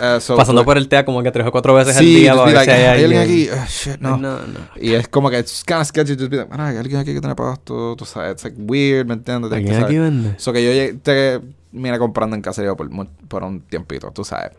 Eh, 0.01 0.17
so, 0.19 0.35
pasando 0.35 0.61
fue- 0.61 0.65
por 0.65 0.77
el 0.77 0.87
TEA 0.89 1.05
como 1.05 1.21
que 1.23 1.31
tres 1.31 1.45
o 1.47 1.51
cuatro 1.51 1.73
veces 1.73 1.95
al 1.95 2.03
Sí, 2.03 2.15
día 2.15 2.33
just 2.33 2.43
para 2.43 2.53
like, 2.59 2.71
si 2.71 2.77
hay 2.77 2.83
"Hay 2.85 3.03
alguien 3.03 3.21
aquí, 3.21 3.49
Ah, 3.51 3.65
shit, 3.69 3.97
no. 3.99 4.17
no, 4.17 4.39
no. 4.39 4.59
Y 4.81 4.93
es 4.93 5.07
como 5.07 5.29
que 5.29 5.39
it's 5.39 5.63
kind 5.63 5.79
of 5.79 5.87
sketchy, 5.87 6.15
just 6.17 6.29
be 6.29 6.37
like, 6.37 6.51
"Mira, 6.51 6.67
hay 6.67 6.77
alguien 6.77 6.99
aquí 6.99 7.13
que 7.13 7.19
tiene 7.21 7.35
pasto, 7.35 7.95
tú 7.95 8.05
sabes, 8.05 8.31
it's 8.33 8.43
like 8.43 8.57
weird, 8.59 9.05
¿me 9.07 9.13
entiendes? 9.13 9.51
¿Alguien 9.51 9.83
aquí 9.83 9.97
vende? 9.97 10.33
So 10.39 10.51
que 10.51 10.63
yo 10.63 10.71
llegué- 10.71 10.93
te 10.95 11.39
vine 11.75 11.99
comprando 11.99 12.35
en 12.35 12.41
caserío 12.41 12.75
por, 12.75 12.89
por 13.27 13.43
un 13.43 13.61
tiempito, 13.61 14.11
tú 14.11 14.23
sabes. 14.23 14.51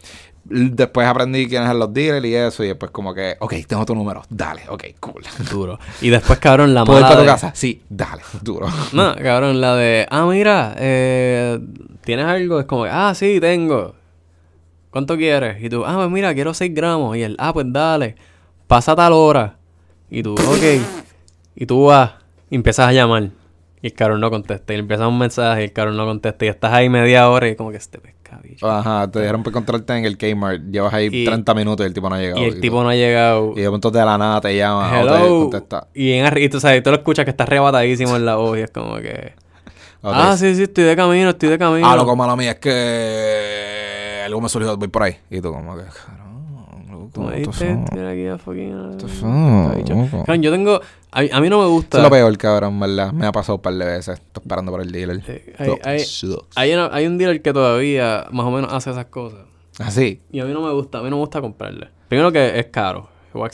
Después 0.44 1.06
aprendí 1.08 1.48
quiénes 1.48 1.66
eran 1.66 1.78
los 1.78 1.92
dealers 1.92 2.24
y 2.24 2.34
eso, 2.34 2.62
y 2.62 2.68
después 2.68 2.92
como 2.92 3.12
que, 3.12 3.36
ok, 3.40 3.54
tengo 3.66 3.84
tu 3.84 3.94
número, 3.94 4.22
dale, 4.28 4.62
ok, 4.68 4.84
cool. 5.00 5.24
Duro. 5.50 5.78
Y 6.00 6.10
después, 6.10 6.38
cabrón, 6.38 6.72
la 6.72 6.84
¿Puedo 6.86 7.00
ir 7.00 7.06
para 7.06 7.20
tu 7.20 7.26
casa? 7.26 7.52
Sí, 7.54 7.82
dale, 7.88 8.22
duro. 8.42 8.68
No, 8.92 9.14
cabrón, 9.16 9.60
la 9.60 9.74
de, 9.74 10.06
ah, 10.10 10.24
mira, 10.26 10.74
eh, 10.78 11.58
¿tienes 12.02 12.26
algo? 12.26 12.60
Es 12.60 12.66
como, 12.66 12.84
ah, 12.84 13.12
sí, 13.14 13.40
tengo. 13.40 13.94
¿Cuánto 14.90 15.16
quieres? 15.16 15.62
Y 15.62 15.68
tú, 15.68 15.84
ah, 15.84 15.96
pues 15.96 16.10
mira, 16.10 16.32
quiero 16.32 16.54
6 16.54 16.72
gramos. 16.74 17.16
Y 17.16 17.22
él, 17.22 17.36
ah, 17.38 17.52
pues 17.52 17.66
dale, 17.68 18.16
pasa 18.66 18.94
tal 18.94 19.12
hora. 19.12 19.58
Y 20.08 20.22
tú, 20.22 20.34
ok. 20.34 20.80
Y 21.56 21.66
tú 21.66 21.86
vas 21.86 22.12
y 22.50 22.54
empiezas 22.54 22.88
a 22.88 22.92
llamar. 22.92 23.30
Y 23.86 23.90
el 23.90 23.94
cabrón 23.94 24.20
no 24.20 24.30
contesta. 24.30 24.72
Y 24.72 24.76
le 24.78 24.80
empiezas 24.80 25.06
un 25.06 25.16
mensaje 25.16 25.60
y 25.60 25.64
el 25.66 25.72
cabrón 25.72 25.96
no 25.96 26.04
contesta. 26.06 26.44
Y 26.44 26.48
estás 26.48 26.72
ahí 26.72 26.88
media 26.88 27.30
hora 27.30 27.46
y 27.48 27.54
como 27.54 27.70
que 27.70 27.76
este 27.76 27.98
pescabicho. 28.00 28.68
Ajá, 28.68 29.08
te 29.08 29.20
dijeron 29.20 29.44
por 29.44 29.52
encontrarte 29.52 29.96
en 29.96 30.04
el 30.04 30.18
Kmart, 30.18 30.60
llevas 30.72 30.92
ahí 30.92 31.08
Y- 31.12 31.24
30 31.24 31.54
minutos 31.54 31.84
y 31.84 31.86
el 31.86 31.94
tipo 31.94 32.08
no 32.08 32.16
ha 32.16 32.18
llegado. 32.18 32.40
Y 32.42 32.44
el 32.46 32.60
tipo 32.60 32.82
no 32.82 32.88
ha 32.88 32.96
llegado. 32.96 33.52
Y 33.56 33.60
de 33.60 33.68
pronto 33.68 33.92
de 33.92 34.04
la 34.04 34.18
nada 34.18 34.40
te 34.40 34.56
llama 34.56 34.88
o 34.88 35.06
te 35.06 35.14
Hello. 35.14 35.38
contesta. 35.42 35.86
Y, 35.94 36.12
en 36.14 36.36
y 36.36 36.48
tú 36.48 36.58
sabes, 36.58 36.82
tú 36.82 36.90
lo 36.90 36.96
escuchas 36.96 37.24
que 37.24 37.30
está 37.30 37.44
arrebatadísimo 37.44 38.16
en 38.16 38.26
la 38.26 38.34
voz. 38.34 38.58
Y 38.58 38.62
es 38.62 38.70
como 38.72 38.96
que, 38.96 39.34
ah, 40.02 40.34
sí, 40.36 40.56
sí, 40.56 40.64
estoy 40.64 40.82
de 40.82 40.96
camino, 40.96 41.30
estoy 41.30 41.48
de 41.50 41.58
camino. 41.58 41.88
Ah, 41.88 41.94
loco, 41.94 42.16
mala 42.16 42.34
mía, 42.34 42.50
es 42.50 42.58
que 42.58 44.22
algo 44.26 44.40
me 44.40 44.48
surgió, 44.48 44.76
voy 44.76 44.88
por 44.88 45.04
ahí. 45.04 45.16
Y 45.30 45.40
tú 45.40 45.52
como 45.52 45.76
que, 45.76 45.84
cabrón, 45.84 46.25
Tú 47.16 48.06
aquí 48.06 48.26
a 48.26 48.38
fucking... 48.38 48.72
loco? 48.98 48.98
Cabrón, 50.24 50.42
yo 50.42 50.50
tengo... 50.50 50.80
A, 51.12 51.20
a 51.32 51.40
mí 51.40 51.48
no 51.48 51.60
me 51.60 51.66
gusta... 51.68 51.98
Eso 51.98 52.06
es 52.06 52.10
lo 52.12 52.16
peor, 52.16 52.38
cabrón, 52.38 52.78
¿verdad? 52.78 53.12
Me 53.12 53.26
ha 53.26 53.32
pasado 53.32 53.56
un 53.56 53.62
par 53.62 53.74
de 53.74 53.84
veces. 53.86 54.18
Estoy 54.18 54.42
esperando 54.42 54.70
por 54.72 54.80
el 54.82 54.92
dealer. 54.92 55.22
Eh, 55.26 55.54
hay, 55.58 55.70
hay, 55.84 56.04
hay, 56.54 56.74
una- 56.74 56.90
hay 56.92 57.06
un 57.06 57.16
dealer 57.18 57.40
que 57.42 57.52
todavía 57.52 58.26
más 58.30 58.46
o 58.46 58.50
menos 58.50 58.72
hace 58.72 58.90
esas 58.90 59.06
cosas. 59.06 59.40
Así. 59.78 60.20
Y 60.30 60.40
a 60.40 60.44
mí 60.44 60.52
no 60.52 60.60
me 60.62 60.72
gusta, 60.72 60.98
a 60.98 61.02
mí 61.02 61.10
no 61.10 61.16
me 61.16 61.20
gusta 61.20 61.40
comprarle. 61.40 61.88
Primero 62.08 62.30
que 62.32 62.58
es 62.58 62.66
caro. 62.66 63.08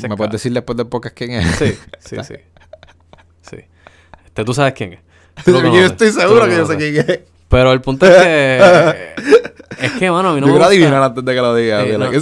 ¿Me 0.08 0.16
puedes 0.16 0.30
decir 0.32 0.52
después 0.52 0.76
del 0.76 0.86
podcast 0.86 1.16
quién 1.16 1.32
es? 1.32 1.46
Sí, 1.56 1.74
sí, 1.98 2.16
sí. 2.22 2.34
Sí. 3.42 3.56
Este, 4.24 4.44
tú 4.44 4.54
sabes 4.54 4.72
quién 4.74 4.92
es. 4.94 5.00
Yo 5.46 5.86
estoy 5.86 6.10
seguro 6.12 6.46
que 6.46 6.56
yo 6.56 6.66
sé 6.66 6.76
quién 6.76 6.96
es. 6.96 7.20
Pero 7.52 7.70
el 7.70 7.82
punto 7.82 8.06
es 8.06 8.16
que... 8.16 9.14
es 9.84 9.92
que, 9.92 10.10
mano, 10.10 10.30
a 10.30 10.34
mí 10.34 10.40
no 10.40 10.46
yo 10.46 10.54
me 10.54 10.58
gusta... 10.58 10.68
adivinar 10.68 11.02
antes 11.02 11.22
de 11.22 11.34
que 11.34 11.40
lo 11.40 11.54
diga. 11.54 11.84
Eh, 11.84 11.98
no. 11.98 12.10
like? 12.10 12.18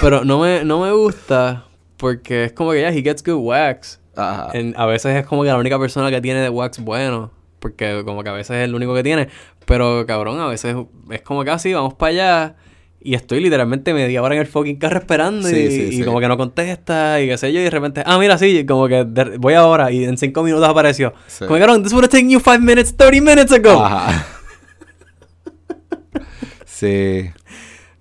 Pero 0.00 0.24
no 0.24 0.40
me, 0.40 0.64
no 0.64 0.80
me 0.80 0.90
gusta 0.90 1.64
porque 1.96 2.46
es 2.46 2.52
como 2.52 2.72
que 2.72 2.80
ya, 2.80 2.88
he 2.88 3.02
gets 3.02 3.22
good 3.22 3.38
wax. 3.40 4.00
Ajá. 4.16 4.48
En- 4.52 4.74
a 4.76 4.86
veces 4.86 5.14
es 5.16 5.26
como 5.26 5.44
que 5.44 5.48
la 5.48 5.58
única 5.58 5.78
persona 5.78 6.10
que 6.10 6.20
tiene 6.20 6.40
de 6.40 6.48
wax 6.48 6.80
bueno. 6.80 7.30
Porque 7.60 8.02
como 8.04 8.24
que 8.24 8.30
a 8.30 8.32
veces 8.32 8.56
es 8.56 8.64
el 8.64 8.74
único 8.74 8.94
que 8.96 9.04
tiene. 9.04 9.28
Pero 9.64 10.04
cabrón, 10.06 10.40
a 10.40 10.48
veces 10.48 10.74
es 11.10 11.22
como 11.22 11.44
que 11.44 11.50
así, 11.50 11.72
vamos 11.72 11.94
para 11.94 12.10
allá. 12.10 12.56
Y 13.02 13.14
estoy 13.14 13.40
literalmente 13.40 13.94
media 13.94 14.22
hora 14.22 14.34
en 14.34 14.42
el 14.42 14.46
fucking 14.46 14.76
carro 14.76 14.98
esperando 14.98 15.48
y, 15.48 15.52
Sí, 15.54 15.70
sí, 15.70 15.82
y 15.90 15.96
sí. 15.98 16.04
como 16.04 16.20
que 16.20 16.28
no 16.28 16.36
contesta 16.36 17.18
y 17.20 17.28
qué 17.28 17.38
sé 17.38 17.50
yo. 17.52 17.60
Y 17.60 17.64
de 17.64 17.70
repente, 17.70 18.02
ah, 18.04 18.18
mira, 18.18 18.36
sí, 18.36 18.66
como 18.66 18.88
que 18.88 19.04
de- 19.04 19.38
voy 19.38 19.54
ahora 19.54 19.90
y 19.90 20.04
en 20.04 20.18
cinco 20.18 20.42
minutos 20.42 20.68
apareció. 20.68 21.14
Como 21.46 21.58
que 21.58 21.66
this 21.82 21.92
would 21.94 22.04
have 22.04 22.08
taken 22.08 22.28
you 22.28 22.40
five 22.40 22.58
minutes, 22.58 22.94
30 22.94 23.22
minutes 23.22 23.52
ago. 23.52 23.82
Ajá. 23.82 24.26
sí. 26.66 27.30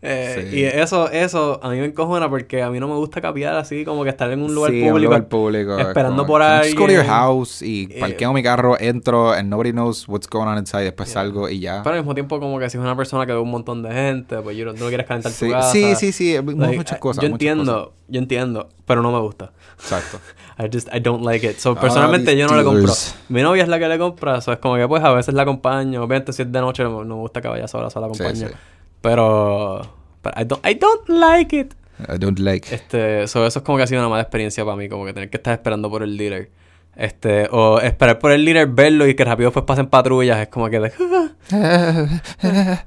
Eh, 0.01 0.47
Sí. 0.49 0.59
Y 0.59 0.63
eso, 0.63 1.09
eso 1.11 1.59
a 1.61 1.69
mí 1.69 1.77
me 1.77 1.85
encojona 1.85 2.29
porque 2.29 2.63
a 2.63 2.69
mí 2.69 2.79
no 2.79 2.87
me 2.87 2.93
gusta 2.95 3.19
capiar 3.19 3.55
así 3.57 3.83
como 3.83 4.03
que 4.05 4.09
estar 4.09 4.31
en 4.31 4.41
un 4.41 4.55
lugar 4.55 4.71
sí, 4.71 4.77
público. 4.79 4.95
un 4.95 5.01
lugar 5.03 5.27
público. 5.27 5.77
es 5.77 5.87
esperando 5.87 6.23
como, 6.23 6.27
por 6.27 6.41
"Can 6.41 6.61
I 6.61 6.67
just 6.67 6.77
go 6.79 6.85
to 6.85 6.91
your 6.91 6.99
alguien". 7.01 7.13
house 7.15 7.61
y 7.61 7.89
Eh, 7.91 7.99
parqueo 7.99 8.31
mi 8.31 8.41
carro, 8.41 8.79
entro, 8.79 9.31
and 9.33 9.49
nobody 9.49 9.71
knows 9.71 10.07
what's 10.07 10.27
going 10.29 10.47
on 10.47 10.57
inside. 10.57 10.83
Después 10.85 11.09
salgo 11.09 11.49
y 11.49 11.59
ya. 11.59 11.83
Pero 11.83 11.95
al 11.95 12.01
mismo 12.01 12.13
tiempo 12.13 12.39
como 12.39 12.59
que 12.59 12.69
si 12.69 12.77
es 12.77 12.81
una 12.83 12.95
persona 12.95 13.25
que 13.25 13.33
ve 13.33 13.39
un 13.39 13.51
montón 13.51 13.83
de 13.83 13.91
gente, 13.91 14.37
pues 14.37 14.55
yo 14.55 14.65
no, 14.65 14.73
no 14.73 14.87
quieres 14.87 15.05
calentar 15.05 15.31
Sí, 15.33 15.47
tu 15.47 15.51
casa. 15.51 15.71
sí, 15.71 15.95
sí, 15.95 16.11
sí, 16.13 16.33
Like, 16.35 16.77
muchas 16.77 16.97
cosas. 16.99 17.21
Yo 17.21 17.29
muchas 17.29 17.41
entiendo, 17.49 17.93
yo 18.07 18.19
entiendo, 18.19 18.69
pero 18.85 19.01
no 19.01 19.11
me 19.11 19.19
gusta. 19.19 19.51
Exacto. 19.79 20.19
I 20.59 20.69
just, 20.71 20.87
I 20.93 20.99
don't 21.01 21.23
like 21.25 21.45
it. 21.45 21.57
So, 21.57 21.75
personalmente 21.75 22.37
yo 22.37 22.47
no 22.47 22.55
le 22.55 22.63
compro. 22.63 22.93
Mi 23.29 23.41
novia 23.41 23.63
es 23.63 23.69
la 23.69 23.79
que 23.79 23.87
le 23.89 23.97
compra, 23.97 24.39
so 24.41 24.51
es 24.53 24.59
como 24.59 24.75
que 24.77 24.87
pues 24.87 25.03
a 25.03 25.11
veces 25.13 25.33
la 25.33 25.41
acompaño. 25.43 26.03
Obviamente 26.03 26.31
si 26.33 26.41
es 26.43 26.51
de 26.51 26.61
noche 26.61 26.83
no, 26.83 27.03
no 27.03 27.15
me 27.15 27.21
gusta 27.21 27.41
que 27.41 27.47
vaya 27.49 27.67
sola, 27.67 27.89
sola 27.89 28.07
acompaño. 28.07 28.47
sí. 28.47 28.53
Pero, 29.01 29.81
pero 30.21 30.41
I, 30.41 30.45
don't, 30.45 30.65
I 30.65 30.73
don't 30.75 31.07
like 31.09 31.57
it. 31.57 31.73
I 32.07 32.17
don't 32.17 32.39
like. 32.39 32.73
Este, 32.73 33.27
so 33.27 33.45
eso 33.45 33.59
es 33.59 33.65
como 33.65 33.77
que 33.77 33.83
ha 33.83 33.87
sido 33.87 34.01
una 34.01 34.09
mala 34.09 34.21
experiencia 34.21 34.63
para 34.63 34.77
mí, 34.77 34.89
como 34.89 35.05
que 35.05 35.13
tener 35.13 35.29
que 35.29 35.37
estar 35.37 35.53
esperando 35.53 35.89
por 35.89 36.03
el 36.03 36.17
dealer. 36.17 36.49
Este, 36.95 37.47
o 37.51 37.79
esperar 37.79 38.19
por 38.19 38.31
el 38.31 38.43
dealer, 38.43 38.67
verlo 38.67 39.07
y 39.07 39.15
que 39.15 39.23
rápido 39.23 39.51
pues 39.51 39.63
pasen 39.63 39.87
patrullas, 39.87 40.39
es 40.39 40.47
como 40.49 40.69
que 40.69 40.79
de, 40.79 40.91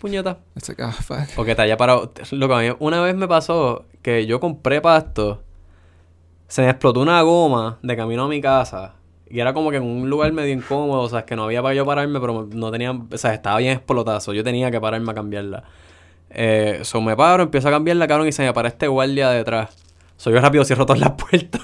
puñeta. 0.00 0.38
Like, 0.54 0.82
ah, 0.82 0.92
fuck. 0.92 1.38
O 1.38 1.44
que 1.44 1.54
te 1.54 1.62
haya 1.62 1.76
parado. 1.76 2.12
Lo 2.32 2.48
que 2.48 2.54
a 2.54 2.58
mí 2.58 2.76
una 2.80 3.00
vez 3.00 3.14
me 3.14 3.26
pasó 3.26 3.86
que 4.02 4.26
yo 4.26 4.40
compré 4.40 4.80
pasto, 4.82 5.42
se 6.48 6.62
me 6.62 6.70
explotó 6.70 7.00
una 7.00 7.22
goma 7.22 7.78
de 7.82 7.96
camino 7.96 8.24
a 8.24 8.28
mi 8.28 8.40
casa. 8.40 8.94
Y 9.34 9.40
era 9.40 9.52
como 9.52 9.72
que 9.72 9.78
en 9.78 9.82
un 9.82 10.08
lugar 10.08 10.32
medio 10.32 10.52
incómodo, 10.52 11.00
o 11.00 11.08
sea, 11.08 11.18
es 11.18 11.24
que 11.24 11.34
no 11.34 11.42
había 11.42 11.60
para 11.60 11.74
yo 11.74 11.84
pararme, 11.84 12.20
pero 12.20 12.48
no 12.52 12.70
tenía, 12.70 12.92
o 12.92 13.18
sea, 13.18 13.34
estaba 13.34 13.58
bien 13.58 13.72
explotazo. 13.72 14.32
Yo 14.32 14.44
tenía 14.44 14.70
que 14.70 14.80
pararme 14.80 15.10
a 15.10 15.14
cambiarla. 15.14 15.64
Eh, 16.30 16.78
so 16.82 17.00
me 17.00 17.16
paro, 17.16 17.42
empiezo 17.42 17.66
a 17.66 17.72
cambiarla, 17.72 18.06
cabrón, 18.06 18.28
y 18.28 18.32
se 18.32 18.44
me 18.44 18.52
para 18.52 18.68
este 18.68 18.86
guardia 18.86 19.30
detrás. 19.30 19.76
So 20.18 20.30
yo 20.30 20.40
rápido 20.40 20.64
cierro 20.64 20.86
todas 20.86 21.00
las 21.00 21.10
puertas. 21.14 21.60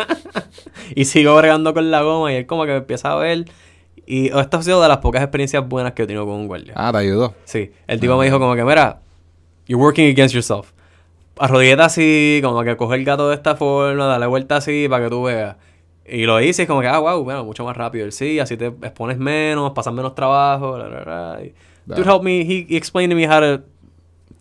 y 0.94 1.04
sigo 1.06 1.34
bregando 1.34 1.74
con 1.74 1.90
la 1.90 2.02
goma 2.02 2.32
y 2.32 2.36
él 2.36 2.46
como 2.46 2.62
que 2.62 2.70
me 2.70 2.76
empieza 2.76 3.10
a 3.10 3.16
ver. 3.16 3.46
Y 4.06 4.26
esta 4.26 4.58
ha 4.58 4.62
sido 4.62 4.80
de 4.80 4.86
las 4.86 4.98
pocas 4.98 5.20
experiencias 5.20 5.68
buenas 5.68 5.94
que 5.94 6.04
he 6.04 6.06
tenido 6.06 6.24
con 6.26 6.36
un 6.36 6.46
guardia. 6.46 6.74
Ah, 6.76 6.92
te 6.92 6.98
ayudó. 6.98 7.34
Sí, 7.44 7.72
el 7.88 7.98
tipo 7.98 8.16
me 8.16 8.26
dijo 8.26 8.38
como 8.38 8.54
que, 8.54 8.62
mira, 8.62 9.00
you're 9.66 9.82
working 9.82 10.08
against 10.12 10.32
yourself. 10.32 10.70
Arrodillete 11.38 11.82
así, 11.82 12.40
como 12.40 12.62
que 12.62 12.76
coge 12.76 12.94
el 12.94 13.04
gato 13.04 13.30
de 13.30 13.34
esta 13.34 13.56
forma, 13.56 14.06
dale 14.06 14.26
vuelta 14.26 14.58
así 14.58 14.86
para 14.88 15.02
que 15.02 15.10
tú 15.10 15.24
veas. 15.24 15.56
Y 16.06 16.26
lo 16.26 16.40
hice 16.40 16.62
y 16.62 16.64
es 16.64 16.68
como 16.68 16.80
que, 16.80 16.88
ah, 16.88 16.98
wow, 16.98 17.24
bueno, 17.24 17.44
mucho 17.44 17.64
más 17.64 17.76
rápido. 17.76 18.04
Él 18.04 18.12
sí, 18.12 18.38
así 18.38 18.56
te 18.56 18.66
expones 18.66 19.18
menos, 19.18 19.72
pasas 19.72 19.92
menos 19.94 20.14
trabajo, 20.14 20.74
bla, 20.74 20.88
bla, 20.88 21.02
bla. 21.02 21.40
Dude 21.86 22.22
me, 22.22 22.40
he, 22.40 22.66
he 22.68 22.76
explained 22.76 23.10
to 23.10 23.16
me 23.16 23.26
how 23.26 23.40
to 23.40 23.62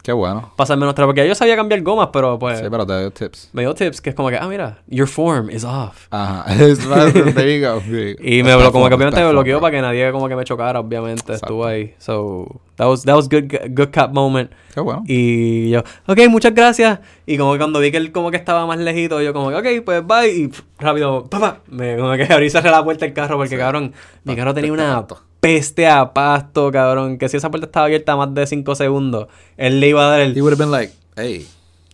Qué 0.04 0.12
bueno. 0.12 0.52
pasar 0.58 0.78
menos 0.78 0.94
trabajo. 0.94 1.12
Porque 1.16 1.26
yo 1.28 1.34
sabía 1.34 1.56
cambiar 1.56 1.82
gomas, 1.82 2.10
pero 2.12 2.38
pues 2.38 2.60
Sí, 2.60 2.66
pero 2.70 2.86
te 2.86 3.00
dio 3.00 3.10
tips. 3.12 3.50
me 3.54 3.62
dio 3.62 3.74
tips 3.74 4.02
que 4.02 4.10
es 4.10 4.16
como 4.16 4.30
que, 4.30 4.36
ah, 4.38 4.48
mira, 4.48 4.80
your 4.88 5.08
form 5.08 5.50
is 5.50 5.64
off. 5.64 6.08
Ajá. 6.12 6.46
There 7.34 7.60
you 7.60 7.66
go. 7.66 7.82
Y 8.22 8.44
me 8.44 8.50
Está 8.52 8.58
blo 8.58 8.72
como 8.74 8.90
que 8.90 8.96
obviamente 8.96 9.24
me 9.24 9.32
bloqueó 9.32 9.62
para 9.62 9.72
que 9.76 9.82
nadie 9.82 10.12
como 10.12 10.28
que 10.28 10.36
me 10.36 10.44
chocara, 10.44 10.80
obviamente. 10.82 11.22
Exacto. 11.34 11.46
Estuvo 11.46 11.66
ahí. 11.66 11.94
So, 12.00 12.48
that 12.76 12.88
was, 12.88 13.04
that 13.04 13.16
was 13.16 13.30
good, 13.30 13.46
good 13.70 13.90
cap 13.92 14.12
moment. 14.12 14.52
Qué 14.74 14.82
bueno. 14.82 15.04
Y 15.08 15.70
yo, 15.70 15.80
ok, 16.08 16.20
muchas 16.30 16.54
gracias. 16.54 17.00
Y 17.26 17.38
como 17.38 17.54
que 17.54 17.60
cuando 17.60 17.80
vi 17.80 17.90
que 17.92 17.98
él 17.98 18.12
como 18.12 18.30
que 18.30 18.38
estaba 18.38 18.66
más 18.66 18.80
lejito, 18.80 19.22
yo 19.22 19.32
como 19.34 19.50
que, 19.52 19.56
ok, 19.56 19.86
pues 19.86 20.06
bye. 20.06 20.30
Y 20.30 20.48
pff, 20.50 20.62
rápido, 20.80 21.24
papá, 21.30 21.60
me 21.68 21.96
como 21.96 22.12
que 22.18 22.24
abrí 22.32 22.48
y 22.48 22.50
cerré 22.50 22.72
la 22.72 22.84
puerta 22.84 23.06
del 23.06 23.14
carro 23.14 23.38
porque, 23.38 23.56
Sí. 23.56 23.58
cabrón, 23.58 23.94
mi 24.26 24.36
carro 24.36 24.54
tenía 24.54 24.74
una. 24.74 25.06
Peste 25.44 25.88
a 25.88 26.14
pasto, 26.14 26.72
cabrón. 26.72 27.18
Que 27.18 27.28
si 27.28 27.36
esa 27.36 27.52
puerta 27.52 27.66
estaba 27.66 27.88
abierta 27.88 28.16
más 28.16 28.34
de 28.34 28.48
5 28.48 28.76
segundos, 28.76 29.28
él 29.58 29.82
le 29.82 29.90
iba 29.90 30.06
a 30.06 30.10
dar 30.10 30.22
He 30.22 30.24
el... 30.24 30.42
would 30.42 30.54
have 30.54 30.58
been 30.58 30.72
like, 30.72 30.94
hey. 31.18 31.46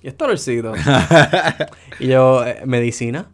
Y 0.04 0.08
este 0.08 0.24
olorcito. 0.24 0.74
y 2.00 2.08
yo, 2.08 2.46
eh, 2.46 2.62
¿medicina? 2.66 3.26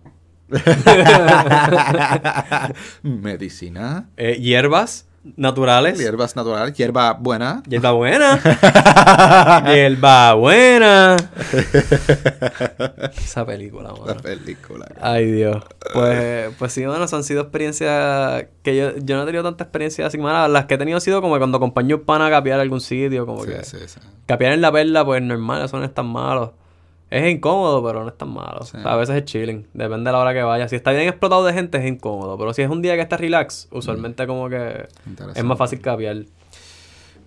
Medicina. 3.04 4.10
Eh, 4.16 4.38
¿Hierbas 4.40 5.05
naturales? 5.36 6.00
Hierbas 6.00 6.36
naturales. 6.36 6.74
Hierba 6.76 7.14
buena. 7.14 7.62
Hierba 7.68 7.92
buena. 7.92 8.40
Hierba 9.74 10.34
buena. 10.34 11.16
Esa 13.18 13.46
película, 13.46 13.90
La 13.92 14.06
mano. 14.06 14.22
película. 14.22 14.88
Ay, 15.02 15.32
Dios. 15.32 15.64
Pues, 15.94 16.54
pues 16.58 16.74
sí, 16.74 16.86
bueno, 16.86 17.08
son 17.08 17.24
sido 17.24 17.42
experiencias 17.42 18.46
que 18.64 18.76
yo, 18.76 18.96
yo 18.98 19.16
no 19.18 19.24
he 19.24 19.26
tenido 19.26 19.44
tanta 19.44 19.64
experiencia 19.64 20.06
así 20.08 20.18
malas. 20.18 20.50
Las 20.50 20.66
que 20.66 20.76
he 20.76 20.78
tenido 20.78 20.98
han 20.98 21.02
sido 21.02 21.22
como 21.22 21.38
cuando 21.38 21.58
acompaño 21.58 21.98
un 21.98 22.04
pana 22.04 22.28
a 22.28 22.30
capear 22.30 22.60
a 22.60 22.64
algún 22.64 22.82
sitio, 22.82 23.26
como 23.26 23.44
Sí, 23.44 23.52
que... 23.52 23.64
sí, 23.64 23.78
sí. 23.86 24.00
Capear 24.26 24.54
en 24.54 24.62
la 24.62 24.72
perla, 24.72 25.06
pues 25.06 25.22
normal, 25.22 25.64
eso 25.66 25.78
no 25.78 25.86
es 25.86 25.94
tan 25.94 26.08
malo. 26.08 26.54
Es 27.16 27.34
incómodo, 27.34 27.82
pero 27.82 28.04
no 28.04 28.10
es 28.10 28.18
tan 28.18 28.30
malo. 28.34 28.64
Sí. 28.64 28.76
O 28.76 28.82
sea, 28.82 28.92
a 28.92 28.96
veces 28.98 29.16
es 29.16 29.24
chilling. 29.24 29.66
Depende 29.74 30.10
de 30.10 30.12
la 30.12 30.20
hora 30.20 30.34
que 30.34 30.44
vaya. 30.44 30.68
Si 30.68 30.76
está 30.76 30.92
bien 30.92 31.08
explotado 31.08 31.46
de 31.46 31.54
gente, 31.54 31.78
es 31.78 31.86
incómodo. 31.86 32.38
Pero 32.38 32.54
si 32.54 32.62
es 32.62 32.70
un 32.70 32.82
día 32.82 32.96
que 32.96 33.02
está 33.02 33.16
relax, 33.16 33.70
usualmente 33.72 34.28
como 34.28 34.50
que 34.50 34.86
es 35.34 35.44
más 35.46 35.58
fácil 35.58 35.80
capear. 35.80 36.26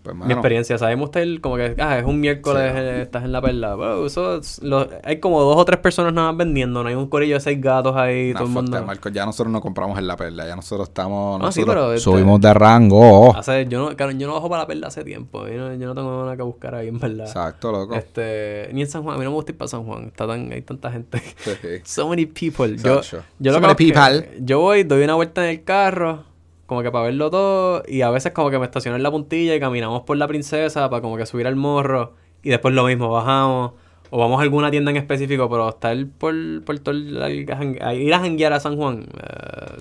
Pues, 0.02 0.16
Mi 0.16 0.32
experiencia, 0.32 0.78
sabemos 0.78 1.06
usted 1.06 1.40
como 1.40 1.56
que, 1.56 1.74
ah, 1.78 1.98
es 1.98 2.04
un 2.04 2.20
miércoles, 2.20 2.72
Sí. 2.72 2.78
eh, 2.80 3.02
estás 3.02 3.24
en 3.24 3.32
la 3.32 3.42
perla. 3.42 3.74
Bueno, 3.74 4.06
eso 4.06 4.36
es- 4.38 4.62
lo- 4.62 4.88
hay 5.04 5.18
como 5.20 5.40
dos 5.42 5.56
o 5.56 5.64
tres 5.64 5.80
personas 5.80 6.12
nada 6.12 6.28
más 6.32 6.38
vendiendo, 6.38 6.82
no 6.82 6.88
hay 6.88 6.94
un 6.94 7.08
corillo 7.08 7.34
de 7.34 7.40
seis 7.40 7.60
gatos 7.60 7.94
ahí, 7.96 8.32
nah, 8.32 8.38
todo 8.40 8.48
el 8.48 8.54
mundo. 8.54 8.86
ya 9.12 9.26
nosotros 9.26 9.52
no 9.52 9.60
compramos 9.60 9.98
en 9.98 10.06
la 10.06 10.16
perla, 10.16 10.46
ya 10.46 10.56
nosotros 10.56 10.88
estamos. 10.88 11.40
Ah, 11.42 11.52
sí, 11.52 11.60
nosotros 11.60 11.66
pero, 11.74 11.92
este- 11.92 12.04
subimos 12.04 12.40
de 12.40 12.54
rango. 12.54 13.36
Hace, 13.36 13.66
yo 13.66 13.80
no, 13.90 13.96
claro, 13.96 14.12
yo 14.12 14.26
no 14.26 14.34
bajo 14.34 14.48
para 14.48 14.62
la 14.62 14.66
perla 14.66 14.86
hace 14.88 15.04
tiempo, 15.04 15.46
yo 15.46 15.56
no, 15.56 15.74
yo 15.74 15.86
no 15.86 15.94
tengo 15.94 16.22
nada 16.24 16.36
que 16.36 16.42
buscar 16.42 16.74
ahí, 16.74 16.88
en 16.88 16.98
verdad. 16.98 17.26
Exacto, 17.26 17.72
loco. 17.72 17.94
Este, 17.94 18.70
ni 18.72 18.82
en 18.82 18.86
San 18.88 19.02
Juan, 19.02 19.16
a 19.16 19.18
mí 19.18 19.24
no 19.24 19.30
me 19.30 19.36
gusta 19.36 19.52
ir 19.52 19.58
para 19.58 19.68
San 19.68 19.84
Juan, 19.84 20.04
está 20.06 20.26
tan, 20.26 20.50
hay 20.52 20.62
tanta 20.62 20.90
gente. 20.90 21.18
Sí. 21.38 21.50
So 21.84 22.08
many 22.08 22.26
people. 22.26 22.76
Yo, 22.76 22.96
yo 22.96 23.02
So 23.02 23.16
lo 23.40 23.60
many 23.60 23.72
es 23.72 23.76
que 23.76 23.84
people. 23.92 24.30
yo 24.40 24.60
voy, 24.60 24.84
doy 24.84 25.02
una 25.04 25.14
vuelta 25.14 25.44
en 25.44 25.50
el 25.50 25.64
carro, 25.64 26.24
como 26.68 26.82
que 26.82 26.90
para 26.92 27.06
verlo 27.06 27.30
todo, 27.30 27.82
y 27.88 28.02
a 28.02 28.10
veces 28.10 28.32
como 28.32 28.50
que 28.50 28.58
me 28.58 28.66
estaciono 28.66 28.96
en 28.96 29.02
la 29.02 29.10
puntilla 29.10 29.54
y 29.54 29.58
caminamos 29.58 30.02
por 30.02 30.18
la 30.18 30.28
princesa 30.28 30.90
para 30.90 31.00
como 31.00 31.16
que 31.16 31.24
subir 31.24 31.46
al 31.46 31.56
morro, 31.56 32.12
y 32.42 32.50
después 32.50 32.74
lo 32.74 32.84
mismo, 32.84 33.08
bajamos, 33.08 33.72
o 34.10 34.18
vamos 34.18 34.38
a 34.38 34.42
alguna 34.42 34.70
tienda 34.70 34.90
en 34.90 34.98
específico, 34.98 35.48
pero 35.48 35.70
estar 35.70 35.96
por, 36.18 36.34
por 36.64 36.78
todo 36.80 36.94
el, 36.94 37.40
ir 37.40 38.14
a 38.14 38.20
janguear 38.20 38.52
a 38.52 38.60
San 38.60 38.76
Juan, 38.76 39.06
eh, 39.16 39.80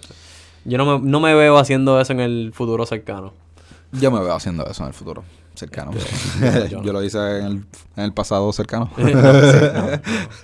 yo 0.63 0.77
no 0.77 0.99
me, 0.99 1.05
no 1.05 1.19
me 1.19 1.35
veo 1.35 1.57
haciendo 1.57 1.99
eso 1.99 2.13
en 2.13 2.21
el 2.21 2.51
futuro 2.53 2.85
cercano. 2.85 3.33
Yo 3.91 4.09
me 4.09 4.21
veo 4.21 4.33
haciendo 4.33 4.65
eso 4.65 4.83
en 4.83 4.87
el 4.87 4.93
futuro 4.93 5.23
cercano. 5.57 5.91
yo 6.69 6.81
yo, 6.83 6.93
lo 6.93 7.03
hice 7.03 7.17
en 7.39 7.45
el, 7.45 7.65
en 7.97 8.03
el 8.03 8.13
pasado 8.13 8.51
cercano. 8.53 8.89
No, 8.97 9.07
sí, 9.07 9.13
no. 9.13 9.87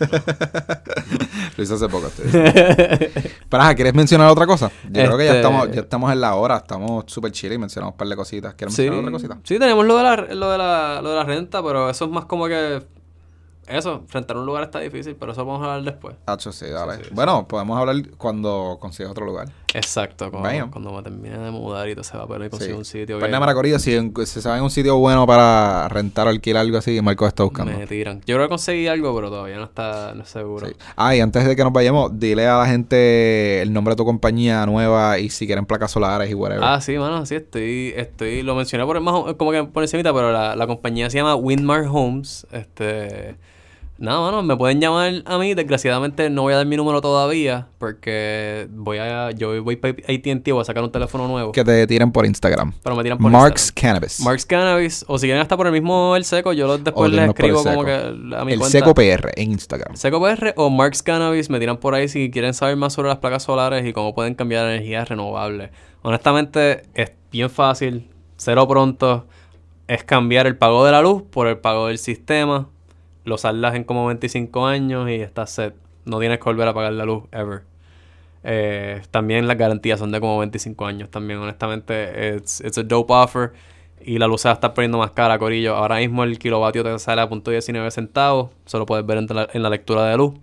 lo 1.57 1.63
hice 1.63 1.73
hace 1.73 1.87
poco. 1.89 2.09
Pero, 3.49 3.63
¿quieres 3.75 3.93
mencionar 3.93 4.29
otra 4.29 4.45
cosa? 4.45 4.71
Yo 4.85 5.03
creo 5.05 5.17
que 5.17 5.25
ya 5.25 5.31
Este- 5.31 5.41
estamos, 5.41 5.71
ya 5.71 5.81
estamos 5.81 6.11
en 6.11 6.21
la 6.21 6.35
hora, 6.35 6.57
estamos 6.57 7.05
súper 7.07 7.31
chill 7.31 7.53
y 7.53 7.57
mencionamos 7.57 7.93
un 7.93 7.97
par 7.97 8.07
de 8.07 8.15
cositas. 8.15 8.53
¿Quieres 8.55 8.73
Sí, 8.75 8.83
mencionar 8.83 9.01
otra 9.01 9.11
cosita? 9.11 9.37
sí, 9.43 9.59
tenemos 9.59 9.85
lo 9.85 9.97
de, 9.97 10.03
la, 10.03 10.15
lo, 10.35 10.51
de 10.51 10.57
la, 10.57 10.99
lo 11.01 11.09
de 11.09 11.15
la 11.15 11.23
renta, 11.23 11.63
pero 11.63 11.89
eso 11.89 12.05
es 12.05 12.11
más 12.11 12.25
como 12.25 12.47
que 12.47 12.83
eso, 13.67 14.03
rentar 14.11 14.37
un 14.37 14.45
lugar 14.45 14.63
está 14.63 14.79
difícil, 14.79 15.15
pero 15.17 15.31
eso 15.31 15.45
vamos 15.45 15.65
a 15.65 15.73
hablar 15.75 15.93
después. 15.93 16.15
Hacho, 16.25 16.51
sí, 16.51 16.65
dale. 16.67 16.97
Sí, 16.97 17.03
sí, 17.05 17.09
bueno, 17.13 17.47
podemos 17.47 17.79
hablar 17.79 17.95
cuando 18.17 18.77
consigas 18.79 19.11
otro 19.11 19.25
lugar. 19.25 19.47
Exacto, 19.73 20.29
cuando, 20.31 20.71
cuando 20.71 20.93
me 20.93 21.01
termine 21.03 21.37
de 21.37 21.51
mudar 21.51 21.89
y 21.89 21.93
todo 21.95 22.03
se 22.03 22.15
va 22.17 22.23
a 22.23 22.27
poder 22.27 22.49
conseguir 22.49 22.73
Sí. 22.75 22.77
un 22.79 22.85
sitio 22.85 23.19
Pues 23.19 23.31
que 23.31 23.39
nada, 23.39 23.53
Corillo, 23.53 23.79
si, 23.79 23.97
si 24.25 24.41
saben 24.41 24.61
un 24.63 24.69
sitio 24.69 24.97
bueno 24.97 25.25
para 25.25 25.87
rentar 25.89 26.27
o 26.27 26.29
alquilar 26.29 26.61
algo 26.61 26.77
así, 26.77 27.01
Marco 27.01 27.25
está 27.27 27.43
buscando. 27.43 27.77
me 27.77 27.87
tiran. 27.87 28.21
Yo 28.25 28.35
creo 28.35 28.47
que 28.47 28.49
conseguí 28.49 28.87
algo, 28.87 29.15
pero 29.15 29.29
todavía 29.29 29.57
no 29.57 29.63
está 29.63 30.13
no 30.15 30.23
es 30.23 30.29
seguro. 30.29 30.67
Sí. 30.67 30.73
Ah, 30.95 31.15
y 31.15 31.19
antes 31.21 31.45
de 31.45 31.55
que 31.55 31.63
nos 31.63 31.73
vayamos, 31.73 32.19
dile 32.19 32.47
a 32.47 32.59
la 32.59 32.65
gente 32.67 33.61
el 33.61 33.73
nombre 33.73 33.93
de 33.93 33.97
tu 33.97 34.05
compañía 34.05 34.65
nueva 34.65 35.17
y 35.19 35.29
si 35.29 35.45
quieren 35.45 35.65
placas 35.65 35.91
solares 35.91 36.29
y 36.29 36.33
whatever. 36.33 36.63
Ah, 36.63 36.79
sí, 36.81 36.97
mano, 36.97 37.25
sí, 37.25 37.35
estoy, 37.35 37.93
estoy, 37.95 38.41
lo 38.43 38.55
mencioné 38.55 38.85
por 38.85 38.99
más, 38.99 39.33
como 39.35 39.51
que 39.51 39.63
por 39.63 39.83
encimita, 39.83 40.13
pero 40.13 40.31
la, 40.31 40.55
la 40.55 40.67
compañía 40.67 41.09
se 41.09 41.17
llama 41.17 41.35
Windmar 41.35 41.85
Homes, 41.89 42.45
este, 42.51 43.35
nada, 43.97 44.19
mano, 44.21 44.43
me 44.43 44.57
pueden 44.57 44.81
llamar 44.81 45.13
a 45.25 45.37
mí, 45.37 45.53
desgraciadamente 45.53 46.29
no 46.29 46.41
voy 46.41 46.53
a 46.53 46.57
dar 46.57 46.65
mi 46.65 46.75
número 46.75 46.99
todavía, 47.01 47.67
porque 47.77 48.67
voy 48.71 48.97
a, 48.97 49.31
yo 49.31 49.63
voy 49.63 49.75
para 49.77 49.93
AT&T, 49.93 50.51
voy 50.51 50.61
a 50.61 50.65
sacar 50.65 50.83
un 50.83 50.91
teléfono 50.91 51.27
nuevo, 51.27 51.51
Que 51.53 51.63
te 51.63 51.87
tiren 51.87 52.11
por 52.11 52.25
Instagram. 52.25 52.73
pero 52.83 52.95
me 52.95 53.03
tiran 53.03 53.17
por 53.17 53.31
Mark's 53.31 53.63
Instagram. 53.67 53.93
Cannabis. 53.93 54.19
Mark's 54.21 54.45
Cannabis, 54.45 55.05
o 55.07 55.17
si 55.17 55.27
quieren 55.27 55.41
hasta 55.41 55.55
por 55.55 55.67
el 55.67 55.73
mismo 55.73 56.15
El 56.15 56.25
Seco, 56.25 56.51
yo 56.53 56.67
los- 56.67 56.83
después 56.83 57.11
les 57.11 57.27
escribo 57.29 57.63
como 57.63 57.85
que 57.85 57.93
a 57.93 58.43
mi 58.45 58.53
el 58.53 58.59
cuenta. 58.59 58.67
Seco 58.79 58.93
PR 58.93 59.31
en 59.35 59.51
Instagram. 59.51 59.95
Seco 59.95 60.19
PR 60.21 60.53
o 60.57 60.69
Mark's 60.69 61.01
Cannabis 61.03 61.49
me 61.49 61.59
tiran 61.59 61.77
por 61.77 61.95
ahí 61.95 62.07
si 62.07 62.29
quieren 62.31 62.53
saber 62.53 62.75
más 62.75 62.93
sobre 62.93 63.09
las 63.09 63.17
placas 63.19 63.43
solares 63.43 63.85
y 63.85 63.93
cómo 63.93 64.13
pueden 64.13 64.35
cambiar 64.35 64.65
energías 64.65 65.07
renovables. 65.07 65.69
Honestamente, 66.01 66.83
es 66.93 67.13
bien 67.31 67.49
fácil, 67.49 68.09
cero 68.37 68.67
pronto, 68.67 69.25
es 69.87 70.03
cambiar 70.03 70.47
el 70.47 70.57
pago 70.57 70.85
de 70.85 70.91
la 70.91 71.01
luz 71.01 71.23
por 71.29 71.47
el 71.47 71.57
pago 71.57 71.87
del 71.87 71.97
sistema, 71.97 72.67
lo 73.25 73.37
saldas 73.37 73.75
en 73.75 73.83
como 73.83 74.05
25 74.07 74.65
años 74.65 75.09
y 75.09 75.15
estás 75.15 75.51
set. 75.51 75.75
No 76.05 76.19
tienes 76.19 76.39
que 76.39 76.43
volver 76.45 76.67
a 76.67 76.73
pagar 76.73 76.93
la 76.93 77.05
luz, 77.05 77.23
ever. 77.31 77.63
Eh, 78.43 79.01
también 79.11 79.47
las 79.47 79.57
garantías 79.57 79.99
son 79.99 80.11
de 80.11 80.19
como 80.19 80.37
25 80.39 80.85
años 80.85 81.09
también, 81.09 81.39
honestamente, 81.39 82.35
it's, 82.35 82.59
it's 82.61 82.77
a 82.77 82.83
dope 82.83 83.13
offer. 83.13 83.53
Y 84.05 84.17
la 84.17 84.27
luz 84.27 84.41
se 84.41 84.49
va 84.49 84.51
a 84.51 84.55
estar 84.55 84.73
poniendo 84.73 84.97
más 84.97 85.11
cara, 85.11 85.39
Corillo. 85.39 85.75
Ahora 85.75 85.97
mismo 85.97 86.25
el 86.25 86.37
kilovatio 86.37 86.83
te 86.83 86.99
sale 86.99 87.21
a 87.21 87.29
punto 87.29 87.51
19 87.51 87.89
centavos. 87.89 88.49
Solo 88.65 88.85
puedes 88.85 89.05
ver 89.05 89.17
en 89.17 89.27
la, 89.27 89.47
en 89.53 89.63
la 89.63 89.69
lectura 89.69 90.05
de 90.05 90.17
luz. 90.17 90.33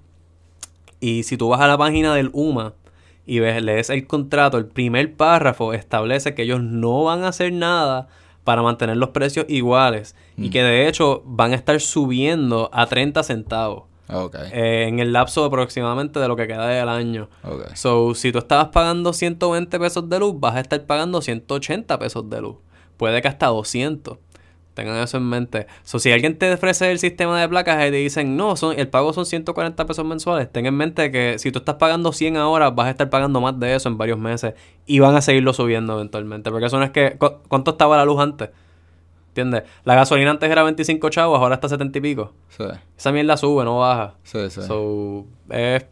Y 1.00 1.24
si 1.24 1.36
tú 1.36 1.48
vas 1.48 1.60
a 1.60 1.68
la 1.68 1.76
página 1.76 2.14
del 2.14 2.30
UMA 2.32 2.72
y 3.26 3.38
ves, 3.40 3.62
lees 3.62 3.90
el 3.90 4.06
contrato, 4.06 4.56
el 4.56 4.66
primer 4.66 5.14
párrafo 5.14 5.74
establece 5.74 6.34
que 6.34 6.42
ellos 6.42 6.62
no 6.62 7.04
van 7.04 7.22
a 7.24 7.28
hacer 7.28 7.52
nada 7.52 8.08
para 8.50 8.62
mantener 8.62 8.96
los 8.96 9.10
precios 9.10 9.46
iguales. 9.48 10.16
Y 10.36 10.48
Mm. 10.48 10.50
que 10.50 10.62
de 10.64 10.88
hecho 10.88 11.22
van 11.24 11.52
a 11.52 11.54
estar 11.54 11.80
subiendo 11.80 12.68
a 12.72 12.86
30 12.86 13.22
centavos. 13.22 13.84
Eh, 14.52 14.86
en 14.88 14.98
el 14.98 15.12
lapso 15.12 15.44
aproximadamente 15.44 16.18
de 16.18 16.26
lo 16.26 16.34
que 16.34 16.48
queda 16.48 16.66
del 16.66 16.88
año. 16.88 17.28
ok. 17.44 17.76
So, 17.76 18.12
si 18.16 18.32
tú 18.32 18.38
estabas 18.38 18.70
pagando 18.70 19.12
120 19.12 19.78
pesos 19.78 20.08
de 20.08 20.18
luz, 20.18 20.34
vas 20.36 20.56
a 20.56 20.60
estar 20.60 20.84
pagando 20.84 21.22
180 21.22 21.96
pesos 22.00 22.28
de 22.28 22.40
luz. 22.40 22.56
Puede 22.96 23.22
que 23.22 23.28
hasta 23.28 23.46
200. 23.46 24.18
Tengan 24.74 24.96
eso 25.02 25.16
en 25.16 25.24
mente. 25.28 25.66
So, 25.82 25.98
si 25.98 26.12
alguien 26.12 26.38
te 26.38 26.52
ofrece 26.52 26.90
el 26.92 26.98
sistema 27.00 27.40
de 27.40 27.48
placas 27.48 27.76
y 27.88 27.90
te 27.90 27.96
dicen, 27.96 28.36
no, 28.36 28.54
son, 28.56 28.78
el 28.78 28.88
pago 28.88 29.12
son 29.12 29.26
140 29.26 29.84
pesos 29.84 30.04
mensuales, 30.04 30.50
ten 30.50 30.64
en 30.66 30.74
mente 30.74 31.10
que 31.10 31.38
si 31.38 31.50
tú 31.50 31.58
estás 31.58 31.74
pagando 31.74 32.12
100 32.12 32.36
ahora, 32.36 32.70
vas 32.70 32.86
a 32.86 32.90
estar 32.90 33.10
pagando 33.10 33.40
más 33.40 33.58
de 33.58 33.74
eso 33.74 33.88
en 33.88 33.98
varios 33.98 34.18
meses 34.18 34.54
y 34.86 35.00
van 35.00 35.14
a 35.16 35.20
seguirlo 35.22 35.52
subiendo 35.52 35.94
eventualmente. 35.94 36.50
Porque 36.50 36.66
eso 36.66 36.78
no 36.78 36.84
es 36.84 36.90
que. 36.92 37.16
¿cu- 37.18 37.38
¿Cuánto 37.48 37.72
estaba 37.72 37.96
la 37.96 38.04
luz 38.04 38.20
antes? 38.20 38.50
¿Entiendes? 39.28 39.62
La 39.84 39.94
gasolina 39.94 40.30
antes 40.30 40.50
era 40.50 40.62
25 40.62 41.08
chavos, 41.10 41.38
ahora 41.40 41.54
está 41.56 41.68
70 41.68 41.98
y 41.98 42.00
pico. 42.00 42.32
Sí, 42.48 42.64
Esa 42.96 43.12
mierda 43.12 43.36
sube, 43.36 43.64
no 43.64 43.78
baja. 43.78 44.14
sí, 44.24 44.38
sí. 44.50 44.62
So, 44.62 45.26
es. 45.50 45.84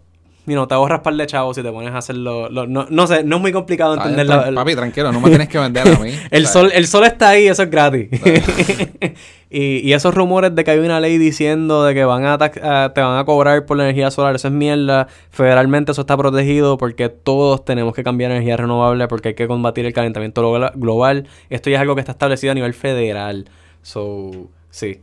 You 0.48 0.54
know, 0.54 0.66
te 0.66 0.74
ahorras 0.74 1.00
par 1.00 1.14
de 1.14 1.26
chavos 1.26 1.54
si 1.56 1.62
te 1.62 1.70
pones 1.70 1.92
a 1.92 1.98
hacerlo. 1.98 2.48
lo- 2.48 2.66
no, 2.66 2.86
no 2.90 3.06
sé, 3.06 3.22
no 3.22 3.36
es 3.36 3.42
muy 3.42 3.52
complicado 3.52 3.94
entender 3.94 4.26
la- 4.26 4.52
Papi, 4.54 4.74
tranquilo, 4.74 5.12
no 5.12 5.20
me 5.20 5.28
tienes 5.28 5.48
que 5.48 5.58
vender 5.58 5.86
a 5.86 5.98
mí. 5.98 6.10
el 6.30 6.46
sol, 6.46 6.70
el 6.74 6.86
sol 6.86 7.04
está 7.04 7.28
ahí, 7.30 7.46
eso 7.46 7.62
es 7.62 7.70
gratis. 7.70 8.08
y, 9.50 9.78
y 9.88 9.92
esos 9.92 10.14
rumores 10.14 10.54
de 10.54 10.64
que 10.64 10.70
hay 10.70 10.78
una 10.78 11.00
ley 11.00 11.18
diciendo 11.18 11.84
de 11.84 11.94
que 11.94 12.04
van 12.04 12.24
a, 12.24 12.38
te 12.38 12.60
van 13.00 13.18
a 13.18 13.24
cobrar 13.24 13.64
por 13.66 13.76
la 13.76 13.84
energía 13.84 14.10
solar, 14.10 14.34
eso 14.34 14.48
es 14.48 14.54
mierda. 14.54 15.08
Federalmente 15.30 15.92
eso 15.92 16.00
está 16.02 16.16
protegido 16.16 16.78
porque 16.78 17.08
todos 17.08 17.64
tenemos 17.64 17.94
que 17.94 18.02
cambiar 18.02 18.30
energía 18.30 18.56
renovable 18.56 19.06
porque 19.08 19.28
hay 19.28 19.34
que 19.34 19.46
combatir 19.48 19.86
el 19.86 19.92
calentamiento 19.92 20.42
glo- 20.42 20.72
global. 20.74 21.26
Esto 21.50 21.70
ya 21.70 21.76
es 21.76 21.80
algo 21.82 21.94
que 21.94 22.00
está 22.00 22.12
establecido 22.12 22.52
a 22.52 22.54
nivel 22.54 22.74
federal. 22.74 23.46
So, 23.82 24.30
sí. 24.70 25.00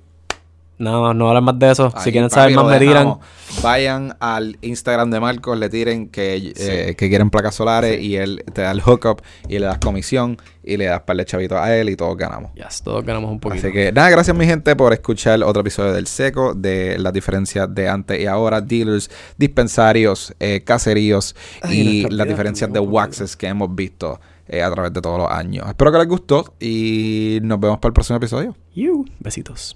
Nada 0.78 1.00
más, 1.00 1.16
no 1.16 1.30
hablar 1.30 1.44
más 1.44 1.58
de 1.58 1.72
eso. 1.72 1.94
si 2.04 2.12
quieren 2.12 2.30
saber 2.30 2.56
más, 2.56 2.66
me 2.66 2.80
tiran. 2.80 3.18
Vayan 3.62 4.16
al 4.20 4.58
Instagram 4.62 5.10
de 5.10 5.20
Marcos, 5.20 5.58
le 5.58 5.70
tiren 5.70 6.10
que, 6.10 6.54
eh, 6.58 6.96
que 6.98 7.10
quieren 7.10 7.30
placas 7.30 7.56
solares 7.56 8.02
y 8.02 8.18
él 8.18 8.44
te 8.54 8.62
da 8.62 8.72
el 8.72 8.82
hookup 8.82 9.22
y 9.48 9.60
le 9.60 9.68
das 9.68 9.78
comisión 9.78 10.38
y 10.64 10.78
le 10.78 10.86
das 10.86 11.02
par 11.02 11.16
de 11.16 11.26
chavitos 11.26 11.58
a 11.58 11.76
él 11.78 11.90
y 11.90 11.96
todos 11.96 12.18
ganamos. 12.18 12.54
Yes, 12.56 12.82
todos 12.84 13.06
ganamos 13.06 13.32
un 13.32 13.40
poquito. 13.40 13.66
Así 13.66 13.74
que 13.74 13.92
nada, 13.92 14.10
gracias 14.10 14.36
mi 14.36 14.46
gente 14.46 14.76
por 14.76 14.92
escuchar 14.92 15.42
otro 15.44 15.62
episodio 15.62 15.94
del 15.94 16.08
Seco, 16.08 16.54
de 16.54 16.98
las 17.00 17.14
diferencias 17.14 17.74
de 17.74 17.88
antes 17.88 18.20
y 18.20 18.26
ahora, 18.26 18.60
dealers, 18.60 19.10
dispensarios, 19.38 20.34
eh, 20.40 20.62
caseríos 20.66 21.36
Ay, 21.62 21.80
y 21.80 22.02
las 22.04 22.12
vida 22.12 22.26
diferencias 22.26 22.74
de 22.74 22.80
waxes 22.80 23.38
que 23.38 23.48
hemos 23.48 23.74
visto 23.74 24.20
eh, 24.48 24.62
a 24.62 24.70
través 24.72 24.92
de 24.92 25.02
todos 25.02 25.18
los 25.18 25.32
años. 25.32 25.68
Espero 25.68 25.92
que 25.92 25.98
les 26.00 26.08
gustó 26.08 26.54
y 26.60 27.40
nos 27.42 27.60
vemos 27.60 27.80
para 27.80 27.90
el 27.90 27.94
próximo 27.94 28.18
episodio. 28.18 28.56
You. 28.74 29.06
Besitos. 29.20 29.76